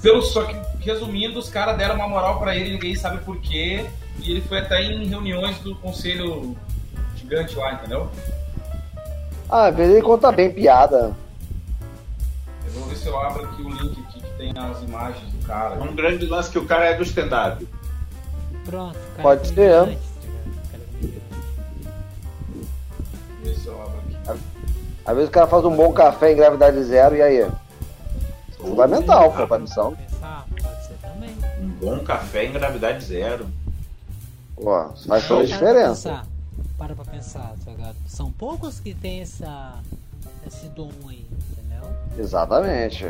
Pelo, 0.00 0.22
só 0.22 0.44
que, 0.44 0.56
resumindo, 0.80 1.38
os 1.38 1.48
caras 1.48 1.76
deram 1.76 1.94
uma 1.94 2.08
moral 2.08 2.38
pra 2.38 2.56
ele, 2.56 2.72
ninguém 2.72 2.94
sabe 2.94 3.18
por 3.24 3.40
quê. 3.40 3.86
E 4.18 4.30
ele 4.30 4.40
foi 4.42 4.58
até 4.58 4.82
em 4.82 5.06
reuniões 5.06 5.58
do 5.60 5.74
conselho 5.76 6.56
gigante 7.16 7.56
lá, 7.56 7.74
entendeu? 7.74 8.10
Ah, 9.48 9.66
às 9.66 9.76
vezes 9.76 9.94
ele 9.94 10.02
conta 10.04 10.30
bem 10.32 10.52
piada. 10.52 11.14
Eu 12.66 12.72
vou 12.72 12.84
ver 12.84 12.96
se 12.96 13.06
eu 13.06 13.18
abro 13.18 13.44
aqui 13.44 13.62
o 13.62 13.68
link 13.68 14.00
aqui 14.00 14.20
que 14.20 14.30
tem 14.36 14.52
as 14.56 14.82
imagens 14.82 15.32
do 15.32 15.46
cara. 15.46 15.74
Um 15.82 15.94
grande 15.94 16.26
lance 16.26 16.50
que 16.50 16.58
o 16.58 16.66
cara 16.66 16.86
é 16.86 16.94
do 16.94 17.02
stand-up. 17.02 17.66
Pronto, 18.64 18.98
cara 19.16 19.22
Pode 19.22 19.48
ser. 19.48 19.54
comediante, 19.54 19.98
tá 20.20 20.26
ligado? 20.26 20.70
Cara 20.70 20.84
comediante. 20.92 21.22
Vou 23.42 23.44
ver 23.44 23.54
se 23.56 23.66
eu 23.66 23.82
abro 23.82 23.98
aqui. 23.98 24.40
Às 25.04 25.14
vezes 25.14 25.28
o 25.28 25.32
cara 25.32 25.46
faz 25.46 25.64
um 25.64 25.76
bom 25.76 25.92
café 25.92 26.32
em 26.32 26.36
gravidade 26.36 26.82
zero 26.84 27.16
e 27.16 27.22
aí? 27.22 27.50
Fundamental, 28.62 29.32
pô, 29.32 29.46
pra 29.46 29.58
missão. 29.58 29.94
Pensar, 29.94 30.46
pode 30.62 30.86
ser 30.86 30.94
também. 31.02 31.30
Um 31.60 31.68
bom 31.68 31.98
café 32.04 32.44
em 32.46 32.52
gravidade 32.52 33.04
zero. 33.04 33.46
Isso 34.94 35.08
faz 35.08 35.26
toda 35.26 35.42
a 35.42 35.46
Para 35.48 35.48
pra 35.48 35.66
diferença. 35.66 36.08
pensar, 36.10 36.26
Para 36.78 36.94
pra 36.94 37.04
pensar, 37.04 37.54
tá? 37.64 37.92
São 38.06 38.30
poucos 38.30 38.78
que 38.78 38.94
tem 38.94 39.20
essa, 39.20 39.74
esse 40.46 40.66
dom 40.68 40.90
aí, 41.08 41.26
entendeu? 41.50 41.88
Exatamente. 42.18 43.06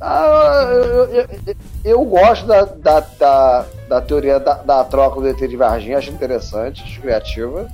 Ah, 0.00 0.64
eu, 0.70 1.04
eu- 1.06 1.28
eu- 1.46 1.56
eu 1.84 2.04
gosto 2.04 2.46
da, 2.46 2.64
da, 2.64 3.00
da, 3.00 3.66
da 3.88 4.00
teoria 4.00 4.38
da, 4.38 4.54
da 4.54 4.84
troca 4.84 5.20
do 5.20 5.28
ET 5.28 5.38
de 5.48 5.56
Varginha, 5.56 5.96
acho 5.98 6.10
interessante, 6.10 6.82
acho 6.82 7.00
criativa. 7.00 7.68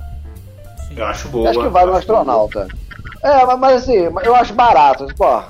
Sim. 0.93 0.99
Eu 0.99 1.05
acho 1.05 1.27
boa. 1.29 1.49
acho 1.49 1.59
que 1.59 1.67
vale 1.69 1.91
um 1.91 1.95
astronauta. 1.95 2.67
É, 3.23 3.45
mas, 3.45 3.59
mas 3.59 3.83
assim, 3.83 3.95
eu 4.23 4.35
acho 4.35 4.53
barato. 4.53 5.07
Pô, 5.17 5.41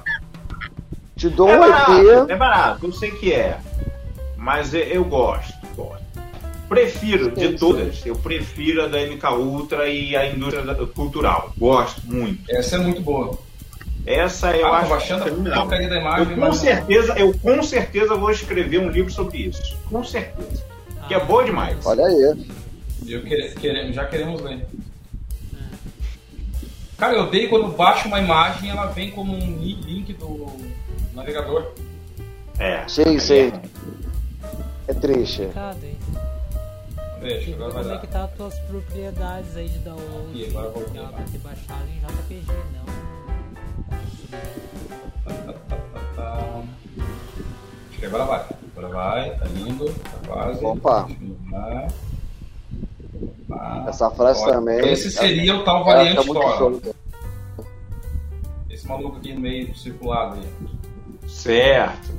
te 1.16 1.30
dou 1.30 1.50
É 1.50 1.56
um 1.58 1.60
barato, 1.60 1.92
ET. 1.94 2.30
é 2.30 2.36
barato, 2.36 2.86
eu 2.86 2.92
sei 2.94 3.12
que 3.12 3.34
é. 3.34 3.58
Mas 4.38 4.74
eu, 4.74 4.82
eu 4.82 5.06
gosto, 5.06 5.54
gosto. 5.76 6.02
Prefiro, 6.68 7.26
Sim, 7.26 7.32
de 7.32 7.48
sim. 7.50 7.58
todas, 7.58 8.06
eu 8.06 8.16
prefiro 8.16 8.84
a 8.86 8.88
da 8.88 9.00
MK 9.02 9.26
Ultra 9.38 9.88
e 9.90 10.16
a 10.16 10.26
indústria 10.32 10.64
da- 10.64 10.86
cultural. 10.88 11.52
Gosto 11.58 12.02
muito. 12.06 12.50
Essa 12.50 12.76
é 12.78 12.80
muito 12.80 13.02
boa. 13.02 13.38
Essa 14.06 14.56
eu 14.56 14.66
ah, 14.68 14.80
acho 14.80 14.90
baixando 14.90 15.24
a 15.24 15.26
fenomenal. 15.28 15.68
da 15.68 15.76
Eu 15.84 16.00
imagem, 16.00 16.34
com 16.36 16.42
mas- 16.42 16.58
certeza, 16.58 17.14
eu 17.20 17.38
com 17.38 17.62
certeza 17.62 18.16
vou 18.16 18.32
escrever 18.32 18.80
um 18.80 18.90
livro 18.90 19.12
sobre 19.12 19.38
isso. 19.40 19.78
Com 19.90 20.04
certeza. 20.04 20.64
Que 21.08 21.14
é 21.14 21.20
boa 21.20 21.44
demais. 21.44 21.78
Olha 21.86 22.06
aí. 22.06 22.48
Eu 23.08 23.22
quere- 23.24 23.92
já 23.94 24.06
queremos 24.06 24.42
ler. 24.42 24.66
Cara, 27.02 27.16
eu 27.16 27.24
odeio 27.24 27.50
quando 27.50 27.76
baixo 27.76 28.08
uma 28.08 28.20
imagem 28.20 28.70
ela 28.70 28.86
vem 28.86 29.10
como 29.10 29.34
um 29.34 29.58
li- 29.58 29.74
link 29.82 30.14
do 30.14 30.56
navegador. 31.16 31.72
É. 32.60 32.88
Sim, 32.88 33.18
sim. 33.18 33.52
é- 33.52 33.62
É 34.88 34.94
triste. 34.94 35.40
Complicado, 35.42 35.84
hein? 35.84 35.98
Deixa, 37.22 37.52
agora 37.56 37.72
vai 37.72 37.82
Como 37.84 37.94
é 37.94 37.96
dar. 37.96 38.02
que 38.02 38.08
tá 38.08 38.24
as 38.26 38.32
tuas 38.34 38.60
propriedades 38.60 39.58
aí 39.58 39.68
de 39.70 39.80
download? 39.80 40.30
Aqui, 40.30 40.46
agora 40.56 40.68
eu 40.68 40.92
Ela 40.96 41.08
vai. 41.08 41.22
vai 41.24 41.26
ter 41.32 41.38
baixado 41.40 41.88
em 41.90 42.00
JPG, 42.00 42.54
não. 42.76 42.86
Tá. 46.16 46.62
Acho 47.90 48.00
que 48.00 48.06
agora 48.06 48.26
vai. 48.26 48.46
Agora 48.78 48.88
vai, 48.94 49.36
tá 49.40 49.46
indo, 49.48 49.86
tá 49.92 50.28
quase. 50.28 50.64
Opa. 50.66 51.08
Vai. 51.50 51.88
Vai. 53.52 53.88
Essa 53.90 54.10
frase 54.12 54.42
Olha, 54.44 54.54
também. 54.54 54.80
Esse 54.92 55.12
seria 55.12 55.56
o 55.56 55.64
tal 55.64 55.84
variante 55.84 56.26
Thor. 56.26 56.58
solta. 56.58 56.96
Esse 58.70 58.88
maluco 58.88 59.18
aqui 59.18 59.34
no 59.34 59.42
meio 59.42 59.76
circulado 59.76 60.36
aí. 60.36 61.30
Certo. 61.30 62.12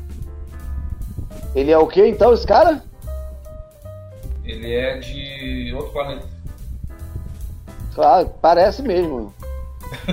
Ele 1.54 1.70
é 1.70 1.78
o 1.78 1.86
que 1.86 2.06
então, 2.06 2.32
esse 2.32 2.46
cara? 2.46 2.82
Ele 4.44 4.72
é 4.74 4.98
de 4.98 5.72
outro 5.74 5.92
planeta. 5.92 6.26
Ah, 7.98 8.24
parece 8.40 8.82
mesmo. 8.82 9.32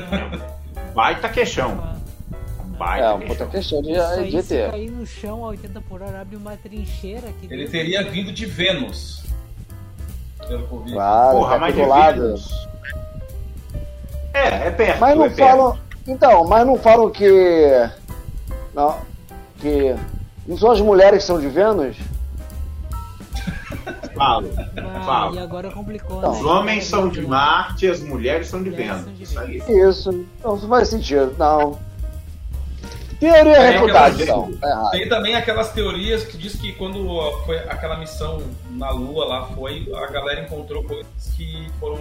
Baita 0.94 1.30
queixão. 1.30 1.98
Baita 2.78 3.06
É, 3.06 3.10
uma 3.12 3.20
queixão. 3.20 3.38
puta 3.48 3.58
questão 3.58 3.82
de, 3.82 3.92
Isso 3.92 4.02
aí, 4.02 4.32
de 4.32 4.42
se 4.44 4.70
cair 4.70 4.92
no 4.92 5.06
chão 5.06 5.46
a 5.46 5.50
80 5.50 5.82
por 5.82 6.02
hora, 6.02 6.22
abre 6.22 6.36
uma 6.36 6.56
trincheira 6.58 7.30
aqui 7.30 7.48
Ele 7.50 7.68
teria 7.68 8.04
vindo 8.04 8.32
de 8.32 8.46
Vênus. 8.46 9.24
Pelo. 10.50 10.84
Claro, 10.92 11.38
Porra, 11.38 11.54
tá 11.54 11.60
mas 11.60 11.76
do 11.76 11.86
lado. 11.86 12.36
É, 14.34 14.68
é 14.68 14.72
perto. 14.72 15.00
Mas 15.00 15.12
é 15.12 15.16
não 15.16 15.24
perto. 15.24 15.38
falam. 15.38 15.78
Então, 16.08 16.44
mas 16.46 16.66
não 16.68 16.76
falam 16.78 17.10
que. 17.12 17.90
Não. 18.74 18.98
Que. 19.60 19.96
Não 20.48 20.58
são 20.58 20.72
as 20.72 20.82
mulheres 20.82 21.20
que 21.20 21.28
são 21.28 21.40
de 21.40 21.48
Vênus? 21.48 21.96
Falo. 24.16 24.50
Ah, 24.78 25.02
Falo. 25.06 25.36
e 25.36 25.40
agora 25.40 25.70
complicou, 25.72 26.22
Não. 26.22 26.32
né? 26.34 26.40
Os 26.40 26.46
homens 26.46 26.86
são 26.86 27.08
de 27.10 27.22
Marte 27.22 27.86
e 27.86 27.90
as 27.90 28.00
mulheres 28.02 28.48
são 28.48 28.62
de 28.64 28.70
Vênus. 28.72 29.06
Isso 29.20 29.40
aí. 29.40 29.62
Isso. 29.70 30.26
Não, 30.44 30.56
isso 30.58 30.68
faz 30.68 30.88
sentido. 30.90 31.36
Não. 31.38 31.78
Teoria 33.20 33.52
É, 33.58 33.70
refutada, 33.72 34.24
então. 34.24 34.52
Errado. 34.64 34.92
Tem 34.92 35.10
também 35.10 35.36
aquelas 35.36 35.72
teorias 35.74 36.24
que 36.24 36.38
diz 36.38 36.56
que 36.56 36.72
quando 36.74 37.06
foi 37.46 37.58
aquela 37.60 37.98
missão 37.98 38.42
na 38.72 38.90
Lua 38.92 39.26
lá 39.26 39.46
foi, 39.48 39.92
a 39.94 40.08
galera 40.08 40.42
encontrou 40.42 40.84
coisas 40.84 41.06
que 41.36 41.70
foram 41.80 42.00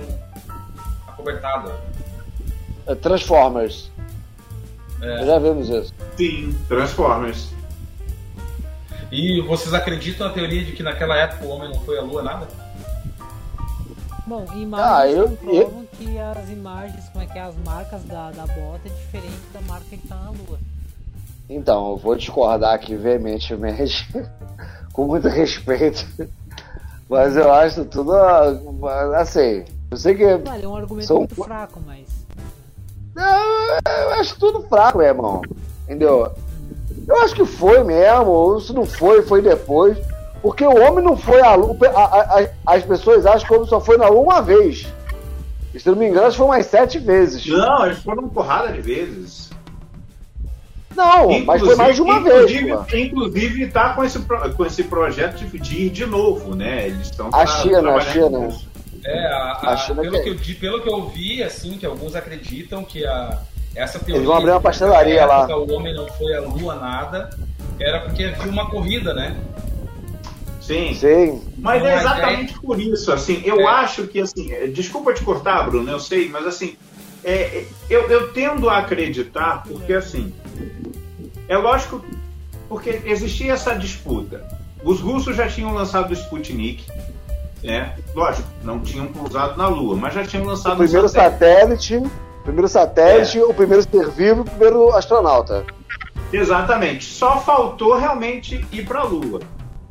acobertadas. 1.09 1.73
É 2.86 2.95
Transformers. 2.95 3.90
É. 5.03 5.27
Já 5.27 5.39
vimos 5.39 5.69
isso. 5.69 5.93
Sim, 6.16 6.57
Transformers. 6.69 7.49
E 9.11 9.40
vocês 9.40 9.73
acreditam 9.74 10.28
na 10.28 10.32
teoria 10.35 10.65
de 10.65 10.73
que 10.73 10.82
naquela 10.82 11.16
época 11.16 11.45
o 11.47 11.49
homem 11.49 11.69
não 11.70 11.81
foi 11.81 11.99
à 11.99 12.03
Lua 12.03 12.23
nada? 12.23 12.47
Bom, 14.27 14.45
Ah, 14.51 14.57
imagens 15.09 15.16
eu- 15.16 15.28
comprovam 15.31 15.86
que 15.97 16.19
as 16.19 16.49
imagens, 16.51 17.09
como 17.09 17.24
é 17.24 17.27
que 17.27 17.39
é, 17.39 17.43
as 17.43 17.57
marcas 17.65 18.05
da, 18.05 18.31
da 18.31 18.47
bota 18.47 18.82
é 18.86 18.90
diferente 18.90 19.40
da 19.55 19.61
marca 19.62 19.85
que 19.90 20.07
tá 20.07 20.15
na 20.16 20.31
lua. 20.31 20.59
Então, 21.49 21.91
eu 21.93 21.97
vou 21.97 22.15
discordar 22.15 22.75
aqui 22.75 22.95
veementemente, 22.95 24.07
com 24.93 25.07
muito 25.07 25.29
respeito. 25.29 26.07
Mas 27.09 27.37
eu 27.37 27.51
acho 27.51 27.85
tudo 27.87 28.12
ah, 28.12 28.53
assim. 29.16 29.65
Eu 29.91 29.97
sei 29.97 30.15
que. 30.15 30.25
Olha, 30.27 30.62
é 30.62 30.69
um 30.69 30.77
argumento 30.77 31.07
São- 31.07 31.19
muito 31.19 31.35
fraco, 31.43 31.81
mas. 31.87 32.07
Eu, 33.16 33.93
eu 33.93 34.11
acho 34.20 34.39
tudo 34.39 34.62
fraco, 34.69 34.99
meu 34.99 35.07
irmão. 35.07 35.43
Entendeu? 35.85 36.31
Eu 37.07 37.16
acho 37.23 37.35
que 37.35 37.47
foi 37.47 37.83
mesmo, 37.83 38.27
ou 38.31 38.61
se 38.61 38.73
não 38.75 38.85
foi, 38.85 39.23
foi 39.23 39.41
depois. 39.41 39.97
Porque 40.43 40.65
o 40.65 40.77
homem 40.87 41.03
não 41.03 41.16
foi 41.16 41.41
à 41.41 41.55
lua. 41.55 41.75
a- 41.95 42.01
a- 42.01 42.41
a- 42.43 42.75
as 42.75 42.85
pessoas 42.85 43.25
acham 43.25 43.47
que 43.49 43.53
o 43.55 43.57
homem 43.57 43.69
só 43.69 43.81
foi 43.81 43.97
na 43.97 44.09
lua 44.09 44.20
uma 44.20 44.43
vez. 44.43 44.87
E, 45.75 45.81
se 45.81 45.89
não 45.89 45.97
me 45.97 46.07
engano, 46.09 46.27
acho 46.27 46.33
que 46.37 46.39
foi 46.39 46.47
umas 46.47 46.66
sete 46.66 46.99
vezes. 46.99 47.47
Não, 47.47 47.87
eles 47.87 47.99
foram 48.03 48.25
uma 48.25 48.31
porrada 48.31 48.70
de 48.73 48.81
vezes. 48.83 49.48
Não, 50.99 51.45
mas 51.45 51.61
foi 51.62 51.77
mais 51.77 51.95
de 51.95 52.03
uma 52.03 52.20
vez. 52.20 52.51
inclusive, 52.51 52.73
pô. 52.77 52.97
Inclusive, 52.97 53.66
tá 53.69 53.93
com 53.95 54.05
esse, 54.05 54.19
com 54.19 54.66
esse 54.66 54.83
projeto 54.85 55.39
de, 55.47 55.83
ir 55.87 55.91
de 55.91 56.05
novo, 56.05 56.57
né? 56.57 56.87
Eles 56.89 57.07
estão 57.07 57.31
A 57.33 57.47
China, 57.47 57.95
a 57.95 58.01
China. 58.01 58.49
É, 59.05 59.27
a- 59.27 59.59
a- 59.62 59.73
A 59.73 59.77
China 59.77 60.03
pelo, 60.03 60.20
que 60.23 60.29
eu, 60.29 60.57
pelo 60.59 60.83
que 60.83 60.89
eu 60.91 61.09
vi, 61.09 61.41
assim, 61.43 61.79
que 61.79 61.87
alguns 61.87 62.16
acreditam 62.16 62.85
que 62.85 63.07
a, 63.07 63.39
essa 63.77 63.99
teoria. 64.01 64.16
Eles 64.16 64.27
vão 64.27 64.37
abrir 64.37 64.51
uma 64.51 64.57
de 64.57 64.59
que 64.59 64.65
pastelaria 64.65 65.25
lá. 65.25 65.47
O 65.57 65.73
homem 65.73 65.95
não 65.95 66.09
foi 66.09 66.35
à 66.35 66.41
lua 66.41 66.75
nada, 66.75 67.31
era 67.79 68.01
porque 68.01 68.25
havia 68.25 68.51
uma 68.51 68.69
corrida, 68.69 69.15
né? 69.15 69.37
Sim. 70.61 70.93
Sim. 70.95 71.43
Mas 71.57 71.81
Não, 71.81 71.89
é 71.89 71.95
mas 71.95 72.01
exatamente 72.05 72.61
por 72.61 72.79
isso, 72.79 73.11
assim, 73.12 73.41
eu 73.47 73.61
É. 73.61 73.65
acho 73.65 74.07
que, 74.09 74.20
assim, 74.20 74.53
é, 74.53 74.66
desculpa 74.66 75.15
te 75.15 75.23
cortar, 75.23 75.62
Bruno, 75.70 75.91
eu 75.91 76.01
sei, 76.01 76.29
mas 76.29 76.45
assim, 76.47 76.77
é, 77.25 77.33
é, 77.33 77.65
eu, 77.89 78.03
eu 78.11 78.33
tendo 78.33 78.69
a 78.69 78.79
acreditar, 78.79 79.62
porque 79.66 79.95
assim, 79.95 80.35
é 81.48 81.56
lógico, 81.56 82.04
porque 82.68 83.02
existia 83.04 83.52
essa 83.54 83.74
disputa. 83.74 84.46
Os 84.85 85.01
russos 85.01 85.35
já 85.35 85.48
tinham 85.48 85.72
lançado 85.74 86.10
o 86.10 86.12
Sputnik, 86.12 86.85
né? 87.62 87.96
Lógico, 88.14 88.48
não 88.62 88.80
tinham 88.80 89.06
pousado 89.09 89.56
na 89.56 89.66
Lua, 89.66 89.96
mas 89.96 90.14
já 90.14 90.24
tinham 90.24 90.44
lançado 90.44 90.74
O 90.74 90.78
primeiro 90.78 91.06
um 91.06 91.09
satélite. 91.09 91.94
satélite, 91.94 91.96
o 92.40 92.43
primeiro 92.44 92.68
satélite, 92.68 93.40
o 93.40 93.54
primeiro 93.54 93.82
ser 93.82 94.10
vivo 94.10 94.38
e 94.38 94.43
o 94.43 94.44
primeiro 94.44 94.93
astronauta. 94.94 95.64
Exatamente. 96.32 97.04
Só 97.04 97.40
faltou 97.40 97.96
realmente 97.96 98.64
ir 98.70 98.86
para 98.86 99.01
a 99.01 99.04
Lua. 99.04 99.40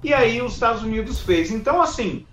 E 0.04 0.14
aí 0.14 0.42
os 0.42 0.54
Estados 0.54 0.84
Unidos 0.84 1.20
fez. 1.20 1.52
Então, 1.52 1.82
assim, 1.82 2.26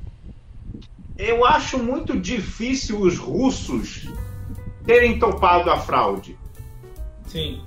eu 1.19 1.45
acho 1.45 1.79
muito 1.79 2.19
difícil 2.19 3.01
os 3.01 3.19
russos 3.19 4.09
terem 4.87 5.19
topado 5.19 5.71
a 5.71 5.79
fraude. 5.79 6.39
Sim. 7.27 7.63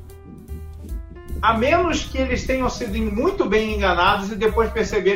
A 1.41 1.57
menos 1.57 2.03
que 2.03 2.17
eles 2.17 2.45
tenham 2.45 2.69
sido 2.69 2.97
muito 2.97 3.45
bem 3.45 3.75
enganados 3.75 4.31
e 4.31 4.35
depois 4.35 4.71
perceberam 4.71 5.15